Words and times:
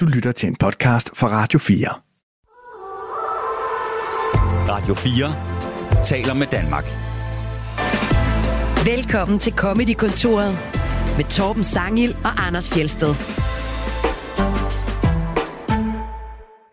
Du 0.00 0.06
lytter 0.06 0.32
til 0.32 0.46
en 0.46 0.56
podcast 0.56 1.16
fra 1.16 1.28
Radio 1.28 1.58
4. 1.58 1.88
Radio 4.68 4.94
4 4.94 6.04
taler 6.04 6.34
med 6.34 6.46
Danmark. 6.46 6.84
Velkommen 8.86 9.38
til 9.38 9.52
Comedy-kontoret 9.52 10.52
med 11.16 11.24
Torben 11.24 11.64
Sangil 11.64 12.10
og 12.24 12.46
Anders 12.46 12.70
Fjelsted. 12.70 13.14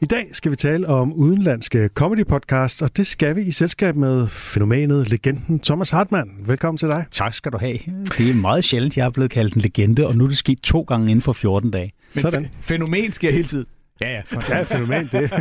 I 0.02 0.06
dag 0.06 0.30
skal 0.32 0.52
vi 0.52 0.56
tale 0.56 0.88
om 0.88 1.14
udenlandske 1.14 1.90
comedy 1.94 2.26
podcast, 2.28 2.82
og 2.82 2.98
det 2.98 3.08
skal 3.08 3.36
vi 3.36 3.42
i 3.42 3.52
selskab 3.52 3.96
med 3.96 4.28
fænomenet, 4.28 5.10
legenden 5.10 5.60
Thomas 5.60 5.90
Hartmann. 5.90 6.30
Velkommen 6.46 6.78
til 6.78 6.88
dig. 6.88 7.06
Tak 7.12 7.34
skal 7.34 7.52
du 7.52 7.58
have. 7.58 7.78
Det 8.18 8.30
er 8.30 8.34
meget 8.34 8.64
sjældent, 8.64 8.98
jeg 8.98 9.06
er 9.06 9.10
blevet 9.10 9.32
kaldt 9.32 9.54
en 9.54 9.62
legende, 9.62 10.08
og 10.08 10.16
nu 10.18 10.24
er 10.24 10.28
det 10.28 10.38
sket 10.38 10.60
to 10.62 10.82
gange 10.82 11.12
inden 11.12 11.22
for 11.22 11.34
14 11.34 11.72
dage. 11.72 11.92
Men 12.16 12.22
Sådan. 12.22 12.48
fænomen 12.62 13.12
sker 13.12 13.32
hele 13.32 13.44
tiden. 13.46 13.66
Ja, 14.02 14.10
ja. 14.12 14.22
Ja, 14.50 14.64
fænomen 14.64 15.10
det. 15.12 15.32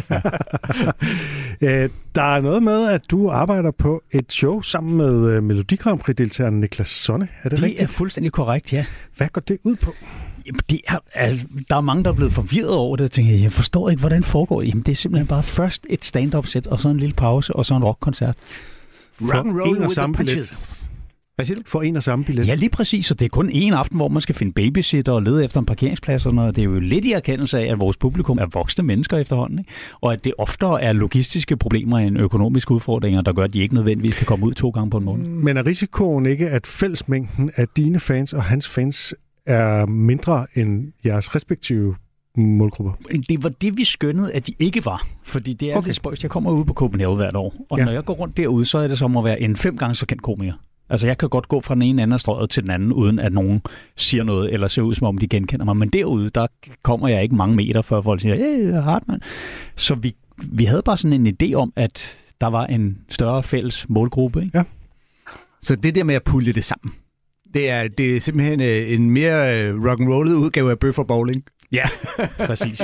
Øh, 1.60 1.88
Der 2.14 2.36
er 2.36 2.40
noget 2.40 2.62
med, 2.62 2.88
at 2.88 3.10
du 3.10 3.30
arbejder 3.30 3.70
på 3.70 4.02
et 4.12 4.32
show 4.32 4.60
sammen 4.62 4.96
med 4.96 5.30
øh, 5.30 5.42
Melodi 5.42 5.76
Grand 5.76 5.98
Prix-deltageren 5.98 6.60
Niklas 6.60 6.88
Sonne. 6.88 7.28
Er 7.42 7.48
det, 7.48 7.58
Det 7.58 7.62
rigtigt? 7.64 7.80
er 7.82 7.86
fuldstændig 7.86 8.32
korrekt, 8.32 8.72
ja. 8.72 8.84
Hvad 9.16 9.28
går 9.28 9.40
det 9.40 9.58
ud 9.62 9.76
på? 9.76 9.94
Jamen, 10.46 10.60
det 10.70 10.80
er, 10.88 10.98
er, 11.14 11.36
der 11.70 11.76
er 11.76 11.80
mange, 11.80 12.04
der 12.04 12.10
er 12.10 12.14
blevet 12.14 12.32
forvirret 12.32 12.70
over 12.74 12.96
det. 12.96 13.02
Jeg 13.04 13.10
tænker, 13.10 13.32
jeg 13.34 13.52
forstår 13.52 13.90
ikke, 13.90 14.00
hvordan 14.00 14.18
det 14.18 14.26
foregår. 14.26 14.62
Jamen, 14.62 14.82
det 14.82 14.92
er 14.92 14.96
simpelthen 14.96 15.26
bare 15.26 15.42
først 15.42 15.86
et 15.90 16.04
stand-up-sæt, 16.04 16.66
og 16.66 16.80
så 16.80 16.88
en 16.88 16.96
lille 16.96 17.14
pause, 17.14 17.52
og 17.56 17.64
så 17.66 17.74
en 17.76 17.84
rockkoncert. 17.84 18.34
For 19.18 19.32
en 19.32 19.48
og 19.60 19.88
with 19.88 20.00
the 20.00 20.12
punches. 20.12 20.83
Hvad 21.36 21.46
siger 21.46 21.56
du? 21.56 21.62
For 21.66 21.82
en 21.82 21.96
og 21.96 22.02
samme 22.02 22.24
billet. 22.24 22.48
Ja, 22.48 22.54
lige 22.54 22.70
præcis. 22.70 23.06
Så 23.06 23.14
det 23.14 23.24
er 23.24 23.28
kun 23.28 23.50
en 23.50 23.72
aften, 23.72 23.96
hvor 23.96 24.08
man 24.08 24.20
skal 24.20 24.34
finde 24.34 24.52
babysitter 24.52 25.12
og 25.12 25.22
lede 25.22 25.44
efter 25.44 25.60
en 25.60 25.66
parkeringsplads 25.66 26.26
og 26.26 26.34
noget. 26.34 26.56
Det 26.56 26.62
er 26.62 26.66
jo 26.66 26.80
lidt 26.80 27.04
i 27.04 27.12
erkendelse 27.12 27.58
af, 27.58 27.72
at 27.72 27.80
vores 27.80 27.96
publikum 27.96 28.38
er 28.38 28.46
voksne 28.52 28.84
mennesker 28.84 29.16
efterhånden, 29.18 29.58
ikke? 29.58 29.70
og 30.00 30.12
at 30.12 30.24
det 30.24 30.32
oftere 30.38 30.82
er 30.82 30.92
logistiske 30.92 31.56
problemer 31.56 31.98
end 31.98 32.18
økonomiske 32.18 32.72
udfordringer, 32.72 33.22
der 33.22 33.32
gør, 33.32 33.44
at 33.44 33.54
de 33.54 33.60
ikke 33.60 33.74
nødvendigvis 33.74 34.14
kan 34.14 34.26
komme 34.26 34.46
ud 34.46 34.52
to 34.52 34.70
gange 34.70 34.90
på 34.90 34.98
en 34.98 35.04
måned. 35.04 35.26
Men 35.26 35.56
er 35.56 35.66
risikoen 35.66 36.26
ikke, 36.26 36.50
at 36.50 36.66
fællesmængden 36.66 37.50
af 37.56 37.66
dine 37.76 38.00
fans 38.00 38.32
og 38.32 38.42
hans 38.42 38.68
fans 38.68 39.14
er 39.46 39.86
mindre 39.86 40.46
end 40.54 40.92
jeres 41.04 41.34
respektive 41.34 41.94
målgrupper? 42.36 42.92
Det 43.28 43.42
var 43.42 43.48
det, 43.48 43.76
vi 43.76 43.84
skønnede, 43.84 44.32
at 44.32 44.46
de 44.46 44.54
ikke 44.58 44.84
var. 44.84 45.06
Fordi 45.24 45.52
det 45.52 45.72
er 45.72 45.76
Okay. 45.76 45.86
lidt 45.86 45.96
spøjst. 45.96 46.22
Jeg 46.22 46.30
kommer 46.30 46.50
ud 46.50 46.64
på 46.64 46.72
Copenhagen 46.72 47.16
hvert 47.16 47.36
år, 47.36 47.54
og 47.70 47.78
ja. 47.78 47.84
når 47.84 47.92
jeg 47.92 48.04
går 48.04 48.14
rundt 48.14 48.36
derude, 48.36 48.64
så 48.64 48.78
er 48.78 48.88
det 48.88 48.98
som 48.98 49.16
at 49.16 49.24
være 49.24 49.40
en 49.40 49.56
fem 49.56 49.76
gange 49.76 49.94
så 49.94 50.06
kendt 50.06 50.22
komiker. 50.22 50.52
Altså, 50.90 51.06
jeg 51.06 51.18
kan 51.18 51.28
godt 51.28 51.48
gå 51.48 51.60
fra 51.60 51.74
den 51.74 51.82
ene 51.82 52.02
ende 52.02 52.14
af 52.14 52.20
strøget 52.20 52.50
til 52.50 52.62
den 52.62 52.70
anden, 52.70 52.92
uden 52.92 53.18
at 53.18 53.32
nogen 53.32 53.62
siger 53.96 54.24
noget, 54.24 54.52
eller 54.52 54.66
ser 54.66 54.82
ud, 54.82 54.94
som 54.94 55.06
om 55.06 55.18
de 55.18 55.28
genkender 55.28 55.64
mig. 55.64 55.76
Men 55.76 55.88
derude, 55.88 56.30
der 56.30 56.46
kommer 56.82 57.08
jeg 57.08 57.22
ikke 57.22 57.34
mange 57.34 57.56
meter, 57.56 57.82
før 57.82 58.00
folk 58.00 58.20
siger, 58.20 58.34
hey, 58.34 58.72
Hartmann. 58.72 59.22
Så 59.76 59.94
vi, 59.94 60.14
vi 60.42 60.64
havde 60.64 60.82
bare 60.82 60.96
sådan 60.96 61.26
en 61.26 61.36
idé 61.42 61.54
om, 61.54 61.72
at 61.76 62.16
der 62.40 62.46
var 62.46 62.66
en 62.66 62.98
større 63.08 63.42
fælles 63.42 63.88
målgruppe. 63.88 64.42
Ikke? 64.42 64.64
Så 65.62 65.76
det 65.76 65.94
der 65.94 66.04
med 66.04 66.14
at 66.14 66.22
pulle 66.22 66.52
det 66.52 66.64
sammen, 66.64 66.94
det 67.54 67.70
er, 67.70 67.88
det 67.88 68.16
er 68.16 68.20
simpelthen 68.20 68.60
øh, 68.60 68.92
en 68.92 69.10
mere 69.10 69.62
øh, 69.62 69.74
rock'n'rollet 69.74 70.32
udgave 70.32 70.70
af 70.70 70.78
Bøffer 70.78 71.04
Bowling. 71.04 71.44
Ja, 71.72 71.84
præcis. 72.46 72.80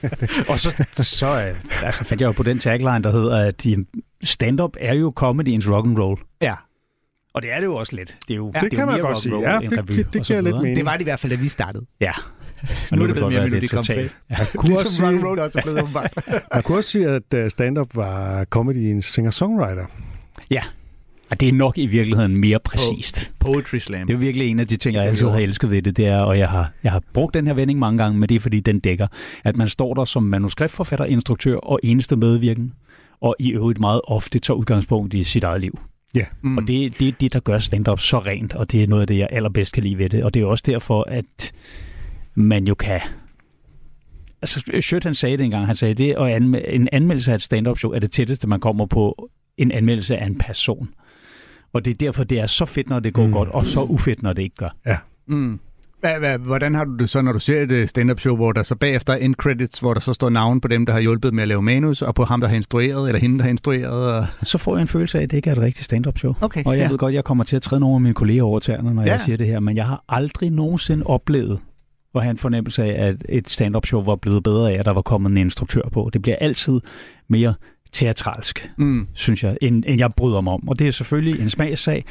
og 0.50 0.60
så, 0.60 0.84
så 0.92 1.26
øh, 1.26 1.84
altså, 1.84 2.04
fandt 2.04 2.20
jeg 2.20 2.26
jo 2.26 2.32
på 2.32 2.42
den 2.42 2.58
tagline, 2.58 3.04
der 3.04 3.12
hedder, 3.12 3.36
at 3.36 3.66
stand-up 4.22 4.76
er 4.80 4.94
jo 4.94 5.12
comedyens 5.16 5.66
rock'n'roll. 5.66 6.38
Ja. 6.42 6.54
Og 7.34 7.42
det 7.42 7.52
er 7.52 7.58
det 7.58 7.64
jo 7.66 7.74
også 7.74 7.96
lidt. 7.96 8.16
Det, 8.28 8.34
er 8.34 8.36
jo, 8.36 8.46
det 8.48 8.56
er 8.56 8.60
jo 8.72 8.76
kan 8.76 8.86
man 8.86 9.00
godt 9.00 9.18
sige. 9.18 9.50
Ja, 9.52 9.58
det- 9.58 9.78
revy 9.78 10.04
det 10.12 10.16
og 10.20 10.26
så 10.26 10.32
giver 10.32 10.40
lidt 10.40 10.56
mening. 10.56 10.76
Det 10.76 10.84
var 10.84 10.92
det 10.92 11.00
i 11.00 11.04
hvert 11.04 11.20
fald, 11.20 11.32
da 11.36 11.42
vi 11.42 11.48
startede. 11.48 11.86
Ja. 12.00 12.12
Nu, 12.92 12.96
nu 12.96 13.02
er 13.02 13.06
det 13.06 13.14
blevet 13.16 13.32
mere 13.32 13.42
Melodi 13.42 13.60
det 13.60 13.72
er 13.72 13.74
Grand 13.76 13.86
Prix. 13.86 13.96
totalt- 13.96 14.12
Jeg 14.30 14.46
kunne, 14.56 14.76
også 14.78 14.84
Ligesom 14.88 15.06
sige, 15.06 15.20
rock'n'roll 15.20 15.40
også 15.40 15.58
er 15.58 15.62
blevet 15.62 15.82
åbenbart. 15.82 16.12
jeg 16.54 16.64
kunne 16.64 16.78
også 16.78 16.90
sige, 16.90 17.08
at 17.08 17.34
øh, 17.34 17.50
stand-up 17.50 17.96
var 17.96 18.44
comedyens 18.44 19.04
singer-songwriter. 19.04 19.84
Og 21.30 21.40
det 21.40 21.48
er 21.48 21.52
nok 21.52 21.78
i 21.78 21.86
virkeligheden 21.86 22.38
mere 22.40 22.58
præcist. 22.64 23.32
Poetry 23.38 23.76
Slam. 23.78 24.06
Det 24.06 24.14
er 24.14 24.18
jo 24.18 24.20
virkelig 24.20 24.48
en 24.48 24.60
af 24.60 24.66
de 24.66 24.76
ting, 24.76 24.94
jeg 24.96 25.04
altid 25.04 25.28
har 25.28 25.38
elsket 25.38 25.70
ved 25.70 25.82
det, 25.82 25.96
det 25.96 26.06
er, 26.06 26.18
og 26.20 26.38
jeg 26.38 26.48
har, 26.48 26.70
jeg 26.84 26.92
har 26.92 27.02
brugt 27.14 27.34
den 27.34 27.46
her 27.46 27.54
vending 27.54 27.78
mange 27.78 27.98
gange, 28.02 28.18
men 28.18 28.28
det 28.28 28.34
er 28.34 28.40
fordi, 28.40 28.60
den 28.60 28.78
dækker, 28.80 29.06
at 29.44 29.56
man 29.56 29.68
står 29.68 29.94
der 29.94 30.04
som 30.04 30.22
manuskriptforfatter, 30.22 31.04
instruktør 31.04 31.56
og 31.56 31.80
eneste 31.82 32.16
medvirken, 32.16 32.72
og 33.20 33.36
i 33.38 33.50
øvrigt 33.52 33.80
meget 33.80 34.00
ofte 34.04 34.38
tager 34.38 34.58
udgangspunkt 34.58 35.14
i 35.14 35.22
sit 35.24 35.44
eget 35.44 35.60
liv. 35.60 35.78
Ja. 36.14 36.24
Mm. 36.42 36.56
Og 36.58 36.62
det, 36.68 37.00
det 37.00 37.08
er 37.08 37.12
det, 37.20 37.32
der 37.32 37.40
gør 37.40 37.58
stand-up 37.58 38.00
så 38.00 38.18
rent, 38.18 38.54
og 38.54 38.72
det 38.72 38.82
er 38.82 38.86
noget 38.86 39.00
af 39.00 39.06
det, 39.06 39.18
jeg 39.18 39.28
allerbedst 39.32 39.72
kan 39.74 39.82
lide 39.82 39.98
ved 39.98 40.08
det. 40.08 40.24
Og 40.24 40.34
det 40.34 40.42
er 40.42 40.46
også 40.46 40.64
derfor, 40.66 41.04
at 41.08 41.52
man 42.34 42.66
jo 42.66 42.74
kan... 42.74 43.00
Altså, 44.42 44.80
Schødt 44.80 45.04
han 45.04 45.14
sagde 45.14 45.36
det 45.36 45.44
engang, 45.44 45.66
han 45.66 45.74
sagde, 45.74 45.94
det 45.94 46.10
at 46.18 46.42
anme- 46.42 46.70
en 46.74 46.88
anmeldelse 46.92 47.30
af 47.30 47.34
et 47.34 47.42
stand-up 47.42 47.78
show 47.78 47.92
er 47.92 47.98
det 47.98 48.10
tætteste, 48.10 48.48
man 48.48 48.60
kommer 48.60 48.86
på 48.86 49.30
en 49.56 49.70
anmeldelse 49.72 50.16
af 50.16 50.26
en 50.26 50.38
person. 50.38 50.88
Og 51.72 51.84
det 51.84 51.90
er 51.90 51.94
derfor, 51.94 52.24
det 52.24 52.40
er 52.40 52.46
så 52.46 52.64
fedt, 52.64 52.88
når 52.88 53.00
det 53.00 53.14
går 53.14 53.26
Mm. 53.26 53.32
godt, 53.32 53.48
og 53.48 53.66
så 53.66 53.82
ufedt, 53.82 54.22
når 54.22 54.32
det 54.32 54.42
ikke 54.42 54.56
gør. 54.56 54.76
Mm. 55.26 55.60
Hvordan 56.38 56.74
har 56.74 56.84
du 56.84 56.96
det 56.96 57.10
så, 57.10 57.22
når 57.22 57.32
du 57.32 57.38
ser 57.38 57.60
et 57.62 57.72
øh, 57.72 57.88
stand-up 57.88 58.20
show, 58.20 58.36
hvor 58.36 58.52
der 58.52 58.62
så 58.62 58.74
bagefter 58.74 59.12
er 59.12 59.16
end 59.16 59.34
credits, 59.34 59.78
hvor 59.78 59.94
der 59.94 60.00
så 60.00 60.12
står 60.12 60.30
navn 60.30 60.60
på 60.60 60.68
dem, 60.68 60.86
der 60.86 60.92
har 60.92 61.00
hjulpet 61.00 61.34
med 61.34 61.42
at 61.42 61.48
lave 61.48 61.62
manus, 61.62 62.02
og 62.02 62.14
på 62.14 62.24
ham, 62.24 62.40
der 62.40 62.48
har 62.48 62.56
instrueret, 62.56 63.08
eller 63.08 63.20
hende, 63.20 63.36
der 63.38 63.42
har 63.42 63.50
instrueret? 63.50 64.14
Og... 64.16 64.26
Så 64.42 64.58
får 64.58 64.76
jeg 64.76 64.80
en 64.82 64.88
følelse 64.88 65.18
af, 65.18 65.22
at 65.22 65.30
det 65.30 65.36
ikke 65.36 65.50
er 65.50 65.54
et 65.54 65.62
rigtigt 65.62 65.84
stand-up 65.84 66.18
show. 66.18 66.34
Okay, 66.40 66.62
Og 66.66 66.76
jeg 66.78 66.84
ja. 66.84 66.88
ved 66.90 66.98
godt, 66.98 67.10
at 67.12 67.14
jeg 67.16 67.24
kommer 67.24 67.44
til 67.44 67.56
at 67.56 67.62
træde 67.62 67.80
nogle 67.80 67.94
af 67.94 68.00
mine 68.00 68.14
kolleger 68.14 68.42
over 68.42 68.58
tæerne, 68.60 68.94
når 68.94 69.02
Ja. 69.02 69.10
jeg 69.12 69.20
siger 69.20 69.36
det 69.36 69.46
her, 69.46 69.60
men 69.60 69.76
jeg 69.76 69.86
har 69.86 70.04
aldrig 70.08 70.50
nogensinde 70.50 71.06
oplevet 71.06 71.58
at 72.14 72.22
have 72.22 72.30
en 72.30 72.38
fornemmelse 72.38 72.84
af, 72.84 73.08
at 73.08 73.16
et 73.28 73.50
stand-up 73.50 73.86
show 73.86 74.04
var 74.04 74.16
blevet 74.16 74.42
bedre 74.42 74.72
af, 74.72 74.78
at 74.78 74.84
der 74.84 74.92
var 74.92 75.02
kommet 75.02 75.30
en 75.30 75.36
instruktør 75.36 75.82
på. 75.92 76.10
Det 76.12 76.22
bliver 76.22 76.36
altid 76.40 76.80
mere 77.28 77.54
teatralsk, 77.92 78.70
Mm. 78.78 79.06
synes 79.14 79.44
jeg, 79.44 79.56
end, 79.62 79.84
end 79.86 79.98
jeg 79.98 80.10
bryder 80.16 80.40
mig 80.40 80.52
om. 80.52 80.68
Og 80.68 80.78
det 80.78 80.86
er 80.86 80.90
selvfølgelig 80.92 81.40
en 81.42 81.50
smagssag. 81.50 82.04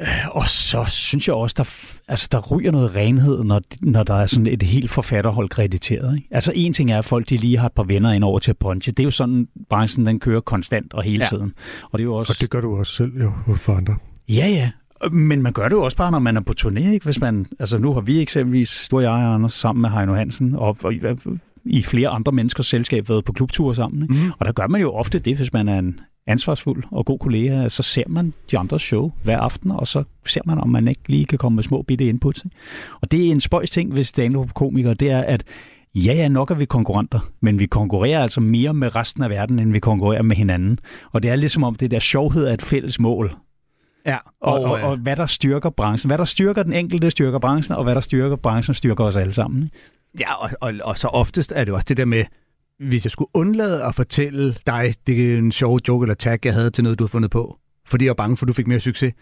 Øh, 0.00 0.06
Og 0.30 0.48
så 0.48 0.84
synes 0.88 1.28
jeg 1.28 1.34
også, 1.36 1.54
der, 1.58 1.64
altså, 2.12 2.28
der 2.32 2.40
ryger 2.40 2.70
noget 2.72 2.94
renhed, 2.96 3.44
når, 3.44 3.60
når 3.82 4.02
der 4.02 4.14
er 4.14 4.26
sådan 4.26 4.46
et 4.46 4.62
helt 4.62 4.90
forfatterhold 4.90 5.48
krediteret. 5.48 6.16
Ikke? 6.16 6.28
Altså 6.30 6.52
en 6.54 6.72
ting 6.72 6.90
er, 6.90 6.98
at 6.98 7.04
folk 7.04 7.28
de 7.30 7.36
lige 7.36 7.58
har 7.58 7.66
et 7.66 7.72
par 7.72 7.82
venner 7.82 8.12
ind 8.12 8.24
over 8.24 8.38
til 8.38 8.50
at 8.50 8.58
punche. 8.58 8.92
Det 8.92 8.98
er 9.02 9.04
jo 9.04 9.10
sådan, 9.10 9.48
branchen 9.70 10.06
den 10.06 10.20
kører 10.20 10.40
konstant 10.40 10.94
og 10.94 11.02
hele 11.02 11.22
Ja. 11.24 11.28
tiden. 11.36 11.52
Og 11.82 11.98
det 11.98 12.00
er 12.00 12.04
jo 12.04 12.14
også... 12.14 12.32
Og 12.32 12.40
det 12.40 12.50
gør 12.50 12.60
du 12.60 12.76
også 12.76 12.92
selv 12.92 13.12
jo 13.22 13.32
for 13.56 13.72
andre. 13.74 13.96
Ja, 14.28 14.46
ja. 14.48 14.70
Men 15.12 15.42
man 15.42 15.52
gør 15.52 15.68
det 15.68 15.76
jo 15.76 15.82
også 15.82 15.96
bare, 15.96 16.10
når 16.10 16.18
man 16.18 16.36
er 16.36 16.40
på 16.40 16.52
turné, 16.60 16.88
ikke? 16.92 17.04
Hvis 17.04 17.20
man, 17.20 17.46
altså 17.58 17.78
nu 17.78 17.92
har 17.92 18.00
vi 18.00 18.20
eksempelvis, 18.20 18.88
du 18.90 18.96
og 18.96 19.02
jeg, 19.02 19.12
Anders, 19.12 19.52
sammen 19.52 19.80
med 19.82 19.90
Heino 19.90 20.14
Hansen, 20.14 20.54
og, 20.56 20.76
og 20.82 20.92
i 21.64 21.82
flere 21.82 22.08
andre 22.08 22.32
menneskers 22.32 22.66
selskab 22.66 23.08
været 23.08 23.24
på 23.24 23.32
klubture 23.32 23.74
sammen. 23.74 24.02
Ikke? 24.02 24.14
Mm. 24.14 24.30
Og 24.38 24.46
der 24.46 24.52
gør 24.52 24.66
man 24.66 24.80
jo 24.80 24.92
ofte 24.92 25.18
det, 25.18 25.36
hvis 25.36 25.52
man 25.52 25.68
er 25.68 25.78
en 25.78 26.00
ansvarsfuld 26.26 26.84
og 26.90 27.04
god 27.04 27.18
kollega, 27.18 27.68
så 27.68 27.82
ser 27.82 28.04
man 28.08 28.32
de 28.50 28.58
andres 28.58 28.82
show 28.82 29.12
hver 29.22 29.38
aften, 29.38 29.70
og 29.70 29.88
så 29.88 30.04
ser 30.26 30.40
man, 30.44 30.58
om 30.58 30.68
man 30.68 30.88
ikke 30.88 31.02
lige 31.06 31.24
kan 31.24 31.38
komme 31.38 31.56
med 31.56 31.62
små 31.62 31.82
bitte 31.82 32.08
inputs. 32.08 32.44
Ikke? 32.44 32.56
Og 33.00 33.10
det 33.10 33.26
er 33.26 33.30
en 33.30 33.40
spøjs 33.40 33.70
ting 33.70 33.94
ved 33.94 34.04
stand-up-komikere, 34.04 34.94
det 34.94 35.10
er, 35.10 35.20
at 35.20 35.44
ja, 35.94 36.12
ja, 36.12 36.28
nok 36.28 36.50
er 36.50 36.54
vi 36.54 36.64
konkurrenter, 36.64 37.30
men 37.40 37.58
vi 37.58 37.66
konkurrerer 37.66 38.22
altså 38.22 38.40
mere 38.40 38.74
med 38.74 38.96
resten 38.96 39.22
af 39.22 39.30
verden, 39.30 39.58
end 39.58 39.72
vi 39.72 39.80
konkurrerer 39.80 40.22
med 40.22 40.36
hinanden. 40.36 40.78
Og 41.12 41.22
det 41.22 41.30
er 41.30 41.36
ligesom 41.36 41.64
om 41.64 41.74
det 41.74 41.90
der 41.90 41.98
sjovhed 41.98 42.46
er 42.46 42.52
et 42.52 42.62
fælles 42.62 43.00
mål. 43.00 43.34
Ja, 44.06 44.16
Og, 44.40 44.60
og, 44.60 44.78
øh, 44.78 44.84
og 44.84 44.96
hvad 44.96 45.16
der 45.16 45.26
styrker 45.26 45.70
branchen. 45.70 46.08
Hvad 46.08 46.18
der 46.18 46.24
styrker 46.24 46.62
den 46.62 46.72
enkelte, 46.72 47.10
styrker 47.10 47.38
branchen, 47.38 47.76
og 47.76 47.84
hvad 47.84 47.94
der 47.94 48.00
styrker 48.00 48.36
branchen, 48.36 48.74
styrker 48.74 49.04
os 49.04 49.16
alle 49.16 49.32
sammen. 49.32 49.62
Ikke? 49.62 49.76
Ja, 50.20 50.34
og, 50.34 50.50
og, 50.60 50.74
og 50.84 50.98
så 50.98 51.08
oftest 51.08 51.52
er 51.56 51.64
det 51.64 51.74
også 51.74 51.84
det 51.88 51.96
der 51.96 52.04
med, 52.04 52.24
hvis 52.80 53.04
jeg 53.04 53.10
skulle 53.10 53.28
undlade 53.34 53.84
at 53.84 53.94
fortælle 53.94 54.56
dig, 54.66 54.94
det 55.06 55.32
er 55.32 55.38
en 55.38 55.52
sjov 55.52 55.80
joke 55.88 56.04
eller 56.04 56.14
tag, 56.14 56.38
jeg 56.44 56.54
havde 56.54 56.70
til 56.70 56.84
noget, 56.84 56.98
du 56.98 57.04
har 57.04 57.08
fundet 57.08 57.30
på, 57.30 57.58
fordi 57.86 58.04
jeg 58.04 58.10
var 58.10 58.14
bange 58.14 58.36
for, 58.36 58.44
at 58.46 58.48
du 58.48 58.52
fik 58.52 58.66
mere 58.66 58.80
succes, 58.80 59.12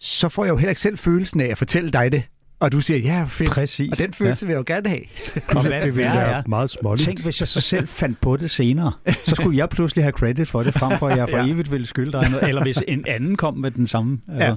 så 0.00 0.28
får 0.28 0.44
jeg 0.44 0.50
jo 0.50 0.56
heller 0.56 0.70
ikke 0.70 0.80
selv 0.80 0.98
følelsen 0.98 1.40
af 1.40 1.46
at 1.46 1.58
fortælle 1.58 1.90
dig 1.90 2.12
det. 2.12 2.22
Og 2.60 2.72
du 2.72 2.80
siger, 2.80 2.98
ja, 2.98 3.24
fedt. 3.28 3.50
Præcis. 3.50 3.92
Og 3.92 3.98
den 3.98 4.12
følelse 4.14 4.44
ja. 4.44 4.46
vil 4.46 4.52
jeg 4.52 4.58
jo 4.58 4.74
gerne 4.74 4.88
have. 4.88 5.00
Og 5.48 5.62
hvad 5.66 5.82
det 5.82 5.96
ville 5.96 6.10
være 6.10 6.32
er, 6.32 6.42
meget 6.46 6.70
småligt. 6.70 7.06
tænk 7.06 7.22
hvis 7.22 7.40
jeg 7.40 7.48
så 7.48 7.60
selv 7.60 7.88
fandt 7.88 8.20
på 8.20 8.36
det 8.36 8.50
senere, 8.50 8.92
så 9.24 9.34
skulle 9.36 9.58
jeg 9.58 9.68
pludselig 9.68 10.04
have 10.04 10.12
credit 10.12 10.48
for 10.48 10.62
det, 10.62 10.74
frem 10.74 10.98
for 10.98 11.08
at 11.08 11.18
jeg 11.18 11.28
for 11.30 11.36
Ja. 11.46 11.46
evigt 11.46 11.72
ville 11.72 11.86
skylde 11.86 12.12
dig 12.12 12.30
noget, 12.30 12.48
eller 12.48 12.62
hvis 12.62 12.78
en 12.88 13.04
anden 13.08 13.36
kom 13.36 13.56
med 13.56 13.70
den 13.70 13.86
samme. 13.86 14.18
Altså, 14.28 14.56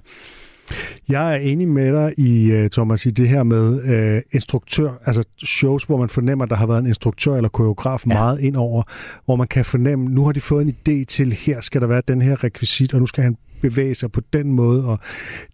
Jeg 1.10 1.34
er 1.34 1.38
enig 1.38 1.68
med 1.68 1.94
dig 1.94 2.14
i, 2.20 2.64
uh, 2.64 2.70
Thomas, 2.70 3.06
i 3.06 3.10
det 3.10 3.30
her 3.30 3.44
med 3.44 3.84
uh, 4.16 4.22
instruktør, 4.32 4.92
altså 5.06 5.24
shows, 5.44 5.84
hvor 5.84 5.98
man 5.98 6.10
fornemmer, 6.10 6.46
at 6.46 6.50
der 6.50 6.56
har 6.56 6.68
været 6.68 6.80
en 6.80 6.88
instruktør 6.88 7.36
eller 7.36 7.50
koreograf. 7.50 8.04
Ja. 8.08 8.14
meget 8.14 8.40
ind 8.40 8.56
over, 8.56 8.84
hvor 9.26 9.36
man 9.36 9.48
kan 9.48 9.66
fornemme, 9.66 10.10
nu 10.10 10.26
har 10.26 10.32
de 10.32 10.42
fået 10.42 10.68
en 10.68 10.74
idé 10.74 11.06
til, 11.06 11.34
her 11.34 11.62
skal 11.62 11.82
der 11.82 11.88
være 11.88 12.02
den 12.08 12.22
her 12.22 12.44
rekvisit, 12.44 12.94
og 12.94 13.00
nu 13.00 13.06
skal 13.06 13.24
han 13.24 13.38
bevæge 13.62 13.96
sig 13.96 14.12
på 14.12 14.22
den 14.34 14.52
måde, 14.52 14.86
og 14.86 15.00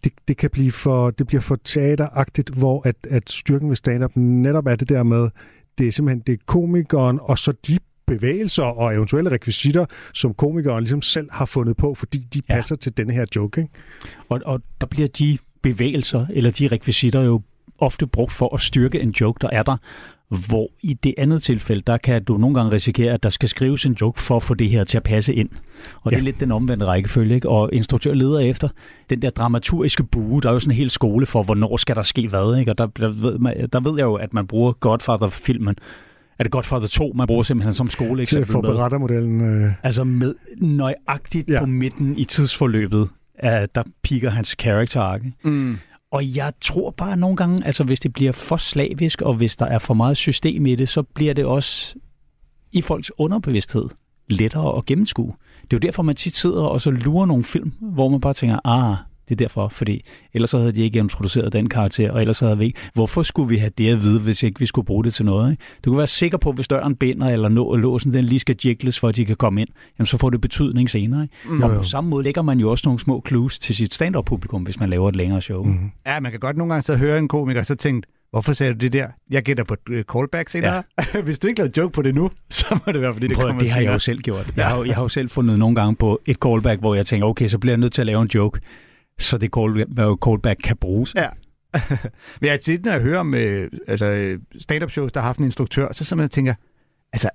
det, 0.04 0.12
det 0.28 0.36
kan 0.36 0.50
blive 0.50 0.72
for, 0.72 1.10
det 1.10 1.26
bliver 1.26 1.40
for 1.40 1.58
teateragtigt, 1.64 2.50
hvor 2.50 2.82
at, 2.84 2.96
at 3.10 3.30
styrken 3.30 3.68
ved 3.68 3.76
stand-up 3.76 4.10
netop 4.16 4.66
er 4.66 4.76
det 4.76 4.88
der 4.88 5.02
med, 5.02 5.28
det 5.78 5.88
er 5.88 5.92
simpelthen 5.92 6.22
det 6.26 6.32
er 6.32 6.44
komikeren, 6.46 7.18
og 7.22 7.38
så 7.38 7.52
de 7.66 7.78
bevægelser 8.18 8.62
og 8.62 8.94
eventuelle 8.94 9.30
rekvisitter, 9.30 9.86
som 10.14 10.34
komikeren 10.34 10.84
ligesom 10.84 11.02
selv 11.02 11.28
har 11.30 11.44
fundet 11.44 11.76
på, 11.76 11.94
fordi 11.94 12.18
de 12.18 12.42
passer 12.42 12.74
ja. 12.74 12.78
til 12.78 12.96
denne 12.96 13.12
her 13.12 13.24
joke. 13.36 13.60
Ikke? 13.60 13.72
og, 14.28 14.40
og 14.44 14.60
der 14.80 14.86
bliver 14.86 15.08
de 15.08 15.38
bevægelser, 15.62 16.26
eller 16.30 16.50
de 16.50 16.68
rekvisitter 16.68 17.20
jo 17.20 17.42
ofte 17.78 18.06
brugt 18.06 18.32
for 18.32 18.54
at 18.54 18.60
styrke 18.60 19.00
en 19.00 19.10
joke, 19.10 19.38
der 19.40 19.48
er 19.52 19.62
der. 19.62 19.76
Hvor 20.48 20.68
i 20.82 20.94
det 20.94 21.14
andet 21.18 21.42
tilfælde, 21.42 21.82
der 21.86 21.96
kan 21.96 22.24
du 22.24 22.36
nogle 22.36 22.56
gange 22.56 22.72
risikere, 22.72 23.12
at 23.12 23.22
der 23.22 23.28
skal 23.28 23.48
skrives 23.48 23.86
en 23.86 23.92
joke 24.00 24.20
for 24.20 24.36
at 24.36 24.42
få 24.42 24.54
det 24.54 24.68
her 24.68 24.84
til 24.84 24.96
at 24.96 25.02
passe 25.02 25.34
ind. 25.34 25.48
Og 26.02 26.12
ja. 26.12 26.16
det 26.16 26.20
er 26.20 26.24
lidt 26.24 26.40
den 26.40 26.52
omvendte 26.52 26.86
rækkefølge, 26.86 27.34
ikke? 27.34 27.48
Og 27.48 27.70
instruktør 27.72 28.14
leder 28.14 28.38
efter 28.38 28.68
den 29.10 29.22
der 29.22 29.30
dramaturgiske 29.30 30.04
bue. 30.04 30.40
Der 30.40 30.48
er 30.48 30.52
jo 30.52 30.58
sådan 30.58 30.72
en 30.72 30.76
hel 30.76 30.90
skole 30.90 31.26
for, 31.26 31.42
hvornår 31.42 31.76
skal 31.76 31.96
der 31.96 32.02
ske 32.02 32.28
hvad, 32.28 32.58
ikke? 32.58 32.70
Og 32.70 32.78
der, 32.78 32.86
der, 32.86 33.08
ved, 33.08 33.38
man, 33.38 33.68
der 33.72 33.80
ved 33.80 33.92
jeg 33.96 34.04
jo, 34.04 34.14
at 34.14 34.34
man 34.34 34.46
bruger 34.46 34.72
Godfather-filmen 34.72 35.76
er 36.42 36.44
det 36.44 36.52
Godfather 36.52 36.86
2, 36.86 37.12
man 37.14 37.26
bruger 37.26 37.42
simpelthen 37.42 37.74
som 37.74 37.90
skole 37.90 38.26
Til 38.26 38.38
at 38.38 38.48
få 38.48 38.60
berettermodellen. 38.60 39.40
Øh... 39.40 39.72
Altså 39.82 40.04
med 40.04 40.34
nøjagtigt 40.58 41.48
ja. 41.48 41.60
på 41.60 41.66
midten 41.66 42.18
i 42.18 42.24
tidsforløbet, 42.24 43.08
at 43.34 43.74
der 43.74 43.82
piker 44.02 44.30
hans 44.30 44.56
character 44.60 45.00
arc. 45.00 45.20
Mm. 45.44 45.78
Og 46.10 46.36
jeg 46.36 46.52
tror 46.60 46.90
bare 46.90 47.16
nogle 47.16 47.36
gange, 47.36 47.66
altså 47.66 47.84
hvis 47.84 48.00
det 48.00 48.12
bliver 48.12 48.32
for 48.32 48.56
slavisk, 48.56 49.22
og 49.22 49.34
hvis 49.34 49.56
der 49.56 49.66
er 49.66 49.78
for 49.78 49.94
meget 49.94 50.16
system 50.16 50.66
i 50.66 50.74
det, 50.74 50.88
så 50.88 51.02
bliver 51.02 51.34
det 51.34 51.44
også 51.44 51.94
i 52.72 52.82
folks 52.82 53.12
underbevidsthed 53.18 53.88
lettere 54.28 54.76
at 54.78 54.86
gennemskue. 54.86 55.34
Det 55.62 55.72
er 55.72 55.76
jo 55.76 55.78
derfor, 55.78 56.02
man 56.02 56.14
tit 56.14 56.34
sidder 56.34 56.62
og 56.62 56.80
så 56.80 56.90
lurer 56.90 57.26
nogle 57.26 57.44
film, 57.44 57.72
hvor 57.80 58.08
man 58.08 58.20
bare 58.20 58.34
tænker, 58.34 58.66
ah, 58.66 58.96
det 59.32 59.40
er 59.40 59.44
derfor, 59.44 59.68
fordi 59.68 60.04
ellers 60.34 60.50
så 60.50 60.58
havde 60.58 60.72
de 60.72 60.82
ikke 60.82 60.98
introduceret 60.98 61.52
den 61.52 61.68
karakter, 61.68 62.10
og 62.10 62.20
ellers 62.20 62.36
så 62.36 62.44
havde 62.44 62.58
vi 62.58 62.64
ikke. 62.64 62.80
Hvorfor 62.94 63.22
skulle 63.22 63.48
vi 63.48 63.56
have 63.56 63.70
det 63.78 63.92
at 63.92 64.02
vide, 64.02 64.20
hvis 64.20 64.42
ikke 64.42 64.58
vi 64.58 64.66
skulle 64.66 64.86
bruge 64.86 65.04
det 65.04 65.14
til 65.14 65.24
noget? 65.24 65.50
Ikke? 65.50 65.62
Du 65.84 65.90
kan 65.90 65.98
være 65.98 66.06
sikker 66.06 66.38
på, 66.38 66.52
hvis 66.52 66.68
døren 66.68 66.96
binder, 66.96 67.28
eller 67.28 67.48
nå, 67.48 67.76
låsen 67.76 68.14
den 68.14 68.24
lige 68.24 68.40
skal 68.40 68.56
jigles, 68.64 69.00
for 69.00 69.08
at 69.08 69.16
de 69.16 69.24
kan 69.24 69.36
komme 69.36 69.60
ind, 69.60 69.68
jamen 69.98 70.06
så 70.06 70.16
får 70.18 70.30
det 70.30 70.40
betydning 70.40 70.90
senere. 70.90 71.22
Ikke? 71.22 71.34
Mm. 71.54 71.62
Og 71.62 71.70
på 71.76 71.82
samme 71.82 72.10
måde 72.10 72.24
lægger 72.24 72.42
man 72.42 72.60
jo 72.60 72.70
også 72.70 72.82
nogle 72.86 73.00
små 73.00 73.22
clues 73.28 73.58
til 73.58 73.74
sit 73.74 73.94
stand-up-publikum, 73.94 74.62
hvis 74.62 74.80
man 74.80 74.90
laver 74.90 75.08
et 75.08 75.16
længere 75.16 75.42
show. 75.42 75.64
Mm. 75.64 75.90
Ja, 76.06 76.20
man 76.20 76.30
kan 76.30 76.40
godt 76.40 76.56
nogle 76.56 76.72
gange 76.72 76.82
så 76.82 76.96
høre 76.96 77.18
en 77.18 77.28
komiker, 77.28 77.60
og 77.60 77.66
så 77.66 77.74
tænke, 77.74 78.08
Hvorfor 78.32 78.52
sagde 78.52 78.72
du 78.72 78.78
det 78.78 78.92
der? 78.92 79.08
Jeg 79.30 79.42
gætter 79.42 79.64
på 79.64 79.76
uh, 79.90 80.00
callback 80.12 80.48
senere. 80.48 80.82
Ja. 81.14 81.20
Hvis 81.24 81.38
du 81.38 81.48
ikke 81.48 81.58
lavede 81.58 81.80
joke 81.80 81.92
på 81.92 82.02
det 82.02 82.14
nu, 82.14 82.30
så 82.50 82.78
må 82.86 82.92
det 82.92 83.00
være, 83.00 83.12
fordi 83.12 83.28
det 83.28 83.36
Prøv, 83.36 83.46
kommer 83.46 83.62
Det 83.62 83.70
har 83.70 83.80
jeg 83.80 83.92
jo 83.92 83.98
selv 83.98 84.20
gjort. 84.20 84.52
Jeg 84.56 84.66
har, 84.66 84.84
jeg 84.84 84.94
har 84.94 85.02
jo 85.02 85.08
selv 85.08 85.30
fundet 85.30 85.58
nogle 85.58 85.76
gange 85.76 85.96
på 85.96 86.20
et 86.26 86.36
callback, 86.36 86.80
hvor 86.80 86.94
jeg 86.94 87.06
tænker, 87.06 87.26
okay, 87.26 87.46
så 87.46 87.58
bliver 87.58 87.72
jeg 87.72 87.78
nødt 87.78 87.92
til 87.92 88.02
at 88.02 88.06
lave 88.06 88.22
en 88.22 88.30
joke 88.34 88.60
så 89.22 89.38
det 89.38 89.50
call, 89.56 89.80
øh, 89.80 90.16
callback 90.24 90.60
kan 90.64 90.76
bruges. 90.76 91.14
Ja. 91.14 91.28
Men 92.40 92.48
jeg 92.48 92.60
tit, 92.60 92.84
når 92.84 92.92
jeg 92.92 93.00
hører 93.00 93.18
om 93.18 93.34
øh, 93.34 93.70
altså, 93.86 94.38
stand-up 94.58 94.90
shows, 94.90 95.12
der 95.12 95.20
har 95.20 95.26
haft 95.26 95.38
en 95.38 95.44
instruktør, 95.44 95.92
så 95.92 96.04
simpelthen 96.04 96.30
tænker 96.30 96.54
altså, 97.12 97.30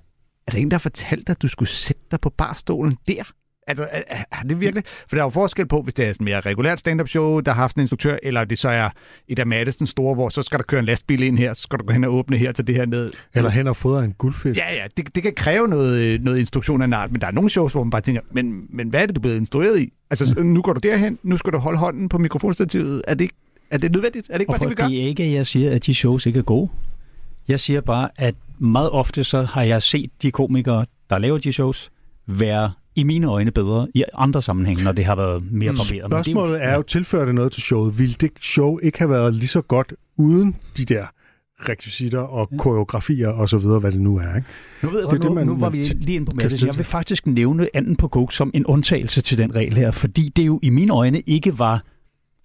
er 0.46 0.52
der 0.52 0.58
en, 0.58 0.70
der 0.70 0.74
har 0.74 0.78
fortalt 0.78 1.26
dig, 1.26 1.32
at 1.32 1.42
du 1.42 1.48
skulle 1.48 1.68
sætte 1.68 2.02
dig 2.10 2.20
på 2.20 2.30
barstolen 2.30 2.98
der? 3.06 3.32
Altså, 3.68 3.88
er, 3.90 4.24
er 4.32 4.42
det 4.48 4.60
virkelig? 4.60 4.84
For 5.08 5.16
der 5.16 5.22
er 5.22 5.26
jo 5.26 5.30
forskel 5.30 5.66
på, 5.66 5.82
hvis 5.82 5.94
det 5.94 6.06
er 6.06 6.10
et 6.10 6.20
mere 6.20 6.40
regulært 6.40 6.80
stand-up 6.80 7.08
show, 7.08 7.40
der 7.40 7.52
har 7.52 7.60
haft 7.60 7.76
en 7.76 7.80
instruktør, 7.80 8.16
eller 8.22 8.44
det 8.44 8.58
så 8.58 8.68
er 8.68 8.90
et 9.28 9.38
af 9.38 9.46
Madison 9.46 9.86
store, 9.86 10.14
hvor 10.14 10.28
så 10.28 10.42
skal 10.42 10.58
der 10.58 10.64
køre 10.64 10.78
en 10.78 10.86
lastbil 10.86 11.22
ind 11.22 11.38
her, 11.38 11.54
så 11.54 11.62
skal 11.62 11.78
du 11.78 11.84
gå 11.84 11.92
hen 11.92 12.04
og 12.04 12.14
åbne 12.14 12.36
her 12.36 12.52
til 12.52 12.66
det 12.66 12.74
her 12.74 12.86
ned. 12.86 13.12
Eller 13.34 13.50
hen 13.50 13.66
og 13.66 13.76
fodre 13.76 14.04
en 14.04 14.12
guldfisk. 14.12 14.60
Ja, 14.60 14.74
ja, 14.74 14.86
det, 14.96 15.14
det 15.14 15.22
kan 15.22 15.32
kræve 15.34 15.68
noget, 15.68 16.22
noget 16.22 16.38
instruktion 16.38 16.82
af 16.82 16.84
en 16.84 16.92
art, 16.92 17.12
men 17.12 17.20
der 17.20 17.26
er 17.26 17.30
nogle 17.30 17.50
shows, 17.50 17.72
hvor 17.72 17.84
man 17.84 17.90
bare 17.90 18.00
tænker, 18.00 18.20
men, 18.32 18.66
men 18.70 18.88
hvad 18.88 19.02
er 19.02 19.06
det, 19.06 19.16
du 19.16 19.18
er 19.18 19.22
blevet 19.22 19.36
instrueret 19.36 19.80
i? 19.80 19.92
Altså, 20.10 20.42
nu 20.42 20.62
går 20.62 20.72
du 20.72 20.80
derhen, 20.80 21.18
nu 21.22 21.36
skal 21.36 21.52
du 21.52 21.58
holde 21.58 21.78
hånden 21.78 22.08
på 22.08 22.18
mikrofonstativet. 22.18 23.02
Er 23.08 23.14
det 23.14 23.24
ikke, 23.24 23.34
er 23.70 23.78
det 23.78 23.92
nødvendigt? 23.92 24.26
Er 24.28 24.32
det 24.32 24.40
ikke 24.40 24.50
bare 24.50 24.58
det, 24.58 24.68
vi 24.70 24.74
gør? 24.74 24.88
Det 24.88 25.02
er 25.02 25.06
ikke, 25.06 25.22
at 25.22 25.32
jeg 25.32 25.46
siger, 25.46 25.74
at 25.74 25.86
de 25.86 25.94
shows 25.94 26.26
ikke 26.26 26.38
er 26.38 26.42
gode. 26.42 26.70
Jeg 27.48 27.60
siger 27.60 27.80
bare, 27.80 28.08
at 28.16 28.34
meget 28.58 28.90
ofte 28.90 29.24
så 29.24 29.42
har 29.42 29.62
jeg 29.62 29.82
set 29.82 30.10
de 30.22 30.30
komikere, 30.30 30.86
der 31.10 31.18
laver 31.18 31.38
de 31.38 31.52
shows, 31.52 31.90
være 32.26 32.72
i 32.98 33.02
mine 33.02 33.26
øjne 33.26 33.50
bedre 33.50 33.88
i 33.94 34.04
andre 34.14 34.42
sammenhænge, 34.42 34.84
når 34.84 34.92
det 34.92 35.04
har 35.04 35.16
været 35.16 35.52
mere 35.52 35.72
barberet. 35.72 36.10
Spørgsmålet 36.10 36.64
er 36.64 36.74
jo, 36.74 36.82
tilfører 36.82 37.24
det 37.24 37.34
noget 37.34 37.52
til 37.52 37.62
showet? 37.62 37.98
Vil 37.98 38.20
det 38.20 38.30
show 38.40 38.78
ikke 38.78 38.98
have 38.98 39.10
været 39.10 39.34
lige 39.34 39.48
så 39.48 39.60
godt 39.60 39.94
uden 40.16 40.56
de 40.76 40.84
der 40.84 41.06
rekvisitter 41.68 42.20
og 42.20 42.50
koreografier 42.58 43.28
og 43.28 43.48
så 43.48 43.58
videre, 43.58 43.78
hvad 43.78 43.92
det 43.92 44.00
nu 44.00 44.16
er. 44.16 44.36
Ikke? 44.36 44.48
Nu, 44.82 44.90
ved 44.90 45.00
jeg, 45.00 45.10
det, 45.10 45.20
nu, 45.20 45.26
det, 45.26 45.34
man, 45.34 45.46
nu 45.46 45.56
var 45.56 45.70
vi 45.70 45.82
lige 45.82 46.14
inde 46.14 46.26
på 46.26 46.32
med 46.32 46.64
Jeg 46.64 46.76
vil 46.76 46.84
faktisk 46.84 47.26
nævne 47.26 47.68
anden 47.74 47.96
på 47.96 48.08
Coke 48.08 48.34
som 48.34 48.50
en 48.54 48.66
undtagelse 48.66 49.20
til 49.20 49.38
den 49.38 49.54
regel 49.54 49.76
her, 49.76 49.90
fordi 49.90 50.28
det 50.36 50.46
jo 50.46 50.60
i 50.62 50.70
mine 50.70 50.92
øjne 50.92 51.20
ikke 51.20 51.58
var 51.58 51.84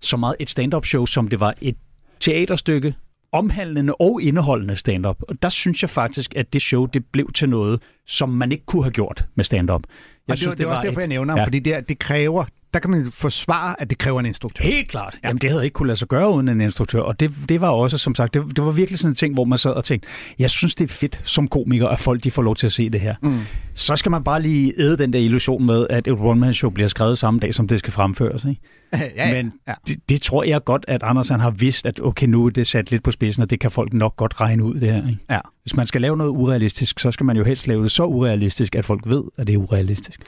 så 0.02 0.18
meget 0.18 0.36
et 0.40 0.50
stand-up 0.50 0.86
show, 0.86 1.06
som 1.06 1.28
det 1.28 1.40
var 1.40 1.54
et 1.62 1.76
teaterstykke, 2.20 2.96
omhandlende 3.32 3.94
og 4.00 4.22
indeholdende 4.22 4.76
stand-up. 4.76 5.18
Og 5.22 5.42
der 5.42 5.50
synes 5.50 5.82
jeg 5.82 5.90
faktisk, 5.90 6.36
at 6.36 6.54
det 6.54 6.62
show 6.62 6.86
det 6.86 7.06
blev 7.12 7.32
til 7.32 7.50
noget, 7.50 7.82
som 8.08 8.30
man 8.30 8.52
ikke 8.52 8.66
kunne 8.66 8.84
have 8.84 8.92
gjort 8.92 9.26
med 9.36 9.46
stand-up. 9.46 9.82
Jeg 10.28 10.34
og 10.34 10.38
synes, 10.38 10.52
det, 10.52 10.58
det, 10.58 10.60
det 10.60 10.68
var 10.68 10.76
også 10.78 10.88
derfor, 10.88 11.00
et, 11.00 11.04
jeg 11.04 11.08
nævner 11.08 11.38
ja. 11.38 11.46
fordi 11.46 11.60
det, 11.60 11.90
det 11.90 12.00
kræver 12.00 12.46
der 12.74 12.80
kan 12.80 12.92
man 12.92 13.12
forsvare, 13.12 13.82
at 13.82 13.90
det 13.90 13.98
kræver 13.98 14.20
en 14.20 14.26
instruktør. 14.26 14.66
Helt 14.66 14.90
klart. 14.90 15.20
Ja. 15.24 15.28
Jamen, 15.28 15.42
det 15.42 15.50
havde 15.50 15.64
ikke 15.64 15.74
kunne 15.74 15.88
lade 15.88 15.98
sig 15.98 16.08
gøre 16.08 16.30
uden 16.30 16.48
en 16.48 16.62
instruktør. 16.62 17.00
Og 17.00 17.20
det, 17.20 17.32
det 17.50 17.62
var 17.62 17.70
også, 17.70 17.98
som 17.98 18.16
sagt, 18.16 18.34
det, 18.34 18.44
det 18.56 18.66
var 18.66 18.72
virkelig 18.72 19.00
sådan 19.00 19.12
en 19.12 19.16
ting, 19.16 19.34
hvor 19.34 19.44
man 19.44 19.58
sad 19.58 19.72
og 19.72 19.84
tænkte, 19.84 20.08
jeg 20.40 20.50
synes, 20.50 20.76
det 20.76 20.84
er 20.84 20.94
fedt 20.94 21.22
som 21.24 21.48
komiker, 21.48 21.88
at 21.88 22.00
folk 22.00 22.24
de 22.24 22.32
får 22.32 22.42
lov 22.42 22.56
til 22.56 22.66
at 22.66 22.74
se 22.74 22.90
det 22.90 23.02
her. 23.02 23.16
Mm. 23.22 23.40
Så 23.74 23.96
skal 23.96 24.10
man 24.10 24.24
bare 24.24 24.42
lige 24.42 24.74
æde 24.78 24.98
den 24.98 25.14
der 25.14 25.20
illusion 25.20 25.66
med, 25.66 25.88
at 25.90 26.08
et 26.08 26.14
one-man-show 26.20 26.70
bliver 26.72 26.88
skrevet 26.88 27.18
samme 27.18 27.40
dag, 27.40 27.56
som 27.56 27.68
det 27.68 27.80
skal 27.80 27.94
fremføres. 27.94 28.46
Ikke? 28.46 28.62
ja, 28.94 29.28
ja. 29.28 29.34
Men 29.34 29.54
ja. 29.68 29.74
Det, 29.88 30.10
det, 30.10 30.22
tror 30.22 30.44
jeg 30.44 30.64
godt, 30.64 30.86
at 30.88 31.04
Anders 31.04 31.30
han 31.30 31.40
har 31.40 31.52
vidst, 31.52 31.86
at 31.86 32.00
okay, 32.04 32.28
nu 32.28 32.46
er 32.46 32.50
det 32.50 32.68
sat 32.68 32.92
lidt 32.92 33.04
på 33.04 33.12
spidsen, 33.12 33.44
og 33.44 33.50
det 33.50 33.60
kan 33.60 33.72
folk 33.72 33.94
nok 33.94 34.16
godt 34.16 34.42
regne 34.42 34.64
ud, 34.64 34.74
det 34.74 34.92
her. 34.92 35.08
Ikke? 35.10 35.20
Ja. 35.30 35.40
Hvis 35.64 35.76
man 35.76 35.88
skal 35.88 36.02
lave 36.02 36.18
noget 36.18 36.30
urealistisk, 36.30 37.00
så 37.00 37.12
skal 37.12 37.26
man 37.26 37.38
jo 37.38 37.44
helst 37.44 37.68
lave 37.68 37.84
det 37.84 37.92
så 37.92 38.06
urealistisk, 38.06 38.76
at 38.76 38.86
folk 38.86 39.02
ved, 39.06 39.24
at 39.38 39.48
det 39.48 39.54
er 39.54 39.58
urealistisk. 39.58 40.22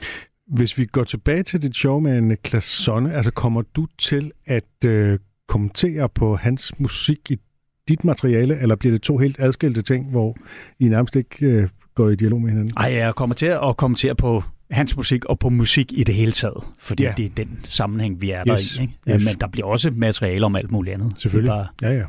Hvis 0.46 0.78
vi 0.78 0.84
går 0.84 1.04
tilbage 1.04 1.42
til 1.42 1.62
dit 1.62 1.76
show 1.76 2.00
med 2.00 2.20
Niklas 2.20 2.64
Sonne, 2.64 3.14
altså 3.14 3.30
kommer 3.30 3.62
du 3.62 3.86
til 3.98 4.32
at 4.46 4.84
øh, 4.84 5.18
kommentere 5.48 6.08
på 6.08 6.36
hans 6.36 6.80
musik 6.80 7.30
i 7.30 7.36
dit 7.88 8.04
materiale, 8.04 8.58
eller 8.58 8.76
bliver 8.76 8.92
det 8.92 9.02
to 9.02 9.18
helt 9.18 9.36
adskilte 9.40 9.82
ting, 9.82 10.10
hvor 10.10 10.36
I 10.78 10.88
nærmest 10.88 11.16
ikke 11.16 11.46
øh, 11.46 11.68
går 11.94 12.08
i 12.08 12.16
dialog 12.16 12.40
med 12.40 12.50
hinanden? 12.50 12.72
Nej, 12.78 12.92
jeg 12.92 13.14
kommer 13.14 13.34
til 13.34 13.46
at 13.46 13.76
kommentere 13.76 14.14
på 14.14 14.42
hans 14.70 14.96
musik 14.96 15.24
og 15.24 15.38
på 15.38 15.48
musik 15.48 15.92
i 15.92 16.04
det 16.04 16.14
hele 16.14 16.32
taget, 16.32 16.64
fordi 16.78 17.02
ja. 17.02 17.14
det 17.16 17.24
er 17.24 17.30
den 17.36 17.58
sammenhæng, 17.64 18.22
vi 18.22 18.30
er 18.30 18.44
yes. 18.48 18.76
der 18.76 18.80
i. 18.80 18.82
Ikke? 18.82 18.94
Yes. 19.10 19.24
Men 19.24 19.40
der 19.40 19.46
bliver 19.46 19.66
også 19.66 19.90
materiale 19.90 20.46
om 20.46 20.56
alt 20.56 20.70
muligt 20.70 20.94
andet. 20.94 21.14
Selvfølgelig. 21.18 21.50
Bare, 21.50 21.66
ja, 21.82 21.92
ja. 21.92 22.04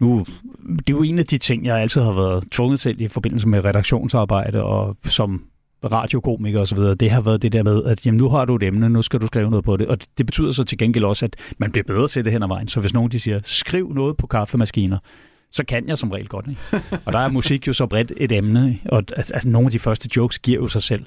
Nu, 0.00 0.26
det 0.68 0.90
er 0.90 0.96
jo 0.96 1.02
en 1.02 1.18
af 1.18 1.26
de 1.26 1.38
ting, 1.38 1.66
jeg 1.66 1.78
altid 1.78 2.00
har 2.00 2.12
været 2.12 2.44
tvunget 2.50 2.80
til 2.80 3.00
i 3.00 3.08
forbindelse 3.08 3.48
med 3.48 3.64
redaktionsarbejde, 3.64 4.62
og 4.62 4.96
som 5.04 5.44
radiokomiker 5.92 6.60
osv., 6.60 6.78
det 6.78 7.10
har 7.10 7.20
været 7.20 7.42
det 7.42 7.52
der 7.52 7.62
med, 7.62 7.84
at 7.84 8.06
jamen, 8.06 8.18
nu 8.18 8.28
har 8.28 8.44
du 8.44 8.56
et 8.56 8.62
emne, 8.62 8.88
nu 8.88 9.02
skal 9.02 9.20
du 9.20 9.26
skrive 9.26 9.50
noget 9.50 9.64
på 9.64 9.76
det. 9.76 9.86
Og 9.86 9.98
det 10.18 10.26
betyder 10.26 10.52
så 10.52 10.64
til 10.64 10.78
gengæld 10.78 11.04
også, 11.04 11.24
at 11.24 11.36
man 11.58 11.72
bliver 11.72 11.84
bedre 11.84 12.08
til 12.08 12.24
det 12.24 12.32
hen 12.32 12.42
ad 12.42 12.48
vejen. 12.48 12.68
Så 12.68 12.80
hvis 12.80 12.94
nogen 12.94 13.10
de 13.10 13.20
siger, 13.20 13.40
skriv 13.44 13.92
noget 13.92 14.16
på 14.16 14.26
kaffemaskiner, 14.26 14.98
så 15.52 15.64
kan 15.64 15.88
jeg 15.88 15.98
som 15.98 16.10
regel 16.10 16.28
godt. 16.28 16.46
Ikke? 16.48 16.60
Og 17.04 17.12
der 17.12 17.18
er 17.18 17.28
musik 17.28 17.66
jo 17.66 17.72
så 17.72 17.86
bredt 17.86 18.12
et 18.16 18.32
emne, 18.32 18.78
og 18.88 18.98
at, 19.16 19.32
at 19.32 19.44
nogle 19.44 19.66
af 19.66 19.72
de 19.72 19.78
første 19.78 20.08
jokes 20.16 20.38
giver 20.38 20.60
jo 20.60 20.66
sig 20.66 20.82
selv. 20.82 21.06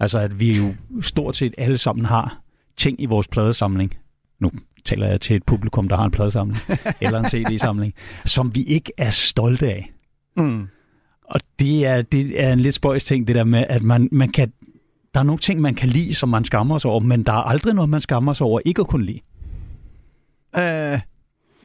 Altså 0.00 0.18
at 0.18 0.40
vi 0.40 0.56
jo 0.56 0.74
stort 1.00 1.36
set 1.36 1.54
alle 1.58 1.78
sammen 1.78 2.04
har 2.04 2.40
ting 2.76 3.02
i 3.02 3.06
vores 3.06 3.28
pladesamling. 3.28 3.94
Nu 4.40 4.50
taler 4.84 5.06
jeg 5.06 5.20
til 5.20 5.36
et 5.36 5.44
publikum, 5.44 5.88
der 5.88 5.96
har 5.96 6.04
en 6.04 6.10
pladesamling, 6.10 6.58
eller 7.00 7.18
en 7.18 7.30
CD-samling, 7.30 7.94
som 8.24 8.54
vi 8.54 8.62
ikke 8.62 8.92
er 8.98 9.10
stolte 9.10 9.66
af. 9.66 9.92
Mm. 10.36 10.66
Og 11.30 11.40
det 11.58 11.86
er, 11.86 12.02
det 12.02 12.42
er 12.42 12.52
en 12.52 12.60
lidt 12.60 12.74
spøjs 12.74 13.04
ting, 13.04 13.26
det 13.28 13.36
der 13.36 13.44
med, 13.44 13.64
at 13.68 13.82
man, 13.82 14.08
man 14.12 14.28
kan, 14.28 14.52
der 15.14 15.20
er 15.20 15.24
nogle 15.24 15.38
ting, 15.38 15.60
man 15.60 15.74
kan 15.74 15.88
lide, 15.88 16.14
som 16.14 16.28
man 16.28 16.44
skammer 16.44 16.78
sig 16.78 16.90
over, 16.90 17.00
men 17.00 17.22
der 17.22 17.32
er 17.32 17.42
aldrig 17.42 17.74
noget, 17.74 17.90
man 17.90 18.00
skammer 18.00 18.32
sig 18.32 18.46
over 18.46 18.60
ikke 18.64 18.80
at 18.80 18.86
kunne 18.86 19.06
lide. 19.06 19.20
Øh, 20.56 21.00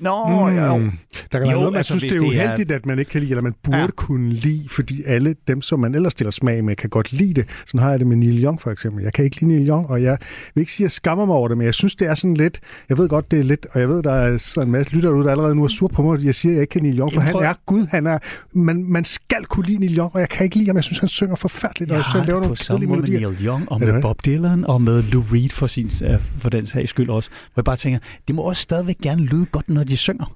Nå, 0.03 0.50
mm. 0.50 0.55
jo. 0.55 0.91
Der 1.31 1.39
kan 1.39 1.41
være 1.41 1.51
noget, 1.51 1.72
man 1.72 1.77
altså, 1.77 2.00
synes, 2.00 2.13
det 2.13 2.22
er 2.22 2.25
uheldigt, 2.25 2.72
er... 2.72 2.75
at 2.75 2.86
man 2.86 3.00
ikke 3.00 3.12
kan 3.12 3.22
lide, 3.22 3.31
eller 3.31 3.41
man 3.41 3.53
burde 3.63 3.77
ja. 3.77 3.88
kunne 3.95 4.33
lide, 4.33 4.69
fordi 4.69 5.03
alle 5.05 5.36
dem, 5.48 5.62
som 5.62 5.79
man 5.79 5.95
ellers 5.95 6.12
stiller 6.12 6.31
smag 6.31 6.63
med, 6.63 6.75
kan 6.75 6.89
godt 6.89 7.12
lide 7.13 7.33
det. 7.33 7.45
Sådan 7.67 7.79
har 7.79 7.89
jeg 7.89 8.00
det 8.00 8.07
med 8.07 8.17
Neil 8.17 8.43
Young 8.43 8.62
for 8.62 8.72
eksempel. 8.72 9.03
Jeg 9.03 9.13
kan 9.13 9.25
ikke 9.25 9.39
lide 9.39 9.51
Neil 9.51 9.69
Young, 9.69 9.89
og 9.89 10.03
jeg 10.03 10.17
vil 10.55 10.62
ikke 10.62 10.72
sige, 10.72 10.83
at 10.83 10.86
jeg 10.86 10.91
skammer 10.91 11.25
mig 11.25 11.36
over 11.36 11.48
det, 11.48 11.57
men 11.57 11.65
jeg 11.65 11.74
synes, 11.74 11.95
det 11.95 12.07
er 12.07 12.15
sådan 12.15 12.33
lidt, 12.33 12.60
jeg 12.89 12.98
ved 12.98 13.10
godt, 13.10 13.31
det 13.31 13.39
er 13.39 13.43
lidt, 13.43 13.67
og 13.72 13.79
jeg 13.79 13.89
ved, 13.89 14.03
der 14.03 14.13
er 14.13 14.38
sådan 14.38 14.67
en 14.67 14.72
masse 14.72 14.93
lytter 14.93 15.10
ud, 15.10 15.24
der 15.24 15.31
allerede 15.31 15.55
nu 15.55 15.63
er 15.63 15.67
sur 15.67 15.88
på 15.88 16.01
mig, 16.01 16.25
jeg 16.25 16.36
siger, 16.36 16.51
at 16.51 16.55
jeg 16.55 16.62
ikke 16.62 16.72
kan 16.72 16.83
Neil 16.83 17.00
Young, 17.00 17.13
for 17.13 17.22
han 17.22 17.36
er 17.36 17.53
Gud, 17.65 17.88
han 17.89 18.07
er, 18.07 18.17
man, 18.53 18.83
man 18.83 19.05
skal 19.05 19.45
kunne 19.45 19.65
lide 19.65 19.77
Neil 19.77 19.98
Young, 19.98 20.12
og 20.13 20.19
jeg 20.19 20.29
kan 20.29 20.43
ikke 20.43 20.55
lide 20.55 20.67
ham, 20.67 20.75
jeg 20.75 20.83
synes, 20.83 21.00
han 21.00 21.10
synger 21.10 21.36
forfærdeligt, 21.36 21.91
og 21.91 21.98
jeg 21.98 22.25
laver 22.27 22.41
nogle 22.41 22.55
kedelige 22.55 22.89
melodier. 22.89 23.19
med 23.19 23.38
Neil 23.38 23.48
Young, 23.48 23.72
og 23.72 23.79
med 23.79 24.01
Bob 24.01 24.25
Dylan, 24.25 24.65
og 24.65 24.81
med 24.81 25.03
Lou 25.03 25.24
Reed 25.33 25.50
for, 25.50 25.67
sin, 25.67 25.91
for 26.39 26.50
den 26.50 26.67
sags 26.67 26.89
skyld 26.89 27.10
også, 27.10 27.29
hvor 27.29 27.62
jeg 27.62 27.65
bare 27.65 27.75
tænker, 27.75 28.00
det 28.27 28.36
må 28.36 28.41
også 28.41 28.62
stadigvæk 28.62 28.98
gerne 28.98 29.22
lyde 29.22 29.45
godt, 29.45 29.69
når 29.69 29.83
de 29.83 29.92
synger 29.95 30.35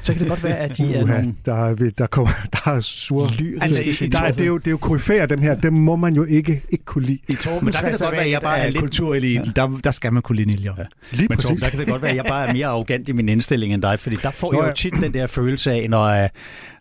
så 0.00 0.12
kan 0.12 0.20
det 0.20 0.28
godt 0.28 0.44
være, 0.44 0.56
at 0.56 0.76
de 0.76 0.94
er 0.94 1.06
nogle... 1.06 1.34
Der 1.44 1.54
er, 1.54 1.90
der 1.98 2.06
kommer, 2.06 2.32
der 2.64 2.70
er 2.70 2.80
sur 2.80 3.30
ly. 3.38 3.58
Altså, 3.60 4.08
der 4.12 4.20
er, 4.20 4.32
det, 4.32 4.40
er 4.40 4.46
jo, 4.46 4.58
det 4.58 4.66
er 4.66 4.70
jo 4.70 4.76
koryfærer, 4.76 5.26
dem 5.26 5.38
her. 5.38 5.54
Dem 5.54 5.72
må 5.72 5.96
man 5.96 6.14
jo 6.14 6.24
ikke, 6.24 6.62
ikke 6.70 6.84
kunne 6.84 7.06
lide. 7.06 7.18
I 7.28 7.34
Torben, 7.34 7.64
men 7.64 7.74
der 7.74 7.80
kan 7.80 7.92
det 7.92 8.00
godt 8.00 8.12
være, 8.12 8.24
at 8.24 8.30
jeg 8.30 8.40
bare 8.40 8.58
er 8.58 8.66
lidt... 8.66 8.78
kultureliten. 8.78 9.52
Ja. 9.56 9.62
Der, 9.62 9.78
der 9.84 9.90
skal 9.90 10.12
man 10.12 10.22
kunne 10.22 10.36
lide 10.36 10.48
Niljo. 10.48 10.74
Ja. 10.78 10.84
Lige 11.12 11.26
men 11.28 11.38
Torben, 11.38 11.60
der 11.60 11.68
kan 11.68 11.78
det 11.78 11.88
godt 11.88 12.02
være, 12.02 12.10
at 12.10 12.16
jeg 12.16 12.24
bare 12.24 12.48
er 12.48 12.52
mere 12.52 12.66
arrogant 12.66 13.08
i 13.08 13.12
min 13.12 13.28
indstilling 13.28 13.74
end 13.74 13.82
dig, 13.82 14.00
fordi 14.00 14.16
der 14.16 14.30
får 14.30 14.54
jeg 14.54 14.68
jo 14.68 14.72
tit 14.74 14.92
den 14.92 15.14
der 15.14 15.26
følelse 15.26 15.72
af, 15.72 15.90
når, 15.90 16.02
øh, 16.02 16.28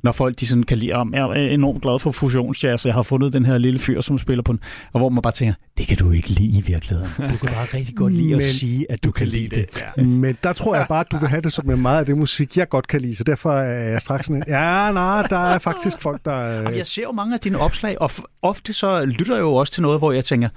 når 0.04 0.12
folk 0.12 0.40
de 0.40 0.48
sådan 0.48 0.64
kan 0.64 0.78
lide, 0.78 0.94
om 0.94 1.14
jeg 1.14 1.22
er 1.22 1.34
enormt 1.34 1.82
glad 1.82 2.00
for 2.00 2.12
fusionsjazz, 2.12 2.86
jeg 2.86 2.94
har 2.94 3.02
fundet 3.02 3.34
den 3.34 3.46
her 3.46 3.58
lille 3.58 3.80
fyr, 3.80 4.02
som 4.02 4.18
spiller 4.18 4.44
på 4.44 4.52
den, 4.52 4.60
og 4.94 5.00
hvor 5.00 5.10
man 5.10 5.22
bare 5.22 5.34
tænker, 5.34 5.54
det 5.80 5.88
kan 5.88 5.98
du 5.98 6.12
ikke 6.12 6.30
lide 6.30 6.58
i 6.58 6.62
virkeligheden. 6.62 7.12
Du 7.32 7.38
kan 7.38 7.54
bare 7.54 7.66
rigtig 7.74 7.96
godt 7.96 8.14
lide 8.14 8.30
men, 8.30 8.40
at 8.40 8.46
sige, 8.46 8.92
at 8.92 9.04
du, 9.04 9.08
du 9.08 9.12
kan 9.12 9.28
lide 9.28 9.56
det. 9.56 9.74
det. 9.74 9.84
Ja. 9.98 10.04
Men 10.04 10.38
der 10.44 10.54
tror 10.54 10.76
jeg 10.76 10.86
bare, 10.90 11.00
at 11.00 11.12
du 11.12 11.18
vil 11.18 11.30
have 11.30 11.42
det 11.42 11.54
som 11.54 11.66
med 11.66 11.76
meget 11.76 12.00
af 12.00 12.06
det 12.06 12.18
musik, 12.18 12.58
jeg 12.58 12.70
godt 12.70 12.88
kan 12.88 13.02
lide 13.02 13.16
så 13.16 13.24
derfor 13.24 13.54
er 13.54 13.90
jeg 13.90 14.02
straks 14.02 14.28
sådan, 14.28 14.44
ja, 14.48 14.92
nej, 14.92 15.28
der 15.28 15.38
er 15.38 15.60
faktisk 15.60 16.02
folk, 16.02 16.26
der... 16.26 16.42
Jamen, 16.42 16.78
jeg 16.78 16.88
ser 16.88 17.02
jo 17.02 17.12
mange 17.12 17.34
af 17.34 17.40
dine 17.40 17.58
opslag, 17.58 18.02
og 18.02 18.12
ofte 18.42 18.74
så 18.74 19.06
lytter 19.06 19.36
jeg 19.36 19.42
jo 19.42 19.54
også 19.54 19.74
til 19.74 19.82
noget, 19.82 20.00
hvor 20.00 20.12
jeg 20.12 20.26
tænker, 20.26 20.50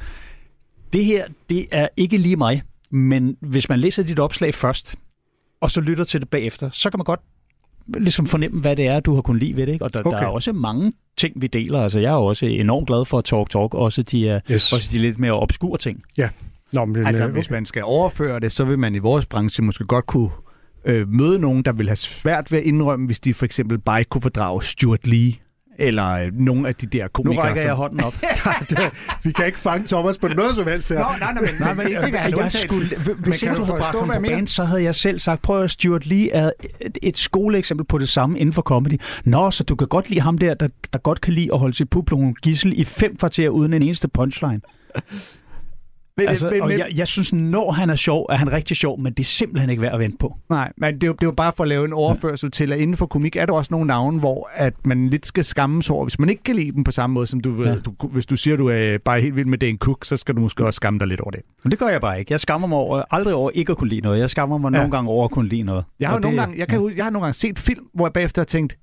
det 0.92 1.04
her, 1.04 1.26
det 1.50 1.66
er 1.70 1.88
ikke 1.96 2.16
lige 2.16 2.36
mig, 2.36 2.62
men 2.90 3.36
hvis 3.40 3.68
man 3.68 3.78
læser 3.78 4.02
dit 4.02 4.18
opslag 4.18 4.54
først, 4.54 4.94
og 5.60 5.70
så 5.70 5.80
lytter 5.80 6.04
til 6.04 6.20
det 6.20 6.28
bagefter, 6.28 6.70
så 6.72 6.90
kan 6.90 6.98
man 6.98 7.04
godt 7.04 7.20
ligesom 7.98 8.26
fornemme, 8.26 8.60
hvad 8.60 8.76
det 8.76 8.86
er, 8.86 9.00
du 9.00 9.14
har 9.14 9.22
kunnet 9.22 9.42
lide 9.42 9.56
ved 9.56 9.66
det. 9.66 9.72
Ikke? 9.72 9.84
Og 9.84 9.94
der, 9.94 10.00
okay. 10.00 10.08
Okay. 10.08 10.18
der 10.18 10.24
er 10.24 10.30
også 10.30 10.52
mange 10.52 10.92
ting, 11.16 11.32
vi 11.36 11.46
deler. 11.46 11.80
Altså, 11.80 11.98
jeg 11.98 12.12
er 12.12 12.16
også 12.16 12.46
enormt 12.46 12.86
glad 12.86 13.04
for 13.04 13.20
Talk 13.20 13.50
Talk, 13.50 13.74
også 13.74 14.02
de, 14.02 14.28
er, 14.28 14.40
Yes. 14.50 14.72
også 14.72 14.88
de 14.92 14.98
lidt 14.98 15.18
mere 15.18 15.32
obskure 15.32 15.78
ting. 15.78 16.02
Nå, 16.72 16.84
men, 16.84 17.06
Altså, 17.06 17.26
øh, 17.26 17.32
hvis 17.32 17.50
man 17.50 17.66
skal 17.66 17.82
overføre 17.84 18.40
det, 18.40 18.52
så 18.52 18.64
vil 18.64 18.78
man 18.78 18.94
i 18.94 18.98
vores 18.98 19.26
branche 19.26 19.64
måske 19.64 19.84
godt 19.84 20.06
kunne 20.06 20.30
øh, 20.84 21.08
møde 21.08 21.38
nogen, 21.38 21.62
der 21.62 21.72
vil 21.72 21.88
have 21.88 21.96
svært 21.96 22.52
ved 22.52 22.58
at 22.58 22.64
indrømme, 22.64 23.06
hvis 23.06 23.20
de 23.20 23.34
for 23.34 23.44
eksempel 23.44 23.78
bare 23.78 23.98
ikke 24.00 24.08
kunne 24.08 24.22
fordrage 24.22 24.62
Stuart 24.62 25.06
Lee, 25.06 25.32
eller 25.78 26.08
øh, 26.10 26.32
nogle 26.32 26.68
af 26.68 26.74
de 26.74 26.86
der 26.86 27.02
Nu 27.04 27.08
komikere. 27.14 27.44
rækker 27.44 27.62
jeg 27.62 27.74
hånden 27.74 28.04
op. 28.04 28.14
vi 29.24 29.32
kan 29.32 29.46
ikke 29.46 29.58
fange 29.58 29.86
Thomas 29.86 30.18
på 30.18 30.28
noget 30.28 30.54
som 30.54 30.66
helst 30.66 30.88
her. 30.88 30.98
Nå, 30.98 31.04
nej, 31.20 31.32
nej, 31.32 31.42
men, 31.42 31.50
nej, 31.60 31.74
men 31.74 31.86
en 31.86 32.02
ting 32.02 32.16
er, 32.16 32.20
at 32.20 32.36
jeg 32.36 32.52
skulle, 32.52 32.88
hvis 33.18 33.40
kan 33.40 33.48
ikke 33.48 33.60
du 33.60 33.64
havde 33.64 33.78
forstå, 33.78 33.78
bragt 33.78 33.96
ham 33.98 34.04
hvad 34.04 34.14
jeg 34.14 34.22
på 34.22 34.28
banen, 34.28 34.46
så 34.46 34.64
havde 34.64 34.82
jeg 34.82 34.94
selv 34.94 35.18
sagt, 35.18 35.42
prøv 35.42 35.62
at 35.62 35.70
Stuart 35.70 36.06
Lee 36.06 36.30
er 36.30 36.50
et, 36.80 36.98
et 37.02 37.18
skoleeksempel 37.18 37.86
på 37.86 37.98
det 37.98 38.08
samme 38.08 38.38
inden 38.38 38.52
for 38.52 38.62
comedy. 38.62 39.00
Nå, 39.24 39.50
så 39.50 39.64
du 39.64 39.76
kan 39.76 39.88
godt 39.88 40.08
lide 40.10 40.20
ham 40.20 40.38
der, 40.38 40.54
der, 40.54 40.68
der 40.92 40.98
godt 40.98 41.20
kan 41.20 41.32
lide 41.32 41.48
at 41.52 41.58
holde 41.58 41.74
sit 41.74 41.90
publikum 41.90 42.34
gissel 42.34 42.80
i 42.80 42.84
fem 42.84 43.16
kvarter 43.16 43.48
uden 43.48 43.72
en 43.72 43.82
eneste 43.82 44.08
punchline. 44.08 44.60
Men, 46.16 46.28
Altså, 46.28 46.50
men, 46.50 46.60
og 46.62 46.68
men, 46.68 46.78
jeg, 46.78 46.88
jeg 46.96 47.06
synes, 47.06 47.32
når 47.32 47.70
han 47.72 47.90
er 47.90 47.96
sjov, 47.96 48.26
er 48.30 48.36
han 48.36 48.52
rigtig 48.52 48.76
sjov, 48.76 49.00
men 49.00 49.12
det 49.12 49.20
er 49.20 49.24
simpelthen 49.24 49.70
ikke 49.70 49.82
værd 49.82 49.92
at 49.92 49.98
vente 50.00 50.16
på. 50.20 50.36
Nej, 50.50 50.72
men 50.76 50.94
det 50.94 51.02
er, 51.02 51.06
jo, 51.06 51.12
det 51.12 51.22
er 51.22 51.26
jo 51.26 51.32
bare 51.32 51.52
for 51.56 51.62
at 51.64 51.68
lave 51.68 51.84
en 51.84 51.92
overførsel 51.92 52.50
til, 52.50 52.72
at 52.72 52.78
inden 52.78 52.96
for 52.96 53.06
komik 53.06 53.36
er 53.36 53.46
der 53.46 53.52
også 53.52 53.68
nogle 53.70 53.86
navne, 53.86 54.18
hvor 54.18 54.50
at 54.54 54.74
man 54.86 55.08
lidt 55.08 55.26
skal 55.26 55.44
skammes 55.44 55.90
over, 55.90 56.04
hvis 56.04 56.18
man 56.18 56.28
ikke 56.28 56.42
kan 56.42 56.56
lide 56.56 56.72
dem 56.72 56.84
på 56.84 56.92
samme 56.92 57.14
måde, 57.14 57.26
som 57.26 57.40
du 57.40 57.52
ved. 57.52 57.66
Ja. 57.66 57.72
Ja. 57.72 57.78
Du, 57.78 58.08
hvis 58.08 58.26
du 58.26 58.36
siger, 58.36 58.56
du 58.56 58.68
er 58.68 58.98
bare 58.98 59.20
helt 59.20 59.36
vild 59.36 59.46
med 59.46 59.58
Dane 59.58 59.78
Cook, 59.78 60.04
så 60.04 60.16
skal 60.16 60.34
du 60.34 60.40
måske 60.40 60.66
også 60.66 60.76
skamme 60.76 60.98
dig 60.98 61.06
lidt 61.08 61.20
over 61.20 61.30
det. 61.30 61.40
Men 61.64 61.70
det 61.70 61.78
gør 61.78 61.88
jeg 61.88 62.00
bare 62.00 62.18
ikke. 62.18 62.32
Jeg 62.32 62.40
skammer 62.40 62.68
mig 62.68 62.78
over, 62.78 63.02
aldrig 63.10 63.34
over 63.34 63.50
ikke 63.54 63.70
at 63.72 63.78
kunne 63.78 63.90
lide 63.90 64.00
noget. 64.00 64.18
Jeg 64.18 64.30
skammer 64.30 64.58
mig 64.58 64.70
ja. 64.70 64.76
Ja. 64.76 64.82
nogle 64.82 64.96
gange 64.96 65.10
over 65.10 65.24
at 65.24 65.30
kunne 65.30 65.48
lide 65.48 65.62
noget. 65.62 65.84
Jeg 66.00 66.08
har, 66.08 66.16
jo 66.16 66.20
nogle 66.20 66.40
gange, 66.40 66.58
jeg, 66.58 66.68
kan, 66.68 66.78
huske- 66.78 66.96
jeg 66.96 67.04
har 67.04 67.10
nogle 67.10 67.24
gange 67.24 67.34
set 67.34 67.58
film, 67.58 67.86
hvor 67.94 68.06
jeg 68.06 68.12
bagefter 68.12 68.42
har 68.42 68.46
tænkt, 68.46 68.72
kan 68.72 68.78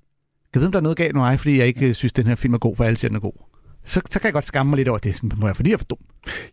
jeg 0.53 0.59
vide, 0.62 0.67
om 0.67 0.71
der 0.71 0.79
er 0.79 0.83
noget 0.83 0.98
galt 0.98 1.13
med 1.15 1.21
mig, 1.21 1.39
fordi 1.39 1.57
jeg 1.57 1.67
ikke 1.67 1.88
øh, 1.88 1.93
synes, 1.93 2.13
den 2.13 2.27
her 2.27 2.36
film 2.36 2.53
er 2.53 2.57
god, 2.57 2.75
for 2.75 2.83
alle 2.83 2.98
siger, 2.98 3.09
den 3.09 3.15
er 3.15 3.19
god. 3.19 3.49
Så, 3.89 4.01
så 4.12 4.19
kan 4.19 4.25
jeg 4.25 4.34
godt 4.34 4.46
skamme 4.46 4.69
mig 4.69 4.77
lidt 4.77 4.88
over 4.88 4.98
det, 4.98 5.24
må 5.24 5.48
jeg, 5.48 5.55
fordi 5.55 5.69
jeg 5.69 5.74
er 5.74 5.77
for 5.77 5.86
dum. 5.86 5.98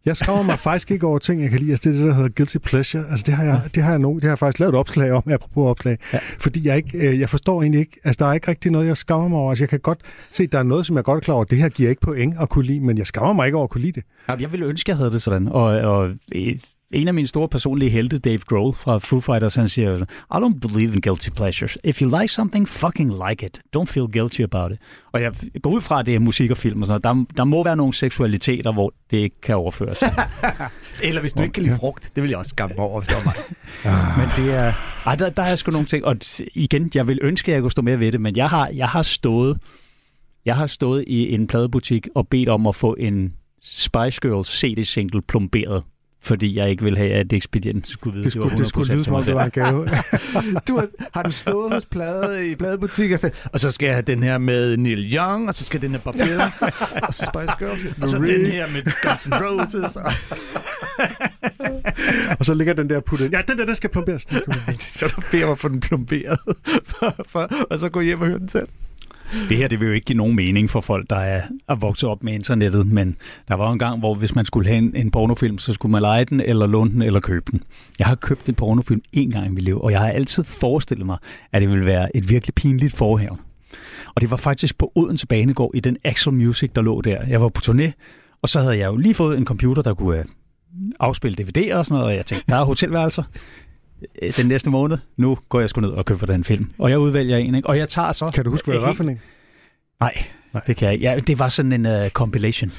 Jeg 0.05 0.17
skammer 0.17 0.43
mig 0.43 0.59
faktisk 0.59 0.91
ikke 0.91 1.07
over 1.07 1.19
ting, 1.19 1.43
jeg 1.43 1.51
kan 1.51 1.59
lide. 1.61 1.71
Altså, 1.71 1.91
det 1.91 1.97
er 1.97 2.01
det, 2.01 2.09
der 2.09 2.15
hedder 2.15 2.29
guilty 2.29 2.57
pleasure. 2.57 3.05
Altså, 3.11 3.25
det 3.27 3.35
har 3.35 3.45
jeg, 3.45 3.61
det 3.75 3.83
har 3.83 3.91
jeg, 3.91 3.99
nogen, 3.99 4.17
det 4.17 4.25
har 4.25 4.31
jeg 4.31 4.39
faktisk 4.39 4.59
lavet 4.59 4.73
et 4.73 4.79
opslag 4.79 5.13
om, 5.13 5.23
apropos 5.27 5.71
opslag. 5.71 5.99
Ja. 6.13 6.19
Fordi 6.39 6.67
jeg, 6.67 6.77
ikke, 6.77 6.99
øh, 6.99 7.21
jeg 7.21 7.29
forstår 7.29 7.63
egentlig 7.63 7.81
ikke, 7.81 8.01
altså, 8.05 8.25
der 8.25 8.31
er 8.31 8.35
ikke 8.35 8.49
rigtig 8.49 8.73
noget, 8.73 8.87
jeg 8.87 8.97
skammer 8.97 9.29
mig 9.29 9.39
over. 9.39 9.51
Altså, 9.51 9.63
jeg 9.63 9.69
kan 9.69 9.81
godt 9.81 9.99
se, 10.31 10.43
at 10.43 10.53
der 10.53 10.59
er 10.59 10.63
noget, 10.63 10.87
som 10.87 10.97
jeg 10.97 11.05
godt 11.05 11.17
er 11.17 11.21
klar 11.25 11.35
over. 11.35 11.45
Det 11.45 11.59
her 11.59 11.69
giver 11.69 11.91
ikke 11.91 12.01
point 12.01 12.35
at 12.41 12.49
kunne 12.49 12.65
lide, 12.65 12.81
men 12.81 12.99
jeg 12.99 13.07
skammer 13.07 13.33
mig 13.33 13.47
ikke 13.47 13.57
over 13.57 13.65
at 13.65 13.71
kunne 13.71 13.83
lide 13.83 13.93
det. 13.93 14.05
Jeg 14.41 14.53
ville 14.53 14.67
ønske, 14.67 14.91
jeg 14.91 14.97
havde 14.97 15.11
det 15.11 15.23
sådan. 15.23 15.49
Og, 15.49 15.65
og 15.65 16.11
øh, 16.35 16.59
en 16.93 17.09
af 17.09 17.15
mine 17.15 17.27
store 17.27 17.49
personlige 17.49 17.91
helte, 17.91 18.19
Dave 18.19 18.39
Grohl 18.39 18.75
fra 18.75 18.99
Foo 18.99 19.21
Fighters, 19.21 19.55
han 19.55 19.69
siger, 19.69 19.97
I 20.03 20.37
don't 20.37 20.59
believe 20.69 20.95
in 20.95 21.01
guilty 21.01 21.29
pleasures. 21.29 21.79
If 21.85 22.03
you 22.03 22.21
like 22.21 22.33
something, 22.33 22.69
fucking 22.69 23.13
like 23.29 23.47
it. 23.47 23.61
Don't 23.77 23.85
feel 23.85 24.07
guilty 24.13 24.41
about 24.41 24.73
it. 24.73 24.79
Og 25.13 25.23
jeg 25.23 25.33
går 25.63 25.71
ud 25.71 25.81
fra, 25.81 26.01
at 26.01 26.07
det 26.07 26.15
er 26.15 26.19
musik 26.19 26.51
og 26.51 26.57
film 26.57 26.83
og 26.83 26.87
sådan 26.87 27.01
noget. 27.05 27.29
Der, 27.29 27.35
der 27.37 27.45
må 27.45 27.65
være 27.65 27.77
nogle 27.77 27.95
seksualiteter, 27.95 28.73
hvor 28.73 28.95
det 29.11 29.17
ikke 29.17 29.41
kan 29.41 29.57
overføres. 29.57 30.03
Eller 31.03 31.21
hvis 31.21 31.33
du 31.33 31.43
ikke 31.43 31.53
kan 31.53 31.63
lide 31.63 31.77
frugt, 31.77 32.13
det 32.15 32.23
vil 32.23 32.31
jeg 32.31 32.39
også 32.39 32.49
skamme 32.49 32.79
over, 32.79 33.01
hvis 33.01 33.09
det 33.09 33.17
var 33.17 33.25
mig. 33.25 33.37
men 34.19 34.47
det 34.47 34.55
er... 34.55 34.73
Ej, 35.07 35.15
der, 35.15 35.31
der 35.31 35.43
er 35.43 35.57
sgu 35.57 35.71
nogle 35.71 35.87
ting. 35.87 36.05
Og 36.05 36.17
igen, 36.55 36.91
jeg 36.95 37.07
vil 37.07 37.19
ønske, 37.23 37.53
at 37.53 37.55
jeg 37.55 37.63
kunne 37.63 37.71
stå 37.71 37.83
mere 37.83 38.01
ved 38.01 38.13
det, 38.13 38.21
men 38.21 38.37
jeg 38.37 38.49
har, 38.49 38.69
jeg 38.69 38.89
har 38.89 39.03
stået... 39.03 39.59
Jeg 40.45 40.57
har 40.57 40.67
stået 40.67 41.05
i 41.07 41.35
en 41.35 41.47
pladebutik 41.47 42.09
og 42.15 42.29
bedt 42.29 42.49
om 42.49 42.67
at 42.67 42.75
få 42.75 42.95
en 42.99 43.33
Spice 43.63 44.21
Girls 44.23 44.61
CD-single 44.61 45.23
plomberet, 45.23 45.83
fordi 46.27 46.57
jeg 46.57 46.71
ikke 46.71 46.83
ville 46.83 46.99
have, 46.99 47.13
at 47.13 47.33
ekspedienten 47.33 47.85
skulle 47.85 48.15
vide, 48.15 48.25
Det 48.25 48.33
skulle, 48.33 48.57
det 48.57 48.67
skulle 48.67 48.95
lyde, 48.95 49.05
som 49.05 49.15
om 49.15 49.23
det 49.23 49.35
var 49.35 49.45
en 49.45 49.51
gave. 49.51 49.89
Du 50.69 50.77
har, 50.77 50.89
har 51.15 51.23
du 51.23 51.33
stået 51.33 51.73
hos 51.73 51.87
plade, 51.87 52.51
i 52.51 52.55
pladebutik 52.55 53.13
og 53.13 53.19
sagt, 53.19 53.49
og 53.53 53.61
så 53.61 53.71
skal 53.71 53.87
jeg 53.87 53.95
have 53.95 54.03
den 54.03 54.23
her 54.23 54.39
med 54.39 54.77
Neil 54.77 55.15
Young, 55.15 55.49
og 55.49 55.55
så 55.55 55.65
skal 55.65 55.83
den 55.83 55.91
her 55.91 55.99
Barbilla, 55.99 56.45
og 57.09 57.15
så 57.15 57.31
Spice 57.35 57.53
Girls, 57.59 57.85
og 58.03 58.09
så 58.09 58.17
den 58.17 58.47
her 58.47 58.67
med 58.69 58.83
Guns 58.83 59.27
N' 59.27 59.45
Roses. 59.45 59.97
Og... 59.97 60.13
så 62.47 62.55
ligger 62.55 62.75
den 62.75 62.91
der 62.91 63.01
puttet. 63.01 63.33
Ja, 63.33 63.41
den 63.49 63.59
der, 63.59 63.67
der 63.67 63.75
skal 63.75 63.91
plomberes. 63.91 64.25
Den 64.25 64.37
skal 64.37 64.53
plomberes. 64.53 64.83
så 64.99 65.09
du 65.17 65.23
beder 65.31 65.47
mig 65.47 65.59
få 65.59 65.69
den 65.69 65.81
plomberet, 65.81 66.39
for, 66.85 67.25
for, 67.29 67.51
og 67.71 67.79
så 67.79 67.89
gå 67.89 68.01
hjem 68.01 68.21
og 68.21 68.27
høre 68.27 68.39
den 68.39 68.49
selv. 68.49 68.69
Det 69.49 69.57
her 69.57 69.69
det 69.69 69.81
vil 69.81 69.87
jo 69.87 69.93
ikke 69.93 70.05
give 70.05 70.17
nogen 70.17 70.37
mening 70.37 70.71
for 70.71 70.81
folk, 70.81 71.11
der 71.11 71.17
er, 71.17 71.43
er 71.69 71.75
vokset 71.75 72.09
op 72.11 72.23
med 72.23 72.33
internettet, 72.33 72.87
men 72.87 73.17
der 73.49 73.55
var 73.55 73.73
en 73.73 73.79
gang, 73.79 73.99
hvor 73.99 74.15
hvis 74.15 74.35
man 74.35 74.45
skulle 74.45 74.69
have 74.69 74.79
en, 74.79 74.97
en 74.97 75.11
pornofilm, 75.11 75.59
så 75.59 75.73
skulle 75.73 75.93
man 75.93 76.03
lege 76.03 76.25
den, 76.25 76.41
eller 76.41 76.67
låne 76.67 76.91
den, 76.91 77.03
eller 77.03 77.21
købe 77.21 77.51
den. 77.51 77.63
Jeg 77.99 78.07
har 78.07 78.15
købt 78.15 78.49
en 78.49 78.55
pornofilm 78.55 79.01
en 79.13 79.31
gang 79.31 79.47
i 79.47 79.49
mit 79.49 79.65
liv, 79.65 79.81
og 79.81 79.91
jeg 79.93 80.01
har 80.01 80.09
altid 80.09 80.45
forestillet 80.45 81.07
mig, 81.07 81.17
at 81.53 81.63
det 81.63 81.71
ville 81.71 81.87
være 81.87 82.17
et 82.17 82.29
virkelig 82.29 82.55
pinligt 82.55 82.97
forhævn. 82.97 83.41
Og 84.15 84.21
det 84.21 84.31
var 84.31 84.37
faktisk 84.37 84.79
på 84.79 84.93
Odense 84.95 85.27
Banegård 85.27 85.71
i 85.75 85.81
den 85.81 85.97
Axel 86.05 86.33
Music, 86.33 86.71
der 86.75 86.83
lå 86.83 87.01
der. 87.01 87.27
Jeg 87.29 87.41
var 87.41 87.49
på 87.49 87.61
turné, 87.65 87.91
og 88.43 88.49
så 88.49 88.61
havde 88.61 88.79
jeg 88.79 88.87
jo 88.87 88.97
lige 88.97 89.15
fået 89.15 89.39
en 89.39 89.45
computer, 89.45 89.83
der 89.83 89.95
kunne 89.95 90.19
øh, 90.19 90.25
afspille 91.01 91.37
DVD'er 91.41 91.75
og 91.77 91.87
sådan 91.87 91.95
noget, 91.95 92.07
og 92.07 92.15
jeg 92.15 92.27
tænkte, 92.27 92.45
der 92.49 92.57
er 92.57 92.65
hotelværelser 92.65 93.23
den 94.37 94.47
næste 94.47 94.71
måned. 94.71 94.99
Nu 95.17 95.39
går 95.49 95.61
jeg 95.61 95.69
sgu 95.69 95.81
ned 95.81 95.91
og 95.91 96.05
køber 96.05 96.27
den 96.27 96.45
film. 96.45 96.71
Og 96.79 96.91
jeg 96.91 96.99
udvælger 96.99 97.37
en, 97.37 97.55
ikke? 97.55 97.69
og 97.69 97.79
jeg 97.79 97.89
tager 97.89 98.13
så... 98.13 98.31
Kan 98.35 98.45
du 98.45 98.51
huske, 98.51 98.67
hvad 98.67 98.75
det 98.75 98.83
var 98.83 98.93
for 98.93 99.05
en? 99.05 99.21
Nej, 100.01 100.63
det 100.67 100.77
kan 100.77 100.87
jeg 100.87 100.95
ikke. 100.95 101.05
Ja, 101.05 101.19
det 101.19 101.39
var 101.39 101.49
sådan 101.49 101.73
en 101.73 101.87
uh, 101.87 102.09
compilation. 102.09 102.73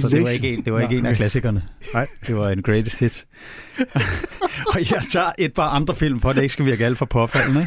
Så 0.00 0.08
det 0.08 0.22
var 0.22 0.28
ikke 0.28 0.52
en, 0.52 0.64
det 0.64 0.72
var 0.72 0.80
ikke 0.80 0.98
en 0.98 1.06
af 1.06 1.16
klassikerne. 1.16 1.62
Nej. 1.94 2.06
Det 2.26 2.36
var 2.36 2.50
en 2.50 2.62
greatest 2.62 3.00
hit. 3.00 3.26
og 4.74 4.92
jeg 4.92 5.02
tager 5.10 5.32
et 5.38 5.54
par 5.54 5.68
andre 5.68 5.94
film, 5.94 6.20
for 6.20 6.32
det 6.32 6.42
ikke 6.42 6.52
skal 6.52 6.64
virke 6.64 6.86
alt 6.86 6.98
for 6.98 7.04
påfaldende. 7.06 7.66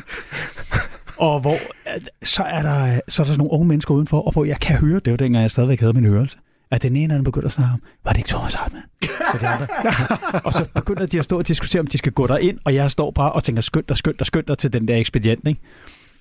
Og 1.18 1.40
hvor, 1.40 1.58
at, 1.86 2.10
så 2.24 2.44
er, 2.44 2.62
der, 2.62 3.00
så 3.08 3.22
er 3.22 3.25
der 3.25 3.32
sådan 3.32 3.38
nogle 3.38 3.52
unge 3.52 3.68
mennesker 3.68 3.94
udenfor, 3.94 4.22
og 4.22 4.32
hvor 4.32 4.46
jeg 4.46 4.60
kan 4.60 4.78
høre, 4.78 5.00
det 5.06 5.12
var 5.12 5.18
dengang 5.18 5.42
jeg 5.42 5.52
stadigvæk 5.52 5.80
havde 5.80 5.94
min 5.94 6.06
hørelse, 6.06 6.38
at 6.75 6.82
den 6.82 6.96
ene 6.96 7.13
af 7.13 7.17
dem 7.17 7.24
begynder 7.24 7.48
at 7.48 7.53
snakke 7.53 7.74
om, 7.74 7.82
var 8.05 8.12
det 8.12 8.17
ikke 8.17 8.29
Thomas 8.29 8.53
Hartmann? 8.53 8.86
Og, 9.34 9.39
er 9.41 9.58
der. 9.58 10.39
og 10.44 10.53
så 10.53 10.65
begynder 10.75 11.05
de 11.05 11.20
at 11.20 11.25
stå 11.25 11.38
og 11.38 11.48
diskutere, 11.48 11.79
om 11.79 11.88
de 11.88 11.98
skal 11.98 12.12
gå 12.12 12.27
derind, 12.27 12.58
og 12.63 12.75
jeg 12.75 12.91
står 12.91 13.12
bare 13.12 13.32
og 13.32 13.44
tænker, 13.44 13.62
skynd 13.62 13.84
dig, 13.89 13.98
skynd 13.98 14.15
dig, 14.17 14.25
skynd 14.27 14.46
dig 14.46 14.58
til 14.58 14.74
den 14.74 14.88
der 14.88 14.96
ekspedient, 14.98 15.48
ikke? 15.48 15.62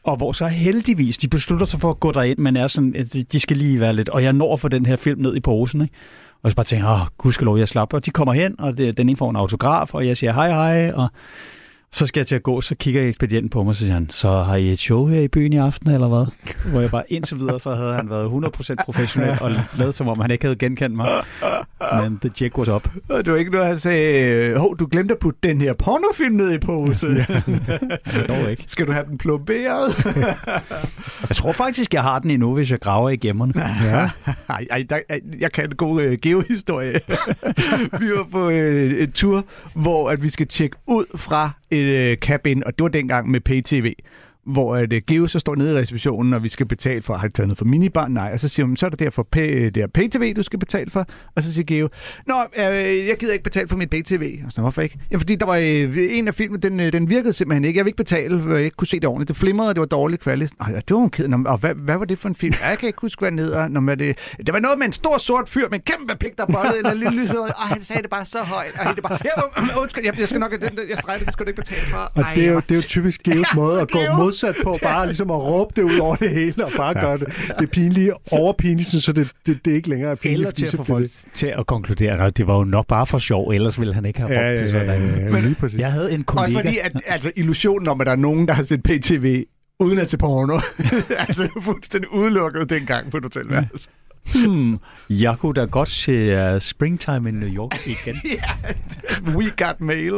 Og 0.05 0.17
hvor 0.17 0.33
så 0.33 0.47
heldigvis, 0.47 1.19
de 1.19 1.29
beslutter 1.29 1.67
sig 1.67 1.81
for 1.81 1.91
at 1.91 2.01
gå 2.01 2.13
derind, 2.13 2.39
men 2.39 2.57
er 2.57 2.67
sådan, 2.67 2.93
de- 2.93 3.23
de 3.23 3.41
skal 3.41 3.57
lige 3.57 3.81
være 3.81 3.93
lidt, 3.93 4.09
og 4.09 4.23
jeg 4.23 4.33
når 4.33 4.53
at 4.53 4.61
få 4.61 4.69
den 4.69 4.87
her 4.87 4.97
film 4.97 5.21
ned 5.21 5.37
i 5.37 5.41
posen, 5.41 5.81
ikke? 5.83 5.95
Og 6.43 6.51
så 6.51 6.57
bare 6.57 6.65
tænker, 6.67 6.89
åh, 6.91 7.07
gudskelov, 7.19 7.59
jeg 7.59 7.69
slapper. 7.69 7.97
Og 7.99 8.07
de 8.07 8.11
kommer 8.11 8.33
hen, 8.35 8.61
og 8.61 8.77
det, 8.77 8.97
den 8.97 9.09
ene 9.09 9.17
får 9.17 9.31
en 9.31 9.37
autograf, 9.37 9.95
og 9.95 10.07
jeg 10.07 10.17
siger 10.17 10.33
hej 10.33 10.49
hej, 10.49 10.93
og 10.95 11.09
så 11.95 12.07
skal 12.07 12.21
jeg 12.21 12.27
til 12.27 12.35
at 12.35 12.43
gå, 12.43 12.61
så 12.61 12.75
kigger 12.75 13.09
ekspedienten 13.09 13.51
på 13.51 13.63
mig, 13.63 13.69
og 13.69 13.75
så 13.75 13.81
siger 13.81 13.93
han, 13.93 14.11
så 14.11 14.29
har 14.29 14.57
I 14.57 14.73
et 14.73 14.79
show 14.79 15.07
her 15.07 15.21
i 15.21 15.29
byen 15.29 15.53
i 15.53 15.57
aften, 15.57 15.91
eller 15.91 16.09
hvad? 16.09 16.27
Hvor 16.71 16.81
jeg 16.81 16.91
bare 16.91 17.13
indtil 17.13 17.39
videre, 17.39 17.61
så 17.61 17.75
havde 17.75 17.95
han 17.95 18.11
været 18.11 18.45
100% 18.71 18.75
professionel, 18.85 19.39
og 19.41 19.53
lavet 19.79 19.95
som 19.95 20.09
om 20.09 20.21
han 20.21 20.31
ikke 20.31 20.45
havde 20.45 20.57
genkendt 20.57 20.97
mig. 20.97 21.09
Men 22.03 22.19
the 22.19 22.31
jig 22.41 22.59
was 22.59 22.69
up. 22.69 22.89
Og 23.09 23.25
det 23.25 23.33
var 23.33 23.39
ikke 23.39 23.51
noget, 23.51 23.67
han 23.67 23.79
sagde, 23.79 24.59
hov, 24.59 24.77
du 24.79 24.87
glemte 24.91 25.15
at 25.15 25.19
putte 25.19 25.39
den 25.43 25.61
her 25.61 25.73
pornofilm 25.73 26.35
ned 26.35 26.53
i 26.53 26.59
pose. 26.59 27.07
Dog 28.29 28.51
ikke. 28.51 28.65
Skal 28.67 28.87
du 28.87 28.93
have 28.93 29.07
den 29.07 29.19
plomberet? 29.19 30.05
Jeg 31.29 31.37
tror 31.37 31.53
faktisk, 31.53 31.95
jeg 31.95 32.03
har 32.03 32.19
den 32.19 32.31
endnu, 32.31 32.55
hvis 32.55 32.71
jeg 32.71 32.81
graver 32.81 33.11
i 33.11 33.17
gemmerne. 33.17 33.53
Ja. 33.85 34.11
Ej, 34.49 34.67
ej, 34.71 34.85
der, 34.91 34.99
ej, 35.09 35.21
jeg 35.41 35.53
kan 35.53 35.65
en 35.65 35.77
god 35.77 36.03
øh, 36.03 36.19
geohistorie. 36.23 36.93
vi 38.01 38.11
var 38.11 38.27
på 38.31 38.51
øh, 38.51 39.03
en 39.03 39.13
tur, 39.13 39.45
hvor 39.75 40.11
at 40.11 40.23
vi 40.23 40.29
skal 40.29 40.47
tjekke 40.47 40.77
ud 40.87 41.05
fra 41.17 41.51
et 41.75 42.11
øh, 42.11 42.17
cabin, 42.17 42.65
og 42.67 42.79
det 42.79 42.83
var 42.83 42.89
dengang 42.89 43.31
med 43.31 43.41
PTV 43.41 43.93
hvor 44.47 44.77
at, 44.77 44.93
øh, 44.93 45.03
Geo 45.07 45.27
så 45.27 45.39
står 45.39 45.55
nede 45.55 45.75
i 45.75 45.81
receptionen, 45.81 46.33
og 46.33 46.43
vi 46.43 46.49
skal 46.49 46.67
betale 46.67 47.03
for, 47.03 47.15
har 47.15 47.29
de 47.29 47.33
taget 47.33 47.49
noget 47.49 47.59
for 47.59 47.65
minibar? 47.65 48.09
Nej, 48.09 48.31
og 48.33 48.41
så 48.41 48.49
siger 48.49 48.67
hun, 48.67 48.77
så 48.77 48.87
er 48.87 48.91
det 48.91 48.99
der 48.99 49.11
for 49.11 49.23
pay, 49.33 49.65
det 49.67 49.77
er 49.77 49.87
PayTV, 49.87 50.35
du 50.37 50.43
skal 50.43 50.59
betale 50.59 50.91
for, 50.91 51.07
og 51.37 51.43
så 51.43 51.53
siger 51.53 51.65
Geo, 51.65 51.89
Nå, 52.27 52.35
øh, 52.57 53.07
jeg 53.09 53.17
gider 53.19 53.33
ikke 53.33 53.43
betale 53.43 53.69
for 53.69 53.77
mit 53.77 53.91
PayTV. 53.91 54.39
Og 54.47 54.53
så, 54.53 54.61
hvorfor 54.61 54.83
ikke? 54.83 54.99
Ja, 55.11 55.17
fordi 55.17 55.35
der 55.35 55.47
var 55.47 55.57
øh, 55.57 56.17
en 56.19 56.29
af 56.29 56.35
filmen, 56.35 56.63
den, 56.63 56.81
øh, 56.81 56.93
den 56.93 57.09
virkede 57.09 57.33
simpelthen 57.33 57.65
ikke. 57.65 57.79
Jeg 57.79 57.85
vil 57.85 57.89
ikke 57.89 57.97
betale, 57.97 58.43
for 58.43 58.55
jeg 58.55 58.65
ikke 58.65 58.77
kunne 58.77 58.87
se 58.89 59.01
det 59.01 59.09
ordentligt. 59.09 59.29
Det 59.29 59.37
flimrede, 59.37 59.69
og 59.69 59.75
det 59.75 59.81
var 59.81 59.87
dårlig 59.87 60.21
kvalitet. 60.21 60.53
Ej, 60.61 60.73
det 60.89 60.97
var 60.97 61.03
en 61.03 61.11
ked. 61.11 61.29
Nå, 61.29 61.39
og 61.47 61.59
hvad, 61.59 61.75
hvad, 61.75 61.99
var 61.99 62.05
det 62.05 62.19
for 62.19 62.29
en 62.29 62.35
film? 62.35 62.55
Ja, 62.61 62.69
Jeg 62.69 62.79
kan 62.79 62.87
ikke 62.87 63.01
huske, 63.01 63.21
hvad 63.21 63.31
den 63.31 63.39
hedder. 63.39 63.69
Nå, 63.69 63.81
hvad 63.81 63.97
det, 63.97 64.19
det 64.47 64.53
var 64.53 64.61
noget 64.61 64.79
med 64.79 64.87
en 64.87 64.93
stor 64.93 65.19
sort 65.19 65.49
fyr 65.49 65.69
med 65.71 65.79
en 65.79 65.81
kæmpe 65.81 66.17
pik, 66.21 66.37
der 66.37 66.47
bollede 66.47 66.79
eller 66.79 66.95
lille 66.95 67.23
lyshåret. 67.23 67.51
Og 67.51 67.63
han 67.63 67.85
sagde 67.85 68.03
det 68.03 68.11
bare 68.11 68.27
så 68.27 68.39
højt. 68.39 68.73
Og 68.87 68.95
det 68.95 69.03
bare, 69.03 69.19
ja, 69.25 69.81
undskyld, 69.81 70.05
jeg, 70.05 70.19
jeg 70.19 70.29
skal 70.29 70.41
nok, 70.41 70.53
den, 70.53 70.79
jeg 70.89 70.99
streger 70.99 71.19
det, 71.19 71.33
skal 71.33 71.47
du 71.47 71.49
ikke 71.49 71.63
betale 71.63 71.81
for. 71.81 71.97
Og 71.97 72.25
det 72.35 72.45
er, 72.47 72.53
jo, 72.53 72.61
det 72.61 72.71
er 72.71 72.75
jo 72.75 72.83
typisk 72.83 73.23
Geos 73.23 73.47
måde 73.63 73.81
at 73.81 73.91
gå 73.91 73.99
mod 74.17 74.33
modsat 74.35 74.57
på 74.63 74.79
bare 74.83 75.07
ligesom 75.07 75.31
at 75.31 75.37
råbe 75.37 75.73
det 75.77 75.83
ud 75.83 75.99
over 75.99 76.17
det 76.17 76.31
hele, 76.31 76.65
og 76.65 76.71
bare 76.77 76.95
gøre 76.95 77.19
det, 77.19 77.29
det 77.59 77.71
pinlige 77.71 78.13
overpinligt, 78.31 78.89
så 78.89 79.13
det, 79.13 79.31
det, 79.47 79.65
det 79.65 79.73
ikke 79.73 79.89
længere 79.89 80.11
er 80.11 80.15
pinligt. 80.15 80.39
Eller 80.39 80.51
til 80.51 80.67
at 80.67 80.73
få 80.77 80.85
folk 80.85 81.09
til 81.35 81.47
at 81.47 81.67
konkludere, 81.67 82.27
at 82.27 82.37
det 82.37 82.47
var 82.47 82.57
jo 82.57 82.65
nok 82.65 82.87
bare 82.87 83.07
for 83.07 83.19
sjov, 83.19 83.49
ellers 83.51 83.79
ville 83.79 83.95
han 83.95 84.05
ikke 84.05 84.19
have 84.19 84.29
råbt 84.29 84.35
Ja, 84.35 84.43
ja, 84.43 84.51
ja, 84.51 84.71
sådan. 84.71 85.03
ja, 85.03 85.35
ja, 85.35 85.41
lige 85.41 85.55
præcis. 85.55 85.81
Jeg 85.81 85.93
havde 85.93 86.13
en 86.13 86.25
kollega... 86.25 86.45
Også 86.45 86.59
fordi, 86.59 86.79
at 86.79 86.93
altså, 87.07 87.33
illusionen 87.37 87.89
om, 87.89 88.01
at 88.01 88.07
der 88.07 88.13
er 88.13 88.17
nogen, 88.17 88.49
der 88.49 88.55
har 88.55 88.63
set 88.63 88.83
PTV 88.83 89.45
uden 89.81 89.99
at 89.99 90.11
se 90.11 90.19
porno, 90.19 90.61
altså 91.29 91.49
fuldstændig 91.61 92.13
udelukket 92.13 92.71
dengang 92.71 93.11
på 93.11 93.17
et 93.17 93.23
hotelværelse. 93.23 93.89
Hmm, 94.33 94.79
jeg 95.11 95.37
kunne 95.39 95.55
da 95.55 95.65
godt 95.65 95.89
se 95.89 96.55
uh, 96.55 96.61
Springtime 96.61 97.29
in 97.29 97.35
New 97.35 97.55
York 97.55 97.87
igen. 97.95 98.17
We 99.27 99.51
got 99.51 99.81
mail. 99.81 100.13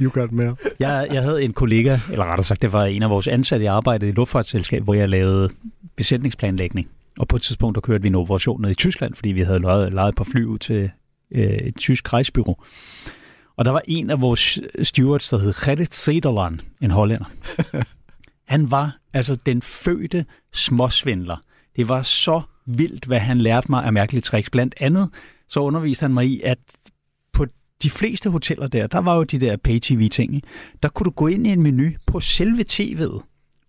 You 0.00 0.10
got 0.10 0.32
mail. 0.32 0.52
Jeg, 0.78 1.08
jeg 1.12 1.22
havde 1.22 1.44
en 1.44 1.52
kollega, 1.52 1.98
eller 2.10 2.24
rettere 2.24 2.44
sagt, 2.44 2.62
det 2.62 2.72
var 2.72 2.84
en 2.84 3.02
af 3.02 3.10
vores 3.10 3.28
ansatte, 3.28 3.64
jeg 3.64 3.74
arbejdede 3.74 4.06
i 4.06 4.08
et 4.08 4.16
luftfartsselskab, 4.16 4.82
hvor 4.82 4.94
jeg 4.94 5.08
lavede 5.08 5.48
besætningsplanlægning. 5.96 6.88
Og 7.18 7.28
på 7.28 7.36
et 7.36 7.42
tidspunkt, 7.42 7.74
der 7.74 7.80
kørte 7.80 8.02
vi 8.02 8.08
en 8.08 8.14
operation 8.14 8.62
ned 8.62 8.70
i 8.70 8.74
Tyskland, 8.74 9.14
fordi 9.14 9.28
vi 9.28 9.40
havde 9.40 9.58
lejet, 9.58 9.92
lejet 9.92 10.14
på 10.14 10.24
fly 10.24 10.44
ud 10.44 10.58
til 10.58 10.90
øh, 11.34 11.44
et 11.44 11.76
tysk 11.76 12.12
rejsbyrå. 12.12 12.64
Og 13.56 13.64
der 13.64 13.70
var 13.70 13.82
en 13.88 14.10
af 14.10 14.20
vores 14.20 14.58
stewards, 14.82 15.28
der 15.28 15.38
hed 15.38 15.54
Gerrit 15.64 15.94
Sederland, 15.94 16.58
en 16.80 16.90
hollænder. 16.90 17.24
Han 18.48 18.70
var 18.70 18.98
altså 19.12 19.36
den 19.46 19.62
fødte 19.62 20.24
småsvindler. 20.52 21.36
Det 21.76 21.88
var 21.88 22.02
så 22.02 22.40
vildt, 22.78 23.04
hvad 23.04 23.18
han 23.18 23.38
lærte 23.38 23.70
mig 23.70 23.84
af 23.84 23.92
mærkelige 23.92 24.22
tricks. 24.22 24.50
Blandt 24.50 24.74
andet 24.80 25.08
så 25.48 25.60
underviste 25.60 26.02
han 26.02 26.14
mig 26.14 26.26
i, 26.26 26.40
at 26.44 26.58
på 27.32 27.46
de 27.82 27.90
fleste 27.90 28.30
hoteller 28.30 28.68
der, 28.68 28.86
der 28.86 28.98
var 28.98 29.16
jo 29.16 29.22
de 29.22 29.38
der 29.38 29.56
pay-tv-ting. 29.56 30.42
Der 30.82 30.88
kunne 30.88 31.04
du 31.04 31.10
gå 31.10 31.26
ind 31.26 31.46
i 31.46 31.50
en 31.50 31.62
menu 31.62 31.90
på 32.06 32.20
selve 32.20 32.64
tv'et 32.72 33.22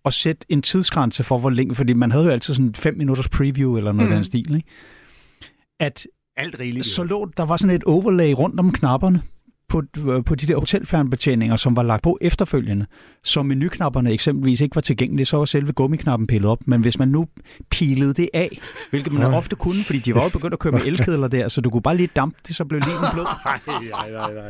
og 0.04 0.12
sætte 0.12 0.46
en 0.48 0.62
tidsgrænse 0.62 1.24
for, 1.24 1.38
hvor 1.38 1.50
længe, 1.50 1.74
fordi 1.74 1.92
man 1.92 2.10
havde 2.10 2.24
jo 2.24 2.30
altid 2.30 2.54
sådan 2.54 2.74
5 2.74 2.96
minutters 2.96 3.28
preview 3.28 3.76
eller 3.76 3.92
noget 3.92 4.08
mm. 4.08 4.12
af 4.12 4.16
den 4.16 4.24
stil. 4.24 4.54
Ikke? 4.54 4.68
At 5.80 6.06
Alt 6.36 6.58
rigeligt. 6.60 6.86
så 6.86 7.02
lå, 7.02 7.30
der 7.36 7.42
var 7.42 7.56
sådan 7.56 7.76
et 7.76 7.84
overlay 7.84 8.32
rundt 8.32 8.60
om 8.60 8.72
knapperne 8.72 9.22
på, 9.72 9.82
på 10.26 10.34
de 10.34 10.46
der 10.46 10.56
hotelfjernbetjeninger, 10.58 11.56
som 11.56 11.76
var 11.76 11.82
lagt 11.82 12.02
på 12.02 12.18
efterfølgende. 12.20 12.86
Så 13.24 13.42
menuknapperne 13.42 14.10
eksempelvis 14.10 14.60
ikke 14.60 14.74
var 14.74 14.80
tilgængelige, 14.80 15.26
så 15.26 15.36
var 15.36 15.44
selve 15.44 15.72
gummiknappen 15.72 16.26
pillet 16.26 16.50
op. 16.50 16.58
Men 16.66 16.80
hvis 16.80 16.98
man 16.98 17.08
nu 17.08 17.26
pilede 17.70 18.14
det 18.14 18.28
af, 18.34 18.58
hvilket 18.90 19.12
man 19.12 19.22
ofte 19.34 19.56
kunne, 19.56 19.84
fordi 19.84 19.98
de 19.98 20.14
var 20.14 20.22
jo 20.22 20.28
begyndt 20.28 20.52
at 20.52 20.58
køre 20.58 20.72
med 20.72 20.80
elkedler 20.86 21.28
der, 21.28 21.48
så 21.48 21.60
du 21.60 21.70
kunne 21.70 21.82
bare 21.82 21.96
lige 21.96 22.08
dampe 22.16 22.38
det, 22.48 22.56
så 22.56 22.64
blev 22.64 22.80
liven 22.80 23.04
blød. 23.12 23.26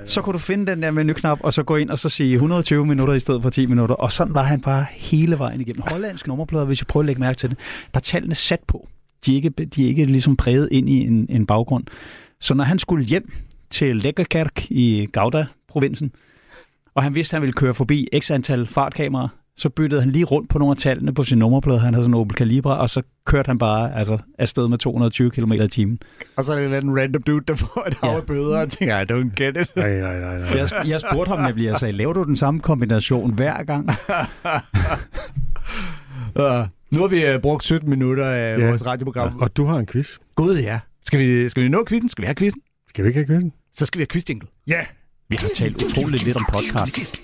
Så 0.07 0.23
kunne 0.23 0.33
du 0.33 0.39
finde 0.39 0.67
den 0.67 0.83
der 0.83 0.91
menuknap, 0.91 1.39
og 1.43 1.53
så 1.53 1.63
gå 1.63 1.77
ind 1.77 1.91
og 1.91 1.99
så 1.99 2.09
sige 2.09 2.35
120 2.35 2.87
minutter 2.87 3.15
i 3.15 3.21
stedet 3.21 3.43
for 3.43 3.51
10 3.51 3.67
minutter. 3.67 3.95
Og 3.95 4.13
sådan 4.13 4.35
var 4.35 4.43
han 4.43 4.61
bare 4.61 4.87
hele 4.91 5.39
vejen 5.39 5.61
igennem. 5.61 5.83
Hollandske 5.87 6.29
nummerplader, 6.29 6.65
hvis 6.65 6.81
jeg 6.81 6.87
prøver 6.87 7.03
at 7.03 7.07
lægge 7.07 7.21
mærke 7.21 7.37
til 7.37 7.51
det, 7.51 7.59
der 7.95 7.99
er 7.99 8.03
tallene 8.03 8.35
sat 8.35 8.61
på. 8.69 8.89
De 9.27 9.33
er 9.33 9.37
ikke, 9.37 9.49
de 9.49 9.85
er 9.85 9.89
ikke 9.89 10.05
ligesom 10.05 10.37
præget 10.37 10.69
ind 10.73 10.89
i 10.89 11.01
en, 11.01 11.27
en 11.29 11.47
baggrund. 11.47 11.85
Så 12.41 12.55
når 12.55 12.65
han 12.65 12.79
skulle 12.79 13.05
hjem 13.05 13.33
til 13.73 13.97
Lækkerkærk 13.97 14.67
i 14.71 15.09
Gouda-provinsen, 15.13 16.13
og 16.95 17.03
han 17.03 17.15
vidste, 17.15 17.35
at 17.35 17.37
han 17.39 17.43
ville 17.43 17.53
køre 17.53 17.75
forbi 17.75 18.09
x 18.21 18.31
antal 18.31 18.67
fartkameraer, 18.67 19.29
så 19.57 19.69
byttede 19.69 20.01
han 20.01 20.11
lige 20.11 20.25
rundt 20.25 20.49
på 20.51 20.59
nogle 20.59 20.71
af 20.71 20.77
tallene 20.77 21.15
på 21.15 21.23
sin 21.23 21.39
nummerplade. 21.39 21.79
Han 21.81 21.95
havde 21.95 22.05
sådan 22.05 22.15
en 22.15 22.21
Opel 22.21 22.37
Calibra, 22.37 22.81
og 22.81 22.91
så 22.91 23.03
kørte 23.27 23.47
han 23.49 23.59
bare 23.59 23.95
altså, 23.99 24.19
afsted 24.39 24.69
med 24.69 24.79
220 24.79 25.31
km 25.31 25.53
i 25.53 25.69
timen. 25.69 25.99
Og 26.37 26.45
så 26.45 26.53
er 26.53 26.69
det 26.69 26.85
en 26.85 27.01
random 27.01 27.23
dude, 27.23 27.45
der 27.49 27.55
får 27.55 27.85
et 27.89 27.95
hav 28.03 28.11
Ja. 28.11 28.17
af 28.17 28.27
bøder, 28.27 28.61
og 28.61 28.71
tænker, 28.71 28.99
I 29.01 29.03
don't 29.03 29.35
get 29.45 29.57
it. 29.63 29.77
Nej, 29.77 30.01
nej, 30.01 30.19
nej, 30.21 30.39
nej. 30.39 30.49
Jeg, 30.59 30.69
jeg 30.87 31.01
spurgte 31.01 31.29
ham 31.31 31.41
nemlig, 31.41 31.65
jeg 31.65 31.81
sagde, 31.81 31.93
laver 31.93 32.13
du 32.13 32.25
den 32.25 32.37
samme 32.37 32.61
kombination 32.61 33.33
hver 33.35 33.63
gang? 33.65 33.89
Uh, 36.37 36.67
nu 36.91 37.01
har 37.01 37.07
vi 37.07 37.35
uh, 37.35 37.41
brugt 37.43 37.65
17 37.65 37.91
minutter 37.91 38.25
af 38.27 38.59
Ja. 38.59 38.67
vores 38.69 38.87
radioprogram. 38.87 39.39
Og 39.41 39.57
du 39.57 39.65
har 39.65 39.79
en 39.79 39.87
quiz. 39.87 40.09
Gud, 40.35 40.57
ja. 40.59 40.79
Skal 41.07 41.19
vi, 41.21 41.49
skal 41.49 41.63
vi 41.63 41.69
nå 41.69 41.85
quizzen? 41.89 42.09
Skal 42.09 42.23
vi 42.23 42.27
have 42.27 42.35
quizzen? 42.35 42.61
Skal 42.89 43.05
vi 43.05 43.09
ikke 43.09 43.19
have 43.19 43.27
quizzen? 43.27 43.53
Så 43.75 43.87
skal 43.87 43.99
vi 43.99 44.03
have 44.03 44.07
quiz-jingle. 44.07 44.49
Ja! 44.67 44.87
Vi 45.29 45.37
har 45.37 45.49
talt 45.57 45.83
utroligt 45.83 46.23
lidt 46.23 46.37
om 46.37 46.45
podcast. 46.53 47.23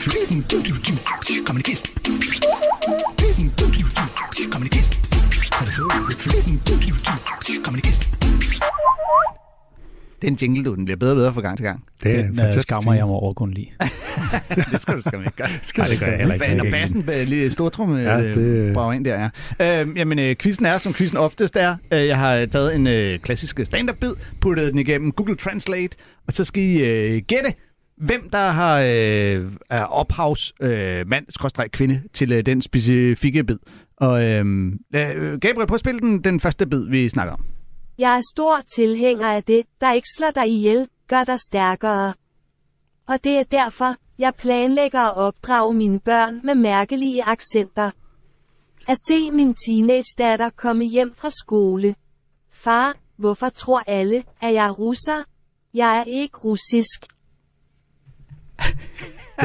Quizzen. 0.00 0.44
Kom 1.46 1.56
en 1.56 1.62
quiz. 1.62 1.82
Quizzen. 3.18 3.52
Kom 4.50 4.62
en 4.62 4.68
quiz. 4.68 4.88
Kom 7.64 7.74
en 7.74 7.80
quiz. 7.80 8.02
Den 10.22 10.34
jingle, 10.34 10.64
du, 10.64 10.74
den 10.74 10.84
bliver 10.84 10.96
bedre 10.96 11.12
og 11.12 11.16
bedre 11.16 11.34
fra 11.34 11.40
gang 11.40 11.56
til 11.56 11.64
gang. 11.64 11.84
Det 12.02 12.14
er 12.14 12.18
en 12.20 12.26
Den 12.26 12.36
fantastisk 12.36 12.62
skammer 12.66 12.92
ting. 12.92 12.98
jeg 12.98 13.06
mig 13.06 13.14
over 13.14 13.32
kun 13.32 13.50
lige. 13.50 13.72
det 14.72 14.80
skal 14.80 14.96
du 14.96 15.02
skal 15.02 15.18
ikke 15.18 15.30
gøre. 15.36 15.48
Skal 15.62 15.90
det 15.90 15.98
gør 15.98 16.06
jeg 16.06 16.18
heller 16.18 16.34
ikke. 16.34 16.54
Når 16.54 16.70
bassen 16.70 17.04
øh, 17.12 17.28
lige 17.28 17.50
stortrumme 17.50 17.98
Ja, 17.98 18.18
ja, 18.18 18.34
det- 18.34 18.74
brager 18.74 18.92
ind 18.92 19.04
der, 19.04 19.28
ja. 19.60 19.82
Øh, 19.82 19.88
jamen, 19.96 20.18
øh, 20.18 20.36
quizzen 20.36 20.66
er, 20.66 20.78
som 20.78 20.92
quizzen 20.94 21.18
oftest 21.18 21.56
er. 21.56 21.76
Øh, 21.92 22.06
jeg 22.06 22.18
har 22.18 22.46
taget 22.46 22.74
en 22.74 22.86
øh, 22.86 23.18
klassisk 23.18 23.60
stand-up-bid, 23.64 24.10
puttet 24.40 24.70
den 24.72 24.78
igennem 24.78 25.12
Google 25.12 25.34
Translate, 25.34 25.96
og 26.26 26.32
så 26.32 26.44
skal 26.44 26.62
I 26.62 26.82
øh, 26.84 27.22
gætte, 27.28 27.54
hvem 27.96 28.28
der 28.32 28.48
har 28.50 28.80
øh, 28.80 29.50
er 29.70 29.84
ophavs 29.84 30.52
øh, 30.60 31.04
kvinde, 31.72 32.00
til 32.12 32.32
øh, 32.32 32.46
den 32.46 32.62
specifikke 32.62 33.44
bid. 33.44 33.58
Og 33.96 34.24
øh, 34.24 34.44
øh, 34.94 35.38
Gabriel, 35.40 35.66
prøv 35.66 35.74
at 35.74 35.80
spille 35.80 36.00
den, 36.00 36.24
den 36.24 36.40
første 36.40 36.66
bid, 36.66 36.84
vi 36.88 37.08
snakker 37.08 37.32
om. 37.34 37.40
Jeg 38.02 38.16
er 38.16 38.22
stor 38.32 38.60
tilhænger 38.76 39.28
af 39.28 39.44
det, 39.44 39.66
der 39.80 39.92
ikke 39.92 40.08
slår 40.16 40.30
dig 40.30 40.48
ihjel, 40.48 40.88
gør 41.08 41.24
dig 41.24 41.40
stærkere. 41.40 42.14
Og 43.06 43.24
det 43.24 43.38
er 43.38 43.42
derfor, 43.42 43.94
jeg 44.18 44.34
planlægger 44.34 45.00
at 45.00 45.16
opdrage 45.16 45.74
mine 45.74 46.00
børn 46.00 46.40
med 46.44 46.54
mærkelige 46.54 47.24
accenter. 47.24 47.90
At 48.88 48.96
se 49.08 49.30
min 49.30 49.54
teenage-datter 49.54 50.50
komme 50.50 50.84
hjem 50.84 51.14
fra 51.14 51.30
skole. 51.30 51.94
Far, 52.50 52.96
hvorfor 53.16 53.48
tror 53.48 53.82
alle, 53.86 54.24
at 54.40 54.54
jeg 54.54 54.66
er 54.66 54.72
russer? 54.72 55.24
Jeg 55.74 55.98
er 55.98 56.04
ikke 56.04 56.38
russisk. 56.38 57.06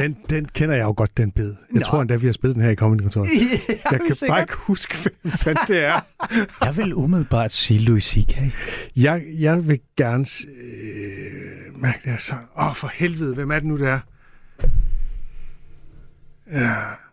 Den, 0.01 0.17
den 0.29 0.45
kender 0.45 0.75
jeg 0.75 0.83
jo 0.83 0.93
godt, 0.97 1.17
den 1.17 1.31
bid. 1.31 1.45
Jeg 1.45 1.55
Nå. 1.69 1.79
tror 1.79 2.01
endda, 2.01 2.15
vi 2.15 2.25
har 2.25 2.33
spillet 2.33 2.55
den 2.55 2.63
her 2.63 2.69
i 2.71 2.75
Comedy 2.75 3.01
Kontoret. 3.01 3.29
jeg 3.91 3.99
kan 4.05 4.15
sikkert. 4.15 4.27
bare 4.27 4.41
ikke 4.41 4.55
huske, 4.55 4.97
hvem 5.21 5.31
fanden 5.31 5.63
det 5.67 5.85
er. 5.85 5.99
Jeg 6.65 6.77
vil 6.77 6.95
umiddelbart 6.95 7.51
sige 7.51 7.79
Louis 7.79 8.03
C.K. 8.03 8.33
Jeg, 8.95 9.23
jeg 9.39 9.67
vil 9.67 9.79
gerne... 9.97 10.25
Øh, 10.47 11.81
mærke 11.81 11.99
det 12.03 12.11
her 12.11 12.17
sang. 12.17 12.49
Åh, 12.57 12.67
oh, 12.67 12.75
for 12.75 12.91
helvede, 12.93 13.35
hvem 13.35 13.51
er 13.51 13.55
det 13.55 13.67
nu, 13.67 13.77
det 13.77 13.87
er? 13.87 13.99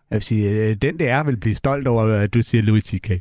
Jeg 0.09 0.15
vil 0.15 0.21
sige, 0.21 0.49
øh, 0.49 0.75
den 0.75 0.99
der 0.99 1.23
vil 1.23 1.37
blive 1.37 1.55
stolt 1.55 1.87
over, 1.87 2.13
at 2.13 2.33
du 2.33 2.41
siger 2.41 2.61
Louis 2.61 2.83
C.K. 2.83 3.11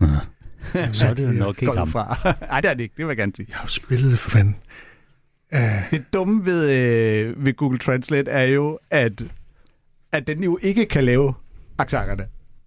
Så 0.92 1.08
er 1.08 1.14
det 1.14 1.26
jo 1.26 1.32
nok 1.32 1.62
ikke 1.62 1.76
ham. 1.76 1.90
fra. 1.90 2.34
Nej, 2.40 2.60
det 2.60 2.70
er 2.70 2.74
det 2.74 2.82
ikke. 2.82 2.94
Det 2.96 3.06
vil 3.06 3.10
jeg 3.10 3.16
gerne 3.16 3.32
sige. 3.36 3.46
Jeg 3.48 3.56
har 3.56 3.64
jo 3.64 3.68
spillet 3.68 4.10
det 4.10 4.18
for 4.18 4.30
fanden. 4.30 4.56
Uh, 5.52 5.90
Det 5.90 6.04
dumme 6.12 6.46
ved, 6.46 6.70
øh, 6.70 7.44
ved 7.44 7.54
Google 7.54 7.78
Translate 7.78 8.30
er 8.30 8.44
jo, 8.44 8.78
at, 8.90 9.22
at 10.12 10.26
den 10.26 10.42
jo 10.42 10.58
ikke 10.62 10.86
kan 10.86 11.04
lave 11.04 11.34
accenterne. 11.78 12.26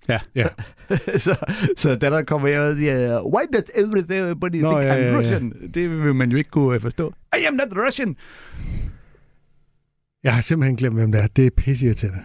Ja. 0.09 0.19
ja. 0.35 0.47
så, 1.25 1.35
så 1.77 1.95
da 1.95 2.09
der 2.09 2.23
kommer 2.23 2.47
her, 2.47 2.61
de, 2.61 3.21
uh, 3.21 3.33
why 3.33 3.43
does 3.53 3.71
everybody 3.75 4.55
Nå, 4.55 4.69
think 4.69 4.83
ja, 4.83 4.95
I'm 4.95 4.99
ja, 4.99 5.11
ja. 5.11 5.17
Russian? 5.17 5.53
Det 5.73 5.89
vil 5.89 6.15
man 6.15 6.31
jo 6.31 6.37
ikke 6.37 6.49
kunne 6.49 6.75
øh, 6.75 6.81
forstå. 6.81 7.13
I 7.39 7.43
am 7.47 7.53
not 7.53 7.77
Russian! 7.87 8.15
Jeg 10.23 10.33
har 10.33 10.41
simpelthen 10.41 10.75
glemt, 10.75 10.95
hvem 10.95 11.11
det 11.11 11.21
er. 11.21 11.27
Det 11.27 11.45
er 11.45 11.49
pisseirriterende. 11.57 12.19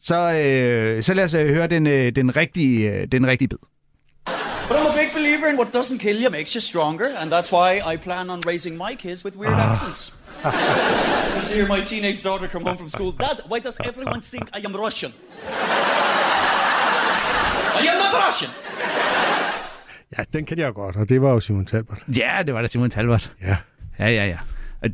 Så, 0.00 0.14
øh, 0.14 1.02
så 1.02 1.14
lad 1.14 1.24
os 1.24 1.34
øh, 1.34 1.48
høre 1.48 1.66
den, 1.66 1.86
øh, 1.86 2.12
den, 2.12 2.36
rigtige, 2.36 2.92
øh, 2.92 3.06
den 3.06 3.26
rigtige 3.26 3.48
bid. 3.48 3.58
In 5.48 5.56
what 5.58 5.72
doesn't 5.72 5.98
kill 5.98 6.16
you 6.16 6.30
makes 6.30 6.54
you 6.54 6.60
stronger, 6.60 7.06
and 7.06 7.30
that's 7.30 7.50
why 7.52 7.80
I 7.84 7.96
plan 7.96 8.30
on 8.30 8.40
raising 8.46 8.76
my 8.76 8.94
kids 8.94 9.24
with 9.24 9.36
weird 9.36 9.58
accents. 9.58 10.12
Just 11.34 11.54
hear 11.54 11.66
my 11.66 11.80
teenage 11.80 12.22
daughter 12.22 12.48
come 12.48 12.62
home 12.64 12.76
from 12.76 12.88
school. 12.88 13.12
Dad, 13.12 13.42
why 13.48 13.58
does 13.58 13.76
everyone 13.84 14.20
think 14.22 14.48
I 14.54 14.60
am 14.64 14.72
Russian? 14.74 15.12
I 17.74 17.86
am 17.90 17.98
not 17.98 18.14
Russian! 18.26 18.50
Ja, 20.18 20.24
den 20.32 20.46
kan 20.46 20.58
jeg 20.58 20.74
godt, 20.74 20.96
og 20.96 21.08
det 21.08 21.22
var 21.22 21.30
jo 21.30 21.40
Simon 21.40 21.66
Talbot. 21.66 21.98
Ja, 22.16 22.42
det 22.46 22.54
var 22.54 22.62
da 22.62 22.68
Simon 22.68 22.90
Talbot. 22.90 23.30
Ja. 23.42 23.56
Ja, 23.98 24.08
ja, 24.08 24.24
ja. 24.26 24.38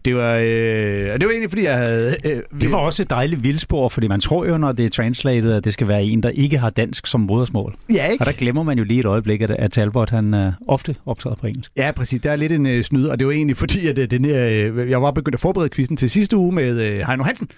Det 0.04 0.16
var, 0.16 0.34
øh, 0.34 1.12
og 1.12 1.20
det 1.20 1.26
var 1.26 1.30
egentlig, 1.30 1.50
fordi 1.50 1.64
jeg 1.64 1.78
havde... 1.78 2.16
Øh, 2.24 2.42
Det 2.60 2.72
var 2.72 2.78
også 2.78 3.02
et 3.02 3.10
dejligt 3.10 3.42
vildspor, 3.42 3.88
fordi 3.88 4.08
man 4.08 4.20
tror 4.20 4.46
jo, 4.46 4.58
når 4.58 4.72
det 4.72 4.84
er 4.84 4.90
translated, 4.90 5.52
at 5.52 5.64
det 5.64 5.72
skal 5.72 5.88
være 5.88 6.02
en, 6.04 6.22
der 6.22 6.30
ikke 6.30 6.58
har 6.58 6.70
dansk 6.70 7.06
som 7.06 7.20
modersmål. 7.20 7.76
Ja, 7.94 8.06
ikke? 8.06 8.22
Og 8.22 8.26
der 8.26 8.32
glemmer 8.32 8.62
man 8.62 8.78
jo 8.78 8.84
lige 8.84 9.00
et 9.00 9.06
øjeblik, 9.06 9.40
at, 9.42 9.50
at 9.50 9.72
Talbot 9.72 10.10
han 10.10 10.34
uh, 10.34 10.52
ofte 10.68 10.96
optræder 11.06 11.36
på 11.36 11.46
engelsk. 11.46 11.72
Ja, 11.76 11.92
præcis. 11.92 12.20
Der 12.20 12.30
er 12.30 12.36
lidt 12.36 12.52
en 12.52 12.66
øh, 12.66 12.84
snyd, 12.84 13.06
og 13.06 13.18
det 13.18 13.26
var 13.26 13.32
egentlig 13.32 13.56
fordi, 13.56 13.86
at 13.86 13.98
øh, 13.98 14.10
den 14.10 14.24
her, 14.24 14.72
øh, 14.74 14.90
jeg 14.90 15.02
var 15.02 15.10
begyndt 15.10 15.34
at 15.34 15.40
forberede 15.40 15.68
quizzen 15.68 15.96
til 15.96 16.10
sidste 16.10 16.36
uge 16.36 16.52
med 16.52 16.82
øh, 16.86 17.06
Heino 17.06 17.22
Hansen, 17.22 17.48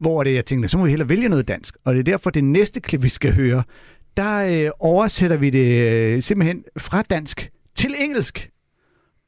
hvor 0.00 0.24
det, 0.24 0.34
jeg 0.34 0.44
tænkte, 0.44 0.68
så 0.68 0.78
må 0.78 0.84
vi 0.84 0.90
hellere 0.90 1.08
vælge 1.08 1.28
noget 1.28 1.48
dansk. 1.48 1.74
Og 1.84 1.94
det 1.94 2.00
er 2.00 2.04
derfor, 2.04 2.30
det 2.30 2.44
næste 2.44 2.80
klip, 2.80 3.02
vi 3.02 3.08
skal 3.08 3.34
høre, 3.34 3.62
der 4.16 4.64
øh, 4.64 4.70
oversætter 4.80 5.36
vi 5.36 5.50
det 5.50 5.90
øh, 5.90 6.22
simpelthen 6.22 6.62
fra 6.78 7.02
dansk 7.10 7.50
til 7.76 7.90
engelsk. 8.04 8.50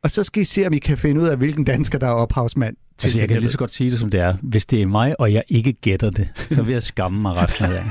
Og 0.03 0.11
så 0.11 0.25
skal 0.25 0.43
I 0.43 0.45
se, 0.45 0.67
om 0.67 0.73
I 0.73 0.79
kan 0.79 0.99
finde 0.99 1.21
ud 1.21 1.27
af, 1.27 1.37
hvilken 1.37 1.65
dansker, 1.65 1.99
der 1.99 2.07
er 2.07 2.13
ophavsmand. 2.13 2.77
Til 2.99 3.07
Altså, 3.07 3.21
jeg 3.21 3.29
kan 3.29 3.39
lige 3.41 3.51
så 3.51 3.59
godt 3.59 3.71
sige 3.71 3.91
det, 3.91 3.99
som 3.99 4.11
det 4.11 4.21
er. 4.21 4.37
Hvis 4.43 4.67
det 4.67 4.83
er 4.83 4.87
mig, 4.87 5.21
og 5.21 5.33
jeg 5.33 5.43
ikke 5.49 5.73
gætter 5.73 6.11
det, 6.11 6.29
så 6.51 6.63
vil 6.63 6.73
jeg 6.73 6.83
skamme 6.83 7.23
mig 7.23 7.35
resten 7.37 7.65
af 7.65 7.71
dagen. 7.71 7.91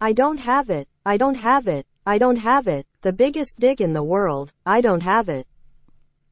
I 0.10 0.12
don't 0.20 0.40
have 0.40 0.80
it. 0.80 0.88
I 1.06 1.16
don't 1.22 1.40
have 1.40 1.78
it. 1.78 1.86
I 2.06 2.18
don't 2.18 2.40
have 2.40 2.78
it. 2.78 2.86
The 3.02 3.12
biggest 3.12 3.60
dick 3.60 3.80
in 3.80 3.94
the 3.94 4.02
world. 4.02 4.50
I 4.66 4.80
don't 4.80 5.02
have 5.02 5.28
it. 5.40 5.46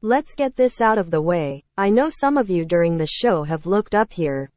Let's 0.01 0.35
get 0.37 0.55
this 0.55 0.81
out 0.81 0.97
of 0.97 1.11
the 1.11 1.21
way. 1.21 1.63
I 1.77 1.89
know 1.89 2.09
some 2.09 2.39
of 2.39 2.49
you 2.49 2.65
during 2.65 2.97
the 2.97 3.07
show 3.07 3.43
have 3.43 3.65
looked 3.65 3.95
up 4.01 4.13
here. 4.13 4.49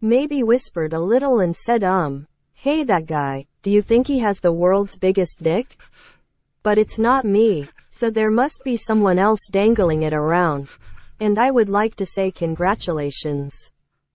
Maybe 0.00 0.42
whispered 0.42 0.92
a 0.92 1.00
little 1.00 1.40
and 1.40 1.54
said, 1.56 1.82
um, 1.84 2.26
hey 2.52 2.84
that 2.84 3.06
guy, 3.06 3.46
do 3.62 3.70
you 3.70 3.82
think 3.82 4.06
he 4.06 4.20
has 4.20 4.40
the 4.40 4.52
world's 4.52 4.96
biggest 4.96 5.42
dick? 5.42 5.76
But 6.64 6.78
it's 6.78 6.98
not 6.98 7.26
me, 7.26 7.68
so 7.90 8.08
there 8.08 8.30
must 8.30 8.64
be 8.64 8.78
someone 8.78 9.18
else 9.18 9.46
dangling 9.50 10.02
it 10.02 10.14
around. 10.14 10.70
And 11.20 11.38
I 11.38 11.50
would 11.50 11.68
like 11.68 11.94
to 11.96 12.06
say 12.06 12.30
congratulations. 12.30 13.54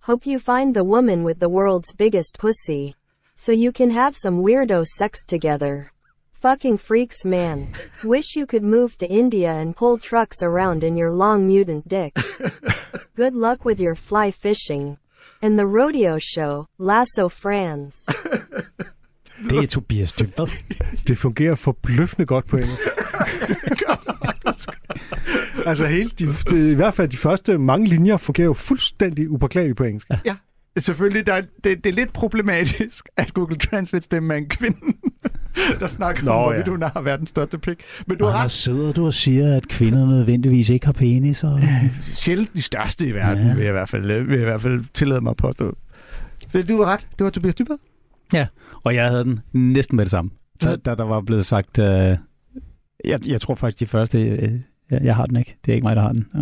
Hope 0.01 0.25
you 0.25 0.39
find 0.39 0.75
the 0.75 0.83
woman 0.83 1.23
with 1.23 1.39
the 1.39 1.47
world's 1.47 1.93
biggest 1.93 2.39
pussy. 2.39 2.95
So 3.35 3.51
you 3.51 3.71
can 3.71 3.91
have 3.91 4.15
some 4.15 4.41
weirdo 4.41 4.83
sex 4.87 5.27
together. 5.27 5.91
Fucking 6.33 6.77
freaks, 6.77 7.23
man. 7.23 7.71
Wish 8.03 8.35
you 8.35 8.47
could 8.47 8.63
move 8.63 8.97
to 8.97 9.07
India 9.07 9.51
and 9.51 9.75
pull 9.75 9.99
trucks 9.99 10.41
around 10.41 10.83
in 10.83 10.97
your 10.97 11.11
long 11.11 11.45
mutant 11.45 11.87
dick. 11.87 12.17
Good 13.15 13.35
luck 13.35 13.63
with 13.63 13.79
your 13.79 13.93
fly 13.93 14.31
fishing. 14.31 14.97
And 15.43 15.59
the 15.59 15.67
rodeo 15.67 16.17
show, 16.17 16.67
Lasso 16.79 17.29
Franz. 17.29 17.95
Det 19.49 19.57
er 19.63 19.67
Tobias 19.67 20.13
Dybvad. 20.13 20.47
Det 21.07 21.17
fungerer 21.17 21.55
forbløffende 21.55 22.25
godt 22.25 22.47
på 22.47 22.57
engelsk. 22.57 22.81
altså 25.65 25.85
hele 25.85 26.09
de, 26.19 26.27
de, 26.49 26.71
i 26.71 26.75
hvert 26.75 26.93
fald 26.93 27.09
de 27.09 27.17
første 27.17 27.57
mange 27.57 27.87
linjer 27.87 28.17
fungerer 28.17 28.45
jo 28.45 28.53
fuldstændig 28.53 29.29
upåklageligt 29.29 29.77
på 29.77 29.83
engelsk. 29.83 30.07
Ja. 30.25 30.35
Selvfølgelig, 30.77 31.25
der, 31.27 31.33
er- 31.33 31.41
det, 31.63 31.83
det 31.83 31.85
er 31.85 31.93
lidt 31.93 32.13
problematisk, 32.13 33.09
at 33.17 33.33
Google 33.33 33.57
Translate 33.57 34.03
stemmer 34.03 34.33
en 34.33 34.49
kvinde, 34.49 34.77
der 35.79 35.87
snakker 35.87 36.23
Nå, 36.23 36.31
om, 36.31 36.43
hvorvidt 36.43 36.65
ja. 36.67 36.71
hun 36.71 36.81
har 36.81 37.01
verdens 37.01 37.29
største 37.29 37.57
pik. 37.57 37.79
Men 38.07 38.17
du 38.17 38.25
har 38.25 38.31
Anders, 38.31 38.43
ret. 38.43 38.51
sidder 38.51 38.91
du 38.91 39.05
og 39.05 39.13
siger, 39.13 39.55
at 39.57 39.67
kvinder 39.67 40.05
nødvendigvis 40.05 40.69
ikke 40.69 40.85
har 40.85 40.93
penis? 40.93 41.43
Og... 41.43 41.59
Sjældent 42.01 42.53
de 42.55 42.61
største 42.61 43.07
i 43.07 43.11
verden, 43.11 43.47
Ja. 43.47 43.53
vil, 43.53 43.61
jeg 43.61 43.69
i 43.69 43.71
hvert 43.71 43.89
fald, 43.89 44.03
vil 44.23 44.33
jeg 44.33 44.41
i 44.41 44.43
hvert 44.43 44.61
fald 44.61 44.83
tillade 44.93 45.21
mig 45.21 45.29
at 45.29 45.37
påstå. 45.37 45.77
Du 46.69 46.77
har 46.83 46.85
ret. 46.85 47.07
Det 47.17 47.23
var 47.23 47.29
Tobias 47.29 47.55
Dybvad. 47.55 47.77
Ja, 48.33 48.47
og 48.83 48.95
jeg 48.95 49.09
havde 49.09 49.23
den 49.23 49.39
næsten 49.53 49.95
med 49.95 50.05
det 50.05 50.11
samme. 50.11 50.31
Da, 50.61 50.75
da 50.75 50.95
der 50.95 51.03
var 51.03 51.21
blevet 51.21 51.45
sagt... 51.45 51.79
Øh, 51.79 52.17
jeg, 53.05 53.27
jeg 53.27 53.41
tror 53.41 53.55
faktisk, 53.55 53.79
de 53.79 53.85
første... 53.85 54.29
Øh, 54.29 54.51
jeg, 54.91 55.01
jeg 55.03 55.15
har 55.15 55.25
den 55.25 55.35
ikke. 55.35 55.55
Det 55.65 55.71
er 55.71 55.75
ikke 55.75 55.85
mig, 55.85 55.95
der 55.95 56.01
har 56.01 56.11
den. 56.11 56.27
Ja. 56.35 56.39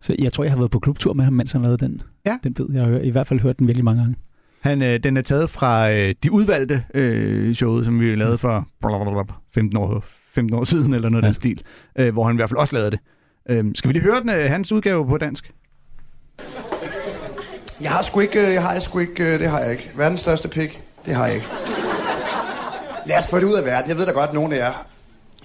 Så 0.00 0.16
jeg 0.18 0.32
tror, 0.32 0.44
jeg 0.44 0.52
har 0.52 0.58
været 0.58 0.70
på 0.70 0.78
klubtur 0.78 1.12
med 1.12 1.24
ham, 1.24 1.32
mens 1.32 1.52
han 1.52 1.62
lavede 1.62 1.78
den. 1.78 2.02
Ja. 2.26 2.38
Den 2.44 2.54
bid. 2.54 2.66
Jeg 2.72 2.84
har 2.84 2.98
i 2.98 3.10
hvert 3.10 3.26
fald 3.26 3.40
hørt 3.40 3.58
den 3.58 3.66
virkelig 3.66 3.84
mange 3.84 4.02
gange. 4.02 4.16
Han, 4.60 4.82
øh, 4.82 4.98
den 4.98 5.16
er 5.16 5.22
taget 5.22 5.50
fra 5.50 5.92
øh, 5.92 6.14
De 6.22 6.32
Udvalgte 6.32 6.84
øh, 6.94 7.54
showet, 7.54 7.84
som 7.84 8.00
vi 8.00 8.14
lavede 8.14 8.38
for 8.38 8.68
blablabla 8.80 9.34
15 9.54 9.76
år, 9.78 10.04
15 10.34 10.58
år 10.58 10.64
siden, 10.64 10.94
eller 10.94 11.08
noget 11.08 11.22
ja. 11.22 11.26
Ja. 11.26 11.28
den 11.28 11.34
stil, 11.34 11.62
øh, 11.98 12.12
hvor 12.12 12.24
han 12.24 12.34
i 12.34 12.36
hvert 12.36 12.48
fald 12.50 12.58
også 12.58 12.74
lavede 12.74 12.90
det. 12.90 13.00
Øh, 13.48 13.64
skal 13.74 13.88
vi 13.88 13.92
lige 13.92 14.02
høre 14.02 14.20
den, 14.20 14.30
øh, 14.30 14.44
hans 14.50 14.72
udgave 14.72 15.06
på 15.06 15.18
dansk? 15.18 15.52
Jeg 17.82 17.90
har 17.90 18.02
sgu 18.02 18.20
ikke, 18.20 18.46
øh, 18.46 18.52
jeg 18.52 18.62
har 18.62 18.78
sgu 18.78 18.98
ikke, 18.98 19.34
øh, 19.34 19.40
det 19.40 19.48
har 19.48 19.58
jeg 19.58 19.72
ikke. 19.72 19.90
Verdens 19.96 20.20
største 20.20 20.48
pik, 20.48 20.82
det 21.06 21.14
har 21.14 21.26
jeg 21.26 21.34
ikke. 21.34 21.46
Lad 23.06 23.18
os 23.18 23.26
få 23.26 23.36
det 23.36 23.44
ud 23.44 23.54
af 23.54 23.64
verden. 23.64 23.88
Jeg 23.88 23.98
ved 23.98 24.06
da 24.06 24.12
godt, 24.12 24.28
at 24.28 24.34
nogen 24.34 24.52
af 24.52 24.56
jer 24.56 24.86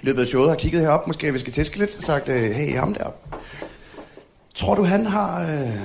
i 0.02 0.06
løbet 0.06 0.22
af 0.22 0.28
showet 0.28 0.50
har 0.50 0.56
kigget 0.56 0.82
herop, 0.82 1.08
måske 1.08 1.34
vi 1.34 1.40
skal 1.40 1.54
tæske 1.54 1.78
lidt, 1.78 1.98
og 1.98 2.04
sagt, 2.04 2.30
øh, 2.30 2.52
hey, 2.52 2.78
ham 2.78 2.94
der. 2.94 3.10
Tror 4.56 4.76
du, 4.76 4.84
han 4.84 5.06
har 5.06 5.42
øh, 5.42 5.80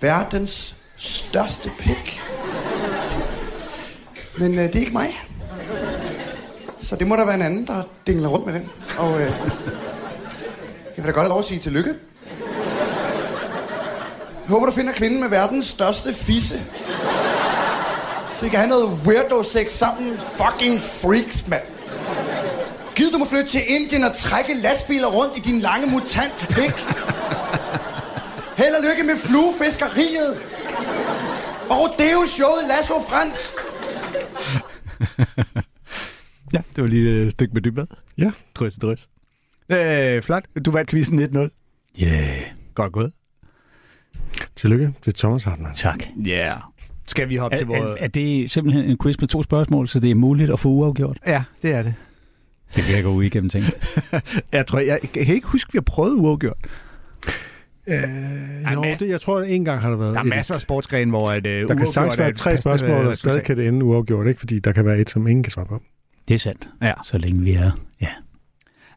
verdens 0.00 0.76
største 0.96 1.70
pik? 1.78 2.20
Men 4.38 4.58
øh, 4.58 4.64
det 4.64 4.76
er 4.76 4.80
ikke 4.80 4.92
mig. 4.92 5.20
Så 6.80 6.96
det 6.96 7.06
må 7.06 7.16
der 7.16 7.24
være 7.24 7.34
en 7.34 7.42
anden, 7.42 7.66
der 7.66 7.82
dingler 8.06 8.28
rundt 8.28 8.46
med 8.46 8.54
den. 8.54 8.70
Og 8.98 9.20
øh, 9.20 9.32
jeg 10.96 11.04
vil 11.04 11.04
da 11.04 11.10
godt 11.10 11.16
have 11.16 11.28
lov 11.28 11.38
at 11.38 11.44
sige 11.44 11.60
tillykke. 11.60 11.94
Jeg 14.46 14.52
håber, 14.52 14.66
du 14.66 14.72
finder 14.72 14.92
kvinden 14.92 15.20
med 15.20 15.28
verdens 15.28 15.66
største 15.66 16.14
fisse. 16.14 16.62
Så 18.36 18.46
I 18.46 18.48
kan 18.48 18.58
have 18.58 18.68
noget 18.68 18.88
weirdo 19.06 19.42
sex 19.42 19.72
sammen. 19.72 20.16
Fucking 20.16 20.80
freaks, 20.80 21.48
mand. 21.48 21.62
Giv 22.96 23.06
du 23.12 23.18
må 23.18 23.24
flytte 23.24 23.48
til 23.50 23.60
Indien 23.68 24.04
og 24.04 24.16
trække 24.16 24.54
lastbiler 24.62 25.08
rundt 25.08 25.38
i 25.38 25.40
din 25.40 25.60
lange 25.60 25.86
mutant 25.90 26.32
pik. 26.56 26.74
Held 28.60 28.74
og 28.78 28.82
lykke 28.88 29.02
med 29.10 29.16
fluefiskeriet. 29.26 30.32
Og 31.70 31.76
rodeo-showet 31.80 32.62
Lasso 32.68 32.94
Frans. 33.08 33.40
Ja, 36.52 36.60
det 36.76 36.82
var 36.82 36.88
lige 36.88 37.26
et 37.26 37.32
stykke 37.32 37.54
med 37.54 37.62
Dybvad. 37.62 37.86
Ja. 38.18 38.30
Drøs, 38.54 38.74
drøs. 38.82 39.08
Øh, 39.68 40.22
flot. 40.22 40.44
Du 40.64 40.70
vandt 40.70 40.90
quizzen 40.90 41.18
1-0. 41.18 42.02
Yeah. 42.02 42.40
Godt 42.74 42.92
gået. 42.92 43.12
Tillykke 44.56 44.94
til 45.02 45.14
Thomas 45.14 45.44
Hartmann. 45.44 45.74
Tak. 45.74 45.98
Ja. 46.26 46.30
Yeah. 46.30 46.60
Skal 47.06 47.28
vi 47.28 47.36
hoppe 47.36 47.54
Er, 47.54 47.58
til 47.58 47.66
vores... 47.66 48.00
er, 48.00 48.04
er 48.04 48.08
det 48.08 48.50
simpelthen 48.50 48.84
en 48.84 48.98
quiz 49.02 49.16
med 49.20 49.28
to 49.28 49.42
spørgsmål, 49.42 49.88
så 49.88 50.00
det 50.00 50.10
er 50.10 50.14
muligt 50.14 50.52
at 50.52 50.60
få 50.60 50.68
uafgjort? 50.68 51.18
Ja, 51.26 51.42
det 51.62 51.72
er 51.74 51.82
det. 51.82 51.94
Det 52.76 52.88
virker 52.88 53.08
uigennemtænkt. 53.08 54.00
Jeg 54.52 54.66
tror, 54.66 54.78
jeg, 54.78 54.98
jeg 55.14 55.24
kan 55.26 55.34
ikke 55.34 55.46
huske, 55.46 55.68
at 55.68 55.74
vi 55.74 55.76
har 55.76 55.82
prøvet 55.82 56.14
uafgjort. 56.14 56.56
Øh, 57.86 57.96
jo, 58.74 58.84
det, 58.98 59.08
jeg 59.08 59.20
tror, 59.20 59.38
at 59.40 59.50
en 59.50 59.64
gang 59.64 59.80
har 59.80 59.90
der 59.90 59.96
været 59.96 60.14
Der 60.14 60.20
er 60.20 60.24
masser 60.24 60.54
af 60.54 60.60
sportsgrene, 60.60 61.10
hvor 61.10 61.32
et, 61.32 61.46
uh, 61.46 61.52
Der 61.52 61.74
kan 61.74 61.86
sagtens 61.86 62.18
være 62.18 62.32
tre 62.32 62.56
spørgsmål, 62.56 63.06
og 63.06 63.16
stadig 63.16 63.42
kan 63.42 63.56
det 63.56 63.68
ende 63.68 63.84
uafgjort, 63.84 64.26
ikke? 64.26 64.38
Fordi 64.38 64.58
der 64.58 64.72
kan 64.72 64.84
være 64.84 64.98
et, 64.98 65.10
som 65.10 65.26
ingen 65.26 65.42
kan 65.42 65.50
svare 65.50 65.66
på. 65.66 65.82
Det 66.28 66.34
er 66.34 66.38
sandt. 66.38 66.68
Ja. 66.82 66.92
Så 67.04 67.18
længe 67.18 67.40
vi 67.40 67.52
er... 67.52 67.70
Ja. 68.00 68.08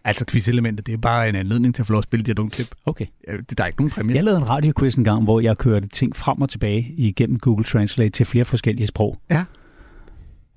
Altså 0.07 0.25
quiz-elementet, 0.31 0.85
det 0.87 0.93
er 0.93 0.97
bare 0.97 1.29
en 1.29 1.35
anledning 1.35 1.75
til 1.75 1.81
at 1.81 1.87
få 1.87 1.93
lov 1.93 1.97
at 1.97 2.03
spille 2.03 2.25
de 2.25 2.29
her 2.29 2.35
dumme 2.35 2.49
klip. 2.51 2.67
Okay. 2.85 3.05
Det- 3.49 3.57
Der 3.57 3.63
er 3.63 3.67
ikke 3.67 3.79
nogen 3.81 3.91
præmie. 3.91 4.15
Jeg 4.15 4.23
lavede 4.23 4.37
en 4.41 4.49
radioquiz 4.49 4.95
en 4.95 5.03
gang, 5.03 5.23
hvor 5.23 5.39
jeg 5.39 5.57
kørte 5.57 5.87
ting 5.87 6.15
frem 6.15 6.41
og 6.41 6.49
tilbage 6.49 6.93
igennem 6.97 7.39
Google 7.39 7.63
Translate 7.63 8.09
til 8.09 8.25
flere 8.25 8.45
forskellige 8.45 8.87
sprog. 8.87 9.17
Ja. 9.29 9.43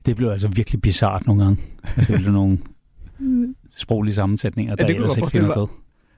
Det 0.06 0.16
blev 0.16 0.28
altså 0.28 0.48
virkelig 0.48 0.80
bizart 0.82 1.26
nogle 1.26 1.42
gange. 1.44 1.62
Altså, 1.96 2.12
det 2.12 2.20
blev 2.22 2.32
nogle 2.32 2.58
sproglige 3.76 4.14
sammensætninger, 4.14 4.74
der 4.76 4.86
det 4.86 4.92
ja, 4.94 4.98
jeg 4.98 5.02
ellers 5.02 5.16
ikke 5.16 5.30
finder 5.30 5.48
sted. 5.48 5.66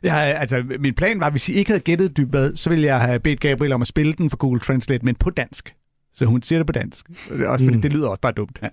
Ja, 0.04 0.14
altså, 0.16 0.64
min 0.80 0.94
plan 0.94 1.20
var, 1.20 1.30
hvis 1.30 1.48
I 1.48 1.52
ikke 1.52 1.70
havde 1.70 1.80
gættet 1.82 2.16
dybad, 2.16 2.56
så 2.56 2.70
ville 2.70 2.84
jeg 2.84 3.00
have 3.00 3.20
bedt 3.20 3.40
Gabriel 3.40 3.72
om 3.72 3.82
at 3.82 3.88
spille 3.88 4.12
den 4.12 4.30
for 4.30 4.36
Google 4.36 4.60
Translate, 4.60 5.04
men 5.04 5.14
på 5.14 5.30
dansk. 5.30 5.74
Så 6.14 6.24
hun 6.26 6.42
siger 6.42 6.58
det 6.58 6.66
på 6.66 6.72
dansk. 6.72 7.06
Også 7.46 7.64
fordi 7.64 7.76
Mm. 7.76 7.82
det 7.82 7.92
lyder 7.92 8.08
også 8.08 8.20
bare 8.20 8.32
dumt. 8.32 8.58
Ja. 8.62 8.68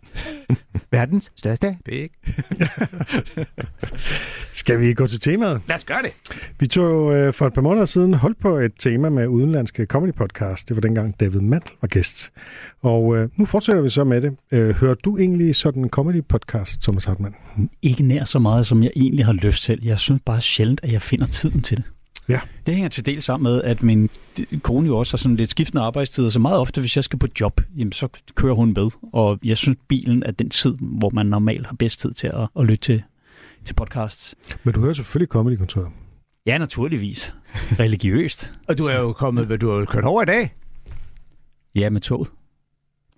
Verdens 0.91 1.31
største 1.35 1.77
pik. 1.85 2.11
Skal 4.53 4.79
vi 4.79 4.93
gå 4.93 5.07
til 5.07 5.19
temaet? 5.19 5.61
Lad 5.67 5.75
os 5.75 5.83
gøre 5.83 6.01
det. 6.01 6.11
Vi 6.59 6.67
tog 6.67 7.15
øh, 7.15 7.33
for 7.33 7.47
et 7.47 7.53
par 7.53 7.61
måneder 7.61 7.85
siden 7.85 8.13
hold 8.13 8.35
på 8.41 8.57
et 8.57 8.71
tema 8.79 9.09
med 9.09 9.27
udenlandske 9.27 9.85
comedy 9.85 10.13
podcast. 10.13 10.69
Det 10.69 10.75
var 10.75 10.81
dengang 10.81 11.19
David 11.19 11.39
Mandel 11.39 11.71
var 11.81 11.87
gæst. 11.87 12.31
Og 12.81 13.17
øh, 13.17 13.29
nu 13.37 13.45
fortsætter 13.45 13.81
vi 13.81 13.89
så 13.89 14.03
med 14.03 14.21
det. 14.21 14.35
Øh, 14.51 14.69
hører 14.75 14.93
du 14.93 15.17
egentlig 15.17 15.55
sådan 15.55 15.83
en 15.83 15.89
comedy 15.89 16.23
podcast, 16.29 16.81
Thomas 16.81 17.05
Hartmann? 17.05 17.35
Ikke 17.81 18.03
nær 18.03 18.23
så 18.23 18.39
meget, 18.39 18.67
som 18.67 18.83
jeg 18.83 18.91
egentlig 18.95 19.25
har 19.25 19.33
lyst 19.33 19.63
til. 19.63 19.79
Jeg 19.83 19.99
synes 19.99 20.21
bare 20.25 20.41
sjældent, 20.41 20.79
at 20.83 20.91
jeg 20.91 21.01
finder 21.01 21.25
tiden 21.25 21.61
til 21.61 21.77
det. 21.77 21.85
Ja. 22.29 22.39
Det 22.65 22.73
hænger 22.73 22.89
til 22.89 23.05
del 23.05 23.21
sammen 23.21 23.51
med, 23.51 23.61
at 23.63 23.83
min 23.83 24.09
kone 24.61 24.87
jo 24.87 24.97
også 24.97 25.13
har 25.13 25.17
sådan 25.17 25.37
lidt 25.37 25.49
skiftende 25.49 25.81
arbejdstider, 25.83 26.29
så 26.29 26.39
meget 26.39 26.59
ofte, 26.59 26.81
hvis 26.81 26.95
jeg 26.95 27.03
skal 27.03 27.19
på 27.19 27.27
job, 27.39 27.61
jamen, 27.77 27.91
så 27.91 28.07
kører 28.35 28.53
hun 28.55 28.73
med. 28.77 28.89
Og 29.13 29.39
jeg 29.43 29.57
synes, 29.57 29.77
bilen 29.87 30.23
er 30.23 30.31
den 30.31 30.49
tid, 30.49 30.75
hvor 30.81 31.09
man 31.09 31.25
normalt 31.25 31.67
har 31.67 31.75
bedst 31.75 31.99
tid 31.99 32.11
til 32.13 32.27
at, 32.27 32.47
at 32.59 32.65
lytte 32.65 32.81
til, 32.83 33.03
til 33.65 33.73
podcasts. 33.73 34.35
Men 34.63 34.73
du 34.73 34.81
hører 34.81 34.93
selvfølgelig 34.93 35.27
Comedy-kontoret. 35.29 35.87
Ja, 36.45 36.57
naturligvis. 36.57 37.33
Religiøst. 37.79 38.51
Og 38.67 38.77
du 38.77 38.85
er 38.85 38.95
jo 38.99 39.13
kommet, 39.13 39.61
du 39.61 39.69
har 39.71 39.85
kørt 39.85 40.03
over 40.05 40.21
i 40.21 40.25
dag. 40.25 40.55
Ja, 41.75 41.89
med 41.89 42.01
toget. 42.01 42.29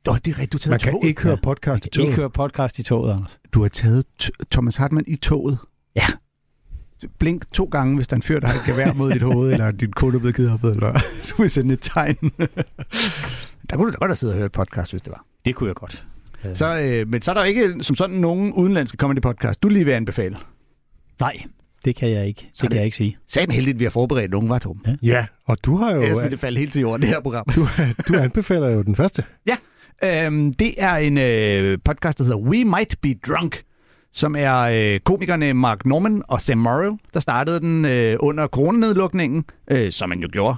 Nå, 0.05 0.13
det 0.25 0.27
er 0.35 0.39
rigtigt, 0.39 0.53
du 0.53 0.57
har 0.57 0.59
taget 0.59 0.69
Man 0.71 0.79
kan 0.79 0.91
toget. 0.93 1.07
ikke 1.09 1.21
høre 1.21 1.37
podcast 1.43 1.85
i 1.85 1.87
Jeg 1.87 1.91
kan 1.93 2.01
ikke 2.01 2.09
toget. 2.09 2.15
høre 2.15 2.29
podcast 2.29 2.79
i 2.79 2.83
toget, 2.83 3.13
Anders. 3.13 3.39
Du 3.53 3.61
har 3.61 3.67
taget 3.69 4.05
t- 4.23 4.29
Thomas 4.51 4.75
Hartmann 4.75 5.05
i 5.07 5.15
toget. 5.15 5.57
Ja. 5.95 6.05
Blink 7.19 7.51
to 7.53 7.65
gange, 7.65 7.95
hvis 7.95 8.07
der 8.07 8.13
er 8.13 8.17
en 8.17 8.21
fyr, 8.21 8.39
der 8.39 8.47
har 8.47 8.55
et 8.59 8.65
gevær 8.65 8.93
mod 8.93 9.11
dit 9.11 9.21
hoved, 9.21 9.51
eller 9.53 9.71
din 9.71 9.91
kone 9.91 10.15
er 10.15 10.19
blevet 10.19 10.35
kidnappet, 10.35 10.71
eller 10.71 10.91
du 11.29 11.41
vil 11.41 11.49
sende 11.49 11.73
et 11.73 11.79
tegn. 11.81 12.15
der 13.69 13.75
kunne 13.75 13.85
du 13.87 13.91
da 13.91 13.97
godt 13.97 14.09
have 14.09 14.15
siddet 14.15 14.33
og 14.35 14.39
hørt 14.39 14.45
et 14.45 14.51
podcast, 14.51 14.91
hvis 14.91 15.01
det 15.01 15.11
var. 15.11 15.25
Det 15.45 15.55
kunne 15.55 15.67
jeg 15.67 15.75
godt. 15.75 16.05
Så, 16.53 16.79
øh, 16.79 17.07
men 17.07 17.21
så 17.21 17.31
er 17.31 17.35
der 17.35 17.43
ikke 17.43 17.75
som 17.81 17.95
sådan 17.95 18.15
nogen 18.15 18.53
udenlandske 18.53 18.97
comedy 18.97 19.21
podcast, 19.21 19.63
du 19.63 19.69
lige 19.69 19.85
vil 19.85 19.91
anbefale. 19.91 20.37
Nej, 21.19 21.41
det 21.85 21.95
kan 21.95 22.09
jeg 22.09 22.27
ikke. 22.27 22.39
Det, 22.41 22.57
er 22.57 22.61
kan 22.61 22.71
det- 22.71 22.75
jeg 22.77 22.85
ikke 22.85 22.97
sige. 22.97 23.17
Sagen 23.27 23.51
heldigt, 23.51 23.75
at 23.75 23.79
vi 23.79 23.85
har 23.85 23.89
forberedt 23.91 24.31
nogen, 24.31 24.49
var 24.49 24.59
Tom. 24.59 24.85
Ja. 24.87 24.95
Ja, 25.03 25.25
og 25.45 25.57
du 25.65 25.75
har 25.75 25.91
jo... 25.95 26.01
Ellers 26.01 26.17
ville 26.17 26.31
det 26.31 26.39
falde 26.39 26.59
helt 26.59 26.73
til 26.73 26.79
jorden, 26.81 27.01
det 27.01 27.09
her 27.09 27.19
program. 27.19 27.45
Du, 27.55 27.67
du 28.07 28.17
anbefaler 28.17 28.69
jo 28.69 28.81
den 28.81 28.95
første. 28.95 29.23
Øhm, 30.03 30.53
det 30.53 30.73
er 30.77 30.95
en 30.95 31.17
øh, 31.17 31.77
podcast, 31.85 32.17
der 32.17 32.23
hedder 32.23 32.37
We 32.37 32.65
Might 32.65 32.95
Be 33.01 33.13
Drunk, 33.27 33.61
som 34.13 34.35
er 34.35 34.59
øh, 34.59 34.99
komikerne 34.99 35.53
Mark 35.53 35.85
Norman 35.85 36.21
og 36.27 36.41
Sam 36.41 36.57
Morrill, 36.57 36.97
der 37.13 37.19
startede 37.19 37.59
den 37.59 37.85
øh, 37.85 38.17
under 38.19 38.47
coronanedlukningen, 38.47 39.45
øh, 39.71 39.91
som 39.91 40.09
man 40.09 40.19
jo 40.19 40.29
gjorde. 40.31 40.55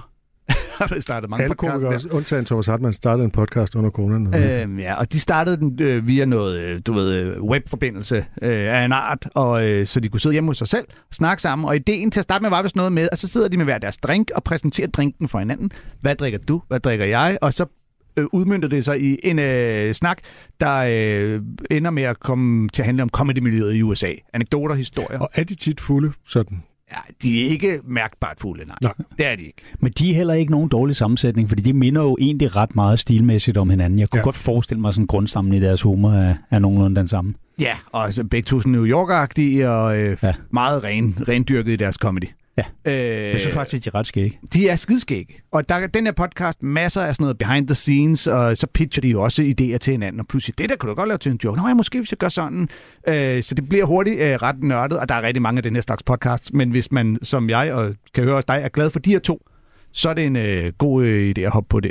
der 0.88 1.00
startet 1.00 1.30
mange 1.30 1.44
Alle 1.44 1.54
podcasts 1.54 2.06
der. 2.08 2.14
undtagen 2.14 2.44
Thomas 2.44 2.66
Hartmann, 2.66 2.94
startede 2.94 3.24
en 3.24 3.30
podcast 3.30 3.74
under 3.74 3.90
coronerne. 3.90 4.60
Øhm, 4.62 4.78
ja, 4.78 4.94
og 4.94 5.12
de 5.12 5.20
startede 5.20 5.56
den 5.56 5.78
øh, 5.80 6.06
via 6.06 6.24
noget, 6.24 6.60
øh, 6.60 6.80
du 6.86 6.92
ved, 6.92 7.12
øh, 7.12 7.42
webforbindelse 7.42 8.16
øh, 8.42 8.78
af 8.78 8.84
en 8.84 8.92
art, 8.92 9.28
og 9.34 9.68
øh, 9.68 9.86
så 9.86 10.00
de 10.00 10.08
kunne 10.08 10.20
sidde 10.20 10.32
hjemme 10.32 10.50
hos 10.50 10.58
sig 10.58 10.68
selv 10.68 10.86
og 11.08 11.14
snakke 11.14 11.42
sammen. 11.42 11.68
Og 11.68 11.76
ideen 11.76 12.10
til 12.10 12.20
at 12.20 12.24
starte 12.24 12.42
med 12.42 12.50
var 12.50 12.62
vist 12.62 12.76
noget 12.76 12.92
med, 12.92 13.08
at 13.12 13.18
så 13.18 13.28
sidder 13.28 13.48
de 13.48 13.56
med 13.56 13.64
hver 13.64 13.78
deres 13.78 13.96
drink 13.96 14.30
og 14.34 14.44
præsenterer 14.44 14.88
drinken 14.88 15.28
for 15.28 15.38
hinanden. 15.38 15.70
Hvad 16.00 16.14
drikker 16.16 16.38
du? 16.38 16.62
Hvad 16.68 16.80
drikker 16.80 17.04
jeg? 17.04 17.38
Og 17.40 17.54
så 17.54 17.66
øh, 18.16 18.26
udmyndter 18.32 18.68
det 18.68 18.84
sig 18.84 19.00
i 19.02 19.18
en 19.22 19.38
øh, 19.38 19.94
snak, 19.94 20.18
der 20.60 20.76
øh, 20.76 21.42
ender 21.70 21.90
med 21.90 22.02
at 22.02 22.20
komme 22.20 22.68
til 22.68 22.82
at 22.82 22.86
handle 22.86 23.02
om 23.02 23.08
comedy-miljøet 23.08 23.74
i 23.74 23.82
USA. 23.82 24.10
Anekdoter, 24.32 24.74
historier. 24.74 25.18
Og 25.18 25.28
er 25.34 25.44
de 25.44 25.54
tit 25.54 25.80
fulde? 25.80 26.12
Sådan. 26.26 26.62
Ja, 26.92 26.98
de 27.22 27.44
er 27.44 27.48
ikke 27.48 27.80
mærkbart 27.84 28.36
fulde, 28.40 28.64
nej. 28.66 28.76
Nej. 28.82 28.92
Det 29.18 29.26
er 29.26 29.36
de 29.36 29.42
ikke. 29.42 29.62
Men 29.80 29.92
de 29.92 30.10
er 30.10 30.14
heller 30.14 30.34
ikke 30.34 30.50
nogen 30.52 30.68
dårlig 30.68 30.96
sammensætning, 30.96 31.48
fordi 31.48 31.62
de 31.62 31.72
minder 31.72 32.02
jo 32.02 32.16
egentlig 32.20 32.56
ret 32.56 32.74
meget 32.74 32.98
stilmæssigt 32.98 33.56
om 33.56 33.70
hinanden. 33.70 33.98
Jeg 33.98 34.10
kunne 34.10 34.18
Ja. 34.18 34.24
godt 34.24 34.36
forestille 34.36 34.80
mig, 34.80 34.88
at 34.88 34.94
sådan 34.94 35.06
grundstammen 35.06 35.54
i 35.54 35.60
deres 35.60 35.82
humor 35.82 36.10
er, 36.12 36.34
er 36.50 36.58
nogenlunde 36.58 36.96
den 37.00 37.08
samme. 37.08 37.34
Ja, 37.60 37.74
og 37.92 38.12
så 38.14 38.24
begge 38.24 38.46
to 38.46 38.60
sådan 38.60 38.72
New 38.72 38.86
York-agtige 38.86 39.68
og 39.68 39.98
øh. 39.98 40.16
Ja. 40.22 40.32
meget 40.50 40.84
ren, 40.84 41.18
rendyrket 41.28 41.72
i 41.72 41.76
deres 41.76 41.94
comedy. 41.96 42.26
Ja. 42.58 42.64
Øh, 42.84 43.30
Jeg 43.30 43.40
synes 43.40 43.54
faktisk, 43.54 43.84
de 43.84 43.90
er 43.90 43.94
ret 43.94 44.06
skægge. 44.06 44.38
De 44.52 44.68
er 44.68 44.76
skidskægge. 44.76 45.34
Og 45.52 45.68
der 45.68 45.74
er 45.74 45.86
den 45.86 46.04
her 46.04 46.12
podcast 46.12 46.62
masser 46.62 47.00
af 47.02 47.14
sådan 47.14 47.24
noget 47.24 47.38
behind 47.38 47.66
the 47.68 47.74
scenes, 47.74 48.26
og 48.26 48.56
så 48.56 48.66
pitcher 48.66 49.00
de 49.00 49.08
jo 49.08 49.22
også 49.22 49.42
idéer 49.42 49.78
til 49.78 49.90
hinanden, 49.90 50.20
og 50.20 50.26
pludselig, 50.26 50.58
det 50.58 50.68
der 50.70 50.76
kan 50.76 50.88
du 50.88 50.94
godt 50.94 51.08
lave 51.08 51.18
til 51.18 51.32
en 51.32 51.40
joke. 51.44 51.60
Nå 51.60 51.68
ja, 51.68 51.74
måske 51.74 51.98
hvis 51.98 52.10
jeg 52.12 52.18
gør 52.18 52.28
sådan. 52.28 52.68
Øh, 53.08 53.42
så 53.42 53.54
det 53.54 53.68
bliver 53.68 53.84
hurtigt 53.84 54.20
øh, 54.20 54.34
ret 54.34 54.62
nørdet, 54.62 54.98
og 54.98 55.08
der 55.08 55.14
er 55.14 55.22
rigtig 55.22 55.42
mange 55.42 55.58
af 55.58 55.62
den 55.62 55.74
her 55.74 55.82
slags 55.82 56.02
podcasts. 56.02 56.52
Men 56.52 56.70
hvis 56.70 56.92
man, 56.92 57.18
som 57.22 57.50
jeg, 57.50 57.72
og 57.72 57.94
kan 58.14 58.24
høre 58.24 58.34
også 58.36 58.46
dig, 58.48 58.60
er 58.64 58.68
glad 58.68 58.90
for 58.90 58.98
de 58.98 59.10
her 59.10 59.18
to, 59.18 59.46
så 59.92 60.08
er 60.08 60.14
det 60.14 60.24
en 60.26 60.36
øh, 60.36 60.72
god 60.78 61.04
øh, 61.04 61.34
idé 61.38 61.40
at 61.42 61.50
hoppe 61.50 61.68
på 61.68 61.80
der. 61.80 61.90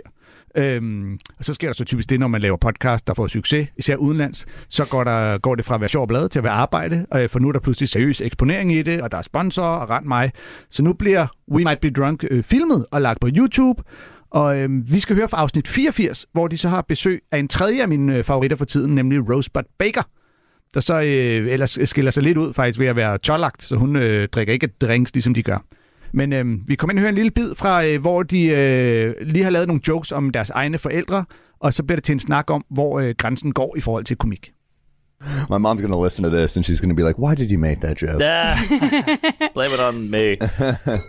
Øhm, 0.57 1.19
og 1.39 1.45
så 1.45 1.53
sker 1.53 1.67
der 1.67 1.73
så 1.73 1.85
typisk 1.85 2.09
det, 2.09 2.19
når 2.19 2.27
man 2.27 2.41
laver 2.41 2.57
podcast, 2.57 3.07
der 3.07 3.13
får 3.13 3.27
succes, 3.27 3.67
især 3.77 3.95
udenlands, 3.95 4.45
så 4.69 4.85
går, 4.85 5.03
der, 5.03 5.37
går 5.37 5.55
det 5.55 5.65
fra 5.65 5.75
at 5.75 5.81
være 5.81 5.89
sjov 5.89 6.01
og 6.01 6.07
blad 6.07 6.29
til 6.29 6.39
at 6.39 6.43
være 6.43 6.53
arbejde, 6.53 7.05
øh, 7.15 7.29
for 7.29 7.39
nu 7.39 7.47
er 7.47 7.51
der 7.51 7.59
pludselig 7.59 7.89
seriøs 7.89 8.21
eksponering 8.21 8.73
i 8.73 8.81
det, 8.81 9.01
og 9.01 9.11
der 9.11 9.17
er 9.17 9.21
sponsorer 9.21 9.77
og 9.77 9.89
rent 9.89 10.07
mig. 10.07 10.31
Så 10.69 10.83
nu 10.83 10.93
bliver 10.93 11.27
We 11.51 11.63
Might 11.63 11.79
Be 11.79 11.89
Drunk 11.89 12.23
øh, 12.31 12.43
filmet 12.43 12.85
og 12.91 13.01
lagt 13.01 13.19
på 13.19 13.27
YouTube, 13.37 13.83
og 14.31 14.57
øh, 14.57 14.91
vi 14.91 14.99
skal 14.99 15.15
høre 15.15 15.29
fra 15.29 15.37
afsnit 15.37 15.67
84, 15.67 16.25
hvor 16.31 16.47
de 16.47 16.57
så 16.57 16.69
har 16.69 16.81
besøg 16.81 17.21
af 17.31 17.37
en 17.37 17.47
tredje 17.47 17.81
af 17.81 17.87
mine 17.87 18.17
øh, 18.17 18.23
favoritter 18.23 18.57
for 18.57 18.65
tiden, 18.65 18.95
nemlig 18.95 19.29
Rosebud 19.33 19.63
Baker, 19.79 20.03
der 20.73 20.79
så 20.79 21.01
øh, 21.01 21.51
ellers 21.51 21.79
skiller 21.85 22.11
sig 22.11 22.23
lidt 22.23 22.37
ud 22.37 22.53
faktisk 22.53 22.79
ved 22.79 22.87
at 22.87 22.95
være 22.95 23.17
tårlagt, 23.17 23.63
så 23.63 23.75
hun 23.75 23.95
øh, 23.95 24.27
drikker 24.27 24.53
ikke 24.53 24.67
drinks, 24.81 25.13
ligesom 25.13 25.33
de 25.33 25.43
gør. 25.43 25.65
Men 26.13 26.34
øh, 26.34 26.45
vi 26.67 26.76
kommer 26.76 26.91
ind 26.91 26.99
og 26.99 27.02
hører 27.02 27.10
en 27.10 27.15
lille 27.15 27.32
bid 27.32 27.56
fra, 27.56 27.86
øh, 27.86 28.02
hvor 28.02 28.23
de 28.23 28.45
øh, 28.47 29.15
lige 29.21 29.43
har 29.43 29.52
lavet 29.52 29.67
nogle 29.67 29.82
jokes 29.88 30.12
om 30.12 30.30
deres 30.30 30.49
egne 30.49 30.78
forældre, 30.78 31.26
og 31.60 31.73
så 31.73 31.84
bliver 31.84 31.95
det 31.97 32.04
til 32.04 32.13
en 32.13 32.19
snak 32.19 32.49
om, 32.52 32.63
hvor 32.69 32.99
øh, 32.99 33.15
grænsen 33.17 33.52
går 33.54 33.76
i 33.78 33.82
forhold 33.82 34.04
til 34.06 34.15
komik. 34.17 34.52
My 35.49 35.56
mom's 35.58 35.80
going 35.82 35.93
to 35.93 36.04
listen 36.04 36.23
to 36.23 36.30
this 36.30 36.58
and 36.58 36.65
she's 36.65 36.82
going 36.82 36.89
to 36.89 36.95
be 36.95 37.04
like, 37.04 37.17
why 37.17 37.34
did 37.36 37.49
you 37.49 37.58
make 37.58 37.80
that 37.80 38.02
joke? 38.02 38.21
Ah, 38.21 38.58
blame 39.54 39.71
it 39.73 39.80
on 39.80 40.10
me. 40.12 40.38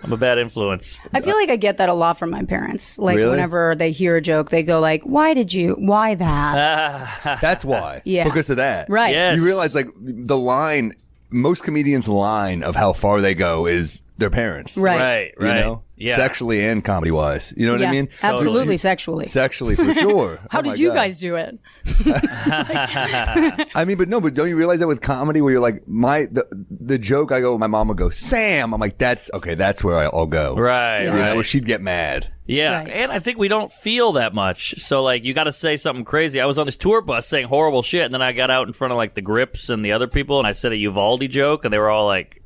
I'm 0.04 0.12
a 0.12 0.16
bad 0.16 0.38
influence. 0.38 1.00
I 1.12 1.20
feel 1.20 1.34
like 1.40 1.50
I 1.50 1.56
get 1.56 1.78
that 1.78 1.88
a 1.88 1.94
lot 1.94 2.16
from 2.18 2.30
my 2.30 2.44
parents. 2.44 2.96
Like 2.98 3.16
Really? 3.16 3.30
whenever 3.30 3.74
they 3.74 3.90
hear 3.90 4.14
a 4.16 4.20
joke, 4.20 4.50
they 4.50 4.62
go 4.62 4.78
like, 4.78 5.02
"Why 5.04 5.34
did 5.34 5.52
you? 5.52 5.74
Why 5.80 6.14
that?" 6.14 7.38
That's 7.40 7.64
why. 7.64 8.02
Yeah. 8.04 8.24
Because 8.24 8.50
of 8.50 8.58
that. 8.58 8.86
Right. 8.88 9.14
Yes. 9.14 9.36
You 9.38 9.44
realize, 9.44 9.74
like, 9.74 9.88
the 10.28 10.38
line, 10.38 10.92
most 11.30 11.64
comedians' 11.64 12.06
line 12.06 12.62
of 12.62 12.76
how 12.76 12.92
far 12.92 13.20
they 13.20 13.34
go 13.34 13.66
is 13.66 14.00
their 14.16 14.30
parents. 14.30 14.76
Right. 14.76 15.34
Right, 15.36 15.56
You 15.58 15.64
know? 15.64 15.82
Yeah. 15.96 16.16
Sexually 16.16 16.64
and 16.64 16.84
comedy 16.84 17.10
wise. 17.12 17.54
You 17.56 17.66
know 17.66 17.72
what 17.72 17.80
yeah, 17.80 17.88
I 17.88 17.92
mean? 17.92 18.08
absolutely 18.22 18.76
sexually. 18.76 19.26
Sexually, 19.26 19.76
for 19.76 19.94
sure. 19.94 20.40
How 20.50 20.58
Oh 20.58 20.62
did 20.62 20.78
you 20.78 20.88
God. 20.88 20.94
guys 20.94 21.20
do 21.20 21.36
it? 21.36 21.58
I 23.74 23.84
mean, 23.86 23.96
but 23.96 24.08
no, 24.08 24.20
but 24.20 24.34
don't 24.34 24.48
you 24.48 24.56
realize 24.56 24.80
that 24.80 24.88
with 24.88 25.00
comedy 25.00 25.40
where 25.40 25.52
you're 25.52 25.60
like, 25.60 25.86
my, 25.86 26.26
the, 26.30 26.46
the 26.70 26.98
joke 26.98 27.32
I 27.32 27.40
go, 27.40 27.56
my 27.58 27.66
mom 27.66 27.88
would 27.88 27.96
go, 27.96 28.10
Sam. 28.10 28.72
I'm 28.74 28.80
like, 28.80 28.98
that's, 28.98 29.30
okay, 29.34 29.54
that's 29.54 29.82
where 29.84 29.98
I'll 29.98 30.26
go. 30.26 30.56
Right, 30.56 31.02
You 31.04 31.10
right. 31.10 31.18
know, 31.30 31.34
where 31.36 31.44
she'd 31.44 31.66
get 31.66 31.80
mad. 31.80 32.30
Yeah, 32.46 32.80
Right. 32.80 32.90
and 32.90 33.10
I 33.12 33.20
think 33.20 33.38
we 33.38 33.48
don't 33.48 33.72
feel 33.72 34.12
that 34.12 34.34
much. 34.34 34.74
So 34.80 35.02
like, 35.02 35.24
you 35.24 35.32
got 35.32 35.44
to 35.44 35.52
say 35.52 35.76
something 35.76 36.04
crazy. 36.04 36.40
I 36.40 36.46
was 36.46 36.58
on 36.58 36.66
this 36.66 36.76
tour 36.76 37.00
bus 37.00 37.26
saying 37.26 37.46
horrible 37.46 37.82
shit, 37.82 38.04
and 38.04 38.12
then 38.12 38.20
I 38.22 38.32
got 38.32 38.50
out 38.50 38.66
in 38.66 38.72
front 38.74 38.92
of 38.92 38.96
like 38.96 39.14
the 39.14 39.22
Grips 39.22 39.70
and 39.70 39.84
the 39.84 39.92
other 39.92 40.06
people, 40.08 40.38
and 40.38 40.46
I 40.46 40.52
said 40.52 40.72
a 40.72 40.76
Uvalde 40.76 41.28
joke, 41.30 41.64
and 41.64 41.72
they 41.72 41.78
were 41.78 41.88
all 41.90 42.06
like, 42.06 42.42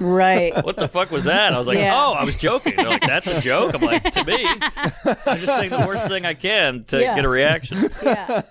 Right. 0.00 0.64
"What 0.64 0.76
the 0.76 0.88
fuck 0.88 1.10
was 1.10 1.24
that?" 1.24 1.52
I 1.52 1.58
was 1.58 1.66
like, 1.66 1.78
Yeah. 1.78 1.94
"Oh, 2.00 2.12
I 2.12 2.24
was 2.24 2.36
joking." 2.36 2.74
They're 2.76 2.86
like, 2.88 3.02
"That's 3.06 3.26
a 3.26 3.40
joke." 3.40 3.74
I'm 3.74 3.80
like, 3.82 4.04
"To 4.12 4.24
me, 4.24 4.46
I'm 4.46 5.38
just 5.38 5.46
saying 5.46 5.70
the 5.70 5.84
worst 5.86 6.06
thing 6.08 6.24
I 6.26 6.34
can 6.34 6.84
to 6.88 7.00
Yeah. 7.00 7.16
get 7.16 7.24
a 7.24 7.28
reaction." 7.28 7.90
yeah. 8.02 8.42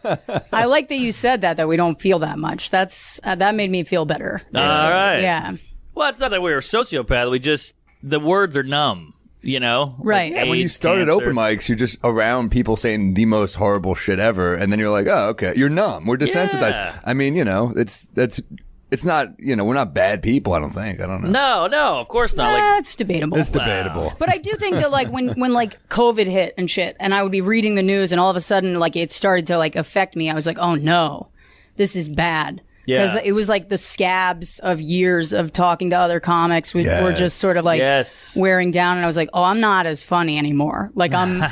I 0.52 0.66
like 0.66 0.88
that 0.90 0.98
you 0.98 1.12
said 1.12 1.42
that 1.42 1.58
that 1.58 1.68
we 1.68 1.78
don't 1.78 2.00
feel 2.02 2.20
that 2.20 2.38
much. 2.38 2.70
That's 2.70 3.20
uh, 3.24 3.36
that 3.36 3.56
made 3.56 3.72
me 3.72 3.84
feel 3.84 4.06
better. 4.06 4.42
All 4.54 4.62
right. 4.62 5.22
Yeah. 5.22 5.54
Well, 5.96 6.10
it's 6.10 6.20
not 6.20 6.32
that 6.32 6.42
we 6.42 6.52
were 6.52 6.58
a 6.58 6.62
sociopath. 6.62 7.32
We 7.32 7.40
just 7.40 7.74
the 8.04 8.20
words 8.20 8.56
are 8.58 8.64
numb. 8.64 9.14
You 9.44 9.60
know, 9.62 9.96
Right. 10.00 10.34
Like 10.34 10.42
And 10.42 10.50
when 10.50 10.60
you 10.60 10.68
started 10.68 11.08
cancer. 11.08 11.24
open 11.24 11.34
mics, 11.36 11.70
you're 11.70 11.78
just 11.78 12.00
around 12.04 12.50
people 12.52 12.76
saying 12.76 13.14
the 13.14 13.26
most 13.26 13.54
horrible 13.54 13.96
shit 13.96 14.20
ever, 14.20 14.56
and 14.56 14.72
then 14.74 14.80
you're 14.80 14.90
like, 14.90 15.08
oh, 15.08 15.30
okay, 15.30 15.54
you're 15.56 15.70
numb. 15.70 16.06
We're 16.06 16.18
desensitized. 16.18 16.72
Yeah. 16.72 17.00
I 17.06 17.14
mean, 17.14 17.34
you 17.36 17.46
know, 17.46 17.72
it's 17.78 18.06
that's 18.14 18.42
it's 18.90 19.04
not 19.04 19.30
you 19.38 19.56
know 19.56 19.66
we're 19.66 19.74
not 19.74 19.94
bad 19.94 20.22
people. 20.22 20.54
I 20.54 20.60
don't 20.60 20.72
think. 20.72 21.02
I 21.02 21.08
don't 21.08 21.22
know. 21.22 21.30
No, 21.30 21.68
no, 21.68 22.00
of 22.00 22.08
course 22.08 22.36
not. 22.36 22.54
Like, 22.54 22.62
That's 22.62 22.96
debatable. 22.96 23.38
It's 23.38 23.52
debatable. 23.52 24.14
But 24.18 24.30
I 24.30 24.38
do 24.38 24.52
think 24.54 24.76
that 24.78 24.92
like 24.92 25.10
when 25.10 25.30
when 25.40 25.54
like 25.54 25.88
COVID 25.90 26.28
hit 26.28 26.54
and 26.58 26.70
shit, 26.70 26.96
and 27.00 27.14
I 27.14 27.24
would 27.24 27.32
be 27.32 27.42
reading 27.42 27.76
the 27.76 27.84
news, 27.84 28.12
and 28.12 28.22
all 28.22 28.30
of 28.30 28.36
a 28.38 28.42
sudden 28.42 28.80
like 28.80 28.96
it 28.96 29.12
started 29.12 29.48
to 29.48 29.58
like 29.58 29.76
affect 29.76 30.16
me. 30.16 30.30
I 30.30 30.34
was 30.34 30.46
like, 30.46 30.58
oh 30.60 30.76
no, 30.76 31.30
this 31.76 31.96
is 31.96 32.10
bad. 32.10 32.62
Because 32.88 33.14
Yeah. 33.16 33.22
it 33.26 33.34
was 33.34 33.50
like 33.50 33.68
the 33.70 33.78
scabs 33.78 34.60
of 34.60 34.80
years 34.82 35.34
of 35.34 35.52
talking 35.54 35.90
to 35.92 35.98
other 35.98 36.20
comics 36.22 36.74
we, 36.74 36.86
were 36.88 37.12
just 37.14 37.38
sort 37.38 37.58
of 37.58 37.66
like 37.66 37.80
Yes. 37.82 38.34
wearing 38.36 38.72
down, 38.72 38.96
and 38.98 39.04
I 39.04 39.08
was 39.08 39.18
like, 39.18 39.30
oh, 39.34 39.44
I'm 39.44 39.60
not 39.60 39.86
as 39.86 40.02
funny 40.02 40.38
anymore. 40.38 40.90
Like 40.96 41.14
I'm, 41.14 41.44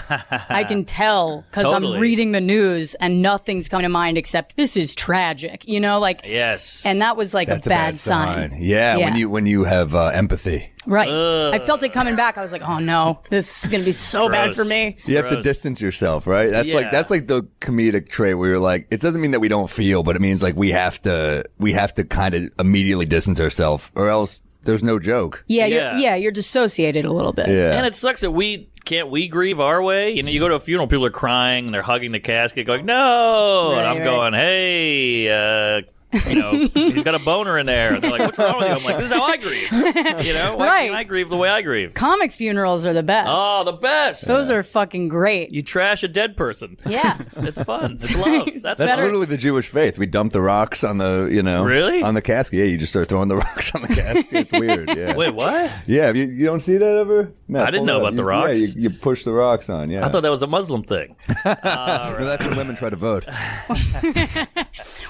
I 0.49 0.63
can 0.63 0.85
tell 1.01 1.43
because 1.51 1.65
Totally. 1.65 1.95
I'm 1.97 2.01
reading 2.01 2.31
the 2.31 2.39
news 2.41 2.95
and 2.95 3.21
nothing's 3.21 3.67
coming 3.67 3.83
to 3.83 3.89
mind 3.89 4.17
except 4.17 4.55
this 4.55 4.77
is 4.77 4.95
tragic. 4.95 5.67
You 5.67 5.79
know, 5.81 5.99
like 5.99 6.21
yes, 6.25 6.85
and 6.85 7.01
that 7.01 7.17
was 7.17 7.33
like 7.33 7.49
That's 7.49 7.65
a 7.65 7.69
bad, 7.69 7.99
sign. 7.99 8.55
Yeah, 8.57 8.97
Yeah. 8.97 9.05
when 9.05 9.15
you 9.17 9.29
when 9.29 9.45
you 9.45 9.65
have 9.65 9.93
uh, 9.93 10.05
empathy, 10.07 10.71
Right. 10.87 11.09
I 11.09 11.59
felt 11.59 11.81
it 11.83 11.93
coming 11.93 12.15
back. 12.15 12.37
I 12.37 12.41
was 12.41 12.51
like, 12.51 12.61
oh 12.61 12.79
no, 12.79 13.21
this 13.29 13.63
is 13.63 13.69
going 13.69 13.81
to 13.81 13.85
be 13.85 13.91
so 13.91 14.29
bad 14.29 14.55
for 14.55 14.63
me. 14.65 14.97
you 15.05 15.17
have 15.17 15.29
to 15.29 15.41
distance 15.41 15.81
yourself, 15.81 16.27
right? 16.27 16.51
That's 16.51 16.67
Yeah. 16.67 16.75
like 16.75 16.91
that's 16.91 17.09
like 17.09 17.27
the 17.27 17.43
comedic 17.61 18.09
trait 18.09 18.37
where 18.37 18.49
you're 18.49 18.59
like, 18.59 18.87
it 18.91 19.01
doesn't 19.01 19.19
mean 19.21 19.31
that 19.31 19.39
we 19.39 19.47
don't 19.47 19.69
feel, 19.69 20.03
but 20.03 20.15
it 20.15 20.21
means 20.21 20.43
like 20.43 20.55
we 20.55 20.71
have 20.71 21.01
to 21.03 21.43
we 21.57 21.73
have 21.73 21.93
to 21.95 22.03
kind 22.03 22.35
of 22.35 22.49
immediately 22.59 23.05
distance 23.05 23.39
ourselves, 23.39 23.89
or 23.95 24.09
else 24.09 24.41
there's 24.63 24.83
no 24.83 24.99
joke. 24.99 25.43
Yeah, 25.47 25.65
Yeah. 25.67 25.91
You're, 25.91 25.99
yeah, 26.01 26.15
you're 26.15 26.31
dissociated 26.31 27.05
a 27.05 27.11
little 27.13 27.33
bit. 27.33 27.47
Yeah. 27.49 27.77
And 27.77 27.85
it 27.85 27.93
sucks 27.95 28.21
that 28.21 28.31
we 28.31 28.69
can't 28.83 29.09
we 29.09 29.27
grieve 29.27 29.59
our 29.59 29.81
way. 29.81 30.11
You 30.13 30.21
know, 30.23 30.29
you 30.29 30.39
go 30.39 30.47
to 30.49 30.55
a 30.55 30.59
funeral, 30.59 30.87
people 30.87 31.05
are 31.05 31.09
crying 31.11 31.65
and 31.65 31.73
they're 31.73 31.81
hugging 31.81 32.11
the 32.11 32.19
casket, 32.19 32.67
going, 32.67 32.85
"No!" 32.85 33.69
and 33.71 33.77
Right, 33.77 33.85
I'm 33.91 33.97
right. 33.97 34.03
going, 34.05 34.33
"Hey, 34.33 35.29
uh, 35.29 35.81
you 36.27 36.35
know, 36.35 36.67
he's 36.73 37.03
got 37.03 37.15
a 37.15 37.19
boner 37.19 37.57
in 37.57 37.65
there." 37.65 37.93
And 37.93 38.03
they're 38.03 38.11
like, 38.11 38.21
"What's 38.21 38.37
wrong 38.37 38.57
with 38.59 38.67
you?" 38.69 38.73
I'm 38.75 38.83
like, 38.83 38.97
"This 38.97 39.05
is 39.07 39.11
how 39.13 39.23
I 39.23 39.37
grieve." 39.37 39.71
You 39.71 40.33
know, 40.33 40.55
Why 40.57 40.67
Right. 40.67 40.83
can't 40.85 40.95
I 40.95 41.03
grieve 41.03 41.29
the 41.29 41.37
way 41.37 41.49
I 41.49 41.61
grieve. 41.61 41.93
Comics 41.93 42.37
funerals 42.37 42.85
are 42.85 42.93
the 42.93 43.03
best. 43.03 43.27
Oh, 43.31 43.63
the 43.63 43.73
best. 43.73 44.25
Those 44.27 44.49
are 44.49 44.63
fucking 44.63 45.07
great. 45.09 45.51
you 45.53 45.61
trash 45.61 46.03
a 46.03 46.07
dead 46.07 46.35
person. 46.37 46.77
yeah. 46.85 47.17
It's 47.37 47.61
fun. 47.61 47.93
It's 47.93 48.15
love. 48.15 48.45
That's, 48.45 48.61
That's 48.61 48.79
better- 48.79 49.03
literally 49.03 49.25
the 49.27 49.37
Jewish 49.37 49.67
faith. 49.69 49.97
We 49.99 50.05
dump 50.07 50.31
the 50.33 50.41
rocks 50.41 50.83
on 50.83 50.97
the, 50.97 51.29
you 51.31 51.43
know, 51.43 51.63
Really? 51.63 52.01
on 52.01 52.13
the 52.15 52.21
casket. 52.21 52.59
Yeah, 52.59 52.65
you 52.65 52.77
just 52.77 52.91
start 52.91 53.07
throwing 53.07 53.27
the 53.27 53.35
rocks 53.45 53.73
on 53.75 53.81
the 53.83 53.87
casket. 53.89 54.25
It's 54.31 54.51
weird. 54.51 54.89
Yeah. 54.95 55.15
Wait, 55.15 55.33
what? 55.33 55.71
Yeah, 55.85 56.11
you, 56.13 56.25
you 56.25 56.45
don't 56.45 56.61
see 56.61 56.77
that 56.77 56.95
ever? 56.97 57.31
Matt, 57.47 57.67
I 57.67 57.71
didn't 57.71 57.85
know 57.85 57.97
it 57.97 57.97
up. 57.97 58.01
about 58.07 58.15
the 58.15 58.23
rocks. 58.23 58.47
Yeah, 58.59 58.67
you, 58.75 58.81
you 58.83 58.89
push 58.89 59.23
the 59.23 59.31
rocks 59.33 59.69
on. 59.69 59.89
Yeah, 59.89 60.05
I 60.05 60.09
thought 60.09 60.21
that 60.21 60.31
was 60.31 60.41
a 60.43 60.47
Muslim 60.47 60.83
thing. 60.83 61.15
No, 61.45 62.15
that's 62.19 62.43
when 62.43 62.55
women 62.57 62.75
try 62.75 62.89
to 62.89 62.95
vote. 62.95 63.25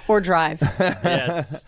Or 0.08 0.20
drive. 0.22 0.60
Yes. 1.06 1.68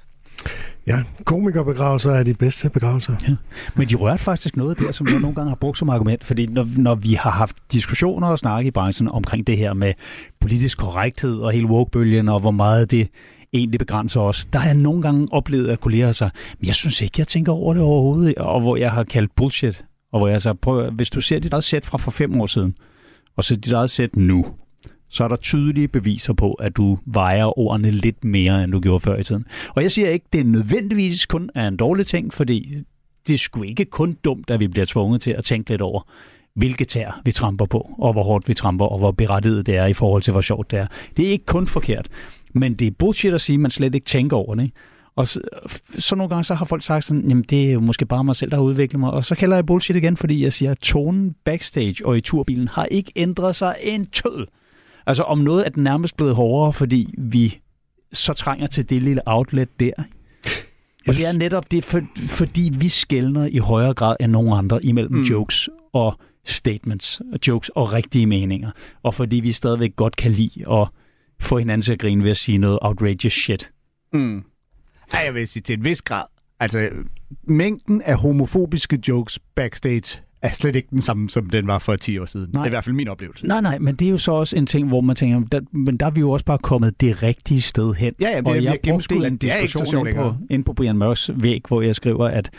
Ja, 0.87 1.03
komikerbegravelser 1.23 2.11
er 2.11 2.23
de 2.23 2.33
bedste 2.33 2.69
begravelser. 2.69 3.13
Ja. 3.27 3.35
Men 3.75 3.89
de 3.89 3.95
rørte 3.95 4.23
faktisk 4.23 4.57
noget 4.57 4.79
der, 4.79 4.91
som 4.91 5.07
jeg 5.07 5.19
nogle 5.19 5.35
gange 5.35 5.49
har 5.49 5.55
brugt 5.55 5.77
som 5.77 5.89
argument, 5.89 6.23
fordi 6.23 6.45
når, 6.45 6.67
når 6.77 6.95
vi 6.95 7.13
har 7.13 7.31
haft 7.31 7.55
diskussioner 7.71 8.27
og 8.27 8.39
snakke 8.39 8.67
i 8.67 8.71
branchen 8.71 9.07
omkring 9.07 9.47
det 9.47 9.57
her 9.57 9.73
med 9.73 9.93
politisk 10.41 10.77
korrekthed 10.77 11.39
og 11.39 11.51
hele 11.51 11.67
woke-bølgen, 11.67 12.29
og 12.29 12.39
hvor 12.39 12.51
meget 12.51 12.91
det 12.91 13.07
egentlig 13.53 13.79
begrænser 13.79 14.21
os, 14.21 14.45
der 14.45 14.59
har 14.59 14.67
jeg 14.67 14.77
nogle 14.77 15.01
gange 15.01 15.27
oplevet, 15.31 15.69
at 15.69 15.79
kolleger 15.79 16.11
sig, 16.11 16.29
men 16.59 16.67
jeg 16.67 16.75
synes 16.75 17.01
ikke, 17.01 17.15
jeg 17.17 17.27
tænker 17.27 17.51
over 17.51 17.73
det 17.73 17.83
overhovedet, 17.83 18.35
og 18.35 18.61
hvor 18.61 18.77
jeg 18.77 18.91
har 18.91 19.03
kaldt 19.03 19.35
bullshit, 19.35 19.85
og 20.11 20.19
hvor 20.19 20.27
jeg 20.27 20.41
så 20.41 20.53
prøver, 20.53 20.91
hvis 20.91 21.09
du 21.09 21.21
ser 21.21 21.39
dit 21.39 21.53
eget 21.53 21.63
sæt 21.63 21.85
fra 21.85 21.97
for 21.97 22.11
fem 22.11 22.41
år 22.41 22.45
siden, 22.45 22.75
og 23.37 23.43
så 23.43 23.55
dit 23.55 23.73
eget 23.73 23.89
sæt 23.89 24.15
nu, 24.15 24.45
så 25.09 25.23
er 25.23 25.27
der 25.27 25.35
tydelige 25.35 25.87
beviser 25.87 26.33
på, 26.33 26.53
at 26.53 26.77
du 26.77 26.97
vejer 27.05 27.59
ordene 27.59 27.91
lidt 27.91 28.23
mere, 28.23 28.63
end 28.63 28.71
du 28.71 28.79
gjorde 28.79 28.99
før 28.99 29.17
i 29.17 29.23
tiden. 29.23 29.45
Og 29.69 29.83
jeg 29.83 29.91
siger 29.91 30.09
ikke, 30.09 30.25
det 30.33 30.41
er 30.41 30.45
nødvendigvis 30.45 31.25
kun 31.25 31.49
er 31.55 31.67
en 31.67 31.77
dårlig 31.77 32.07
ting, 32.07 32.33
fordi 32.33 32.75
det 33.27 33.33
er 33.33 33.37
sgu 33.37 33.63
ikke 33.63 33.85
kun 33.85 34.17
dumt, 34.23 34.49
at 34.49 34.59
vi 34.59 34.67
bliver 34.67 34.85
tvunget 34.85 35.21
til 35.21 35.31
at 35.31 35.43
tænke 35.43 35.69
lidt 35.69 35.81
over, 35.81 36.01
hvilke 36.55 36.85
tær 36.85 37.21
vi 37.25 37.31
tramper 37.31 37.65
på, 37.65 37.95
og 37.99 38.13
hvor 38.13 38.23
hårdt 38.23 38.47
vi 38.47 38.53
tramper, 38.53 38.85
og 38.85 38.99
hvor 38.99 39.11
berettiget 39.11 39.65
det 39.65 39.77
er 39.77 39.85
i 39.85 39.93
forhold 39.93 40.21
til, 40.21 40.31
hvor 40.31 40.41
sjovt 40.41 40.71
det 40.71 40.79
er. 40.79 40.87
Det 41.17 41.27
er 41.27 41.31
ikke 41.31 41.45
kun 41.45 41.67
forkert, 41.67 42.07
men 42.53 42.73
det 42.73 42.87
er 42.87 42.91
bullshit 42.91 43.33
at 43.33 43.41
sige, 43.41 43.53
at 43.53 43.59
man 43.59 43.71
slet 43.71 43.95
ikke 43.95 44.05
tænker 44.05 44.37
over 44.37 44.55
det. 44.55 44.63
Ikke? 44.63 44.75
Og 45.15 45.27
så, 45.27 45.41
så 45.99 46.15
nogle 46.15 46.29
gange 46.29 46.43
så 46.43 46.53
har 46.53 46.65
folk 46.65 46.83
sagt 46.83 47.05
sådan, 47.05 47.29
jamen 47.29 47.43
det 47.49 47.69
er 47.69 47.73
jo 47.73 47.79
måske 47.79 48.05
bare 48.05 48.23
mig 48.23 48.35
selv, 48.35 48.51
der 48.51 48.57
har 48.57 48.63
udviklet 48.63 48.99
mig. 48.99 49.11
Og 49.11 49.25
så 49.25 49.35
kalder 49.35 49.55
jeg 49.55 49.65
bullshit 49.65 49.95
igen, 49.95 50.17
fordi 50.17 50.43
jeg 50.43 50.53
siger, 50.53 50.71
at 50.71 50.77
tonen 50.77 51.35
backstage 51.45 52.05
og 52.05 52.17
i 52.17 52.21
turbilen 52.21 52.67
har 52.67 52.85
ikke 52.85 53.11
ændret 53.15 53.55
sig 53.55 53.75
en 53.81 54.05
tød. 54.05 54.47
Altså 55.07 55.23
om 55.23 55.37
noget 55.37 55.65
er 55.65 55.69
den 55.69 55.83
nærmest 55.83 56.17
blevet 56.17 56.35
hårdere, 56.35 56.73
fordi 56.73 57.13
vi 57.17 57.59
så 58.13 58.33
trænger 58.33 58.67
til 58.67 58.89
det 58.89 59.03
lille 59.03 59.21
outlet 59.25 59.79
der. 59.79 59.91
Og 61.07 61.13
det 61.13 61.25
er 61.25 61.31
netop 61.31 61.71
det, 61.71 61.83
for, 61.83 62.01
fordi 62.27 62.71
vi 62.73 62.89
skældner 62.89 63.47
i 63.51 63.57
højere 63.57 63.93
grad 63.93 64.15
end 64.19 64.31
nogen 64.31 64.57
andre 64.57 64.85
imellem 64.85 65.13
mm. 65.13 65.23
jokes 65.23 65.69
og 65.93 66.19
statements, 66.45 67.21
jokes 67.47 67.69
og 67.69 67.93
rigtige 67.93 68.27
meninger. 68.27 68.71
Og 69.03 69.13
fordi 69.13 69.35
vi 69.35 69.51
stadigvæk 69.51 69.95
godt 69.95 70.15
kan 70.15 70.31
lide 70.31 70.71
at 70.71 70.87
få 71.39 71.57
hinanden 71.57 71.81
til 71.81 71.93
at 71.93 71.99
grine 71.99 72.23
ved 72.23 72.31
at 72.31 72.37
sige 72.37 72.57
noget 72.57 72.79
outrageous 72.81 73.33
shit. 73.33 73.71
Mm. 74.13 74.43
Ja, 75.13 75.19
jeg 75.19 75.33
vil 75.33 75.47
sige 75.47 75.63
til 75.63 75.77
en 75.77 75.83
vis 75.83 76.01
grad. 76.01 76.25
Altså, 76.59 76.89
mængden 77.43 78.01
af 78.01 78.17
homofobiske 78.17 78.99
jokes 79.07 79.39
backstage 79.55 80.21
er 80.41 80.49
slet 80.49 80.75
ikke 80.75 80.87
den 80.91 81.01
samme, 81.01 81.29
som 81.29 81.49
den 81.49 81.67
var 81.67 81.79
for 81.79 81.95
10 81.95 82.19
år 82.19 82.25
siden. 82.25 82.49
Nej. 82.53 82.61
Det 82.61 82.65
er 82.65 82.65
i 82.65 82.69
hvert 82.69 82.83
fald 82.83 82.95
min 82.95 83.07
oplevelse. 83.07 83.47
Nej, 83.47 83.61
nej, 83.61 83.77
men 83.79 83.95
det 83.95 84.07
er 84.07 84.11
jo 84.11 84.17
så 84.17 84.31
også 84.31 84.55
en 84.55 84.65
ting, 84.65 84.87
hvor 84.87 85.01
man 85.01 85.15
tænker, 85.15 85.41
der, 85.51 85.61
men 85.71 85.97
der 85.97 86.05
er 86.05 86.11
vi 86.11 86.19
jo 86.19 86.31
også 86.31 86.45
bare 86.45 86.57
kommet 86.57 87.01
det 87.01 87.23
rigtige 87.23 87.61
sted 87.61 87.93
hen. 87.93 88.13
Ja, 88.21 88.29
ja 88.29 88.37
det 88.37 88.47
er, 88.47 88.51
og 88.51 88.63
jeg 88.63 88.79
brugte 88.83 89.15
en 89.15 89.37
diskussion 89.37 90.07
ind 90.07 90.15
på, 90.15 90.35
ind 90.49 90.63
på 90.63 90.73
Brian 90.73 90.97
Mørks 90.97 91.29
væg, 91.35 91.61
hvor 91.67 91.81
jeg 91.81 91.95
skriver, 91.95 92.27
at 92.27 92.49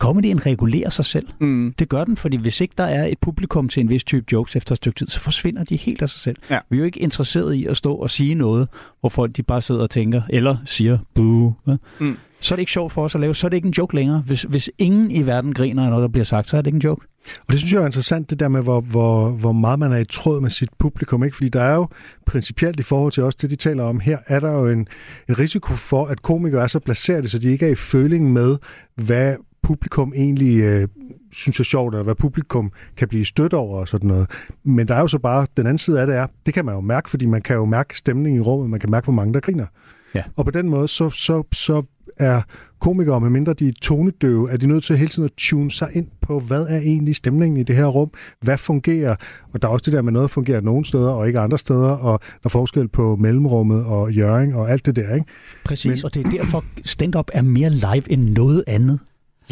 comedyen 0.00 0.46
regulerer 0.46 0.90
sig 0.90 1.04
selv. 1.04 1.26
Mm. 1.40 1.74
Det 1.78 1.88
gør 1.88 2.04
den, 2.04 2.16
fordi 2.16 2.36
hvis 2.36 2.60
ikke 2.60 2.74
der 2.78 2.84
er 2.84 3.06
et 3.06 3.18
publikum 3.20 3.68
til 3.68 3.80
en 3.80 3.88
vis 3.88 4.04
type 4.04 4.24
jokes 4.32 4.56
efter 4.56 4.72
et 4.72 4.76
stykke 4.76 4.98
tid, 4.98 5.06
så 5.06 5.20
forsvinder 5.20 5.64
de 5.64 5.76
helt 5.76 6.02
af 6.02 6.10
sig 6.10 6.20
selv. 6.20 6.36
Ja. 6.50 6.58
Vi 6.70 6.76
er 6.76 6.78
jo 6.78 6.84
ikke 6.84 7.00
interesseret 7.00 7.54
i 7.54 7.66
at 7.66 7.76
stå 7.76 7.94
og 7.94 8.10
sige 8.10 8.34
noget, 8.34 8.68
hvor 9.00 9.08
folk 9.08 9.36
de 9.36 9.42
bare 9.42 9.60
sidder 9.60 9.82
og 9.82 9.90
tænker, 9.90 10.22
eller 10.28 10.56
siger, 10.64 10.98
boo. 11.14 11.52
Ja? 11.66 11.76
Mm. 12.00 12.16
Så 12.40 12.54
er 12.54 12.56
det 12.56 12.60
ikke 12.60 12.72
sjovt 12.72 12.92
for 12.92 13.04
os 13.04 13.14
at 13.14 13.20
lave, 13.20 13.34
så 13.34 13.46
er 13.46 13.48
det 13.48 13.56
ikke 13.56 13.66
en 13.66 13.74
joke 13.78 13.94
længere. 13.94 14.22
Hvis, 14.26 14.42
hvis 14.42 14.70
ingen 14.78 15.10
i 15.10 15.26
verden 15.26 15.54
griner 15.54 15.84
af 15.84 15.90
noget, 15.90 16.02
der 16.02 16.08
bliver 16.08 16.24
sagt, 16.24 16.48
så 16.48 16.56
er 16.56 16.62
det 16.62 16.66
ikke 16.66 16.76
en 16.76 16.82
joke. 16.82 17.06
Og 17.38 17.52
det 17.52 17.58
synes 17.58 17.72
jeg 17.72 17.82
er 17.82 17.86
interessant, 17.86 18.30
det 18.30 18.40
der 18.40 18.48
med, 18.48 18.62
hvor, 18.62 18.80
hvor, 18.80 19.28
hvor 19.28 19.52
meget 19.52 19.78
man 19.78 19.92
er 19.92 19.96
i 19.96 20.04
tråd 20.04 20.40
med 20.40 20.50
sit 20.50 20.70
publikum. 20.78 21.24
Ikke? 21.24 21.36
Fordi 21.36 21.48
der 21.48 21.62
er 21.62 21.74
jo 21.74 21.88
principielt 22.26 22.80
i 22.80 22.82
forhold 22.82 23.12
til 23.12 23.22
også 23.22 23.38
det, 23.42 23.50
de 23.50 23.56
taler 23.56 23.84
om 23.84 24.00
her, 24.00 24.18
er 24.26 24.40
der 24.40 24.52
jo 24.52 24.66
en, 24.66 24.88
en 25.28 25.38
risiko 25.38 25.74
for, 25.74 26.06
at 26.06 26.22
komikere 26.22 26.62
er 26.62 26.66
så 26.66 26.78
placeret, 26.78 27.30
så 27.30 27.38
de 27.38 27.52
ikke 27.52 27.66
er 27.66 27.70
i 27.70 27.74
føling 27.74 28.32
med, 28.32 28.56
hvad 28.94 29.36
publikum 29.62 30.12
egentlig 30.16 30.60
øh, 30.60 30.88
synes 31.32 31.60
er 31.60 31.64
sjovt, 31.64 31.94
eller 31.94 32.04
hvad 32.04 32.14
publikum 32.14 32.72
kan 32.96 33.08
blive 33.08 33.24
stødt 33.24 33.54
over 33.54 33.80
og 33.80 33.88
sådan 33.88 34.08
noget. 34.08 34.30
Men 34.64 34.88
der 34.88 34.94
er 34.94 35.00
jo 35.00 35.08
så 35.08 35.18
bare, 35.18 35.46
den 35.56 35.66
anden 35.66 35.78
side 35.78 36.00
af 36.00 36.06
det 36.06 36.16
er, 36.16 36.26
det 36.46 36.54
kan 36.54 36.64
man 36.64 36.74
jo 36.74 36.80
mærke, 36.80 37.10
fordi 37.10 37.26
man 37.26 37.42
kan 37.42 37.56
jo 37.56 37.64
mærke 37.64 37.98
stemningen 37.98 38.40
i 38.40 38.44
rummet, 38.44 38.70
man 38.70 38.80
kan 38.80 38.90
mærke, 38.90 39.04
hvor 39.04 39.12
mange 39.12 39.34
der 39.34 39.40
griner. 39.40 39.66
Ja. 40.14 40.22
Og 40.36 40.44
på 40.44 40.50
den 40.50 40.68
måde, 40.68 40.88
så, 40.88 41.10
så, 41.10 41.42
så 41.52 41.82
er 42.16 42.40
komikere, 42.80 43.20
medmindre 43.20 43.52
de 43.52 43.68
er 43.68 43.72
tonedøve, 43.82 44.50
er 44.50 44.56
de 44.56 44.66
nødt 44.66 44.84
til 44.84 44.96
hele 44.96 45.08
tiden 45.08 45.24
at 45.24 45.32
tune 45.36 45.70
sig 45.70 45.88
ind 45.92 46.06
på, 46.22 46.40
hvad 46.40 46.66
er 46.68 46.78
egentlig 46.78 47.16
stemningen 47.16 47.56
i 47.60 47.62
det 47.62 47.76
her 47.76 47.86
rum? 47.86 48.10
Hvad 48.40 48.58
fungerer? 48.58 49.16
Og 49.52 49.62
der 49.62 49.68
er 49.68 49.72
også 49.72 49.84
det 49.84 49.92
der 49.92 50.02
med, 50.02 50.12
noget 50.12 50.30
fungerer 50.30 50.60
nogle 50.60 50.84
steder 50.84 51.10
og 51.10 51.26
ikke 51.26 51.40
andre 51.40 51.58
steder, 51.58 51.90
og 51.90 52.20
der 52.20 52.44
er 52.44 52.48
forskel 52.48 52.88
på 52.88 53.16
mellemrummet 53.16 53.84
og 53.84 54.12
jøring 54.12 54.56
og 54.56 54.70
alt 54.70 54.86
det 54.86 54.96
der, 54.96 55.14
ikke? 55.14 55.26
Præcis, 55.64 55.86
Men... 55.86 56.04
og 56.04 56.14
det 56.14 56.26
er 56.26 56.30
derfor, 56.30 56.64
stand-up 56.84 57.30
er 57.32 57.42
mere 57.42 57.70
live 57.70 58.12
end 58.12 58.28
noget 58.28 58.64
andet 58.66 59.00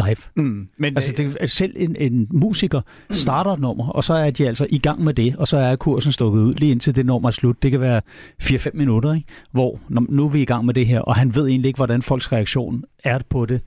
live. 0.06 0.16
Mm, 0.36 0.68
men, 0.78 0.96
altså 0.96 1.12
det, 1.16 1.36
at 1.40 1.50
selv 1.50 1.72
en, 1.76 1.96
en 1.98 2.28
musiker 2.30 2.80
starter 3.10 3.50
et 3.50 3.60
nummer, 3.60 3.88
og 3.88 4.04
så 4.04 4.14
er 4.14 4.30
de 4.30 4.48
altså 4.48 4.66
i 4.70 4.78
gang 4.78 5.04
med 5.04 5.14
det, 5.14 5.36
og 5.36 5.48
så 5.48 5.56
er 5.56 5.76
kursen 5.76 6.12
stukket 6.12 6.40
ud 6.40 6.54
lige 6.54 6.72
indtil 6.72 6.96
det 6.96 7.06
nummer 7.06 7.28
er 7.28 7.32
slut. 7.32 7.62
Det 7.62 7.70
kan 7.70 7.80
være 7.80 8.00
4-5 8.42 8.70
minutter, 8.74 9.14
ikke? 9.14 9.26
hvor 9.52 9.80
nu 9.88 10.24
er 10.24 10.30
vi 10.30 10.42
i 10.42 10.44
gang 10.44 10.64
med 10.64 10.74
det 10.74 10.86
her, 10.86 11.00
og 11.00 11.16
han 11.16 11.34
ved 11.34 11.46
egentlig 11.46 11.68
ikke, 11.68 11.78
hvordan 11.78 12.02
folks 12.02 12.32
reaktion 12.32 12.84
er 13.04 13.18
på 13.30 13.46
det, 13.46 13.60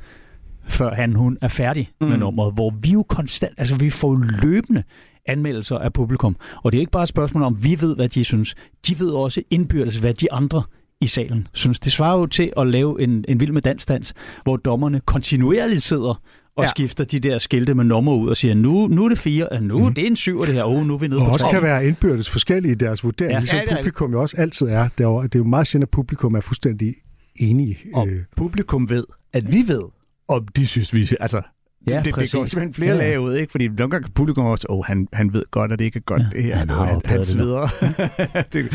før 0.68 0.94
han 0.94 1.16
hun 1.16 1.38
er 1.42 1.48
færdig 1.48 1.90
mm. 2.02 2.08
med 2.08 2.18
nummeret, 2.18 2.54
hvor 2.54 2.74
vi 2.82 2.90
jo 2.90 3.04
konstant, 3.04 3.54
altså 3.58 3.76
vi 3.76 3.90
får 3.90 4.24
løbende 4.44 4.84
anmeldelser 5.26 5.78
af 5.78 5.94
publikum. 5.94 6.36
Og 6.64 6.72
det 6.72 6.78
er 6.78 6.80
ikke 6.80 6.92
bare 6.92 7.04
et 7.04 7.10
spørgsmål 7.10 7.44
om, 7.44 7.64
vi 7.64 7.78
ved, 7.82 7.96
hvad 7.96 8.10
de 8.10 8.24
synes. 8.24 8.56
De 8.88 9.00
ved 9.00 9.10
også 9.10 9.42
indbyrdes, 9.50 9.96
hvad 9.96 10.14
de 10.14 10.32
andre 10.32 10.64
i 11.02 11.08
salen 11.08 11.48
synes. 11.54 11.80
Det 11.80 11.92
svarer 11.92 12.20
jo 12.20 12.26
til 12.26 12.54
at 12.58 12.68
lave 12.68 13.02
en, 13.02 13.26
en 13.28 13.40
vild 13.40 13.52
med 13.52 13.62
dansdans, 13.62 14.14
hvor 14.44 14.58
dommerne 14.58 15.02
kontinuerligt 15.06 15.84
sidder 15.84 16.22
og 16.56 16.64
ja. 16.64 16.70
skifter 16.70 17.04
de 17.04 17.20
der 17.20 17.38
skilte 17.38 17.74
med 17.74 17.84
nummer 17.84 18.16
ud 18.16 18.30
og 18.30 18.38
siger, 18.38 18.54
nu, 18.54 18.88
nu 18.88 19.06
er 19.06 19.10
det 19.10 19.18
fire, 19.18 19.50
og 19.50 19.64
nu 19.64 19.88
mm. 19.88 19.94
det 19.94 20.02
er 20.02 20.08
en 20.08 20.16
syv, 20.16 20.40
og 20.40 20.48
det 20.48 20.56
her, 20.56 20.64
oh, 20.64 20.86
nu 20.86 20.94
er 20.94 20.98
vi 20.98 21.08
nede 21.08 21.22
og 21.22 21.28
på 21.28 21.34
også 21.34 21.48
kan 21.52 21.62
være 21.62 21.88
indbyrdes 21.88 22.30
forskellige 22.30 22.72
i 22.72 22.76
deres 22.76 23.04
vurdering, 23.04 23.34
ja. 23.34 23.40
ligesom 23.40 23.60
ja, 23.70 23.76
publikum 23.76 24.12
jo 24.12 24.22
også 24.22 24.38
altid 24.38 24.68
er. 24.68 24.88
Det 24.98 25.04
er 25.04 25.08
jo, 25.08 25.24
det 25.24 25.36
er 25.36 25.40
jo 25.40 25.46
meget 25.46 25.68
sjældent, 25.68 25.88
at 25.88 25.92
publikum 25.92 26.36
er 26.36 26.42
fuldstændig 26.42 26.96
enige. 27.36 27.78
Og 27.94 28.08
øh. 28.08 28.24
publikum 28.38 28.90
ved, 28.90 29.04
at 29.34 29.52
vi 29.52 29.64
ved, 29.68 29.84
om 30.28 30.48
de 30.48 30.68
synes, 30.68 30.94
vi... 30.94 31.10
Altså, 31.20 31.42
Ja, 31.88 31.98
det, 31.98 32.06
det 32.06 32.14
går 32.14 32.24
simpelthen 32.24 32.74
flere 32.74 32.96
ja. 32.96 32.98
lag 32.98 33.20
ud, 33.20 33.36
ikke? 33.36 33.52
Fordi 33.52 33.68
nogle 33.68 33.92
gange 33.92 34.04
kan 34.04 34.14
publikum 34.14 34.46
også, 34.46 34.68
åh, 34.70 34.78
oh, 34.78 34.86
han, 34.86 35.08
han 35.14 35.34
ved 35.34 35.44
godt, 35.52 35.72
at 35.72 35.80
det 35.80 35.86
ikke 35.86 35.98
er 35.98 36.02
godt, 36.02 36.22
ja, 36.22 36.38
det 36.38 36.44
her. 36.44 36.56
Han, 36.56 36.70
han, 36.70 37.02
han 37.06 37.24
sveder. 37.24 37.68
det, 38.54 38.70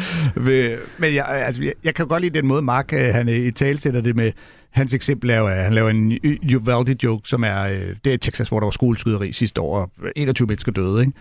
men 0.98 1.14
jeg, 1.14 1.26
altså, 1.28 1.62
jeg, 1.62 1.72
jeg 1.84 1.94
kan 1.94 2.06
godt 2.06 2.22
lide 2.22 2.38
den 2.38 2.46
måde, 2.46 2.62
Mark 2.62 2.92
øh, 2.92 2.98
han 2.98 3.28
øh, 3.28 3.34
i 3.34 3.50
tale 3.50 3.78
sætter 3.78 4.00
det 4.00 4.16
med, 4.16 4.32
hans 4.70 4.94
eksempel 4.94 5.30
er 5.30 5.38
jo, 5.38 5.46
at 5.46 5.64
han 5.64 5.74
laver 5.74 5.90
en 5.90 6.18
Uvalde-joke, 6.56 7.28
som 7.28 7.44
er, 7.44 7.62
øh, 7.62 7.96
det 8.04 8.14
er 8.14 8.18
Texas, 8.18 8.48
hvor 8.48 8.60
der 8.60 8.66
var 8.66 8.70
skoleskyderi 8.70 9.32
sidste 9.32 9.60
år, 9.60 9.78
og 9.78 9.90
21 10.16 10.46
mennesker 10.46 10.72
døde, 10.72 11.00
ikke? 11.00 11.12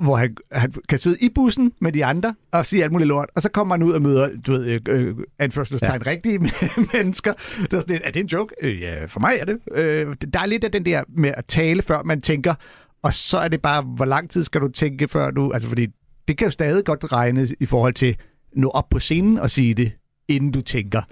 Hvor 0.00 0.16
han, 0.16 0.36
han 0.52 0.72
kan 0.88 0.98
sidde 0.98 1.16
i 1.20 1.28
bussen 1.34 1.72
med 1.80 1.92
de 1.92 2.04
andre 2.04 2.34
og 2.52 2.66
sige 2.66 2.82
alt 2.82 2.92
muligt 2.92 3.08
lort, 3.08 3.28
og 3.34 3.42
så 3.42 3.50
kommer 3.50 3.74
han 3.74 3.82
ud 3.82 3.92
og 3.92 4.02
møder, 4.02 4.28
du 4.46 4.52
ved, 4.52 4.88
øh, 4.88 5.16
anførselstegn, 5.38 6.02
ja. 6.04 6.10
rigtige 6.10 6.38
mennesker. 6.92 7.32
Der 7.70 7.76
er 7.76 7.80
sådan 7.80 8.00
er 8.04 8.10
det 8.10 8.20
en 8.20 8.26
joke? 8.26 8.54
Øh, 8.62 8.80
ja, 8.80 9.04
for 9.04 9.20
mig 9.20 9.36
er 9.40 9.44
det. 9.44 9.58
Øh, 9.72 10.16
der 10.32 10.40
er 10.40 10.46
lidt 10.46 10.64
af 10.64 10.72
den 10.72 10.84
der 10.84 11.02
med 11.08 11.32
at 11.36 11.44
tale, 11.46 11.82
før 11.82 12.02
man 12.02 12.20
tænker, 12.20 12.54
og 13.02 13.14
så 13.14 13.38
er 13.38 13.48
det 13.48 13.62
bare, 13.62 13.82
hvor 13.82 14.04
lang 14.04 14.30
tid 14.30 14.44
skal 14.44 14.60
du 14.60 14.68
tænke, 14.68 15.08
før 15.08 15.30
du... 15.30 15.50
Altså, 15.52 15.68
fordi 15.68 15.86
det 16.28 16.38
kan 16.38 16.46
jo 16.46 16.50
stadig 16.50 16.84
godt 16.84 17.12
regne 17.12 17.48
i 17.60 17.66
forhold 17.66 17.94
til 17.94 18.16
nå 18.56 18.68
op 18.68 18.88
på 18.88 18.98
scenen 18.98 19.38
og 19.38 19.50
sige 19.50 19.74
det, 19.74 19.92
inden 20.28 20.50
du 20.50 20.60
tænker. 20.60 21.02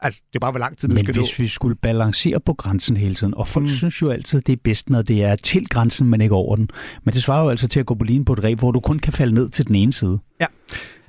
Altså, 0.00 0.20
det 0.28 0.34
er 0.34 0.40
bare, 0.40 0.50
hvor 0.50 0.58
lang 0.58 0.78
tid 0.78 0.88
du 0.88 0.94
men 0.94 1.04
skal 1.04 1.14
hvis 1.14 1.38
nå. 1.38 1.42
vi 1.42 1.48
skulle 1.48 1.76
balancere 1.76 2.40
på 2.40 2.54
grænsen 2.54 2.96
hele 2.96 3.14
tiden, 3.14 3.34
og 3.34 3.48
folk 3.48 3.64
mm. 3.64 3.70
synes 3.70 4.02
jo 4.02 4.10
altid, 4.10 4.40
det 4.40 4.52
er 4.52 4.56
bedst, 4.64 4.90
når 4.90 5.02
det 5.02 5.22
er 5.22 5.36
til 5.36 5.68
grænsen, 5.68 6.10
men 6.10 6.20
ikke 6.20 6.34
over 6.34 6.56
den. 6.56 6.68
Men 7.04 7.14
det 7.14 7.22
svarer 7.22 7.44
jo 7.44 7.50
altså 7.50 7.68
til 7.68 7.80
at 7.80 7.86
gå 7.86 7.94
på 7.94 8.04
linjen 8.04 8.24
på 8.24 8.32
et 8.32 8.44
ræb, 8.44 8.58
hvor 8.58 8.70
du 8.72 8.80
kun 8.80 8.98
kan 8.98 9.12
falde 9.12 9.34
ned 9.34 9.50
til 9.50 9.66
den 9.66 9.74
ene 9.74 9.92
side. 9.92 10.18
Ja. 10.40 10.46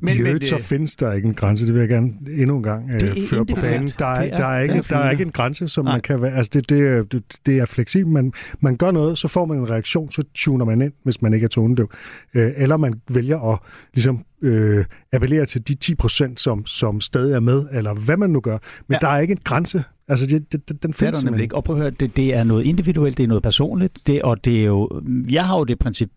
Men, 0.06 0.16
I 0.18 0.20
øvrigt, 0.20 0.52
men, 0.52 0.60
så 0.62 0.66
findes 0.68 0.96
der 0.96 1.14
ikke 1.14 1.28
en 1.28 1.34
grænse, 1.34 1.66
det 1.66 1.74
vil 1.74 1.80
jeg 1.80 1.90
gerne 1.90 2.14
endnu 2.38 2.58
en 2.58 2.64
gang 2.64 2.90
øh, 2.92 3.28
føre 3.30 3.46
på 3.46 3.56
banen. 3.56 3.92
Der 4.00 4.06
er, 4.06 4.10
er, 4.10 4.38
der, 4.38 4.46
er 4.46 4.62
ikke, 4.62 4.82
der 4.90 4.98
er 4.98 5.12
ikke 5.12 5.24
en 5.24 5.32
grænse, 5.32 5.68
som 5.68 5.86
Nej. 5.86 5.94
man 5.94 6.02
kan 6.02 6.22
være... 6.22 6.32
Altså, 6.32 6.52
det, 6.54 6.70
det, 6.70 7.12
det, 7.12 7.24
det 7.46 7.60
er 7.60 7.66
fleksibelt. 7.66 8.14
Man, 8.14 8.34
man 8.60 8.78
gør 8.78 8.92
noget, 8.92 9.18
så 9.18 9.28
får 9.28 9.46
man 9.46 9.58
en 9.58 9.70
reaktion, 9.70 10.12
så 10.12 10.24
tuner 10.34 10.66
man 10.66 10.82
ind, 10.82 10.94
hvis 11.04 11.22
man 11.22 11.34
ikke 11.34 11.46
er 11.46 11.50
tonedøv. 11.50 11.90
Øh, 12.34 12.52
eller 12.58 12.78
man 12.78 12.94
vælger 13.10 13.54
at 13.54 13.60
ligesom, 13.94 14.26
øh, 14.42 14.86
appellere 15.14 15.46
til 15.46 15.68
de 15.68 15.76
10 15.76 15.96
procent, 15.96 16.40
som, 16.40 16.66
som 16.66 17.02
stadig 17.02 17.34
er 17.34 17.40
med, 17.40 17.66
eller 17.72 17.94
hvad 17.94 18.18
man 18.18 18.30
nu 18.30 18.40
gør. 18.40 18.58
Men 18.88 18.94
ja. 19.02 19.08
der 19.08 19.14
er 19.14 19.20
ikke 19.20 19.32
en 19.32 19.42
grænse. 19.44 19.84
Altså, 20.08 20.26
det, 20.26 20.52
det, 20.52 20.84
den 20.84 20.94
findes 20.94 20.98
det 20.98 21.08
er 21.08 21.12
der 21.12 21.22
nemlig 21.26 21.44
ikke. 21.44 21.56
Og 21.56 21.64
prøv 21.64 21.76
at 21.76 21.82
høre, 21.82 21.92
det, 21.92 22.16
det 22.16 22.34
er 22.34 22.44
noget 22.44 22.64
individuelt, 22.64 23.18
det 23.18 23.24
er 23.24 23.28
noget 23.28 23.44
personligt, 23.44 24.08
det, 24.08 24.22
og 24.22 24.46
det 24.46 24.62
er 24.62 24.66
jo... 24.66 25.02
Jeg 25.30 25.46
har 25.46 25.58
jo 25.58 25.64
det 25.64 25.80
princip, 25.80 26.10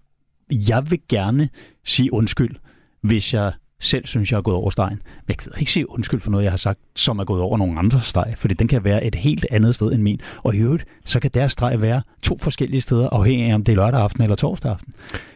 jeg 0.51 0.90
vil 0.90 1.01
gerne 1.09 1.48
sige 1.85 2.12
undskyld, 2.12 2.57
hvis 3.03 3.35
jeg 3.35 3.53
selv 3.81 4.07
synes, 4.07 4.33
jeg 4.33 4.38
er 4.38 4.43
gået 4.43 4.57
over 4.57 4.71
stregen. 4.71 4.99
Men 5.27 5.29
jeg 5.29 5.37
kan 5.37 5.53
ikke 5.61 5.73
sige 5.73 5.91
undskyld 5.91 6.21
for 6.21 6.31
noget, 6.31 6.45
jeg 6.45 6.53
har 6.53 6.57
sagt, 6.57 6.81
som 6.97 7.19
er 7.19 7.25
gået 7.25 7.41
over 7.41 7.59
nogle 7.59 7.79
andre 7.79 8.01
streg, 8.01 8.35
fordi 8.37 8.55
den 8.55 8.69
kan 8.69 8.85
være 8.85 9.05
et 9.05 9.14
helt 9.14 9.47
andet 9.51 9.75
sted 9.75 9.93
end 9.93 10.03
min. 10.03 10.21
Og 10.45 10.55
i 10.55 10.59
øvrigt, 10.59 10.85
så 11.05 11.21
kan 11.21 11.31
deres 11.35 11.53
streg 11.53 11.81
være 11.81 12.03
to 12.23 12.38
forskellige 12.38 12.81
steder, 12.81 13.09
afhængig 13.09 13.51
af 13.51 13.55
om 13.55 13.64
det 13.64 13.73
er 13.73 13.77
lørdag 13.77 14.01
aften 14.01 14.23
eller 14.23 14.37
torsdag 14.37 14.71
aften. 14.71 14.95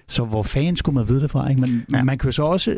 Så 0.09 0.25
hvor 0.25 0.43
fanden 0.43 0.77
skulle 0.77 0.95
man 0.95 1.09
vide 1.09 1.21
det 1.21 1.31
fra? 1.31 1.49
Ikke? 1.49 1.61
Men 1.61 1.85
ja. 1.93 2.05
man 2.05 2.19
kan 2.19 2.29
jo 2.29 2.33
så 2.33 2.43
også 2.43 2.77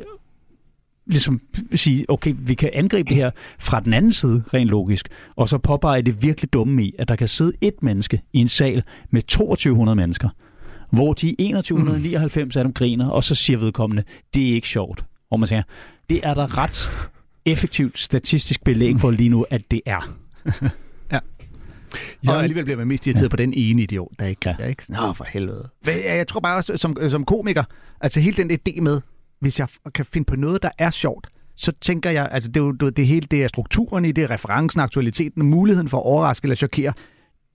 ligesom 1.06 1.40
sige, 1.74 2.04
okay, 2.08 2.34
vi 2.38 2.54
kan 2.54 2.70
angribe 2.72 3.08
det 3.08 3.16
her 3.16 3.30
fra 3.58 3.80
den 3.80 3.92
anden 3.92 4.12
side, 4.12 4.44
rent 4.54 4.70
logisk, 4.70 5.08
og 5.36 5.48
så 5.48 5.58
påpege 5.58 6.02
det 6.02 6.22
virkelig 6.22 6.52
dumme 6.52 6.84
i, 6.84 6.94
at 6.98 7.08
der 7.08 7.16
kan 7.16 7.28
sidde 7.28 7.52
et 7.60 7.82
menneske 7.82 8.22
i 8.32 8.38
en 8.38 8.48
sal 8.48 8.82
med 9.10 9.22
2200 9.22 9.96
mennesker, 9.96 10.28
hvor 10.90 11.12
de 11.12 11.30
2199 11.30 12.54
mm. 12.54 12.58
af 12.58 12.64
dem 12.64 12.72
griner, 12.72 13.08
og 13.08 13.24
så 13.24 13.34
siger 13.34 13.58
vedkommende, 13.58 14.02
det 14.34 14.50
er 14.50 14.54
ikke 14.54 14.68
sjovt 14.68 15.04
hvor 15.34 15.38
man 15.38 15.46
siger, 15.46 15.62
det 16.10 16.20
er 16.22 16.34
der 16.34 16.58
ret 16.58 16.98
effektivt 17.44 17.98
statistisk 17.98 18.64
belæg 18.64 19.00
for 19.00 19.10
lige 19.10 19.28
nu, 19.28 19.46
at 19.50 19.62
det 19.70 19.80
er. 19.86 20.16
ja. 21.12 21.18
Og 22.28 22.42
alligevel 22.42 22.64
bliver 22.64 22.76
man 22.76 22.86
mest 22.86 23.06
irriteret 23.06 23.24
ja. 23.24 23.28
på 23.28 23.36
den 23.36 23.54
ene 23.54 23.82
idiot, 23.82 24.08
der 24.18 24.26
ikke. 24.26 24.54
Ja. 24.58 24.66
Ikke? 24.66 24.82
Nå, 24.88 25.12
for 25.12 25.26
helvede. 25.32 25.68
Jeg 25.86 26.28
tror 26.28 26.40
bare 26.40 26.56
også, 26.56 26.76
som, 26.76 26.96
som 27.08 27.24
komiker, 27.24 27.64
altså 28.00 28.20
hele 28.20 28.36
den 28.36 28.50
idé 28.50 28.80
med, 28.80 29.00
hvis 29.40 29.58
jeg 29.58 29.68
kan 29.94 30.04
finde 30.04 30.24
på 30.24 30.36
noget, 30.36 30.62
der 30.62 30.70
er 30.78 30.90
sjovt, 30.90 31.26
så 31.56 31.72
tænker 31.80 32.10
jeg, 32.10 32.28
altså 32.30 32.50
det 32.50 32.60
er 32.60 32.64
jo 32.64 32.72
det, 32.72 32.96
det 32.96 33.06
hele, 33.06 33.26
det 33.30 33.44
er 33.44 33.48
strukturen 33.48 34.04
i 34.04 34.12
det, 34.12 34.30
referencen, 34.30 34.80
aktualiteten, 34.80 35.46
muligheden 35.46 35.88
for 35.88 35.98
at 35.98 36.04
overraske 36.04 36.44
eller 36.44 36.56
chokere. 36.56 36.92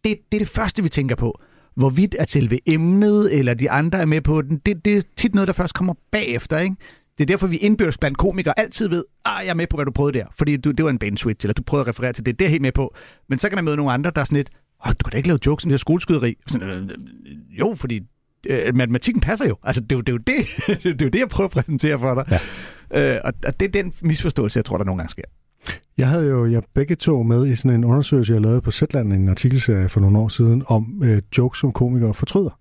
Det, 0.03 0.17
det 0.31 0.37
er 0.37 0.39
det 0.39 0.49
første, 0.49 0.83
vi 0.83 0.89
tænker 0.89 1.15
på. 1.15 1.41
hvorvidt 1.75 2.15
at 2.15 2.29
selve 2.29 2.59
emnet 2.65 3.37
eller 3.39 3.53
de 3.53 3.71
andre 3.71 3.99
er 3.99 4.05
med 4.05 4.21
på 4.21 4.41
den, 4.41 4.57
det, 4.65 4.85
det 4.85 4.97
er 4.97 5.01
tit 5.17 5.35
noget, 5.35 5.47
der 5.47 5.53
først 5.53 5.73
kommer 5.73 5.93
bagefter, 6.11 6.57
ikke? 6.57 6.75
Det 7.19 7.25
er 7.25 7.27
derfor, 7.27 7.47
vi 7.47 7.57
indbyrdes 7.57 7.97
blandt 7.97 8.17
komikere 8.17 8.59
altid 8.59 8.87
ved, 8.89 9.03
ah, 9.25 9.45
jeg 9.45 9.49
er 9.49 9.53
med 9.53 9.67
på, 9.67 9.77
hvad 9.77 9.85
du 9.85 9.91
prøvede 9.91 10.17
der, 10.17 10.25
fordi 10.37 10.57
du, 10.57 10.71
det 10.71 10.85
var 10.85 10.91
en 10.91 10.99
bane 10.99 11.17
switch, 11.17 11.45
eller 11.45 11.53
du 11.53 11.63
prøvede 11.63 11.83
at 11.83 11.87
referere 11.87 12.13
til 12.13 12.25
det, 12.25 12.39
det 12.39 12.45
er 12.45 12.49
helt 12.49 12.61
med 12.61 12.71
på. 12.71 12.95
Men 13.29 13.39
så 13.39 13.49
kan 13.49 13.55
man 13.55 13.65
møde 13.65 13.75
nogle 13.75 13.91
andre, 13.91 14.11
der 14.15 14.21
er 14.21 14.25
sådan 14.25 14.35
lidt, 14.35 14.49
oh, 14.85 14.91
du 14.91 15.03
kan 15.03 15.11
da 15.11 15.17
ikke 15.17 15.27
lave 15.29 15.39
jokes 15.45 15.65
om 15.65 15.69
det 15.69 15.73
her 15.73 15.77
skoleskyderi. 15.77 16.35
Sådan, 16.47 16.69
øh, 16.69 16.89
jo, 17.59 17.75
fordi 17.75 18.01
øh, 18.47 18.75
matematikken 18.75 19.21
passer 19.21 19.47
jo. 19.47 19.55
Altså, 19.63 19.81
det 19.81 19.91
er 19.91 19.95
jo 19.95 20.01
det, 20.01 20.09
er 20.09 20.13
jo 20.13 20.17
det. 20.17 20.47
det, 20.83 21.01
er 21.01 21.05
jo 21.05 21.09
det 21.09 21.19
jeg 21.19 21.29
prøver 21.29 21.47
at 21.47 21.51
præsentere 21.51 21.99
for 21.99 22.13
dig. 22.13 22.39
Ja. 22.91 23.15
Øh, 23.15 23.21
og, 23.23 23.33
og 23.45 23.59
det 23.59 23.65
er 23.65 23.71
den 23.71 23.93
misforståelse, 24.01 24.57
jeg 24.57 24.65
tror, 24.65 24.77
der 24.77 24.85
nogle 24.85 24.99
gange 24.99 25.09
sker. 25.09 25.23
Jeg 25.97 26.07
havde 26.07 26.25
jo 26.25 26.45
jeg 26.45 26.63
begge 26.73 26.95
to 26.95 27.23
med 27.23 27.47
i 27.47 27.55
sådan 27.55 27.71
en 27.71 27.85
undersøgelse, 27.85 28.33
jeg 28.33 28.41
lavede 28.41 28.61
på 28.61 28.71
Zetland, 28.71 29.13
en 29.13 29.29
artikelserie 29.29 29.89
for 29.89 29.99
nogle 29.99 30.19
år 30.19 30.27
siden, 30.27 30.63
om 30.67 31.01
øh, 31.03 31.21
jokes, 31.37 31.59
som 31.59 31.71
komikere 31.71 32.13
fortryder. 32.13 32.58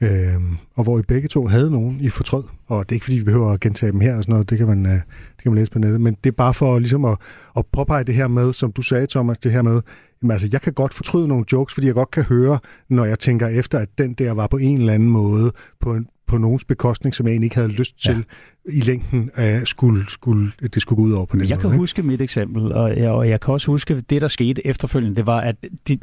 Øhm, 0.00 0.56
og 0.74 0.84
hvor 0.84 0.98
I 0.98 1.02
begge 1.02 1.28
to 1.28 1.46
havde 1.46 1.70
nogen, 1.70 2.00
I 2.00 2.08
fortrød. 2.08 2.44
Og 2.66 2.88
det 2.88 2.92
er 2.92 2.96
ikke, 2.96 3.04
fordi 3.04 3.18
vi 3.18 3.24
behøver 3.24 3.52
at 3.52 3.60
gentage 3.60 3.92
dem 3.92 4.00
her 4.00 4.16
og 4.16 4.22
sådan 4.24 4.32
noget. 4.32 4.50
Det 4.50 4.58
kan 4.58 4.66
man, 4.66 4.86
øh, 4.86 4.92
det 4.92 5.42
kan 5.42 5.52
man 5.52 5.58
læse 5.58 5.70
på 5.70 5.78
nettet. 5.78 6.00
Men 6.00 6.16
det 6.24 6.30
er 6.30 6.34
bare 6.34 6.54
for 6.54 6.78
ligesom 6.78 7.04
at, 7.04 7.16
at 7.56 7.66
påpege 7.66 8.04
det 8.04 8.14
her 8.14 8.28
med, 8.28 8.52
som 8.52 8.72
du 8.72 8.82
sagde, 8.82 9.06
Thomas, 9.06 9.38
det 9.38 9.52
her 9.52 9.62
med, 9.62 9.80
jamen, 10.22 10.30
altså, 10.32 10.48
jeg 10.52 10.62
kan 10.62 10.72
godt 10.72 10.94
fortryde 10.94 11.28
nogle 11.28 11.44
jokes, 11.52 11.74
fordi 11.74 11.86
jeg 11.86 11.94
godt 11.94 12.10
kan 12.10 12.22
høre, 12.22 12.58
når 12.88 13.04
jeg 13.04 13.18
tænker 13.18 13.46
efter, 13.46 13.78
at 13.78 13.88
den 13.98 14.14
der 14.14 14.32
var 14.32 14.46
på 14.46 14.56
en 14.56 14.78
eller 14.78 14.92
anden 14.92 15.10
måde 15.10 15.52
på 15.80 15.94
en, 15.94 16.06
på 16.26 16.38
nogens 16.38 16.64
bekostning, 16.64 17.14
som 17.14 17.26
jeg 17.26 17.32
egentlig 17.32 17.46
ikke 17.46 17.56
havde 17.56 17.68
lyst 17.68 18.02
til 18.02 18.24
ja. 18.68 18.72
i 18.72 18.80
længden, 18.80 19.30
uh, 19.38 19.44
skulle, 19.64 20.10
skulle, 20.10 20.52
det 20.74 20.82
skulle 20.82 20.96
gå 20.96 21.02
ud 21.02 21.12
over 21.12 21.26
på 21.26 21.36
den 21.36 21.44
Jeg 21.44 21.56
måde. 21.56 21.60
kan 21.60 21.70
ikke? 21.70 21.78
huske 21.78 22.02
mit 22.02 22.20
eksempel, 22.20 22.72
og 22.72 22.96
jeg, 22.96 23.10
og 23.10 23.28
jeg 23.28 23.40
kan 23.40 23.54
også 23.54 23.70
huske, 23.70 24.00
det 24.00 24.22
der 24.22 24.28
skete 24.28 24.66
efterfølgende, 24.66 25.16
det 25.16 25.26
var, 25.26 25.40
at 25.40 25.56
de, 25.88 25.98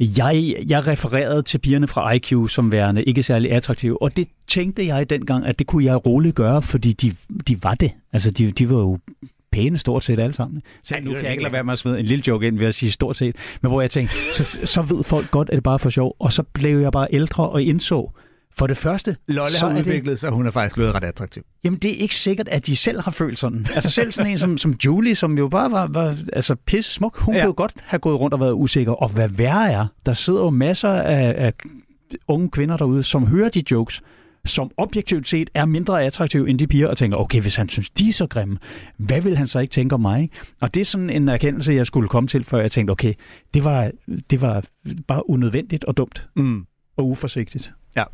jeg, 0.00 0.54
jeg 0.68 0.86
refererede 0.86 1.42
til 1.42 1.58
pigerne 1.58 1.88
fra 1.88 2.12
IQ 2.12 2.48
som 2.48 2.72
værende 2.72 3.02
ikke 3.02 3.22
særlig 3.22 3.52
attraktive, 3.52 4.02
og 4.02 4.16
det 4.16 4.28
tænkte 4.46 4.86
jeg 4.86 5.10
dengang, 5.10 5.46
at 5.46 5.58
det 5.58 5.66
kunne 5.66 5.84
jeg 5.84 6.06
roligt 6.06 6.36
gøre, 6.36 6.62
fordi 6.62 6.92
de, 6.92 7.12
de 7.48 7.62
var 7.62 7.74
det. 7.74 7.90
Altså, 8.12 8.30
de, 8.30 8.50
de 8.50 8.70
var 8.70 8.76
jo 8.76 8.98
pæne 9.52 9.78
stort 9.78 10.04
set 10.04 10.20
alle 10.20 10.34
sammen. 10.34 10.62
Så 10.82 10.96
nu 11.02 11.12
kan 11.12 11.24
jeg 11.24 11.30
ikke 11.30 11.42
lade 11.42 11.52
være 11.52 11.64
med 11.64 11.72
at 11.72 11.78
smide 11.78 12.00
en 12.00 12.06
lille 12.06 12.24
joke 12.26 12.46
ind 12.46 12.58
ved 12.58 12.66
at 12.66 12.74
sige 12.74 12.92
stort 12.92 13.16
set, 13.16 13.36
men 13.62 13.70
hvor 13.70 13.80
jeg 13.80 13.90
tænkte, 13.90 14.14
så, 14.32 14.58
så 14.64 14.82
ved 14.82 15.02
folk 15.02 15.30
godt, 15.30 15.50
at 15.50 15.54
det 15.54 15.62
bare 15.62 15.74
er 15.74 15.78
for 15.78 15.90
sjov, 15.90 16.16
og 16.18 16.32
så 16.32 16.42
blev 16.42 16.80
jeg 16.80 16.92
bare 16.92 17.08
ældre 17.10 17.48
og 17.48 17.62
indså, 17.62 18.10
for 18.58 18.66
det 18.66 18.76
første... 18.76 19.16
Lolle 19.28 19.56
så 19.56 19.66
har 19.66 19.72
det- 19.74 19.80
udviklet 19.80 20.18
sig, 20.18 20.30
hun 20.30 20.46
er 20.46 20.50
faktisk 20.50 20.74
blevet 20.76 20.94
ret 20.94 21.04
attraktiv. 21.04 21.42
Jamen, 21.64 21.78
det 21.78 21.90
er 21.90 21.96
ikke 21.96 22.14
sikkert, 22.14 22.48
at 22.48 22.66
de 22.66 22.76
selv 22.76 23.00
har 23.00 23.10
følt 23.10 23.38
sådan. 23.38 23.66
Altså 23.74 23.90
selv 23.90 24.12
sådan 24.12 24.32
en 24.32 24.38
som, 24.38 24.58
som 24.58 24.74
Julie, 24.84 25.14
som 25.14 25.38
jo 25.38 25.48
bare 25.48 25.70
var, 25.70 25.86
var 25.86 26.16
altså 26.32 26.54
pisse 26.66 26.92
smuk, 26.92 27.18
hun 27.18 27.34
ja. 27.34 27.40
kunne 27.40 27.46
jo 27.46 27.54
godt 27.56 27.72
have 27.82 28.00
gået 28.00 28.20
rundt 28.20 28.34
og 28.34 28.40
været 28.40 28.52
usikker. 28.52 28.92
Og 28.92 29.08
hvad 29.08 29.28
værre 29.28 29.72
er, 29.72 29.86
der 30.06 30.12
sidder 30.12 30.40
jo 30.40 30.50
masser 30.50 30.90
af, 30.90 31.34
af 31.46 31.52
unge 32.28 32.50
kvinder 32.50 32.76
derude, 32.76 33.02
som 33.02 33.26
hører 33.26 33.48
de 33.48 33.62
jokes, 33.70 34.02
som 34.46 34.70
objektivt 34.76 35.28
set 35.28 35.50
er 35.54 35.64
mindre 35.64 36.02
attraktive 36.04 36.50
end 36.50 36.58
de 36.58 36.66
piger, 36.66 36.88
og 36.88 36.96
tænker, 36.96 37.16
okay, 37.16 37.40
hvis 37.40 37.56
han 37.56 37.68
synes, 37.68 37.90
de 37.90 38.08
er 38.08 38.12
så 38.12 38.26
grimme, 38.26 38.58
hvad 38.98 39.20
vil 39.20 39.36
han 39.36 39.46
så 39.46 39.58
ikke 39.58 39.72
tænke 39.72 39.94
om 39.94 40.00
mig? 40.00 40.30
Og 40.60 40.74
det 40.74 40.80
er 40.80 40.84
sådan 40.84 41.10
en 41.10 41.28
erkendelse, 41.28 41.72
jeg 41.72 41.86
skulle 41.86 42.08
komme 42.08 42.28
til, 42.28 42.44
før 42.44 42.60
jeg 42.60 42.70
tænkte, 42.72 42.90
okay, 42.92 43.14
det 43.54 43.64
var, 43.64 43.90
det 44.30 44.40
var 44.40 44.64
bare 45.08 45.30
unødvendigt 45.30 45.84
og 45.84 45.96
dumt 45.96 46.26
Mm. 46.36 46.64
og 46.96 47.08
uforsigtigt. 47.08 47.72
Ja. 47.96 48.04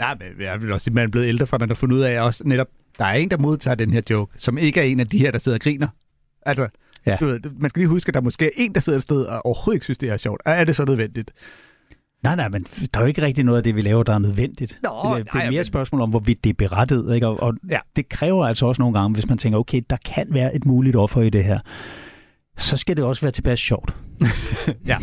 Ja, 0.00 0.12
men 0.14 0.46
jeg 0.46 0.62
vil 0.62 0.72
også 0.72 0.84
sige, 0.84 0.92
at 0.92 0.94
man 0.94 1.04
er 1.04 1.10
blevet 1.10 1.26
ældre, 1.26 1.46
for 1.46 1.58
man 1.58 1.68
har 1.68 1.74
fundet 1.74 1.96
ud 1.96 2.00
af 2.00 2.20
også 2.20 2.42
netop, 2.46 2.66
der 2.98 3.04
er 3.04 3.12
en, 3.14 3.30
der 3.30 3.38
modtager 3.38 3.74
den 3.74 3.90
her 3.92 4.00
joke, 4.10 4.34
som 4.38 4.58
ikke 4.58 4.80
er 4.80 4.84
en 4.84 5.00
af 5.00 5.06
de 5.06 5.18
her, 5.18 5.30
der 5.30 5.38
sidder 5.38 5.56
og 5.58 5.60
griner. 5.62 5.88
Altså, 6.46 6.68
Ja. 7.06 7.16
du 7.20 7.26
ved, 7.26 7.40
man 7.58 7.70
skal 7.70 7.80
lige 7.80 7.88
huske, 7.88 8.08
at 8.08 8.14
der 8.14 8.20
måske 8.20 8.44
er 8.44 8.50
en, 8.56 8.74
der 8.74 8.80
sidder 8.80 8.96
et 8.96 9.02
sted 9.02 9.22
og 9.22 9.46
overhovedet 9.46 9.76
ikke 9.76 9.84
synes, 9.84 9.98
det 9.98 10.08
er 10.08 10.16
sjovt. 10.16 10.42
Er 10.44 10.64
det 10.64 10.76
så 10.76 10.84
nødvendigt? 10.84 11.30
Nej, 12.22 12.36
nej, 12.36 12.48
men 12.48 12.62
der 12.62 12.86
er 12.94 13.00
jo 13.00 13.06
ikke 13.06 13.22
rigtig 13.22 13.44
noget 13.44 13.58
af 13.58 13.64
det, 13.64 13.76
vi 13.76 13.80
laver, 13.80 14.02
der 14.02 14.14
er 14.14 14.18
nødvendigt. 14.18 14.78
Nå, 14.82 14.88
det, 14.88 15.10
er, 15.10 15.14
det 15.24 15.28
er 15.32 15.38
mere 15.38 15.50
men- 15.50 15.60
et 15.60 15.66
spørgsmål 15.66 16.00
om, 16.00 16.10
hvorvidt 16.10 16.44
det 16.44 16.50
er 16.50 16.54
berettet. 16.54 17.14
Ikke? 17.14 17.26
Og, 17.26 17.40
og 17.42 17.54
Ja. 17.70 17.78
det 17.96 18.08
kræver 18.08 18.46
altså 18.46 18.66
også 18.66 18.82
nogle 18.82 18.98
gange, 19.00 19.14
hvis 19.14 19.28
man 19.28 19.38
tænker, 19.38 19.58
okay, 19.58 19.82
der 19.90 19.96
kan 20.04 20.26
være 20.30 20.56
et 20.56 20.64
muligt 20.64 20.96
offer 20.96 21.20
i 21.22 21.30
det 21.30 21.44
her, 21.44 21.58
så 22.58 22.76
skal 22.76 22.96
det 22.96 23.04
også 23.04 23.22
være 23.22 23.32
tilpas 23.32 23.60
sjovt. 23.60 23.94
ja. 24.86 24.98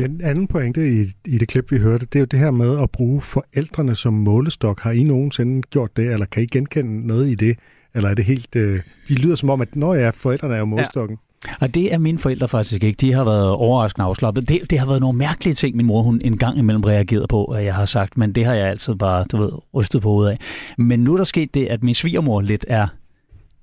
Den 0.00 0.20
anden 0.20 0.46
pointe 0.46 1.02
i, 1.02 1.06
i 1.24 1.38
det 1.38 1.48
klip, 1.48 1.70
vi 1.70 1.78
hørte, 1.78 2.06
det 2.06 2.14
er 2.14 2.20
jo 2.20 2.26
det 2.26 2.38
her 2.38 2.50
med 2.50 2.78
at 2.78 2.90
bruge 2.90 3.20
forældrene 3.20 3.96
som 3.96 4.14
målestok. 4.14 4.80
Har 4.80 4.90
I 4.90 5.02
nogensinde 5.02 5.62
gjort 5.62 5.96
det, 5.96 6.12
eller 6.12 6.26
kan 6.26 6.42
I 6.42 6.46
genkende 6.46 7.06
noget 7.06 7.28
i 7.28 7.34
det? 7.34 7.58
Eller 7.94 8.08
er 8.08 8.14
det 8.14 8.24
helt... 8.24 8.56
Øh, 8.56 8.80
de 9.08 9.14
lyder 9.14 9.36
som 9.36 9.50
om, 9.50 9.60
at 9.60 9.76
når 9.76 9.94
ja, 9.94 10.10
forældrene 10.10 10.54
er 10.54 10.58
jo 10.58 10.64
målestokken. 10.64 11.18
Og 11.60 11.74
det 11.74 11.94
er 11.94 11.98
mine 11.98 12.18
forældre 12.18 12.48
faktisk 12.48 12.84
ikke. 12.84 12.96
De 12.96 13.12
har 13.12 13.24
været 13.24 13.50
overraskende 13.50 14.04
afslappet. 14.04 14.48
Det, 14.48 14.70
det 14.70 14.78
har 14.78 14.86
været 14.86 15.00
nogle 15.00 15.18
mærkelige 15.18 15.54
ting, 15.54 15.76
min 15.76 15.86
mor 15.86 16.02
hun 16.02 16.20
en 16.24 16.38
gang 16.38 16.58
imellem 16.58 16.84
reagerede 16.84 17.26
på, 17.28 17.44
at 17.44 17.64
jeg 17.64 17.74
har 17.74 17.84
sagt, 17.84 18.16
men 18.16 18.32
det 18.32 18.44
har 18.44 18.54
jeg 18.54 18.68
altid 18.68 18.94
bare, 18.94 19.24
du 19.32 19.36
ved, 19.36 19.50
rystet 19.74 20.02
på 20.02 20.08
hovedet 20.08 20.30
af. 20.30 20.38
Men 20.78 21.00
nu 21.00 21.12
er 21.12 21.16
der 21.16 21.24
sket 21.24 21.54
det, 21.54 21.66
at 21.66 21.82
min 21.82 21.94
svigermor 21.94 22.40
lidt 22.40 22.64
er 22.68 22.86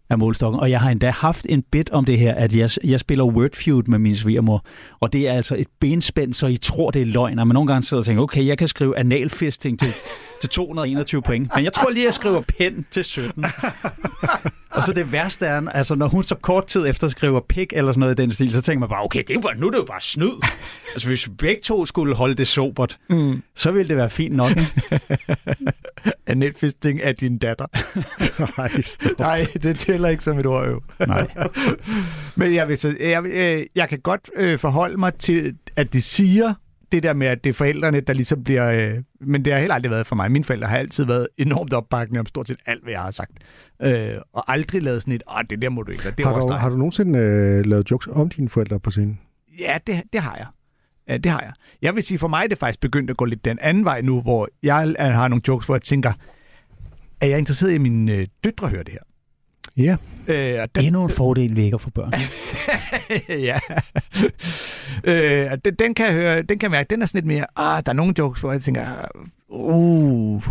af 0.10 0.18
målstokken, 0.18 0.60
og 0.60 0.70
jeg 0.72 0.80
har 0.82 0.90
endda 0.90 1.10
haft 1.10 1.46
en 1.50 1.64
bit 1.72 1.90
om 1.90 2.06
det 2.06 2.20
her, 2.20 2.34
at 2.36 2.56
jeg, 2.56 2.70
jeg 2.84 3.00
spiller 3.00 3.24
word 3.26 3.56
feud 3.56 3.84
med 3.88 4.00
min 4.00 4.16
svigermor, 4.16 4.66
og 5.00 5.14
det 5.14 5.28
er 5.28 5.34
altså 5.34 5.56
et 5.56 5.68
benspænd, 5.80 6.34
så 6.34 6.48
I 6.48 6.58
tror, 6.58 6.92
det 6.92 7.02
er 7.02 7.06
løgn, 7.06 7.40
og 7.40 7.48
man 7.48 7.54
nogle 7.56 7.68
gange 7.74 7.86
sidder 7.86 8.02
og 8.02 8.06
tænker, 8.06 8.24
okay, 8.24 8.46
jeg 8.48 8.58
kan 8.58 8.68
skrive 8.68 8.98
analfisting 8.98 9.80
til, 9.80 9.94
til 10.42 10.50
221 10.50 11.22
point, 11.22 11.52
men 11.56 11.64
jeg 11.64 11.74
tror 11.74 11.90
lige, 11.90 12.06
jeg 12.06 12.14
skriver 12.14 12.42
pen 12.58 12.86
til 12.92 13.04
17. 13.04 13.46
Og 14.70 14.84
så 14.84 14.94
det 14.94 15.12
værste 15.12 15.46
er, 15.46 15.70
altså 15.70 15.96
når 15.96 16.08
hun 16.08 16.24
så 16.24 16.36
kort 16.36 16.66
tid 16.68 16.88
efter 16.88 17.08
skriver 17.08 17.40
pik 17.50 17.74
eller 17.76 17.92
sådan 17.92 18.00
noget 18.00 18.20
i 18.20 18.22
den 18.22 18.32
stil, 18.34 18.52
så 18.52 18.62
tænker 18.62 18.80
man 18.80 18.90
bare, 18.90 19.04
okay, 19.04 19.24
det 19.28 19.36
er 19.36 19.42
bare, 19.42 19.58
nu 19.58 19.68
er 19.68 19.72
det 19.72 19.78
jo 19.78 19.86
bare 19.86 20.02
snyd. 20.02 20.32
altså 20.94 21.08
hvis 21.08 21.28
vi 21.28 21.34
begge 21.38 21.62
to 21.62 21.86
skulle 21.86 22.16
holde 22.16 22.36
det 22.36 22.48
sobert, 22.48 22.98
Mm. 23.10 23.42
så 23.56 23.72
ville 23.72 23.90
det 23.90 23.98
være 23.98 24.10
fint 24.10 24.36
nok. 24.36 24.50
Ikke? 24.58 24.68
Anetfisting 26.28 27.04
af 27.04 27.16
din 27.16 27.38
datter. 27.38 27.66
Nej. 28.58 28.82
Nej, 29.20 29.48
det 29.64 29.80
tæller 29.98 30.10
ikke 30.10 30.24
som 30.24 30.40
et 30.40 30.46
ord, 30.46 30.68
jo. 30.68 30.82
Nej. 31.08 31.28
Men 32.40 32.54
jeg, 32.54 32.68
vil 32.68 32.78
så, 32.78 32.96
jeg, 33.00 33.26
øh, 33.26 33.66
jeg 33.76 33.90
kan 33.90 34.00
godt 34.00 34.30
øh, 34.36 34.60
forholde 34.60 34.98
mig 34.98 35.14
til, 35.14 35.56
at 35.76 35.94
de 35.94 36.02
siger 36.02 36.54
det 36.92 37.04
der 37.04 37.14
med, 37.14 37.28
at 37.28 37.44
det 37.44 37.50
er 37.50 37.54
forældrene, 37.54 38.00
der 38.00 38.14
ligesom 38.14 38.44
bliver... 38.44 38.72
Øh, 38.72 39.04
men 39.22 39.46
det 39.46 39.54
har 39.54 39.60
heller 39.60 39.76
aldrig 39.76 39.92
været 39.92 40.08
for 40.08 40.16
mig. 40.16 40.32
Mine 40.32 40.44
forældre 40.44 40.68
har 40.68 40.78
altid 40.78 41.06
været 41.06 41.28
enormt 41.38 41.74
opbakkende 41.74 42.20
om 42.20 42.26
stort 42.26 42.48
set 42.48 42.58
alt, 42.66 42.84
hvad 42.84 42.94
jeg 42.94 43.02
har 43.02 43.12
sagt. 43.12 43.32
Øh, 43.82 44.14
og 44.34 44.52
aldrig 44.52 44.84
lavet 44.84 45.02
sådan 45.02 45.14
et, 45.14 45.24
åh, 45.32 45.42
det 45.50 45.62
der 45.62 45.70
må 45.70 45.84
du 45.84 45.92
ikke, 45.92 46.08
og 46.08 46.18
det 46.18 46.26
Har 46.26 46.34
du, 46.34 46.36
overstreget." 46.36 46.62
har 46.62 46.70
du 46.70 46.76
nogensinde 46.78 47.20
øh, 47.20 47.66
lavet 47.66 47.92
jokes 47.92 48.08
om 48.12 48.30
dine 48.30 48.50
forældre 48.50 48.80
på 48.80 48.92
scenen? 48.92 49.20
Ja, 49.60 49.78
det, 49.88 50.04
det 50.14 50.22
har 50.22 50.36
jeg. 50.36 50.48
Ja, 51.10 51.18
det 51.18 51.32
har 51.32 51.42
jeg. 51.42 51.52
Jeg 51.82 51.96
vil 51.96 52.04
sige, 52.04 52.18
for 52.18 52.28
mig 52.28 52.44
er 52.44 52.48
det 52.48 52.58
faktisk 52.58 52.80
begyndt 52.80 53.10
at 53.10 53.18
gå 53.18 53.26
lidt 53.26 53.46
den 53.46 53.60
anden 53.62 53.86
vej 53.86 54.02
nu, 54.02 54.22
hvor 54.22 54.48
jeg 54.64 54.96
har 55.00 55.28
nogle 55.28 55.42
jokes, 55.48 55.66
hvor 55.66 55.76
jeg 55.76 55.82
tænker, 55.82 56.14
er 57.22 57.28
jeg 57.28 57.38
interesseret 57.38 57.72
i, 57.72 57.76
at 57.76 57.82
mine 57.82 58.14
øh, 58.16 58.28
døtre 58.44 58.68
hører 58.68 58.84
det 58.84 58.94
her? 58.94 59.00
Ja. 59.78 59.96
Øh, 60.28 60.62
og 60.62 60.76
den, 60.76 60.84
Endnu 60.86 61.04
en 61.04 61.10
fordel, 61.10 61.56
vi 61.56 61.64
ikke 61.64 61.74
har 61.74 61.78
for 61.78 61.90
børn. 61.90 62.14
ja. 63.50 63.60
øh, 65.04 65.58
den, 65.66 65.74
den 65.80 65.94
kan 65.94 66.06
jeg 66.06 66.14
høre, 66.14 66.36
den 66.42 66.60
kan 66.60 66.62
jeg 66.62 66.72
mærke, 66.72 66.88
den 66.90 67.02
er 67.02 67.06
sådan 67.06 67.18
lidt 67.18 67.26
mere, 67.28 67.46
ah, 67.56 67.84
der 67.86 67.90
er 67.92 67.94
nogle 67.94 68.14
jokes, 68.18 68.42
hvor 68.42 68.52
jeg 68.52 68.62
tænker, 68.62 68.82
uh, 69.50 70.44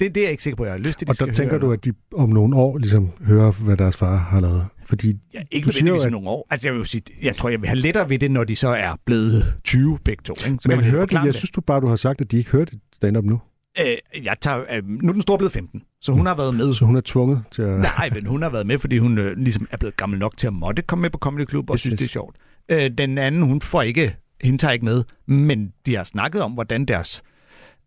det, 0.00 0.14
det 0.14 0.20
er 0.20 0.24
jeg 0.24 0.30
ikke 0.30 0.42
sikker 0.42 0.56
på, 0.56 0.64
jeg 0.64 0.72
har 0.72 0.78
lyst 0.78 0.98
til, 0.98 1.08
de 1.08 1.10
Og 1.10 1.18
der 1.18 1.32
tænker 1.32 1.52
høre. 1.52 1.60
du, 1.60 1.72
at 1.72 1.84
de 1.84 1.92
om 2.14 2.28
nogle 2.28 2.56
år 2.56 2.78
ligesom 2.78 3.08
hører, 3.24 3.50
hvad 3.52 3.76
deres 3.76 3.96
far 3.96 4.16
har 4.16 4.40
lavet? 4.40 4.66
Fordi 4.86 5.16
Ja, 5.34 5.40
ikke 5.50 5.66
du 5.66 5.72
siger 5.72 5.80
jo, 5.80 5.84
nødvendigvis 5.84 6.06
at- 6.06 6.12
nogle 6.12 6.28
år. 6.28 6.46
Altså, 6.50 6.66
jeg 6.68 6.74
vil 6.74 6.86
sige, 6.86 7.02
jeg 7.22 7.36
tror, 7.36 7.48
jeg 7.48 7.60
vil 7.60 7.68
have 7.68 7.78
lettere 7.78 8.08
ved 8.08 8.18
det, 8.18 8.30
når 8.30 8.44
de 8.44 8.56
så 8.56 8.68
er 8.68 8.96
blevet 9.04 9.44
20 9.64 9.98
begge 10.04 10.22
to. 10.22 10.32
Ikke? 10.34 10.44
Så 10.44 10.48
Men 10.48 10.58
kan 10.70 10.76
man 10.78 10.90
hører 10.90 11.06
de, 11.06 11.16
jeg 11.18 11.26
det. 11.26 11.34
synes 11.34 11.50
du 11.50 11.60
bare, 11.60 11.80
du 11.80 11.88
har 11.88 11.96
sagt, 11.96 12.20
at 12.20 12.30
de 12.30 12.36
ikke 12.36 12.50
hørte 12.50 12.72
stand-up 12.94 13.24
nu. 13.24 13.40
Øh, 13.80 14.24
jeg 14.24 14.36
tager, 14.40 14.64
øh, 14.76 14.88
nu 14.88 15.08
er 15.08 15.12
den 15.12 15.22
store 15.22 15.38
blevet 15.38 15.52
15, 15.52 15.82
så 16.00 16.12
hun 16.12 16.26
har 16.26 16.34
været 16.34 16.54
med. 16.54 16.74
Så 16.74 16.84
hun 16.84 16.96
er 16.96 17.00
tvunget 17.04 17.42
til 17.50 17.62
at... 17.62 17.80
Nej, 17.80 18.10
men 18.14 18.26
hun 18.26 18.42
har 18.42 18.50
været 18.50 18.66
med, 18.66 18.78
fordi 18.78 18.98
hun 18.98 19.18
øh, 19.18 19.36
ligesom 19.36 19.68
er 19.70 19.76
blevet 19.76 19.96
gammel 19.96 20.18
nok 20.18 20.36
til 20.36 20.46
at 20.46 20.52
måtte 20.52 20.82
komme 20.82 21.02
med 21.02 21.10
på 21.10 21.18
Comedy 21.18 21.48
Club 21.48 21.70
og 21.70 21.74
Yes, 21.74 21.80
synes, 21.80 21.92
yes. 21.92 21.98
det 21.98 22.04
er 22.04 22.10
sjovt. 22.10 22.36
Øh, 22.68 22.90
den 22.98 23.18
anden, 23.18 23.42
hun 23.42 23.60
får 23.60 23.82
ikke, 23.82 24.16
hende 24.40 24.58
tager 24.58 24.72
ikke 24.72 24.84
med, 24.84 25.04
men 25.26 25.72
de 25.86 25.96
har 25.96 26.04
snakket 26.04 26.42
om, 26.42 26.52
hvordan 26.52 26.84
deres 26.84 27.22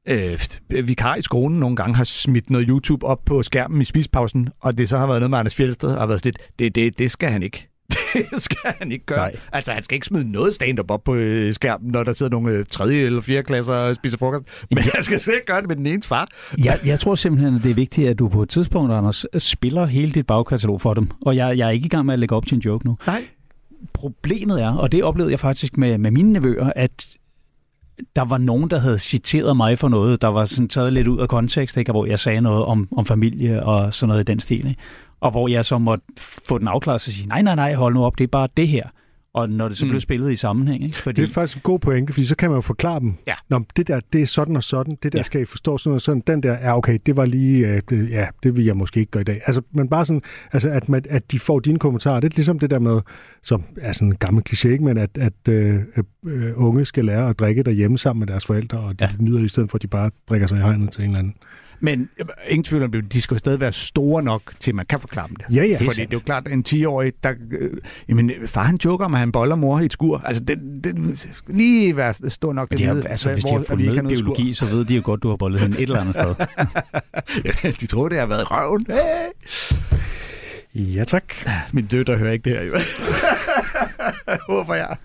øh, 0.07 0.39
vikar 0.69 1.15
i 1.15 1.21
skolen 1.21 1.59
nogle 1.59 1.75
gange 1.75 1.95
har 1.95 2.03
smidt 2.03 2.49
noget 2.49 2.67
YouTube 2.69 3.05
op 3.05 3.25
på 3.25 3.43
skærmen 3.43 3.81
i 3.81 3.85
spispausen, 3.85 4.49
og 4.59 4.77
det 4.77 4.89
så 4.89 4.97
har 4.97 5.07
været 5.07 5.19
noget 5.19 5.29
med 5.29 5.37
Anders 5.37 5.55
Fjeldsted, 5.55 5.89
og 5.89 5.99
har 5.99 6.07
været 6.07 6.19
sådan 6.19 6.33
lidt, 6.37 6.59
det, 6.59 6.75
det, 6.75 6.99
det 6.99 7.11
skal 7.11 7.29
han 7.29 7.43
ikke. 7.43 7.69
Det 8.31 8.41
skal 8.41 8.73
han 8.79 8.91
ikke 8.91 9.05
gøre. 9.05 9.17
Nej. 9.17 9.35
Altså, 9.51 9.71
han 9.71 9.83
skal 9.83 9.95
ikke 9.95 10.05
smide 10.05 10.31
noget 10.31 10.55
stand-up 10.55 10.91
op 10.91 11.03
på 11.03 11.15
øh, 11.15 11.53
skærmen, 11.53 11.91
når 11.91 12.03
der 12.03 12.13
sidder 12.13 12.29
nogle 12.29 12.51
øh, 12.51 12.65
tredje 12.69 12.99
eller 12.99 13.21
fjerde 13.21 13.43
klasser 13.43 13.73
og 13.73 13.95
spiser 13.95 14.17
frokost. 14.17 14.43
Men 14.71 14.83
han 14.83 15.03
skal 15.03 15.19
slet 15.19 15.33
ikke 15.33 15.45
gøre 15.45 15.61
det 15.61 15.67
med 15.67 15.75
den 15.75 15.85
ene 15.85 16.03
far. 16.03 16.27
Jeg, 16.63 16.79
jeg 16.85 16.99
tror 16.99 17.15
simpelthen, 17.15 17.55
at 17.55 17.63
det 17.63 17.71
er 17.71 17.75
vigtigt, 17.75 18.09
at 18.09 18.19
du 18.19 18.27
på 18.27 18.43
et 18.43 18.49
tidspunkt, 18.49 18.93
Anders, 18.93 19.25
spiller 19.37 19.85
hele 19.85 20.11
dit 20.11 20.27
bagkatalog 20.27 20.81
for 20.81 20.93
dem. 20.93 21.09
Og 21.21 21.35
jeg, 21.35 21.57
jeg 21.57 21.67
er 21.67 21.71
ikke 21.71 21.85
i 21.85 21.89
gang 21.89 22.05
med 22.05 22.13
at 22.13 22.19
lægge 22.19 22.35
op 22.35 22.45
til 22.45 22.55
en 22.55 22.61
joke 22.61 22.85
nu. 22.85 22.97
Nej. 23.07 23.23
Problemet 23.93 24.61
er, 24.61 24.73
og 24.73 24.91
det 24.91 25.03
oplevede 25.03 25.31
jeg 25.31 25.39
faktisk 25.39 25.77
med, 25.77 25.97
med 25.97 26.11
mine 26.11 26.33
nevøer, 26.33 26.71
at 26.75 27.07
der 28.15 28.21
var 28.21 28.37
nogen, 28.37 28.69
der 28.69 28.79
havde 28.79 28.99
citeret 28.99 29.57
mig 29.57 29.79
for 29.79 29.89
noget, 29.89 30.21
der 30.21 30.27
var 30.27 30.45
sådan 30.45 30.67
taget 30.67 30.93
lidt 30.93 31.07
ud 31.07 31.19
af 31.19 31.29
kontekst, 31.29 31.77
ikke? 31.77 31.91
Hvor 31.91 32.05
jeg 32.05 32.19
sagde 32.19 32.41
noget 32.41 32.65
om, 32.65 32.87
om 32.91 33.05
familie 33.05 33.63
og 33.63 33.93
sådan 33.93 34.07
noget 34.07 34.21
i 34.21 34.31
den 34.31 34.39
stil. 34.39 34.67
Ikke? 34.67 34.81
Og 35.23 35.31
hvor 35.31 35.47
jeg 35.47 35.65
så 35.65 35.77
måtte 35.77 36.05
få 36.19 36.57
den 36.57 36.67
afklaret 36.67 36.95
og 36.95 37.01
sige, 37.01 37.27
nej, 37.27 37.41
nej, 37.41 37.55
nej, 37.55 37.73
hold 37.73 37.93
nu 37.93 38.03
op, 38.03 38.17
det 38.17 38.23
er 38.23 38.27
bare 38.27 38.47
det 38.57 38.67
her. 38.67 38.83
Og 39.33 39.49
når 39.49 39.67
det 39.67 39.77
så 39.77 39.85
blev 39.85 40.01
spillet 40.01 40.31
i 40.31 40.35
sammenhæng, 40.35 40.83
ikke? 40.83 40.97
Fordi... 40.97 41.21
Det 41.21 41.29
er 41.29 41.33
faktisk 41.33 41.57
en 41.57 41.61
god 41.61 41.79
pointe, 41.79 42.13
fordi 42.13 42.25
så 42.25 42.35
kan 42.35 42.49
man 42.49 42.57
jo 42.57 42.61
forklare 42.61 42.99
dem. 42.99 43.13
Ja. 43.27 43.33
Nå, 43.49 43.63
det 43.77 43.87
der, 43.87 43.99
det 44.13 44.21
er 44.21 44.25
sådan 44.25 44.55
og 44.55 44.63
sådan. 44.63 44.97
Det 45.03 45.13
der 45.13 45.19
ja. 45.19 45.23
skal 45.23 45.41
I 45.41 45.45
forstå 45.45 45.77
sådan 45.77 45.95
og 45.95 46.01
sådan. 46.01 46.23
Den 46.27 46.43
der, 46.43 46.51
ja 46.51 46.77
okay, 46.77 46.99
det 47.05 47.17
var 47.17 47.25
lige, 47.25 47.67
øh, 47.67 47.81
det, 47.89 48.09
ja, 48.09 48.27
det 48.43 48.55
vil 48.55 48.65
jeg 48.65 48.77
måske 48.77 48.99
ikke 48.99 49.11
gøre 49.11 49.21
i 49.21 49.23
dag. 49.23 49.41
Altså, 49.45 49.61
men 49.71 49.89
bare 49.89 50.05
sådan, 50.05 50.21
altså, 50.51 50.69
at, 50.69 50.89
man, 50.89 51.03
at 51.09 51.31
de 51.31 51.39
får 51.39 51.59
dine 51.59 51.79
kommentarer. 51.79 52.19
Det 52.19 52.33
er 52.33 52.35
ligesom 52.35 52.59
det 52.59 52.69
der 52.69 52.79
med, 52.79 53.01
som 53.43 53.63
er 53.77 53.93
sådan 53.93 54.07
en 54.07 54.15
gammel 54.15 54.43
kliché, 54.49 54.67
ikke? 54.67 54.83
men 54.83 54.97
at, 54.97 55.17
at 55.17 55.47
øh, 55.49 55.79
øh, 56.25 56.51
unge 56.55 56.85
skal 56.85 57.05
lære 57.05 57.29
at 57.29 57.39
drikke 57.39 57.63
derhjemme 57.63 57.97
sammen 57.97 58.19
med 58.19 58.27
deres 58.27 58.45
forældre, 58.45 58.79
og 58.79 58.99
de 58.99 59.05
ja. 59.05 59.11
nyder 59.19 59.37
det 59.37 59.45
i 59.45 59.49
stedet 59.49 59.69
for, 59.69 59.77
at 59.77 59.81
de 59.81 59.87
bare 59.87 60.11
drikker 60.29 60.47
sig 60.47 60.57
i 60.57 60.61
hegnet 60.61 60.91
til 60.91 61.03
en 61.03 61.09
eller 61.09 61.19
anden. 61.19 61.35
Men 61.83 62.09
øh, 62.19 62.25
ingen 62.47 62.63
tvivl 62.63 62.83
om 62.83 62.91
det, 62.91 63.13
de 63.13 63.21
skal 63.21 63.35
jo 63.35 63.39
stadig 63.39 63.59
være 63.59 63.71
store 63.71 64.23
nok 64.23 64.53
til, 64.59 64.75
man 64.75 64.85
kan 64.85 64.99
forklare 64.99 65.27
dem 65.27 65.35
det. 65.35 65.55
Ja, 65.55 65.63
ja. 65.63 65.77
Fordi 65.77 66.01
det 66.01 66.01
er 66.01 66.07
jo 66.13 66.19
klart, 66.19 66.47
at 66.47 66.53
en 66.53 66.63
10-årig, 66.67 67.13
der... 67.23 67.33
Øh, 67.51 67.71
jamen, 68.09 68.31
far 68.45 68.63
han 68.63 68.79
joker 68.85 69.05
om, 69.05 69.13
at 69.13 69.19
han 69.19 69.31
boller 69.31 69.55
mor 69.55 69.79
i 69.79 69.85
et 69.85 69.93
skur. 69.93 70.21
Altså, 70.25 70.43
det, 70.43 70.59
det 70.83 71.27
lige 71.47 71.97
være 71.97 72.13
stor 72.29 72.53
nok 72.53 72.69
til 72.69 72.83
at 72.83 72.89
vide. 72.89 72.95
vide, 72.95 73.09
Altså, 73.09 73.33
hvis 73.33 73.43
de 73.43 73.49
har 73.49 73.63
fulgt 73.67 73.85
med 73.85 74.07
biologi, 74.07 74.53
så 74.53 74.65
ved 74.65 74.85
de 74.85 74.95
jo 74.95 75.01
godt, 75.05 75.23
du 75.23 75.29
har 75.29 75.35
bollet 75.35 75.59
hende 75.61 75.77
et 75.77 75.83
eller 75.83 75.99
andet 75.99 76.15
sted. 76.15 76.35
ja, 77.63 77.71
de 77.71 77.85
tror, 77.87 78.09
det 78.09 78.19
har 78.19 78.25
været 78.25 78.51
røven. 78.51 78.85
Ja, 80.75 81.03
tak. 81.03 81.23
Min 81.71 81.85
døtre 81.85 82.17
hører 82.17 82.31
ikke 82.31 82.49
det 82.49 82.59
her, 82.59 82.65
jo. 82.65 82.73
Håber 84.53 84.75
jeg. 84.75 84.95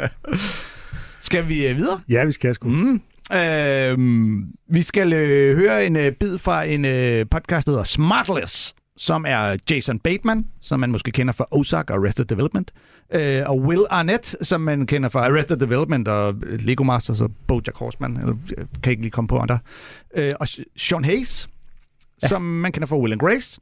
skal 1.26 1.48
vi 1.48 1.70
uh, 1.70 1.76
videre? 1.76 2.00
Ja, 2.08 2.24
vi 2.24 2.32
skal 2.32 2.54
sgu. 2.54 2.68
Mm. 2.68 3.00
Øh, 3.32 3.98
vi 4.68 4.82
skal 4.82 5.12
øh, 5.12 5.56
høre 5.56 5.86
en 5.86 5.96
øh, 5.96 6.12
bid 6.12 6.38
fra 6.38 6.64
en 6.64 6.84
øh, 6.84 7.26
podcast, 7.30 7.66
der 7.66 7.70
hedder 7.72 7.84
Smartless, 7.84 8.74
som 8.96 9.24
er 9.28 9.56
Jason 9.70 9.98
Bateman, 9.98 10.46
som 10.60 10.80
man 10.80 10.90
måske 10.92 11.10
kender 11.10 11.32
fra 11.32 11.46
Ozark 11.50 11.90
og 11.90 11.96
Arrested 11.96 12.24
Development, 12.24 12.72
øh, 13.14 13.42
og 13.46 13.58
Will 13.58 13.84
Arnett, 13.90 14.36
som 14.42 14.60
man 14.60 14.86
kender 14.86 15.08
fra 15.08 15.24
Arrested 15.24 15.56
Development 15.56 16.08
og 16.08 16.34
Lego 16.42 16.84
Masters 16.84 17.20
og 17.20 17.30
BoJack 17.46 17.76
Horseman, 17.76 18.16
eller 18.16 18.34
kan 18.82 18.90
ikke 18.90 19.02
lige 19.02 19.10
komme 19.10 19.28
på 19.28 19.38
andre, 19.38 19.58
øh, 20.14 20.32
og 20.40 20.48
Sean 20.76 21.04
Hayes, 21.04 21.48
ja. 22.22 22.28
som 22.28 22.42
man 22.42 22.72
kender 22.72 22.86
fra 22.86 22.98
Will 22.98 23.12
and 23.12 23.20
Grace. 23.20 23.60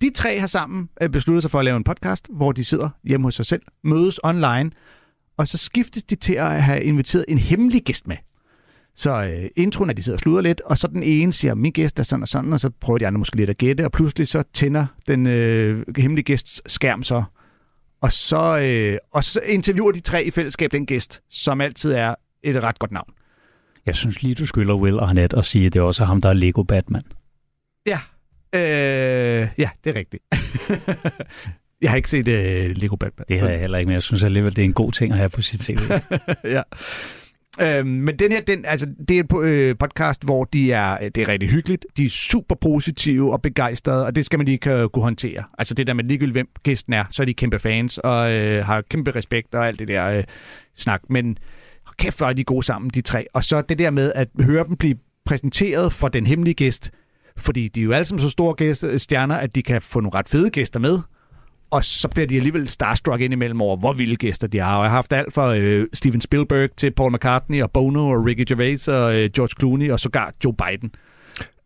De 0.00 0.10
tre 0.10 0.40
har 0.40 0.46
sammen 0.46 0.88
besluttet 1.12 1.42
sig 1.42 1.50
for 1.50 1.58
at 1.58 1.64
lave 1.64 1.76
en 1.76 1.84
podcast, 1.84 2.26
hvor 2.30 2.52
de 2.52 2.64
sidder 2.64 2.88
hjemme 3.04 3.26
hos 3.26 3.34
sig 3.34 3.46
selv, 3.46 3.62
mødes 3.84 4.20
online, 4.24 4.70
og 5.36 5.48
så 5.48 5.58
skiftes 5.58 6.02
de 6.02 6.14
til 6.14 6.34
at 6.34 6.62
have 6.62 6.82
inviteret 6.82 7.24
en 7.28 7.38
hemmelig 7.38 7.82
gæst 7.82 8.08
med. 8.08 8.16
Så 8.98 9.24
øh, 9.24 9.50
introen 9.56 9.90
er, 9.90 9.94
de 9.94 10.02
sidder 10.02 10.16
og 10.16 10.20
sluder 10.20 10.40
lidt, 10.40 10.60
og 10.60 10.78
så 10.78 10.86
den 10.86 11.02
ene 11.02 11.32
siger, 11.32 11.54
min 11.54 11.72
gæst 11.72 11.98
er 11.98 12.02
sådan 12.02 12.22
og 12.22 12.28
sådan, 12.28 12.52
og 12.52 12.60
så 12.60 12.70
prøver 12.80 12.98
de 12.98 13.06
andre 13.06 13.18
måske 13.18 13.36
lidt 13.36 13.50
at 13.50 13.58
gætte, 13.58 13.84
og 13.84 13.92
pludselig 13.92 14.28
så 14.28 14.42
tænder 14.54 14.86
den 15.08 15.26
øh, 15.26 15.84
hemmelige 15.96 16.24
gæsts 16.24 16.62
skærm 16.72 17.02
så. 17.02 17.22
Og 18.00 18.12
så, 18.12 18.58
øh, 18.58 18.98
og 19.12 19.24
så 19.24 19.40
interviewer 19.46 19.92
de 19.92 20.00
tre 20.00 20.24
i 20.24 20.30
fællesskab 20.30 20.72
den 20.72 20.86
gæst, 20.86 21.20
som 21.30 21.60
altid 21.60 21.92
er 21.92 22.14
et 22.42 22.62
ret 22.62 22.78
godt 22.78 22.92
navn. 22.92 23.12
Jeg 23.86 23.96
synes 23.96 24.22
lige, 24.22 24.34
du 24.34 24.46
skylder 24.46 24.74
Will 24.74 24.98
og 24.98 25.10
Annette 25.10 25.34
og 25.34 25.44
sige, 25.44 25.66
at 25.66 25.72
det 25.72 25.78
er 25.78 25.84
også 25.84 26.04
ham, 26.04 26.20
der 26.20 26.28
er 26.28 26.32
Lego 26.32 26.62
Batman. 26.62 27.02
Ja, 27.86 27.98
øh, 28.52 29.48
ja 29.58 29.70
det 29.84 29.90
er 29.90 29.94
rigtigt. 29.94 30.22
jeg 31.82 31.90
har 31.90 31.96
ikke 31.96 32.10
set 32.10 32.28
uh, 32.28 32.76
Lego 32.76 32.96
Batman. 32.96 33.24
Det 33.28 33.40
har 33.40 33.48
jeg 33.48 33.60
heller 33.60 33.78
ikke, 33.78 33.86
men 33.86 33.94
jeg 33.94 34.02
synes 34.02 34.24
alligevel, 34.24 34.56
det 34.56 34.62
er 34.62 34.66
en 34.66 34.72
god 34.72 34.92
ting 34.92 35.12
at 35.12 35.18
have 35.18 35.28
på 35.28 35.42
sit 35.42 35.60
tv. 35.60 35.78
ja. 36.44 36.62
Øhm, 37.60 37.88
men 37.88 38.18
den 38.18 38.32
her, 38.32 38.40
den, 38.40 38.64
altså, 38.64 38.86
det 39.08 39.18
er 39.18 39.20
et 39.20 39.44
øh, 39.44 39.76
podcast, 39.78 40.24
hvor 40.24 40.44
de 40.44 40.72
er, 40.72 40.98
øh, 41.02 41.10
det 41.14 41.22
er 41.22 41.28
rigtig 41.28 41.48
hyggeligt. 41.48 41.86
De 41.96 42.04
er 42.04 42.10
super 42.10 42.54
positive 42.54 43.32
og 43.32 43.42
begejstrede, 43.42 44.06
og 44.06 44.14
det 44.14 44.26
skal 44.26 44.38
man 44.38 44.46
lige 44.46 44.58
kunne 44.58 45.02
håndtere. 45.02 45.44
Altså 45.58 45.74
det 45.74 45.86
der 45.86 45.92
med 45.92 46.04
ligegyldigt, 46.04 46.34
hvem 46.34 46.48
gæsten 46.62 46.92
er, 46.92 47.04
så 47.10 47.22
er 47.22 47.26
de 47.26 47.34
kæmpe 47.34 47.58
fans 47.58 47.98
og 47.98 48.32
øh, 48.32 48.64
har 48.64 48.82
kæmpe 48.90 49.10
respekt 49.14 49.54
og 49.54 49.66
alt 49.66 49.78
det 49.78 49.88
der 49.88 50.06
øh, 50.06 50.24
snak. 50.74 51.02
Men 51.08 51.38
kæft, 51.98 52.18
hvor 52.18 52.26
er 52.26 52.32
de 52.32 52.44
gode 52.44 52.66
sammen, 52.66 52.90
de 52.90 53.00
tre. 53.00 53.26
Og 53.34 53.44
så 53.44 53.62
det 53.62 53.78
der 53.78 53.90
med 53.90 54.12
at 54.14 54.28
høre 54.40 54.64
dem 54.64 54.76
blive 54.76 54.96
præsenteret 55.24 55.92
for 55.92 56.08
den 56.08 56.26
hemmelige 56.26 56.54
gæst, 56.54 56.90
fordi 57.36 57.68
de 57.68 57.80
er 57.80 57.84
jo 57.84 57.92
alle 57.92 58.04
sammen 58.04 58.22
så 58.22 58.30
store 58.30 58.54
gæster, 58.54 58.92
øh, 58.92 58.98
stjerner, 58.98 59.34
at 59.36 59.54
de 59.54 59.62
kan 59.62 59.82
få 59.82 60.00
nogle 60.00 60.18
ret 60.18 60.28
fede 60.28 60.50
gæster 60.50 60.80
med 60.80 60.98
og 61.70 61.84
så 61.84 62.08
bliver 62.08 62.26
de 62.26 62.36
alligevel 62.36 62.68
starstruck 62.68 63.20
indimellem 63.20 63.60
over, 63.60 63.76
hvor 63.76 63.92
vilde 63.92 64.16
gæster 64.16 64.46
de 64.46 64.58
har. 64.58 64.76
Og 64.76 64.82
jeg 64.82 64.90
har 64.90 64.96
haft 64.96 65.12
alt 65.12 65.34
fra 65.34 65.56
øh, 65.56 65.86
Steven 65.92 66.20
Spielberg 66.20 66.70
til 66.76 66.90
Paul 66.90 67.12
McCartney 67.12 67.62
og 67.62 67.70
Bono 67.70 68.08
og 68.08 68.24
Ricky 68.24 68.44
Gervais 68.48 68.88
og 68.88 69.16
øh, 69.16 69.30
George 69.30 69.54
Clooney 69.58 69.90
og 69.90 70.00
sågar 70.00 70.32
Joe 70.44 70.54
Biden. 70.54 70.92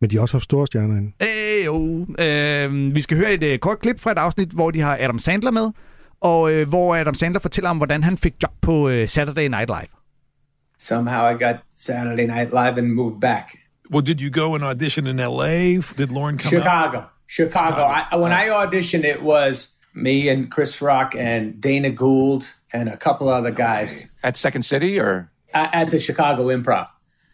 Men 0.00 0.10
de 0.10 0.16
har 0.16 0.22
også 0.22 0.34
haft 0.34 0.44
store 0.44 0.66
stjerner 0.66 0.96
inde. 0.96 1.12
Øh, 1.22 1.64
jo. 1.64 2.06
Øh, 2.18 2.94
vi 2.94 3.00
skal 3.00 3.16
høre 3.16 3.32
et 3.32 3.42
øh, 3.42 3.58
kort 3.58 3.80
klip 3.80 4.00
fra 4.00 4.10
et 4.12 4.18
afsnit, 4.18 4.48
hvor 4.48 4.70
de 4.70 4.80
har 4.80 4.98
Adam 5.00 5.18
Sandler 5.18 5.50
med, 5.50 5.70
og 6.20 6.52
øh, 6.52 6.68
hvor 6.68 6.96
Adam 6.96 7.14
Sandler 7.14 7.40
fortæller 7.40 7.70
om, 7.70 7.76
hvordan 7.76 8.02
han 8.02 8.18
fik 8.18 8.32
job 8.42 8.52
på 8.62 8.88
øh, 8.88 9.08
Saturday 9.08 9.48
Night 9.48 9.68
Live. 9.68 9.88
Somehow 10.78 11.30
I 11.30 11.44
got 11.44 11.56
Saturday 11.76 12.26
Night 12.26 12.50
Live 12.50 12.78
and 12.78 12.86
moved 12.92 13.20
back. 13.20 13.48
Well, 13.92 14.06
did 14.06 14.20
you 14.20 14.30
go 14.42 14.54
and 14.54 14.64
audition 14.64 15.06
in 15.06 15.18
L.A.? 15.20 15.80
Did 15.98 16.10
Lauren 16.10 16.38
come 16.38 16.50
Chicago. 16.50 16.98
out? 16.98 17.04
Chicago. 17.28 17.76
Chicago. 17.76 17.82
I, 18.12 18.16
when 18.16 18.32
I 18.32 18.48
auditioned, 18.48 19.04
it 19.04 19.22
was 19.22 19.68
me 19.94 20.28
and 20.28 20.50
Chris 20.50 20.80
Rock 20.82 21.14
and 21.16 21.60
Dana 21.60 21.90
Gould 21.90 22.52
and 22.72 22.88
a 22.88 22.96
couple 22.96 23.28
other 23.28 23.50
guys 23.50 24.10
at 24.22 24.36
Second 24.36 24.62
City 24.64 24.98
or 24.98 25.30
at 25.54 25.90
the 25.90 25.98
Chicago 25.98 26.46
Improv. 26.46 26.88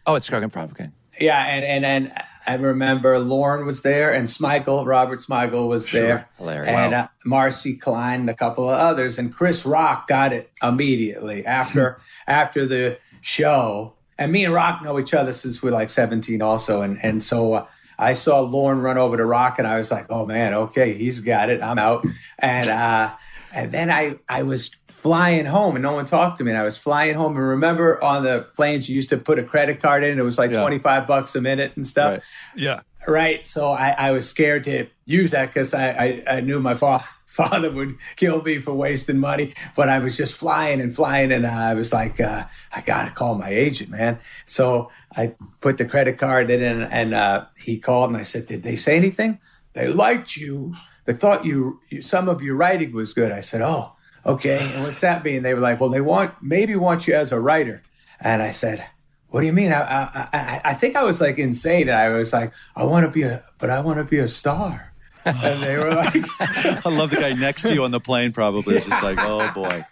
Oh, 0.05 0.15
at 0.15 0.23
Chicago 0.23 0.47
Improv. 0.47 0.71
Okay. 0.71 0.89
Yeah, 1.19 1.41
and 1.45 1.65
and 1.65 1.83
then 1.83 2.13
I 2.47 2.55
remember 2.55 3.19
Lauren 3.19 3.65
was 3.65 3.81
there 3.81 4.13
and 4.13 4.27
Smigel, 4.27 4.85
Robert 4.85 5.19
Smigel 5.19 5.67
was 5.67 5.87
Sure. 5.87 6.01
there, 6.01 6.29
Hilarious. 6.37 6.67
and 6.69 6.91
Wow. 6.93 6.99
uh, 6.99 7.07
Marcy 7.25 7.75
Klein, 7.75 8.21
and 8.21 8.29
a 8.29 8.33
couple 8.33 8.69
of 8.69 8.77
others, 8.79 9.19
and 9.19 9.33
Chris 9.35 9.65
Rock 9.65 10.07
got 10.07 10.31
it 10.33 10.49
immediately 10.63 11.45
after 11.45 11.99
after 12.27 12.65
the 12.65 12.97
show. 13.21 13.95
And 14.17 14.31
me 14.31 14.43
and 14.45 14.53
Rock 14.53 14.81
know 14.83 14.99
each 14.99 15.13
other 15.13 15.31
since 15.33 15.61
we're 15.63 15.71
like 15.71 15.89
17, 15.89 16.41
also, 16.41 16.81
and 16.81 16.99
and 17.03 17.23
so. 17.23 17.53
Uh, 17.53 17.65
I 17.99 18.13
saw 18.13 18.39
Lauren 18.39 18.79
run 18.79 18.97
over 18.97 19.17
to 19.17 19.25
Rock, 19.25 19.59
and 19.59 19.67
I 19.67 19.77
was 19.77 19.91
like, 19.91 20.07
"Oh 20.09 20.25
man, 20.25 20.53
okay, 20.53 20.93
he's 20.93 21.19
got 21.19 21.49
it. 21.49 21.61
I'm 21.61 21.77
out." 21.77 22.05
And 22.39 22.67
uh, 22.67 23.13
and 23.53 23.71
then 23.71 23.91
I 23.91 24.17
I 24.27 24.43
was 24.43 24.71
flying 24.87 25.45
home, 25.45 25.75
and 25.75 25.83
no 25.83 25.93
one 25.93 26.05
talked 26.05 26.37
to 26.37 26.43
me. 26.43 26.51
And 26.51 26.57
I 26.57 26.63
was 26.63 26.77
flying 26.77 27.15
home, 27.15 27.35
and 27.35 27.45
remember 27.45 28.01
on 28.03 28.23
the 28.23 28.47
planes 28.55 28.87
you 28.89 28.95
used 28.95 29.09
to 29.09 29.17
put 29.17 29.37
a 29.37 29.43
credit 29.43 29.81
card 29.81 30.03
in. 30.03 30.17
It 30.17 30.23
was 30.23 30.37
like 30.37 30.51
25 30.61 31.07
bucks 31.07 31.35
a 31.35 31.41
minute 31.41 31.73
and 31.75 31.85
stuff. 31.85 32.23
Yeah. 32.55 32.81
Right. 33.07 33.45
So 33.45 33.71
I, 33.71 33.91
I 33.91 34.11
was 34.11 34.27
scared 34.29 34.65
to 34.65 34.87
use 35.05 35.31
that 35.31 35.47
because 35.47 35.73
I, 35.73 35.89
I, 35.89 36.23
I 36.37 36.41
knew 36.41 36.59
my 36.59 36.75
fa- 36.75 36.99
father 37.39 37.71
would 37.71 37.97
kill 38.17 38.41
me 38.41 38.59
for 38.59 38.73
wasting 38.73 39.17
money. 39.17 39.53
But 39.75 39.87
I 39.87 39.99
was 39.99 40.17
just 40.17 40.35
flying 40.35 40.81
and 40.81 40.93
flying, 40.93 41.31
and 41.31 41.47
I 41.47 41.73
was 41.73 41.93
like, 41.93 42.19
uh, 42.19 42.45
I 42.75 42.81
gotta 42.81 43.11
call 43.11 43.35
my 43.35 43.49
agent, 43.49 43.89
man. 43.89 44.19
So 44.45 44.91
I 45.15 45.35
put 45.61 45.77
the 45.77 45.85
credit 45.85 46.17
card 46.17 46.49
in, 46.49 46.61
and, 46.61 46.83
and 46.91 47.13
uh, 47.13 47.45
he 47.57 47.79
called, 47.79 48.09
and 48.09 48.17
I 48.17 48.23
said, 48.23 48.47
Did 48.47 48.63
they 48.63 48.75
say 48.75 48.97
anything? 48.97 49.39
They 49.73 49.87
liked 49.87 50.35
you. 50.35 50.75
They 51.05 51.13
thought 51.13 51.45
you, 51.45 51.79
you 51.89 52.01
some 52.01 52.27
of 52.27 52.41
your 52.41 52.55
writing 52.55 52.91
was 52.91 53.13
good. 53.13 53.31
I 53.31 53.41
said, 53.41 53.61
Oh, 53.61 53.93
okay. 54.25 54.59
And 54.73 54.83
what's 54.83 55.01
that 55.01 55.23
mean? 55.23 55.43
They 55.43 55.53
were 55.53 55.61
like, 55.61 55.79
Well, 55.79 55.89
they 55.89 56.01
want 56.01 56.33
maybe 56.41 56.75
want 56.75 57.07
you 57.07 57.13
as 57.13 57.31
a 57.31 57.39
writer. 57.39 57.83
And 58.19 58.41
I 58.41 58.51
said, 58.51 58.85
what 59.29 59.41
do 59.41 59.47
you 59.47 59.53
mean? 59.53 59.71
I, 59.71 59.81
I, 59.81 60.27
I, 60.33 60.61
I 60.65 60.73
think 60.73 60.95
I 60.95 61.03
was 61.03 61.21
like 61.21 61.37
insane. 61.37 61.87
And 61.87 61.97
I 61.97 62.09
was 62.09 62.33
like, 62.33 62.51
I 62.75 62.83
want 62.83 63.05
to 63.05 63.11
be 63.11 63.21
a, 63.21 63.43
but 63.59 63.69
I 63.69 63.79
want 63.79 63.99
to 63.99 64.03
be 64.03 64.17
a 64.17 64.27
star. 64.27 64.88
And 65.35 65.63
they 65.63 65.77
were 65.77 65.93
like, 65.93 66.15
I 66.85 66.89
love 66.89 67.11
the 67.11 67.17
guy 67.19 67.33
next 67.33 67.63
to 67.63 67.73
you 67.73 67.83
on 67.83 67.91
the 67.91 67.99
plane. 67.99 68.31
Probably 68.31 68.77
is 68.77 68.85
just 68.85 69.03
like, 69.03 69.17
oh 69.19 69.51
boy. 69.53 69.85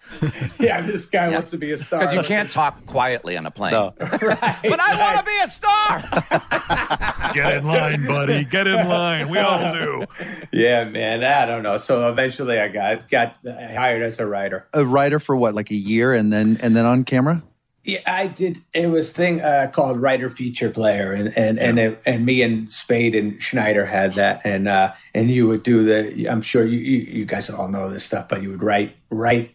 yeah, 0.59 0.81
this 0.81 1.05
guy 1.05 1.29
wants 1.29 1.51
to 1.51 1.57
be 1.57 1.71
a 1.71 1.77
star. 1.77 1.99
Because 1.99 2.13
you 2.15 2.23
can't 2.23 2.49
talk 2.49 2.85
quietly 2.85 3.37
on 3.37 3.45
a 3.45 3.51
plane. 3.51 3.71
No. 3.71 3.93
But 3.99 4.79
I 4.79 4.99
want 4.99 5.19
to 5.19 5.25
be 5.25 5.37
a 5.43 5.47
star. 5.47 7.33
Get 7.33 7.57
in 7.57 7.65
line, 7.65 8.05
buddy. 8.05 8.43
Get 8.45 8.67
in 8.67 8.87
line. 8.87 9.29
We 9.29 9.37
all 9.37 9.73
do. 9.73 10.05
Yeah, 10.51 10.85
man. 10.85 11.23
I 11.23 11.45
don't 11.45 11.63
know. 11.63 11.77
So 11.77 12.09
eventually 12.09 12.59
I 12.59 12.67
got, 12.67 13.09
got 13.09 13.37
hired 13.45 14.03
as 14.03 14.19
a 14.19 14.25
writer. 14.25 14.67
A 14.73 14.85
writer 14.85 15.19
for 15.19 15.35
what, 15.35 15.55
like 15.55 15.71
a 15.71 15.75
year, 15.75 16.13
and 16.13 16.31
then 16.31 16.57
and 16.61 16.75
then 16.75 16.85
on 16.85 17.03
camera. 17.03 17.43
Yeah, 17.87 17.99
I 18.05 18.27
did. 18.27 18.57
It 18.73 18.87
was 18.87 19.13
thing 19.13 19.39
uh, 19.39 19.71
called 19.71 20.01
writer 20.01 20.29
feature 20.29 20.69
player, 20.69 21.13
and 21.13 21.31
and 21.37 21.57
and, 21.57 21.79
it, 21.79 22.01
and 22.05 22.25
me 22.25 22.41
and 22.41 22.69
Spade 22.69 23.15
and 23.15 23.41
Schneider 23.41 23.85
had 23.85 24.15
that, 24.15 24.41
and 24.43 24.67
uh, 24.67 24.91
and 25.15 25.31
you 25.31 25.47
would 25.47 25.63
do 25.63 25.85
the. 25.85 26.27
I'm 26.27 26.41
sure 26.41 26.65
you, 26.65 26.77
you 26.79 26.97
you 27.19 27.25
guys 27.25 27.49
all 27.49 27.69
know 27.69 27.89
this 27.89 28.03
stuff, 28.03 28.27
but 28.27 28.43
you 28.43 28.49
would 28.49 28.61
write 28.61 28.97
write 29.09 29.51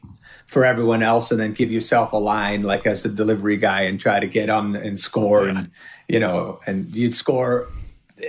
for 0.47 0.65
everyone 0.65 1.03
else, 1.03 1.31
and 1.31 1.39
then 1.39 1.53
give 1.53 1.71
yourself 1.71 2.13
a 2.15 2.17
line 2.17 2.63
like 2.63 2.87
as 2.87 3.03
the 3.03 3.11
delivery 3.11 3.59
guy, 3.59 3.83
and 3.83 4.01
try 4.01 4.19
to 4.19 4.27
get 4.27 4.49
on 4.49 4.77
and 4.77 4.99
score, 4.99 5.47
and 5.47 5.71
you 6.09 6.19
know, 6.19 6.59
and 6.67 6.89
you'd 6.97 7.15
score. 7.15 7.69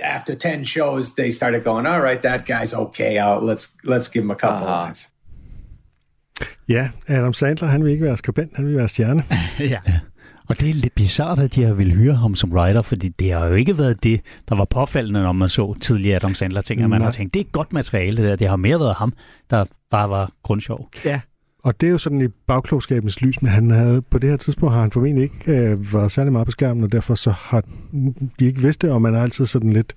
After 0.02 0.34
ten 0.34 0.64
shows, 0.64 1.14
they 1.14 1.30
started 1.30 1.64
going. 1.64 1.86
All 1.86 2.00
right, 2.02 2.20
that 2.20 2.44
guy's 2.44 2.74
okay. 2.74 3.16
Out. 3.16 3.42
Let's 3.42 3.74
let's 3.84 4.08
give 4.08 4.22
him 4.24 4.30
a 4.30 4.36
couple 4.36 4.66
Uh-huh. 4.66 4.82
lines. 4.84 5.08
Ja, 6.68 6.88
Adam 7.06 7.32
Sandler, 7.32 7.68
han 7.68 7.84
vil 7.84 7.92
ikke 7.92 8.04
være 8.04 8.16
skribent, 8.16 8.50
han 8.54 8.66
vil 8.66 8.76
være 8.76 8.88
stjerne. 8.88 9.24
ja. 9.60 9.80
Og 10.48 10.60
det 10.60 10.70
er 10.70 10.74
lidt 10.74 10.94
bizart, 10.94 11.38
at 11.38 11.54
de 11.54 11.62
har 11.62 11.74
ville 11.74 11.92
hyre 11.92 12.14
ham 12.14 12.34
som 12.34 12.52
writer, 12.52 12.82
fordi 12.82 13.08
det 13.08 13.32
har 13.32 13.46
jo 13.46 13.54
ikke 13.54 13.78
været 13.78 14.04
det, 14.04 14.20
der 14.48 14.54
var 14.54 14.64
påfaldende, 14.64 15.22
når 15.22 15.32
man 15.32 15.48
så 15.48 15.74
tidligere 15.80 16.16
Adam 16.16 16.34
Sandler 16.34 16.60
ting, 16.60 16.82
at 16.82 16.90
man 16.90 17.00
Nej. 17.00 17.06
har 17.06 17.12
tænkt, 17.12 17.34
det 17.34 17.40
er 17.40 17.44
godt 17.44 17.72
materiale 17.72 18.16
det 18.16 18.24
der. 18.24 18.36
Det 18.36 18.48
har 18.48 18.56
mere 18.56 18.78
været 18.78 18.94
ham, 18.94 19.12
der 19.50 19.64
bare 19.90 20.10
var 20.10 20.32
grundsjov. 20.42 20.90
Ja. 21.04 21.20
Og 21.64 21.80
det 21.80 21.86
er 21.86 21.90
jo 21.90 21.98
sådan 21.98 22.20
i 22.20 22.28
bagklogskabens 22.28 23.20
lys, 23.20 23.42
men 23.42 23.50
han 23.50 23.70
havde, 23.70 24.02
på 24.02 24.18
det 24.18 24.30
her 24.30 24.36
tidspunkt 24.36 24.74
har 24.74 24.80
han 24.80 24.90
formentlig 24.90 25.22
ikke 25.22 25.52
øh, 25.52 25.94
været 25.94 26.12
særlig 26.12 26.32
meget 26.32 26.46
på 26.46 26.50
skærmen, 26.50 26.84
og 26.84 26.92
derfor 26.92 27.14
så 27.14 27.30
har 27.30 27.62
de 28.40 28.44
ikke 28.46 28.60
vidst 28.60 28.82
det, 28.82 28.90
og 28.90 29.02
man 29.02 29.14
er 29.14 29.22
altid 29.22 29.46
sådan 29.46 29.72
lidt, 29.72 29.94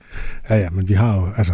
ja 0.50 0.56
ja, 0.56 0.70
men 0.70 0.90
vi 0.90 0.94
har 0.94 1.16
jo, 1.16 1.28
altså, 1.38 1.54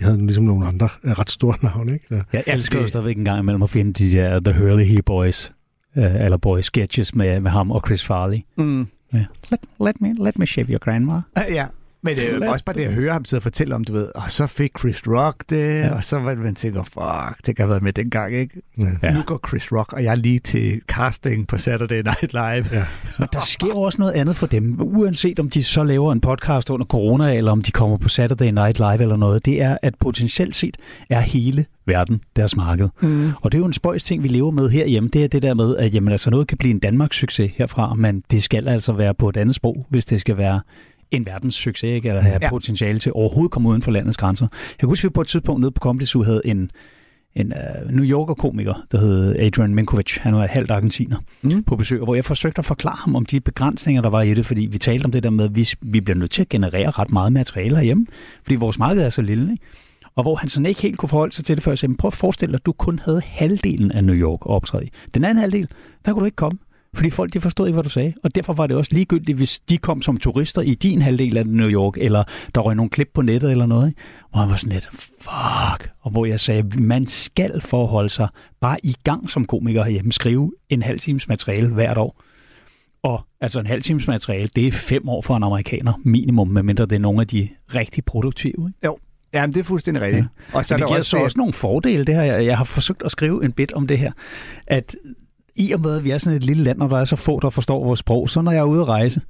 de 0.00 0.04
havde 0.04 0.26
ligesom 0.26 0.44
nogle 0.44 0.66
andre 0.66 0.88
øh, 1.04 1.12
ret 1.12 1.30
store 1.30 1.56
navne, 1.68 1.92
ikke? 1.92 2.04
Så, 2.08 2.22
Jeg 2.32 2.44
elsker 2.46 2.80
jo 2.80 2.86
stadigvæk 2.86 3.16
en 3.16 3.24
gang 3.24 3.40
imellem 3.40 3.62
at 3.62 3.70
finde 3.70 3.92
de 3.92 4.10
der 4.12 4.40
The 4.40 4.60
Hurley 4.60 4.84
He 4.84 5.02
Boys, 5.02 5.52
øh, 5.96 6.14
eller 6.24 6.36
Boys 6.36 6.64
sketches 6.64 7.14
med, 7.14 7.40
med 7.40 7.50
ham 7.50 7.70
og 7.70 7.82
Chris 7.86 8.06
Farley. 8.06 8.38
Mm. 8.56 8.86
Ja. 9.12 9.24
Let, 9.50 9.60
let, 9.80 10.00
me, 10.00 10.14
let 10.24 10.38
me 10.38 10.46
shave 10.46 10.66
your 10.70 10.78
grandma. 10.78 11.20
Ja, 11.36 11.66
men 12.02 12.16
det 12.16 12.28
er 12.28 12.50
også 12.50 12.64
bare 12.64 12.76
det 12.76 12.84
at 12.84 12.92
høre 12.92 13.12
ham 13.12 13.24
sidde 13.24 13.38
og 13.38 13.42
fortælle 13.42 13.74
om, 13.74 13.84
du 13.84 13.92
ved, 13.92 14.08
og 14.14 14.30
så 14.30 14.46
fik 14.46 14.78
Chris 14.78 15.02
Rock 15.06 15.44
det, 15.50 15.80
ja. 15.80 15.94
og 15.94 16.04
så 16.04 16.18
var 16.18 16.30
det, 16.34 16.38
man 16.38 16.54
tænker, 16.54 16.82
fuck, 16.82 17.46
det 17.46 17.56
kan 17.56 17.62
have 17.62 17.68
været 17.68 17.82
med 17.82 17.92
dengang, 17.92 18.34
ikke? 18.34 18.62
Ja. 19.02 19.12
Nu 19.12 19.22
går 19.22 19.40
Chris 19.48 19.72
Rock, 19.72 19.92
og 19.92 20.04
jeg 20.04 20.10
er 20.10 20.14
lige 20.14 20.38
til 20.38 20.80
casting 20.88 21.46
på 21.46 21.58
Saturday 21.58 22.02
Night 22.02 22.32
Live. 22.32 22.78
Ja. 22.78 22.84
Men 23.18 23.28
der 23.32 23.40
sker 23.40 23.66
jo 23.66 23.80
også 23.80 23.98
noget 23.98 24.12
andet 24.12 24.36
for 24.36 24.46
dem, 24.46 24.76
uanset 24.80 25.40
om 25.40 25.50
de 25.50 25.62
så 25.64 25.84
laver 25.84 26.12
en 26.12 26.20
podcast 26.20 26.70
under 26.70 26.86
corona, 26.86 27.36
eller 27.36 27.52
om 27.52 27.62
de 27.62 27.72
kommer 27.72 27.96
på 27.96 28.08
Saturday 28.08 28.50
Night 28.50 28.78
Live 28.78 29.02
eller 29.02 29.16
noget. 29.16 29.44
Det 29.44 29.62
er, 29.62 29.78
at 29.82 29.94
potentielt 30.00 30.56
set 30.56 30.76
er 31.10 31.20
hele 31.20 31.66
verden 31.86 32.20
deres 32.36 32.56
marked. 32.56 32.88
Mm. 33.00 33.32
Og 33.42 33.52
det 33.52 33.58
er 33.58 33.60
jo 33.60 33.66
en 33.66 33.72
spøjs 33.72 34.04
ting, 34.04 34.22
vi 34.22 34.28
lever 34.28 34.50
med 34.50 34.70
herhjemme. 34.70 35.08
Det 35.12 35.24
er 35.24 35.28
det 35.28 35.42
der 35.42 35.54
med, 35.54 35.76
at 35.76 35.94
jamen, 35.94 36.12
altså, 36.12 36.30
noget 36.30 36.46
kan 36.46 36.58
blive 36.58 36.70
en 36.70 36.78
Danmarks 36.78 37.16
succes 37.16 37.50
herfra, 37.54 37.94
men 37.94 38.22
det 38.30 38.42
skal 38.42 38.68
altså 38.68 38.92
være 38.92 39.14
på 39.14 39.28
et 39.28 39.36
andet 39.36 39.54
sprog, 39.54 39.86
hvis 39.88 40.04
det 40.04 40.20
skal 40.20 40.36
være 40.36 40.60
en 41.10 41.26
verdens 41.26 41.54
succes, 41.54 41.90
ikke? 41.90 42.08
eller 42.08 42.20
have 42.22 42.38
Ja. 42.42 42.48
potentiale 42.48 42.98
til 42.98 43.12
overhovedet 43.14 43.50
komme 43.52 43.68
uden 43.68 43.82
for 43.82 43.90
landets 43.90 44.16
grænser. 44.16 44.46
Jeg 44.52 44.78
kan 44.78 44.88
huske, 44.88 45.04
at 45.06 45.08
vi 45.10 45.12
på 45.12 45.20
et 45.20 45.26
tidspunkt 45.28 45.60
nede 45.60 45.70
på 45.70 45.78
Comedy 45.78 46.02
Zoo 46.02 46.22
havde 46.22 46.40
en, 46.44 46.70
en 47.34 47.52
uh, 47.86 47.90
New 47.94 48.04
Yorker-komiker, 48.04 48.74
der 48.92 48.98
hed 48.98 49.36
Adrian 49.38 49.74
Minkovic. 49.74 50.16
Han 50.18 50.34
var 50.34 50.46
halvt 50.46 50.70
argentiner 50.70 51.16
mm. 51.42 51.62
på 51.62 51.76
besøg, 51.76 51.98
hvor 52.04 52.14
jeg 52.14 52.24
forsøgte 52.24 52.58
at 52.58 52.64
forklare 52.64 52.96
ham 53.04 53.16
om 53.16 53.26
de 53.26 53.40
begrænsninger, 53.40 54.02
der 54.02 54.10
var 54.10 54.22
i 54.22 54.34
det, 54.34 54.46
fordi 54.46 54.66
vi 54.66 54.78
talte 54.78 55.04
om 55.04 55.12
det 55.12 55.22
der 55.22 55.30
med, 55.30 55.44
at 55.44 55.54
vi, 55.56 55.68
vi 55.80 56.00
bliver 56.00 56.16
nødt 56.18 56.30
til 56.30 56.42
at 56.42 56.48
generere 56.48 56.90
ret 56.90 57.12
meget 57.12 57.32
materiale 57.32 57.76
herhjemme, 57.76 58.06
fordi 58.42 58.56
vores 58.56 58.78
marked 58.78 59.02
er 59.02 59.08
så 59.08 59.22
lille. 59.22 59.50
Ikke? 59.52 59.64
Og 60.16 60.22
hvor 60.24 60.36
han 60.36 60.48
sådan 60.48 60.66
ikke 60.66 60.82
helt 60.82 60.98
kunne 60.98 61.08
forholde 61.08 61.34
sig 61.34 61.44
til 61.44 61.56
det 61.56 61.62
før, 61.64 61.72
jeg 61.72 61.78
sagde, 61.78 61.90
"Men 61.90 61.96
prøv 61.96 62.08
at 62.08 62.14
forestille 62.14 62.52
dig, 62.52 62.56
at 62.60 62.66
du 62.66 62.72
kun 62.72 62.98
havde 63.04 63.22
halvdelen 63.24 63.92
af 63.92 64.04
New 64.04 64.14
York 64.14 64.40
at 64.42 64.50
optræde 64.50 64.84
i. 64.84 64.90
Den 65.14 65.24
anden 65.24 65.38
halvdel, 65.38 65.68
der 66.04 66.12
kunne 66.12 66.20
du 66.20 66.24
ikke 66.24 66.36
komme. 66.36 66.58
Fordi 66.94 67.10
folk 67.10 67.32
de 67.32 67.40
forstod 67.40 67.66
ikke, 67.66 67.74
hvad 67.74 67.84
du 67.84 67.88
sagde. 67.88 68.14
Og 68.24 68.34
derfor 68.34 68.52
var 68.52 68.66
det 68.66 68.76
også 68.76 68.90
ligegyldigt, 68.94 69.38
hvis 69.38 69.60
de 69.60 69.78
kom 69.78 70.02
som 70.02 70.16
turister 70.16 70.62
i 70.62 70.74
din 70.74 71.02
halvdel 71.02 71.36
af 71.36 71.46
New 71.46 71.68
York, 71.68 71.94
eller 71.96 72.24
der 72.54 72.60
røg 72.60 72.74
nogle 72.74 72.90
klip 72.90 73.10
på 73.14 73.22
nettet 73.22 73.50
eller 73.50 73.66
noget. 73.66 73.88
Ikke? 73.88 74.00
Og 74.32 74.40
han 74.40 74.48
var 74.48 74.56
sådan 74.56 74.72
lidt, 74.72 74.88
fuck. 75.20 75.90
Og 76.00 76.10
hvor 76.10 76.26
jeg 76.26 76.40
sagde, 76.40 76.80
man 76.80 77.06
skal 77.06 77.60
forholde 77.60 78.10
sig 78.10 78.28
bare 78.60 78.76
i 78.82 78.94
gang 79.04 79.30
som 79.30 79.44
komiker 79.44 79.84
herhjemme. 79.84 80.12
Skrive 80.12 80.52
en 80.68 80.82
halv 80.82 81.00
times 81.00 81.28
materiale 81.28 81.68
hvert 81.68 81.98
år. 81.98 82.22
Og 83.02 83.20
altså 83.40 83.60
en 83.60 83.66
halv 83.66 83.82
times 83.82 84.06
materiale, 84.06 84.48
det 84.56 84.66
er 84.66 84.72
fem 84.72 85.08
år 85.08 85.22
for 85.22 85.36
en 85.36 85.42
amerikaner 85.42 85.92
minimum, 86.04 86.48
medmindre 86.48 86.86
det 86.86 86.92
er 86.92 86.98
nogle 86.98 87.20
af 87.20 87.26
de 87.26 87.48
rigtig 87.74 88.04
produktive. 88.04 88.68
Ikke? 88.68 88.86
Jo, 88.86 88.98
Jamen, 89.34 89.54
det 89.54 89.60
er 89.60 89.64
fuldstændig 89.64 90.02
rigtigt. 90.02 90.26
Ja. 90.52 90.58
Og 90.58 90.64
så 90.64 90.76
det 90.76 90.86
giver 90.86 91.00
så 91.00 91.18
også 91.18 91.38
nogle 91.38 91.52
fordele, 91.52 92.04
det 92.04 92.14
her. 92.14 92.22
Jeg, 92.22 92.44
jeg 92.44 92.56
har 92.56 92.64
forsøgt 92.64 93.02
at 93.02 93.10
skrive 93.10 93.44
en 93.44 93.52
bit 93.52 93.72
om 93.72 93.86
det 93.86 93.98
her, 93.98 94.12
at 94.66 94.96
i 95.60 95.72
og 95.72 95.80
med, 95.80 95.96
at 95.96 96.04
vi 96.04 96.10
er 96.10 96.18
sådan 96.18 96.36
et 96.36 96.44
lille 96.44 96.62
land, 96.62 96.80
og 96.80 96.90
der 96.90 96.98
er 96.98 97.04
så 97.04 97.16
få, 97.16 97.40
der 97.40 97.50
forstår 97.50 97.84
vores 97.84 98.00
sprog, 98.00 98.30
så 98.30 98.42
når 98.42 98.52
jeg 98.52 98.60
er 98.60 98.64
ude 98.64 98.80
at 98.80 98.88
rejse, 98.88 99.20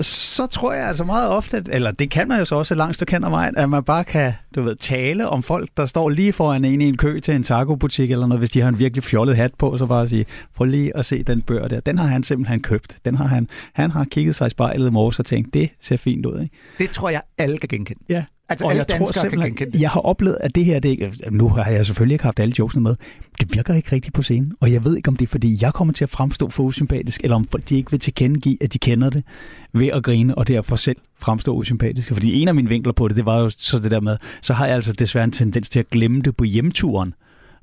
så 0.00 0.46
tror 0.46 0.72
jeg 0.72 0.88
altså 0.88 1.04
meget 1.04 1.30
ofte, 1.30 1.56
at, 1.56 1.68
eller 1.72 1.90
det 1.90 2.10
kan 2.10 2.28
man 2.28 2.38
jo 2.38 2.44
så 2.44 2.54
også 2.54 2.74
et 2.74 2.78
langt 2.78 2.96
stykke 2.96 3.12
hen 3.12 3.24
ad 3.24 3.30
vejen, 3.30 3.56
at 3.56 3.70
man 3.70 3.84
bare 3.84 4.04
kan, 4.04 4.32
du 4.54 4.62
ved, 4.62 4.76
tale 4.76 5.28
om 5.28 5.42
folk, 5.42 5.68
der 5.76 5.86
står 5.86 6.08
lige 6.08 6.32
foran 6.32 6.64
en 6.64 6.80
i 6.80 6.84
en 6.88 6.96
kø 6.96 7.20
til 7.20 7.34
en 7.34 7.42
taco-butik 7.42 8.10
eller 8.10 8.26
noget, 8.26 8.40
hvis 8.40 8.50
de 8.50 8.60
har 8.60 8.68
en 8.68 8.78
virkelig 8.78 9.04
fjollet 9.04 9.36
hat 9.36 9.54
på, 9.58 9.76
så 9.76 9.86
bare 9.86 10.08
sige, 10.08 10.26
prøv 10.56 10.64
lige 10.64 10.96
at 10.96 11.06
se 11.06 11.22
den 11.22 11.42
bør 11.42 11.68
der. 11.68 11.80
Den 11.80 11.98
har 11.98 12.06
han 12.06 12.22
simpelthen 12.22 12.62
købt. 12.62 12.96
Den 13.04 13.14
har 13.14 13.26
han, 13.26 13.48
han 13.72 13.90
har 13.90 14.04
kigget 14.04 14.34
sig 14.34 14.46
i 14.46 14.50
spejlet 14.50 14.88
i 14.88 14.90
morges 14.90 15.18
og 15.18 15.26
tænkt, 15.26 15.54
det 15.54 15.70
ser 15.80 15.96
fint 15.96 16.26
ud, 16.26 16.40
ikke? 16.40 16.56
Det 16.78 16.90
tror 16.90 17.10
jeg, 17.10 17.22
alle 17.38 17.58
kan 17.58 17.68
genkende. 17.68 18.02
Ja. 18.08 18.24
Altså, 18.48 18.64
og 18.64 18.70
alle 18.70 18.84
jeg 18.88 18.98
tror 18.98 19.06
kan 19.06 19.20
simpelthen, 19.20 19.72
det. 19.72 19.80
jeg 19.80 19.90
har 19.90 20.00
oplevet, 20.00 20.38
at 20.40 20.54
det 20.54 20.64
her, 20.64 20.80
det 20.80 20.88
ikke, 20.88 21.12
nu 21.30 21.48
har 21.48 21.70
jeg 21.70 21.86
selvfølgelig 21.86 22.14
ikke 22.14 22.24
haft 22.24 22.40
alle 22.40 22.54
jokesene 22.58 22.82
med, 22.82 22.96
det 23.40 23.54
virker 23.54 23.74
ikke 23.74 23.92
rigtigt 23.92 24.14
på 24.14 24.22
scenen, 24.22 24.52
og 24.60 24.72
jeg 24.72 24.84
ved 24.84 24.96
ikke, 24.96 25.08
om 25.08 25.16
det 25.16 25.26
er, 25.26 25.30
fordi 25.30 25.58
jeg 25.60 25.74
kommer 25.74 25.94
til 25.94 26.04
at 26.04 26.10
fremstå 26.10 26.48
for 26.48 26.62
usympatisk, 26.62 27.20
eller 27.24 27.36
om 27.36 27.48
folk 27.50 27.68
de 27.68 27.76
ikke 27.76 27.90
vil 27.90 28.00
tilkendegive, 28.00 28.56
at 28.60 28.72
de 28.72 28.78
kender 28.78 29.10
det 29.10 29.24
ved 29.72 29.86
at 29.86 30.02
grine, 30.02 30.38
og 30.38 30.48
derfor 30.48 30.76
selv 30.76 30.96
fremstå 31.18 31.54
usympatiske. 31.54 32.14
Fordi 32.14 32.42
en 32.42 32.48
af 32.48 32.54
mine 32.54 32.68
vinkler 32.68 32.92
på 32.92 33.08
det, 33.08 33.16
det 33.16 33.26
var 33.26 33.40
jo 33.40 33.50
så 33.58 33.78
det 33.78 33.90
der 33.90 34.00
med, 34.00 34.16
så 34.42 34.52
har 34.52 34.66
jeg 34.66 34.74
altså 34.74 34.92
desværre 34.92 35.24
en 35.24 35.32
tendens 35.32 35.70
til 35.70 35.80
at 35.80 35.90
glemme 35.90 36.20
det 36.22 36.36
på 36.36 36.44
hjemturen, 36.44 37.14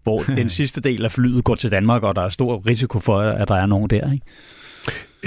hvor 0.04 0.24
den 0.42 0.50
sidste 0.50 0.82
del 0.82 1.06
af 1.06 1.12
flyet 1.12 1.44
går 1.44 1.56
til 1.56 1.72
Danmark, 1.72 2.04
og 2.04 2.16
der 2.16 2.22
er 2.22 2.30
stor 2.30 2.68
risiko 2.68 3.00
for, 3.00 3.20
at 3.20 3.48
der 3.48 3.56
er 3.56 3.66
nogen 3.66 3.90
der, 3.90 4.12
ikke? 4.12 4.26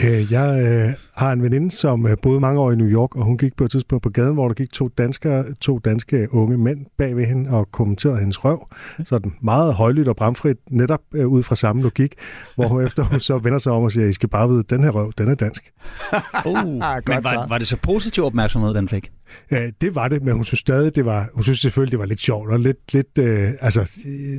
Øh, 0.05 0.33
Jeg 0.33 0.63
øh, 0.67 0.95
har 1.15 1.33
en 1.33 1.43
veninde, 1.43 1.71
som 1.71 2.07
øh, 2.07 2.17
boede 2.23 2.41
mange 2.41 2.61
år 2.61 2.73
i 2.73 2.77
New 2.77 2.87
York, 2.87 3.17
og 3.17 3.25
hun 3.25 3.39
gik 3.39 3.57
på 3.57 3.65
et 3.65 3.71
tidspunkt 3.71 4.03
på 4.03 4.11
gaden, 4.11 4.35
hvor 4.35 4.49
der 4.49 4.55
gik 4.55 4.73
to, 4.73 4.89
danskere, 4.89 5.45
to 5.61 5.79
danske 5.79 6.35
unge 6.35 6.59
mænd 6.59 6.87
bag 6.99 7.17
ved 7.17 7.25
hende 7.25 7.51
og 7.51 7.69
kommenterede 7.73 8.19
hendes 8.19 8.45
røv. 8.45 8.69
Sådan 9.05 9.33
meget 9.43 9.75
højlydt 9.75 10.09
og 10.09 10.17
bramfrit, 10.17 10.57
netop 10.71 11.01
øh, 11.15 11.27
ud 11.27 11.43
fra 11.43 11.57
samme 11.57 11.83
logik, 11.83 12.15
hvor 12.55 12.69
hun 12.69 12.85
efter 12.85 13.03
hun 13.03 13.21
så 13.21 13.39
vender 13.39 13.59
sig 13.59 13.73
om 13.73 13.83
og 13.83 13.93
siger, 13.93 14.07
I 14.07 14.13
skal 14.13 14.29
bare 14.29 14.49
vide, 14.49 14.63
den 14.63 14.83
her 14.83 14.91
røv, 14.91 15.13
den 15.19 15.29
er 15.29 15.35
dansk. 15.35 15.73
Uh, 16.47 16.55
men 16.55 16.85
var, 17.07 17.47
var 17.49 17.59
det 17.59 17.67
så 17.67 17.77
positiv 17.77 18.25
opmærksomhed, 18.25 18.75
den 18.75 18.89
fik? 18.89 19.11
Ja, 19.51 19.71
det 19.81 19.95
var 19.95 20.09
det, 20.09 20.23
men 20.23 20.35
hun 20.35 20.45
synes 20.45 20.61
stadig, 20.61 20.97
det 20.97 21.05
var, 21.05 21.29
hun 21.35 21.43
synes 21.43 21.61
selvfølgelig, 21.61 21.93
det 21.93 21.99
var 21.99 22.07
lidt 22.07 22.21
sjovt, 22.21 22.51
og 22.51 22.61
lidt, 22.61 22.93
lidt 22.93 23.19
øh, 23.19 23.53
altså, 23.61 23.81
øh, 24.07 24.39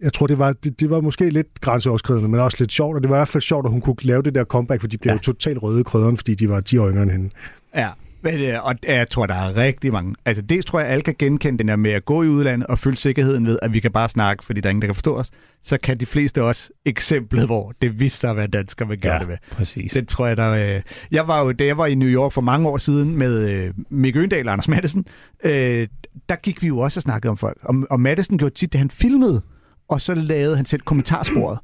jeg 0.00 0.12
tror, 0.12 0.26
det 0.26 0.38
var, 0.38 0.52
det, 0.52 0.80
det 0.80 0.90
var 0.90 1.00
måske 1.00 1.30
lidt 1.30 1.60
grænseoverskridende, 1.60 2.28
men 2.28 2.40
også 2.40 2.56
lidt 2.60 2.72
sjovt, 2.72 2.96
og 2.96 3.02
det 3.02 3.10
var 3.10 3.16
i 3.16 3.18
hvert 3.18 3.28
fald 3.28 3.42
sjovt, 3.42 3.66
at 3.66 3.70
hun 3.72 3.80
kunne 3.80 3.96
lave 4.02 4.22
det 4.22 4.34
der 4.34 4.44
comeback, 4.44 4.80
for 4.80 4.88
de 4.88 4.98
blev 4.98 5.12
ja. 5.12 5.18
totalt 5.18 5.62
røde 5.62 5.80
i 5.80 5.82
krydderen, 5.82 6.16
fordi 6.16 6.34
de 6.34 6.48
var 6.48 6.60
10 6.60 6.78
år 6.78 6.90
yngre 6.90 7.02
end 7.02 7.10
hende. 7.10 7.30
Ja, 7.74 7.88
men, 8.22 8.34
øh, 8.40 8.64
og 8.64 8.74
jeg 8.88 9.10
tror, 9.10 9.26
der 9.26 9.34
er 9.34 9.56
rigtig 9.56 9.92
mange. 9.92 10.14
Altså, 10.24 10.42
det 10.42 10.66
tror 10.66 10.80
jeg, 10.80 10.88
alle 10.88 11.02
kan 11.02 11.14
genkende 11.18 11.58
den 11.58 11.68
der 11.68 11.76
med 11.76 11.90
at 11.90 12.04
gå 12.04 12.22
i 12.22 12.28
udlandet 12.28 12.66
og 12.66 12.78
føle 12.78 12.96
sikkerheden 12.96 13.46
ved, 13.46 13.58
at 13.62 13.72
vi 13.72 13.80
kan 13.80 13.90
bare 13.92 14.08
snakke, 14.08 14.44
fordi 14.44 14.60
der 14.60 14.68
er 14.68 14.70
ingen, 14.70 14.82
der 14.82 14.88
kan 14.88 14.94
forstå 14.94 15.16
os. 15.16 15.30
Så 15.62 15.78
kan 15.82 16.00
de 16.00 16.06
fleste 16.06 16.42
også 16.42 16.70
eksemplet, 16.84 17.46
hvor 17.46 17.72
det 17.82 18.00
viste 18.00 18.18
sig 18.18 18.30
at 18.30 18.36
være 18.36 18.46
dansker, 18.46 18.86
man 18.86 18.98
gør 18.98 19.12
Ja, 19.12 19.18
det 19.18 19.28
med. 19.28 19.36
præcis. 19.50 19.92
Det 19.92 20.08
tror 20.08 20.26
jeg, 20.26 20.36
der... 20.36 20.76
Øh, 20.76 20.82
jeg 21.10 21.28
var 21.28 21.44
jo, 21.44 21.52
da 21.52 21.64
jeg 21.64 21.78
var 21.78 21.86
i 21.86 21.94
New 21.94 22.08
York 22.08 22.32
for 22.32 22.40
mange 22.40 22.68
år 22.68 22.78
siden 22.78 23.16
med 23.18 23.50
øh, 23.50 23.74
Mick 23.90 24.16
Øndal 24.16 24.46
og 24.48 24.52
Anders 24.52 24.68
Madsen, 24.68 25.06
øh, 25.44 25.88
der 26.28 26.36
gik 26.36 26.62
vi 26.62 26.66
jo 26.66 26.78
også 26.78 26.98
og 26.98 27.02
snakkede 27.02 27.30
om 27.30 27.36
folk. 27.36 27.58
Og, 27.62 27.74
og 27.90 28.00
Madsen 28.00 28.38
gjorde 28.38 28.54
tit, 28.54 28.72
det 28.72 28.78
han 28.78 28.90
filmede, 28.90 29.42
og 29.88 30.00
så 30.00 30.14
lavede 30.14 30.56
han 30.56 30.64
selv 30.64 30.80
kommentarsporet. 30.82 31.58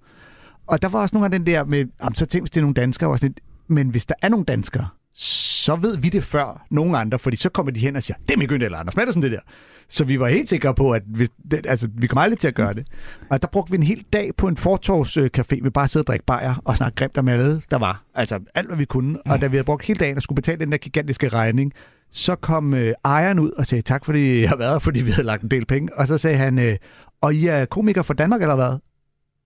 Og 0.66 0.82
der 0.82 0.88
var 0.88 1.00
også 1.00 1.14
nogle 1.14 1.24
af 1.26 1.30
den 1.30 1.46
der 1.46 1.64
med, 1.64 1.84
så 2.14 2.26
tænk, 2.26 2.42
hvis 2.42 2.50
det 2.50 2.56
er 2.56 2.62
nogle 2.62 2.74
danskere, 2.74 3.10
var 3.10 3.16
sådan 3.16 3.28
lidt, 3.28 3.40
men 3.68 3.88
hvis 3.88 4.06
der 4.06 4.14
er 4.22 4.28
nogle 4.28 4.44
danskere, 4.44 4.88
så 5.14 5.76
ved 5.76 5.96
vi 5.96 6.08
det 6.08 6.24
før 6.24 6.66
nogen 6.70 6.94
andre, 6.94 7.18
fordi 7.18 7.36
så 7.36 7.48
kommer 7.48 7.72
de 7.72 7.80
hen 7.80 7.96
og 7.96 8.02
siger, 8.02 8.16
det 8.28 8.34
er 8.34 8.38
Mick 8.38 8.52
Øndal 8.52 8.66
eller 8.66 8.78
Anders 8.78 8.96
Maddelsen, 8.96 9.22
det 9.22 9.32
der. 9.32 9.40
Så 9.88 10.04
vi 10.04 10.20
var 10.20 10.28
helt 10.28 10.48
sikre 10.48 10.74
på, 10.74 10.92
at 10.92 11.02
vi, 11.06 11.28
det, 11.50 11.66
altså, 11.68 11.88
vi 11.94 12.06
kommer 12.06 12.22
aldrig 12.22 12.38
til 12.38 12.48
at 12.48 12.54
gøre 12.54 12.74
det. 12.74 12.86
Og 13.30 13.42
der 13.42 13.48
brugte 13.48 13.70
vi 13.70 13.76
en 13.76 13.82
hel 13.82 14.04
dag 14.12 14.30
på 14.36 14.48
en 14.48 14.56
fortorvscafé. 14.56 15.62
Vi 15.62 15.70
bare 15.70 15.88
sidde 15.88 16.02
og 16.02 16.06
drikke 16.06 16.24
bajer 16.24 16.54
og 16.64 16.76
snakke 16.76 16.96
grimt 16.96 17.18
om 17.18 17.28
alle, 17.28 17.62
der 17.70 17.78
var. 17.78 18.02
Altså 18.14 18.40
alt, 18.54 18.66
hvad 18.66 18.76
vi 18.76 18.84
kunne. 18.84 19.26
Og 19.26 19.40
da 19.40 19.46
vi 19.46 19.56
havde 19.56 19.64
brugt 19.64 19.84
hele 19.84 19.98
dagen 19.98 20.16
og 20.16 20.22
skulle 20.22 20.36
betale 20.36 20.58
den 20.58 20.72
der 20.72 20.78
gigantiske 20.78 21.28
regning, 21.28 21.72
så 22.10 22.34
kom 22.34 22.74
øh, 22.74 22.92
ejeren 23.04 23.38
ud 23.38 23.50
og 23.50 23.66
sagde, 23.66 23.82
tak 23.82 24.04
fordi 24.04 24.40
jeg 24.40 24.48
har 24.48 24.56
været 24.56 24.82
fordi 24.82 25.00
vi 25.00 25.10
havde 25.10 25.26
lagt 25.26 25.42
en 25.42 25.50
del 25.50 25.66
penge. 25.66 25.96
Og 25.96 26.06
så 26.06 26.18
sagde 26.18 26.36
han, 26.36 26.58
øh, 26.58 26.76
og 27.20 27.34
I 27.34 27.46
er 27.46 27.64
komiker 27.64 28.02
fra 28.02 28.14
Danmark 28.14 28.42
eller 28.42 28.56
hvad? 28.56 28.78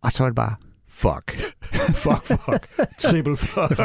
Og 0.02 0.12
så 0.12 0.22
var 0.22 0.30
det 0.30 0.36
bare, 0.36 0.54
fuck. 0.98 1.54
fuck, 2.04 2.24
fuck. 2.26 2.68
Triple 2.98 3.36
fuck. 3.36 3.78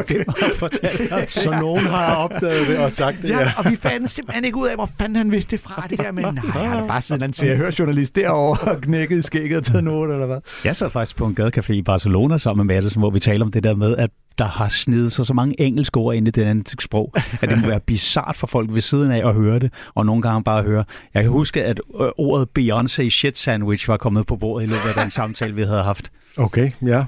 Så 1.44 1.52
nogen 1.52 1.86
har 1.86 2.16
opdaget 2.16 2.68
det 2.68 2.78
og 2.78 2.92
sagt 2.92 3.22
det. 3.22 3.30
Ja, 3.30 3.52
og 3.58 3.72
vi 3.72 3.76
fandt 3.76 4.10
simpelthen 4.10 4.46
ikke 4.46 4.58
ud 4.58 4.68
af, 4.68 4.76
hvor 4.76 4.90
fanden 5.00 5.16
han 5.16 5.32
vidste 5.32 5.52
det 5.52 5.60
fra. 5.60 5.88
Det 5.90 5.98
der 6.00 6.12
med, 6.12 6.24
nej, 6.24 6.36
han 6.44 6.78
er 6.78 6.88
bare 6.88 7.02
sådan 7.02 7.30
en 7.30 7.34
ser 7.34 7.76
journalist 7.80 8.16
derovre 8.16 8.72
og 8.72 8.82
knækket 8.82 9.18
i 9.18 9.22
skægget 9.22 9.58
og 9.58 9.64
taget 9.64 9.84
noter, 9.84 10.14
eller 10.14 10.26
hvad? 10.26 10.40
Jeg 10.64 10.76
sad 10.76 10.90
faktisk 10.90 11.16
på 11.16 11.26
en 11.26 11.38
gadecafé 11.40 11.72
i 11.74 11.82
Barcelona 11.82 12.38
sammen 12.38 12.68
med 12.68 12.76
Madsen, 12.76 13.02
hvor 13.02 13.10
vi 13.10 13.20
taler 13.20 13.46
om 13.46 13.52
det 13.52 13.64
der 13.64 13.76
med, 13.76 13.96
at 13.98 14.10
der 14.38 14.46
har 14.46 14.70
snedet 14.70 15.12
sig 15.12 15.26
så 15.26 15.34
mange 15.34 15.62
engelske 15.62 15.98
ord 15.98 16.16
ind 16.16 16.28
i 16.28 16.32
det 16.32 16.44
andet 16.44 16.82
sprog, 16.82 17.14
at 17.42 17.50
det 17.50 17.62
må 17.62 17.68
være 17.68 17.80
bizart 17.80 18.36
for 18.36 18.48
folk 18.48 18.74
ved 18.74 18.82
siden 18.82 19.12
af 19.12 19.28
at 19.28 19.34
høre 19.34 19.60
det, 19.60 19.74
og 19.96 20.06
nogle 20.06 20.22
gange 20.22 20.44
bare 20.44 20.64
høre. 20.64 20.84
Jeg 21.14 21.24
kan 21.24 21.32
huske, 21.32 21.64
at 21.64 21.82
øh, 22.02 22.10
ordet 22.18 22.48
Beyoncé 22.60 23.10
shit 23.10 23.38
sandwich 23.38 23.88
var 23.90 23.98
kommet 23.98 24.26
på 24.26 24.36
bordet 24.36 24.66
i 24.66 24.68
løbet 24.68 24.90
af 24.96 25.02
den 25.02 25.12
samtale, 25.12 25.56
vi 25.56 25.64
havde 25.64 25.84
haft. 25.84 26.12
Okay, 26.38 26.72
ja. 26.82 27.06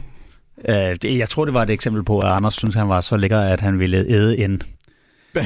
Det, 1.01 1.17
jeg 1.17 1.30
tror, 1.30 1.45
det 1.45 1.53
var 1.53 1.63
et 1.63 1.69
eksempel 1.69 2.03
på, 2.03 2.19
at 2.19 2.32
Anders 2.32 2.53
synes, 2.53 2.76
han 2.76 2.89
var 2.89 3.01
så 3.01 3.17
lækker, 3.17 3.39
at 3.39 3.61
han 3.61 3.80
ville 3.80 3.97
æde 3.97 4.38
en. 4.38 4.61
uh, 5.36 5.43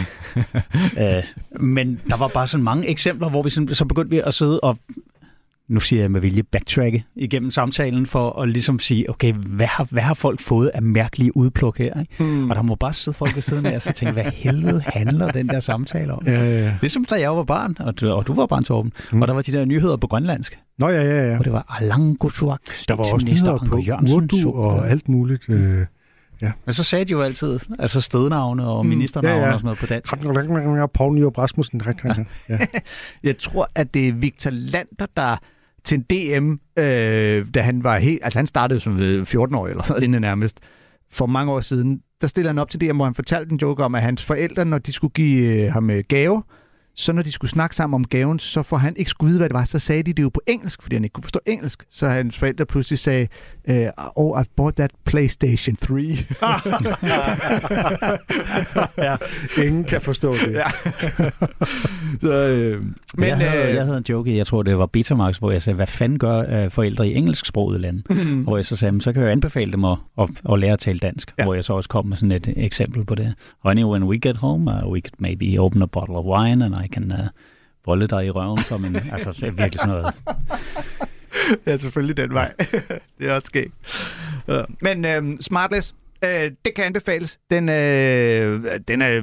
men 1.75 2.01
der 2.09 2.17
var 2.17 2.27
bare 2.27 2.47
sådan 2.47 2.63
mange 2.63 2.87
eksempler, 2.87 3.29
hvor 3.29 3.43
vi 3.43 3.49
sådan, 3.49 3.75
så 3.75 3.85
begyndte 3.85 4.09
vi 4.09 4.21
at 4.25 4.33
sidde 4.33 4.59
og 4.59 4.77
nu 5.69 5.79
siger 5.79 6.01
jeg 6.01 6.11
med 6.11 6.21
vilje, 6.21 6.43
backtracke 6.43 7.05
igennem 7.15 7.51
samtalen 7.51 8.05
for 8.05 8.41
at 8.41 8.49
ligesom 8.49 8.79
sige, 8.79 9.09
okay, 9.09 9.33
hvad 9.33 9.67
har, 9.67 9.87
hvad 9.91 10.03
har 10.03 10.13
folk 10.13 10.39
fået 10.39 10.67
af 10.67 10.81
mærkelige 10.81 11.37
udpluk 11.37 11.77
her? 11.77 11.99
Ikke? 11.99 12.23
Hmm. 12.23 12.49
Og 12.49 12.55
der 12.55 12.61
må 12.61 12.75
bare 12.75 12.93
sidde 12.93 13.17
folk 13.17 13.35
ved 13.35 13.41
siden 13.41 13.65
af 13.65 13.75
og 13.75 13.81
så 13.81 13.91
tænke, 13.91 14.13
hvad 14.13 14.23
helvede 14.23 14.81
handler 14.85 15.31
den 15.31 15.47
der 15.47 15.59
samtale 15.59 16.13
om? 16.13 16.23
Ja, 16.25 16.31
ja, 16.31 16.59
ja. 16.59 16.73
Ligesom 16.81 17.05
da 17.05 17.15
jeg 17.15 17.35
var 17.35 17.43
barn, 17.43 17.75
og 17.79 18.01
du, 18.01 18.11
og 18.11 18.27
du 18.27 18.33
var 18.33 18.45
barn, 18.45 18.63
Torben, 18.63 18.93
mm. 19.11 19.21
og 19.21 19.27
der 19.27 19.33
var 19.33 19.41
de 19.41 19.51
der 19.51 19.65
nyheder 19.65 19.97
på 19.97 20.07
grønlandsk. 20.07 20.59
Nå 20.79 20.89
ja, 20.89 21.03
ja, 21.03 21.31
ja. 21.31 21.37
Og 21.37 21.45
det 21.45 21.53
var 21.53 21.77
Alangosuak, 21.79 22.61
Der 22.87 22.95
var 22.95 23.13
også 23.13 23.25
nyheder 23.25 23.57
på 23.57 23.81
Urdu 24.15 24.51
og 24.51 24.89
alt 24.89 25.09
muligt. 25.09 25.49
Øh, 25.49 25.85
ja. 26.41 26.51
Men 26.65 26.73
så 26.73 26.83
sagde 26.83 27.05
de 27.05 27.11
jo 27.11 27.21
altid, 27.21 27.59
altså 27.79 28.01
stednavne 28.01 28.65
og 28.67 28.85
Mm, 28.85 28.89
ministernavne 28.89 29.39
ja, 29.39 29.47
ja. 29.47 29.53
og 29.53 29.59
sådan 29.59 29.65
noget 29.65 29.79
på 29.79 29.85
dansk. 29.85 30.13
Poul 30.93 31.15
Nyrup 31.15 31.37
Rasmussen. 31.37 31.81
Ja. 32.49 32.57
Jeg 33.23 33.37
tror, 33.37 33.69
at 33.75 33.93
det 33.93 34.07
er 34.07 34.13
Victor 34.13 34.49
Lander, 34.53 35.05
der 35.17 35.37
til 35.83 35.95
en 35.97 36.01
DM, 36.01 36.51
øh, 36.79 37.47
da 37.53 37.61
han 37.61 37.83
var 37.83 37.97
helt... 37.97 38.19
Altså, 38.23 38.39
han 38.39 38.47
startede 38.47 38.79
som 38.79 38.97
ved 38.97 39.25
14 39.25 39.55
år 39.55 39.67
eller 39.67 39.83
sådan 39.83 40.09
noget, 40.09 40.21
nærmest. 40.21 40.59
For 41.11 41.25
mange 41.25 41.51
år 41.51 41.59
siden, 41.59 42.01
der 42.21 42.27
stillede 42.27 42.49
han 42.49 42.59
op 42.59 42.69
til 42.69 42.81
DM, 42.81 42.95
hvor 42.95 43.05
han 43.05 43.15
fortalte 43.15 43.51
en 43.51 43.59
joke 43.61 43.83
om, 43.83 43.95
at 43.95 44.01
hans 44.01 44.23
forældre, 44.23 44.65
når 44.65 44.77
de 44.77 44.93
skulle 44.93 45.13
give 45.13 45.63
øh, 45.65 45.71
ham 45.71 45.89
øh, 45.89 46.03
gave, 46.07 46.43
så 46.95 47.13
når 47.13 47.21
de 47.21 47.31
skulle 47.31 47.51
snakke 47.51 47.75
sammen 47.75 47.95
om 47.95 48.03
gaven, 48.03 48.39
så 48.39 48.63
for 48.63 48.77
han 48.77 48.93
ikke 48.97 49.11
skulle 49.11 49.29
vide, 49.29 49.39
hvad 49.39 49.49
det 49.49 49.53
var, 49.53 49.65
så 49.65 49.79
sagde 49.79 50.03
de 50.03 50.13
det 50.13 50.23
jo 50.23 50.29
på 50.29 50.41
engelsk, 50.47 50.81
fordi 50.81 50.95
han 50.95 51.03
ikke 51.03 51.13
kunne 51.13 51.23
forstå 51.23 51.39
engelsk. 51.45 51.83
Så 51.89 52.07
hans 52.07 52.37
forældre 52.37 52.65
pludselig 52.65 52.99
sagde, 52.99 53.27
øh, 53.69 53.87
oh, 54.15 54.41
I 54.41 54.45
bought 54.55 54.75
that 54.75 54.91
PlayStation 55.05 55.75
3. 55.75 56.17
ja, 59.07 59.15
ingen 59.63 59.83
kan 59.83 60.01
forstå 60.01 60.33
det. 60.33 60.53
Ja. 60.53 60.63
så, 62.21 62.31
øh, 62.33 62.81
Men 62.81 62.95
men, 63.17 63.29
jeg, 63.29 63.37
havde, 63.37 63.69
øh, 63.69 63.75
jeg 63.75 63.85
havde 63.85 63.97
en 63.97 64.05
joke, 64.09 64.37
jeg 64.37 64.45
tror 64.45 64.63
det 64.63 64.77
var 64.77 64.85
Betamax, 64.85 65.37
hvor 65.37 65.51
jeg 65.51 65.61
sagde, 65.61 65.75
hvad 65.75 65.87
fanden 65.87 66.19
gør 66.19 66.63
øh, 66.63 66.71
forældre 66.71 67.07
i 67.07 67.15
engelsksprogede 67.15 67.81
lande? 67.81 68.01
Mhm. 68.09 68.41
Hvor 68.43 68.57
jeg 68.57 68.65
så 68.65 68.75
sagde, 68.75 68.91
"Men 68.91 69.01
så 69.01 69.13
kan 69.13 69.21
jeg 69.23 69.31
anbefale 69.31 69.71
dem 69.71 69.85
at, 69.85 69.97
at, 70.19 70.29
at 70.53 70.59
lære 70.59 70.73
at 70.73 70.79
tale 70.79 70.99
dansk. 70.99 71.33
Ja. 71.39 71.43
Hvor 71.43 71.53
jeg 71.53 71.63
så 71.63 71.73
også 71.73 71.89
kom 71.89 72.05
med 72.05 72.17
sådan 72.17 72.31
et 72.31 72.53
eksempel 72.57 73.05
på 73.05 73.15
det. 73.15 73.33
Honey, 73.63 73.83
when 73.83 74.03
we 74.03 74.19
get 74.19 74.37
home, 74.37 74.71
uh, 74.71 74.91
we 74.91 75.01
could 75.01 75.19
maybe 75.19 75.59
open 75.59 75.81
a 75.81 75.85
bottle 75.85 76.15
of 76.15 76.25
wine, 76.25 76.65
and 76.65 76.75
I 76.85 76.87
can 76.93 77.11
uh, 77.11 77.17
bolle 77.83 78.07
dig 78.07 78.25
i 78.25 78.29
røven 78.29 78.63
som 78.63 78.85
en... 78.85 78.95
altså, 79.13 79.31
det 79.31 79.43
er 79.43 79.51
virkelig 79.51 79.79
sådan 79.79 79.89
noget. 79.89 80.13
ja, 81.67 81.77
selvfølgelig 81.77 82.17
den 82.17 82.33
vej. 82.33 82.53
det 83.19 83.29
er 83.29 83.33
også 83.33 83.45
skægt. 83.45 83.73
Ja. 84.47 84.61
Men 84.81 85.05
øh, 85.05 85.39
Smartless, 85.41 85.95
øh, 86.23 86.51
det 86.65 86.73
kan 86.75 86.85
anbefales. 86.85 87.39
Den, 87.51 87.69
øh, 87.69 88.65
den, 88.87 89.01
er, 89.01 89.21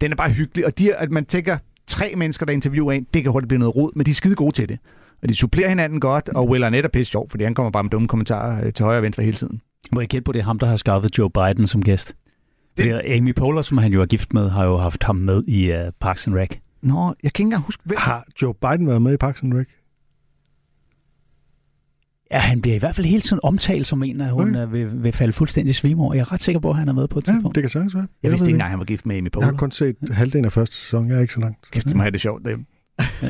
den 0.00 0.12
er 0.12 0.16
bare 0.16 0.30
hyggelig, 0.30 0.66
og 0.66 0.78
de, 0.78 0.94
at 0.94 1.10
man 1.10 1.24
tænker, 1.24 1.58
tre 1.86 2.12
mennesker, 2.16 2.46
der 2.46 2.52
interviewer 2.52 2.92
en, 2.92 3.06
det 3.14 3.22
kan 3.22 3.32
hurtigt 3.32 3.48
blive 3.48 3.58
noget 3.58 3.76
rod, 3.76 3.90
men 3.94 4.06
de 4.06 4.10
er 4.10 4.14
skide 4.14 4.34
gode 4.34 4.54
til 4.54 4.68
det. 4.68 4.78
Og 5.22 5.28
de 5.28 5.36
supplerer 5.36 5.68
hinanden 5.68 6.00
godt, 6.00 6.28
og 6.28 6.48
Will 6.48 6.64
Arnett 6.64 6.84
er 6.84 6.88
pisse 6.88 7.10
sjov, 7.10 7.30
fordi 7.30 7.44
han 7.44 7.54
kommer 7.54 7.70
bare 7.70 7.82
med 7.82 7.90
dumme 7.90 8.08
kommentarer 8.08 8.66
øh, 8.66 8.72
til 8.72 8.84
højre 8.84 8.98
og 8.98 9.02
venstre 9.02 9.22
hele 9.22 9.36
tiden. 9.36 9.60
Må 9.92 10.00
jeg 10.00 10.08
gætte 10.08 10.24
på, 10.24 10.32
det 10.32 10.38
er 10.38 10.44
ham, 10.44 10.58
der 10.58 10.66
har 10.66 10.76
skaffet 10.76 11.18
Joe 11.18 11.30
Biden 11.30 11.66
som 11.66 11.82
gæst? 11.82 12.14
Det... 12.76 13.00
Amy 13.04 13.34
Poehler, 13.34 13.62
som 13.62 13.78
han 13.78 13.92
jo 13.92 14.02
er 14.02 14.06
gift 14.06 14.34
med, 14.34 14.50
har 14.50 14.64
jo 14.64 14.76
haft 14.76 15.04
ham 15.04 15.16
med 15.16 15.42
i 15.46 15.72
uh, 15.72 15.78
Parks 16.00 16.26
and 16.26 16.36
Rec. 16.36 16.50
Nå, 16.86 17.14
jeg 17.22 17.32
kan 17.32 17.42
ikke 17.42 17.42
engang 17.42 17.62
huske, 17.62 17.82
hvem... 17.84 17.98
Har 18.00 18.26
Joe 18.42 18.54
Biden 18.54 18.86
været 18.86 19.02
med 19.02 19.14
i 19.14 19.16
Parks 19.16 19.42
and 19.42 19.54
Rec? 19.54 19.66
Ja, 22.30 22.38
han 22.38 22.62
bliver 22.62 22.74
i 22.74 22.78
hvert 22.78 22.96
fald 22.96 23.06
hele 23.06 23.20
tiden 23.20 23.40
omtalt 23.42 23.86
som 23.86 24.02
en, 24.02 24.20
at 24.20 24.30
hun 24.30 24.56
okay. 24.56 24.66
vil, 24.70 25.02
vil 25.02 25.12
falde 25.12 25.32
fuldstændig 25.32 25.74
svime 25.74 26.02
over. 26.02 26.14
Jeg 26.14 26.20
er 26.20 26.32
ret 26.32 26.42
sikker 26.42 26.60
på, 26.60 26.70
at 26.70 26.76
han 26.76 26.88
er 26.88 26.92
med 26.92 27.08
på 27.08 27.18
et 27.18 27.28
Ja, 27.28 27.32
tidspunkt. 27.32 27.54
det 27.54 27.62
kan 27.62 27.70
sagtens 27.70 27.94
være. 27.94 28.06
Jeg 28.22 28.30
vidste 28.30 28.46
ikke 28.46 28.54
engang, 28.54 28.70
han 28.70 28.78
var 28.78 28.84
gift 28.84 29.06
med 29.06 29.16
Amy 29.16 29.24
Jeg 29.24 29.32
Poehler. 29.32 29.50
har 29.52 29.58
kun 29.58 29.70
set 29.70 29.96
halvdelen 30.10 30.44
af 30.44 30.52
første 30.52 30.76
sæson. 30.76 31.08
Jeg 31.08 31.16
er 31.16 31.20
ikke 31.20 31.32
så 31.34 31.40
langt. 31.40 31.70
Kæft, 31.70 31.86
det 31.88 31.96
må 31.96 32.02
have 32.02 32.10
det 32.10 32.20
sjovt. 32.20 32.44
Det. 32.44 32.58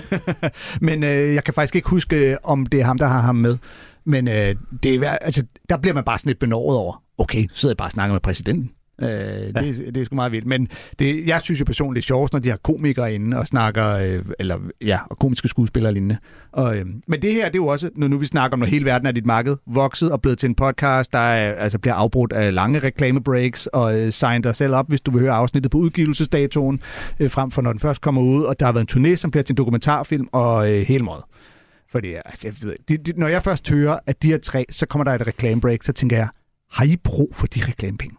Men 0.89 1.03
øh, 1.03 1.35
jeg 1.35 1.45
kan 1.45 1.55
faktisk 1.55 1.77
ikke 1.77 1.89
huske, 1.89 2.31
øh, 2.31 2.37
om 2.45 2.67
det 2.67 2.81
er 2.81 2.85
ham, 2.85 2.99
der 2.99 3.07
har 3.07 3.21
ham 3.21 3.35
med. 3.37 3.59
Men 4.05 4.29
øh, 4.29 4.55
det 4.83 4.95
er, 4.95 5.11
altså, 5.11 5.45
der 5.69 5.77
bliver 5.77 5.95
man 5.95 6.05
bare 6.05 6.19
sådan 6.19 6.31
lidt 6.31 6.39
benåret 6.39 6.79
over. 6.79 7.03
Okay, 7.19 7.49
så 7.49 7.61
sidder 7.61 7.73
jeg 7.73 7.77
bare 7.77 7.89
og 7.89 7.93
snakker 7.93 8.15
med 8.15 8.21
præsidenten. 8.21 8.71
Øh, 9.03 9.09
det, 9.09 9.57
er, 9.57 9.91
det 9.93 9.97
er 9.97 10.05
sgu 10.05 10.15
meget 10.15 10.33
vildt. 10.33 10.47
Men 10.47 10.69
det, 10.99 11.27
jeg 11.27 11.41
synes 11.43 11.61
jo 11.61 11.65
personligt, 11.65 11.95
det 11.97 12.03
er 12.03 12.07
sjovest, 12.07 12.33
når 12.33 12.41
de 12.41 12.49
har 12.49 12.57
komikere 12.57 13.15
inde 13.15 13.39
og 13.39 13.47
snakker, 13.47 13.89
øh, 13.89 14.25
eller 14.39 14.59
ja, 14.81 14.99
og 15.11 15.19
komiske 15.19 15.49
skuespillere 15.49 15.91
og 15.91 15.93
lignende. 15.93 16.17
Og, 16.53 16.77
øh, 16.77 16.87
men 17.07 17.23
det 17.23 17.33
her, 17.33 17.45
det 17.45 17.55
er 17.55 17.63
jo 17.63 17.67
også, 17.67 17.91
når 17.97 18.09
nu 18.09 18.19
vi 18.19 18.27
snakker 18.27 18.53
om, 18.53 18.59
når 18.59 18.67
hele 18.67 18.85
verden 18.85 19.07
er 19.07 19.13
dit 19.13 19.27
marked, 19.27 19.57
vokset 19.67 20.13
og 20.13 20.23
blevet 20.23 20.39
til 20.39 20.49
en 20.49 20.55
podcast, 20.55 21.13
der 21.13 21.19
er, 21.19 21.55
altså 21.55 21.79
bliver 21.79 21.95
afbrudt 21.95 22.33
af 22.33 22.55
lange 22.55 22.79
reklamebreaks, 22.79 23.67
og 23.67 24.01
øh, 24.01 24.13
sign 24.13 24.43
dig 24.43 24.57
selv 24.57 24.75
op, 24.75 24.89
hvis 24.89 25.01
du 25.01 25.11
vil 25.11 25.21
høre 25.21 25.33
afsnittet 25.33 25.73
på 25.73 25.79
udgivelsesdatoen, 25.79 26.81
øh, 27.21 27.31
frem 27.31 27.51
for 27.51 27.63
når 27.63 27.73
den 27.73 27.81
først 27.81 28.01
kommer 28.01 28.23
ud, 28.23 28.45
og 28.45 28.61
der 28.61 28.67
har 28.67 28.73
været 28.73 28.95
en 28.95 29.07
turné, 29.07 29.17
som 29.17 29.31
bliver 29.31 29.45
til 29.45 29.53
en 29.53 29.57
dokumentarfilm, 29.57 30.29
og 30.33 30.73
øh, 30.73 30.83
hele 30.87 31.05
måde. 31.05 31.27
Fordi 31.93 32.15
altså, 32.15 32.41
jeg 32.45 32.55
ved, 32.63 32.77
de, 32.89 32.97
de, 32.97 33.13
når 33.17 33.29
jeg 33.29 33.43
først 33.43 33.71
hører, 33.71 33.99
at 34.07 34.23
de 34.23 34.29
her 34.29 34.39
tre, 34.39 34.65
så 34.71 34.87
kommer 34.87 35.05
der 35.05 35.13
et 35.13 35.27
reklamebreak, 35.27 35.83
så 35.83 35.93
tænker 35.93 36.17
jeg, 36.17 36.29
har 36.71 36.85
I 36.85 36.97
brug 36.97 37.31
for 37.35 37.47
de 37.47 37.61
reklamepenge? 37.69 38.17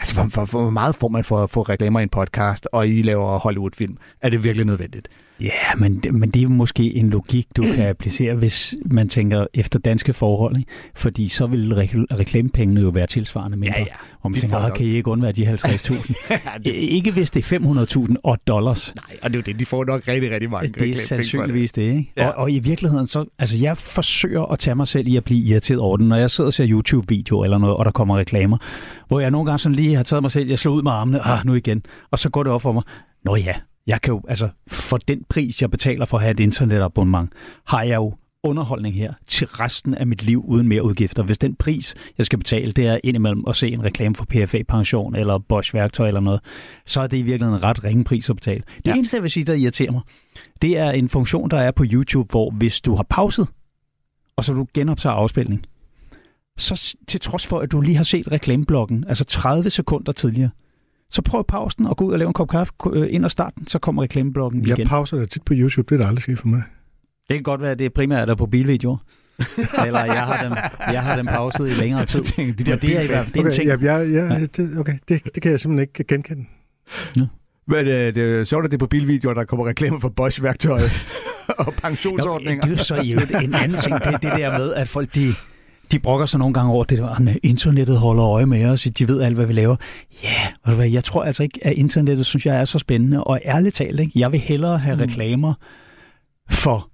Altså, 0.00 0.14
hvor, 0.14 0.24
hvor, 0.24 0.60
hvor 0.62 0.70
meget 0.70 0.94
får 0.94 1.08
man 1.08 1.24
for 1.24 1.42
at 1.44 1.50
få 1.50 1.62
reklamer 1.62 2.00
i 2.00 2.02
en 2.02 2.08
podcast, 2.08 2.68
og 2.72 2.88
I 2.88 3.02
laver 3.02 3.38
Hollywood-film? 3.38 3.96
Er 4.20 4.28
det 4.28 4.44
virkelig 4.44 4.66
nødvendigt? 4.66 5.08
Ja, 5.40 5.74
men, 5.78 5.98
det- 5.98 6.14
men 6.14 6.30
det 6.30 6.42
er 6.42 6.48
måske 6.48 6.94
en 6.96 7.10
logik, 7.10 7.46
du 7.56 7.62
kan 7.62 7.86
applicere, 7.94 8.34
hvis 8.34 8.74
man 8.84 9.08
tænker 9.08 9.46
efter 9.54 9.78
danske 9.78 10.12
forhold. 10.12 10.56
Ikke? 10.56 10.70
Fordi 10.94 11.28
så 11.28 11.46
vil 11.46 11.72
re- 11.72 12.16
reklamepengene 12.18 12.80
jo 12.80 12.88
være 12.88 13.06
tilsvarende 13.06 13.56
mindre. 13.56 13.74
Ja, 13.78 13.84
ja. 13.84 13.94
Og 14.20 14.30
man 14.30 14.34
De 14.34 14.40
tænker, 14.40 14.56
"Ah, 14.56 14.68
nok." 14.68 14.76
kan 14.76 14.86
I 14.86 14.88
ikke 14.90 15.08
undvære 15.10 15.32
de 15.32 15.46
50.000? 15.52 16.14
ja, 16.30 16.70
ikke 16.70 17.10
hvis 17.10 17.30
det 17.30 17.52
er 17.52 17.58
500.000 17.58 18.14
og 18.24 18.38
dollars. 18.46 18.94
Nej, 18.94 19.18
og 19.22 19.30
det 19.30 19.36
er 19.36 19.38
jo 19.38 19.42
det, 19.52 19.60
de 19.60 19.66
får 19.66 19.84
nok 19.84 20.08
rigtig, 20.08 20.30
rigtig 20.30 20.50
mange 20.50 20.68
Det 20.68 20.90
er 20.90 20.94
sandsynligvis 20.94 21.72
det, 21.72 21.82
ikke? 21.82 22.12
Ja. 22.16 22.28
Og, 22.28 22.34
og 22.34 22.50
i 22.52 22.58
virkeligheden, 22.58 23.06
så, 23.06 23.24
altså 23.38 23.58
jeg 23.58 23.76
forsøger 23.78 24.42
at 24.52 24.58
tage 24.58 24.74
mig 24.74 24.88
selv 24.88 25.08
i 25.08 25.16
at 25.16 25.24
blive 25.24 25.40
irriteret 25.44 25.80
over 25.80 25.96
det, 25.96 26.06
når 26.06 26.16
jeg 26.16 26.30
sidder 26.30 26.48
og 26.48 26.54
ser 26.54 26.66
YouTube-video 26.70 27.42
eller 27.44 27.58
noget, 27.58 27.76
og 27.76 27.84
der 27.84 27.90
kommer 27.90 28.18
reklamer, 28.18 28.58
hvor 29.08 29.20
jeg 29.20 29.30
nogle 29.30 29.46
gange 29.46 29.58
sådan 29.58 29.76
lige 29.76 29.94
har 29.96 30.02
taget 30.02 30.22
mig 30.22 30.30
selv, 30.32 30.48
jeg 30.48 30.58
slår 30.58 30.72
ud 30.72 30.82
med 30.82 30.90
armene, 30.92 31.20
ah, 31.26 31.46
nu 31.46 31.54
igen, 31.54 31.82
og 32.10 32.18
så 32.18 32.30
går 32.30 32.42
det 32.42 32.52
op 32.52 32.62
for 32.62 32.72
mig, 32.72 32.82
nå 33.24 33.36
ja, 33.36 33.52
jeg 33.90 34.00
kan 34.00 34.12
jo, 34.12 34.22
altså 34.28 34.48
for 34.68 34.96
den 34.96 35.24
pris, 35.28 35.62
jeg 35.62 35.70
betaler 35.70 36.06
for 36.06 36.16
at 36.16 36.22
have 36.22 36.30
et 36.30 36.40
internetabonnement, 36.40 37.32
har 37.66 37.82
jeg 37.82 37.96
jo 37.96 38.14
underholdning 38.42 38.94
her 38.94 39.12
til 39.26 39.46
resten 39.46 39.94
af 39.94 40.06
mit 40.06 40.22
liv 40.22 40.44
uden 40.46 40.68
mere 40.68 40.82
udgifter. 40.82 41.22
Hvis 41.22 41.38
den 41.38 41.54
pris, 41.54 41.94
jeg 42.18 42.26
skal 42.26 42.38
betale, 42.38 42.72
det 42.72 42.86
er 42.86 42.98
indimellem 43.04 43.44
at 43.48 43.56
se 43.56 43.68
en 43.68 43.84
reklame 43.84 44.14
for 44.14 44.24
PFA 44.24 44.62
Pension 44.68 45.14
eller 45.14 45.38
Bosch 45.38 45.74
Værktøj 45.74 46.08
eller 46.08 46.20
noget, 46.20 46.40
så 46.86 47.00
er 47.00 47.06
det 47.06 47.16
i 47.16 47.22
virkeligheden 47.22 47.58
en 47.58 47.62
ret 47.62 47.84
ringe 47.84 48.04
pris 48.04 48.30
at 48.30 48.36
betale. 48.36 48.62
Det 48.76 48.86
ja. 48.86 48.94
eneste, 48.94 49.16
jeg 49.16 49.22
vil 49.22 49.30
sige, 49.30 49.44
der 49.44 49.54
irriterer 49.54 49.92
mig, 49.92 50.00
det 50.62 50.78
er 50.78 50.90
en 50.90 51.08
funktion, 51.08 51.50
der 51.50 51.58
er 51.58 51.70
på 51.70 51.84
YouTube, 51.92 52.28
hvor 52.30 52.50
hvis 52.50 52.80
du 52.80 52.94
har 52.94 53.06
pauset, 53.10 53.48
og 54.36 54.44
så 54.44 54.52
du 54.52 54.66
genoptager 54.74 55.14
afspilning, 55.14 55.64
så 56.56 56.96
til 57.08 57.20
trods 57.20 57.46
for, 57.46 57.58
at 57.58 57.72
du 57.72 57.80
lige 57.80 57.96
har 57.96 58.04
set 58.04 58.32
reklameblokken, 58.32 59.04
altså 59.08 59.24
30 59.24 59.70
sekunder 59.70 60.12
tidligere, 60.12 60.50
så 61.10 61.22
prøv 61.22 61.44
pausen 61.48 61.86
og 61.86 61.96
gå 61.96 62.04
ud 62.04 62.12
og 62.12 62.18
lave 62.18 62.26
en 62.28 62.32
kop 62.34 62.48
kaffe 62.48 62.72
øh, 62.92 63.06
ind 63.10 63.24
og 63.24 63.30
start 63.30 63.52
den, 63.58 63.66
så 63.66 63.78
kommer 63.78 64.02
reklameblokken 64.02 64.66
Jeg 64.66 64.78
igen. 64.78 64.88
pauser 64.88 65.16
det 65.18 65.30
tit 65.30 65.42
på 65.42 65.52
YouTube. 65.56 65.88
Det 65.94 66.00
er 66.00 66.04
der 66.04 66.08
aldrig 66.08 66.22
sket 66.22 66.38
for 66.38 66.48
mig. 66.48 66.62
Det 67.28 67.36
kan 67.36 67.42
godt 67.42 67.60
være, 67.60 67.70
at 67.70 67.78
det 67.78 67.92
primært 67.92 68.30
er 68.30 68.34
på 68.34 68.46
bilvideoer. 68.46 68.96
Eller 69.86 70.04
jeg 70.04 70.22
har 70.22 70.42
dem, 70.48 70.52
jeg 70.92 71.02
har 71.02 71.16
dem 71.16 71.26
pauset 71.26 71.68
i 71.68 71.72
længere 71.72 72.04
tid. 72.06 72.22
de 72.58 72.64
der 72.64 72.76
det 72.76 72.96
er 72.96 73.00
i 73.00 73.06
hvert 73.06 73.26
fald 73.26 73.36
en 73.36 73.46
Okay, 73.46 73.50
ting. 73.56 73.68
ja, 73.68 73.98
ja, 73.98 73.98
ja, 73.98 74.40
det, 74.56 74.78
okay. 74.78 74.94
Det, 75.08 75.22
det 75.34 75.42
kan 75.42 75.50
jeg 75.52 75.60
simpelthen 75.60 75.88
ikke 75.96 76.04
genkende. 76.04 76.44
Men 77.66 77.86
øh, 77.88 78.14
det 78.14 78.18
er 78.40 78.44
sjovt, 78.44 78.64
at 78.64 78.70
det 78.70 78.76
er 78.76 78.78
på 78.78 78.86
bilvideoer, 78.86 79.34
der 79.34 79.44
kommer 79.44 79.66
reklamer 79.68 80.00
for 80.00 80.08
Bosch-værktøj 80.08 80.80
og 81.58 81.66
Nå, 81.66 81.72
pensionsordninger. 81.82 82.60
det 82.60 82.68
er 82.72 82.76
jo 82.76 82.84
så 82.84 82.94
i 82.96 83.12
øvrigt 83.12 83.30
en 83.42 83.54
anden 83.54 83.78
ting. 83.78 83.94
Det 83.98 84.06
er 84.06 84.16
det 84.18 84.32
der 84.32 84.58
med, 84.58 84.74
at 84.74 84.88
folk 84.88 85.14
de, 85.14 85.28
de 85.92 85.98
brokker 85.98 86.26
sig 86.26 86.38
nogle 86.38 86.54
gange 86.54 86.72
over 86.72 86.84
det 86.84 86.98
der, 86.98 87.08
at 87.08 87.38
internettet 87.42 87.98
holder 87.98 88.24
øje 88.24 88.46
med 88.46 88.64
os, 88.64 88.82
de 88.98 89.08
ved 89.08 89.20
alt, 89.20 89.34
hvad 89.34 89.46
vi 89.46 89.52
laver. 89.52 89.76
Ja, 90.22 90.28
yeah, 90.68 90.76
hvad, 90.76 90.88
jeg 90.88 91.04
tror 91.04 91.22
altså 91.24 91.42
ikke, 91.42 91.66
at 91.66 91.72
internettet 91.72 92.26
synes 92.26 92.46
jeg 92.46 92.60
er 92.60 92.64
så 92.64 92.78
spændende. 92.78 93.24
Og 93.24 93.40
ærligt 93.44 93.74
talt, 93.74 94.00
ikke, 94.00 94.12
jeg 94.14 94.32
vil 94.32 94.40
hellere 94.40 94.78
have 94.78 94.96
Mm. 94.96 95.02
reklamer 95.02 95.54
for 96.50 96.90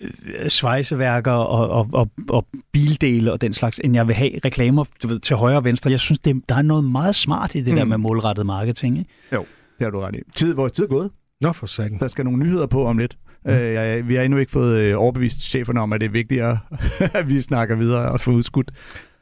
øh, 0.00 0.48
svejseværker 0.48 1.32
og, 1.32 1.68
og, 1.68 1.88
og, 1.92 2.08
og 2.28 2.46
bildele 2.72 3.32
og 3.32 3.40
den 3.40 3.52
slags, 3.54 3.80
end 3.84 3.94
jeg 3.94 4.06
vil 4.06 4.14
have 4.14 4.30
reklamer 4.44 4.84
du 5.02 5.08
ved, 5.08 5.18
til 5.18 5.36
højre 5.36 5.56
og 5.56 5.64
venstre. 5.64 5.90
Jeg 5.90 6.00
synes, 6.00 6.18
det, 6.18 6.42
der 6.48 6.54
er 6.54 6.62
noget 6.62 6.84
meget 6.84 7.14
smart 7.14 7.54
i 7.54 7.58
det 7.60 7.68
mm. 7.72 7.76
der 7.76 7.84
med 7.84 7.98
målrettet 7.98 8.46
marketing. 8.46 8.98
Ikke? 8.98 9.10
Jo, 9.32 9.46
det 9.78 9.84
har 9.84 9.90
du 9.90 10.00
ret 10.00 10.14
i. 10.14 10.18
Tid, 10.34 10.54
vores 10.54 10.72
tid 10.72 10.84
er 10.84 10.88
gået. 10.88 11.10
Nå, 11.40 11.52
for 11.52 11.66
sagen. 11.66 11.98
Der 12.00 12.08
skal 12.08 12.24
nogle 12.24 12.38
nyheder 12.44 12.66
på 12.66 12.86
om 12.86 12.98
lidt. 12.98 13.18
Mm. 13.44 13.50
Øh, 13.50 13.72
jeg, 13.74 14.08
vi 14.08 14.14
har 14.14 14.22
endnu 14.22 14.38
ikke 14.38 14.52
fået 14.52 14.80
øh, 14.80 15.00
overbevist 15.00 15.40
cheferne 15.42 15.80
om, 15.80 15.92
at 15.92 16.00
det 16.00 16.06
er 16.06 16.10
vigtigere, 16.10 16.58
at 17.14 17.28
vi 17.28 17.40
snakker 17.40 17.76
videre 17.76 18.10
og 18.12 18.20
får 18.20 18.32
udskudt. 18.32 18.70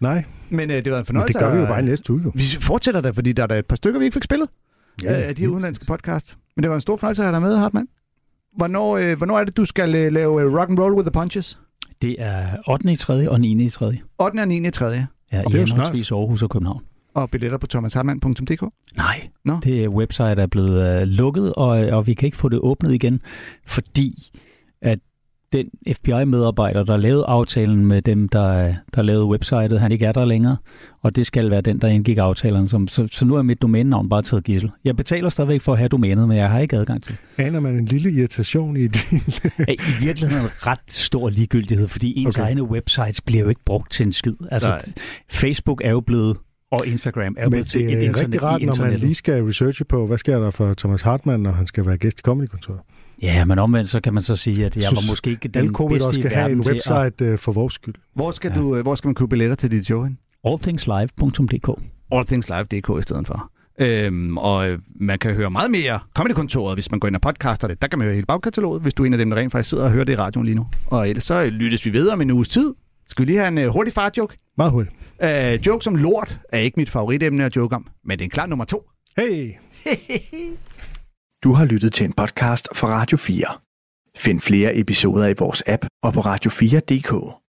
Nej. 0.01 0.25
Men 0.51 0.71
øh, 0.71 0.85
det 0.85 0.93
var 0.93 0.99
en 0.99 1.01
Men 1.01 1.07
fornøjelse. 1.07 1.33
det 1.39 1.41
gør 1.47 1.55
vi 1.55 1.61
jo 1.61 1.67
bare 1.67 1.81
i 1.81 1.85
næste 1.85 2.13
uge. 2.13 2.23
Jo. 2.25 2.33
Vi 2.35 2.43
fortsætter 2.61 3.01
da, 3.01 3.11
fordi 3.11 3.33
der 3.33 3.43
er 3.43 3.47
da 3.47 3.59
et 3.59 3.67
par 3.67 3.77
stykker, 3.77 3.99
vi 3.99 4.05
ikke 4.05 4.15
fik 4.15 4.25
spillet 4.25 4.49
Ja, 5.05 5.13
ja, 5.13 5.21
af 5.21 5.37
de 5.37 5.43
her 5.43 5.49
udenlandske 5.49 5.87
podcast. 5.87 6.37
Men 6.57 6.63
det 6.63 6.69
var 6.71 6.75
en 6.75 6.81
stor 6.81 6.97
fornøjelse 6.97 7.23
at 7.23 7.27
have 7.27 7.35
dig 7.35 7.43
med, 7.43 7.57
Hartmann. 7.57 7.89
Hvornår, 8.57 8.97
øh, 8.97 9.17
hvornår 9.17 9.39
er 9.39 9.45
det, 9.45 9.57
du 9.57 9.65
skal 9.65 9.95
øh, 9.95 10.13
lave 10.13 10.43
øh, 10.43 10.55
rock 10.55 10.71
and 10.71 10.79
roll 10.79 10.95
with 10.95 11.07
the 11.07 11.13
punches? 11.21 11.59
Det 12.03 12.17
er 12.19 12.47
8. 12.69 12.93
i 12.93 12.97
3. 12.97 13.31
og 13.31 13.41
9. 13.41 13.65
i 13.65 13.69
3. 13.69 13.99
8. 14.19 14.41
og 14.41 14.49
9. 14.49 14.67
i 14.67 14.71
3. 14.71 14.87
Ja, 15.33 15.43
Og 15.45 15.53
i 15.55 15.57
henholdsvis 15.57 16.13
Aarhus 16.13 16.43
og 16.43 16.51
København. 16.51 16.83
Og 17.19 17.31
billetter 17.31 17.59
på 17.59 17.67
thomashartmann.dk. 17.67 18.63
Nej, 18.97 19.29
Nå. 19.45 19.59
det 19.65 19.89
website 19.89 20.43
er 20.43 20.47
blevet 20.47 21.03
uh, 21.03 21.09
lukket, 21.09 21.55
og, 21.55 21.69
og 21.69 22.07
vi 22.07 22.15
kan 22.15 22.27
ikke 22.27 22.37
få 22.37 22.49
det 22.49 22.59
åbnet 22.59 22.95
igen, 22.95 23.21
fordi 23.67 24.31
at 24.83 24.99
den 25.53 25.71
FBI-medarbejder, 25.93 26.85
der 26.85 26.97
lavede 26.97 27.25
aftalen 27.25 27.87
med 27.87 28.03
dem, 28.03 28.29
der, 28.29 28.75
der 28.95 29.03
lavede 29.03 29.25
websitet, 29.25 29.81
han 29.81 29.93
ikke 29.93 30.07
er 30.07 30.13
der 30.13 30.25
længere, 30.25 30.57
og 31.03 31.17
det 31.17 31.27
skal 31.27 31.51
være 31.51 31.61
den, 31.61 31.81
der 31.81 31.89
indgik 31.89 32.19
aftalen. 32.19 32.69
Som, 32.69 32.89
så, 32.89 33.09
så 33.13 33.25
nu 33.25 33.35
er 33.35 33.43
mit 33.43 33.63
domænenavn 33.63 34.09
bare 34.09 34.23
taget 34.23 34.45
gissel. 34.45 34.71
Jeg 34.85 34.97
betaler 34.97 35.29
stadigvæk 35.29 35.61
for 35.61 35.73
at 35.73 35.79
have 35.79 35.89
domænet, 35.89 36.29
men 36.29 36.37
jeg 36.37 36.51
har 36.51 36.61
ikke 36.61 36.77
adgang 36.77 37.03
til 37.03 37.17
Aner 37.39 37.61
man 37.61 37.75
en 37.75 37.85
lille 37.85 38.13
irritation 38.13 38.77
i 38.77 38.87
din... 38.87 39.23
I 39.69 40.05
virkeligheden 40.05 40.45
en 40.45 40.51
ret 40.67 40.79
stor 40.89 41.31
ligegyldighed, 41.31 41.89
fordi 41.89 42.19
ens 42.19 42.37
okay. 42.37 42.47
egne 42.47 42.63
websites 42.63 43.21
bliver 43.21 43.43
jo 43.43 43.49
ikke 43.49 43.65
brugt 43.65 43.93
til 43.93 44.07
en 44.07 44.13
skid. 44.13 44.35
Altså, 44.51 44.69
Nej. 44.69 44.83
Facebook 45.31 45.81
er 45.85 45.91
jo 45.91 46.01
blevet, 46.01 46.37
og 46.71 46.87
Instagram 46.87 47.23
er 47.23 47.27
jo 47.27 47.33
Men 47.45 47.51
blevet 47.51 47.67
til 47.67 47.81
det 47.81 47.93
et 47.93 47.99
er 47.99 48.01
internet 48.01 48.35
rigtig 48.35 48.43
rart, 48.43 48.63
i 48.63 48.65
når 48.65 48.77
man 48.79 48.99
lige 48.99 49.15
skal 49.15 49.43
researche 49.43 49.85
på, 49.85 50.07
hvad 50.07 50.19
sker 50.19 50.39
der 50.39 50.51
for 50.51 50.75
Thomas 50.75 51.03
Hartmann, 51.03 51.43
når 51.43 51.51
han 51.51 51.67
skal 51.67 51.87
være 51.87 51.97
gæst 51.97 52.21
i 52.21 52.23
Comedykontoret. 52.23 52.81
Ja, 53.23 53.45
men 53.45 53.59
omvendt 53.59 53.91
så 53.91 54.01
kan 54.01 54.15
man 54.15 54.23
så 54.23 54.37
sige, 54.37 54.67
at 54.67 54.77
jeg 54.77 54.85
Synes, 54.85 55.07
var 55.07 55.13
måske 55.13 55.31
ikke 55.31 55.49
den 55.49 55.75
bedste 55.89 56.19
i 56.19 56.23
skal 56.23 56.31
have 56.31 56.43
verden 56.43 56.57
en 56.59 56.63
til 56.63 56.71
at... 56.71 56.75
website 56.75 57.25
øh, 57.25 57.39
for 57.39 57.53
vores 57.53 57.75
skyld. 57.75 57.95
Hvor 58.15 58.31
skal, 58.31 58.53
ja. 58.55 58.61
du, 58.61 58.77
øh, 58.77 58.83
hvor 58.83 58.95
skal 58.95 59.09
man 59.09 59.15
købe 59.15 59.29
billetter 59.29 59.57
til 59.57 59.71
dit 59.71 59.85
show 59.85 60.03
hen? 60.03 60.19
Allthingslive.dk 60.45 61.81
Allthingslive.dk 62.13 63.01
i 63.01 63.03
stedet 63.03 63.27
for. 63.27 63.51
Øhm, 63.81 64.39
og 64.39 64.71
øh, 64.71 64.79
man 65.01 65.19
kan 65.19 65.35
høre 65.35 65.51
meget 65.51 65.71
mere 65.71 66.01
Comedykontoret, 66.15 66.77
hvis 66.77 66.91
man 66.91 67.01
går 67.01 67.09
ind 67.09 67.15
og 67.15 67.21
podcaster 67.21 67.69
det. 67.69 67.83
Der 67.83 67.89
kan 67.89 67.99
man 67.99 68.05
høre 68.07 68.15
hele 68.15 68.27
bagkataloget, 68.27 68.83
hvis 68.83 68.95
du 68.95 69.03
er 69.03 69.07
en 69.07 69.13
af 69.13 69.19
dem, 69.19 69.31
der 69.31 69.37
rent 69.37 69.53
faktisk 69.53 69.71
sidder 69.71 69.85
og 69.85 69.91
hører 69.91 70.05
det 70.05 70.13
i 70.13 70.17
radioen 70.17 70.45
lige 70.47 70.55
nu. 70.55 70.67
Og 70.87 71.09
ellers 71.09 71.25
så 71.25 71.51
lyttes 71.51 71.87
vi 71.87 71.93
ved 71.93 72.09
om 72.09 72.21
en 72.21 72.31
uges 72.31 72.49
tid. 72.49 72.75
Skal 73.09 73.23
vi 73.23 73.31
lige 73.31 73.39
have 73.39 73.49
en 73.49 73.59
øh, 73.59 73.69
hurtig 73.69 73.95
fart-joke? 73.95 74.39
Meget 74.57 74.73
hurtigt. 74.73 74.97
Øh, 75.23 75.67
joke 75.67 75.85
som 75.85 75.95
lort 75.97 76.39
er 76.53 76.59
ikke 76.59 76.81
mit 76.81 76.91
favoritemne 76.91 77.45
at 77.45 77.57
joke 77.57 77.77
om, 77.77 77.87
men 78.05 78.19
det 78.19 78.25
er 78.25 78.29
klart 78.29 78.49
nummer 78.49 78.65
to. 78.65 78.83
Hey! 79.17 79.53
Du 81.45 81.53
har 81.53 81.65
lyttet 81.65 81.93
til 81.93 82.05
en 82.05 82.13
podcast 82.13 82.69
fra 82.75 82.89
Radio 82.89 83.17
4. 83.19 83.45
Find 84.17 84.41
flere 84.41 84.77
episoder 84.77 85.27
i 85.29 85.35
vores 85.39 85.63
app 85.67 85.85
og 86.03 86.13
på 86.13 86.21
radio4.dk. 86.21 87.38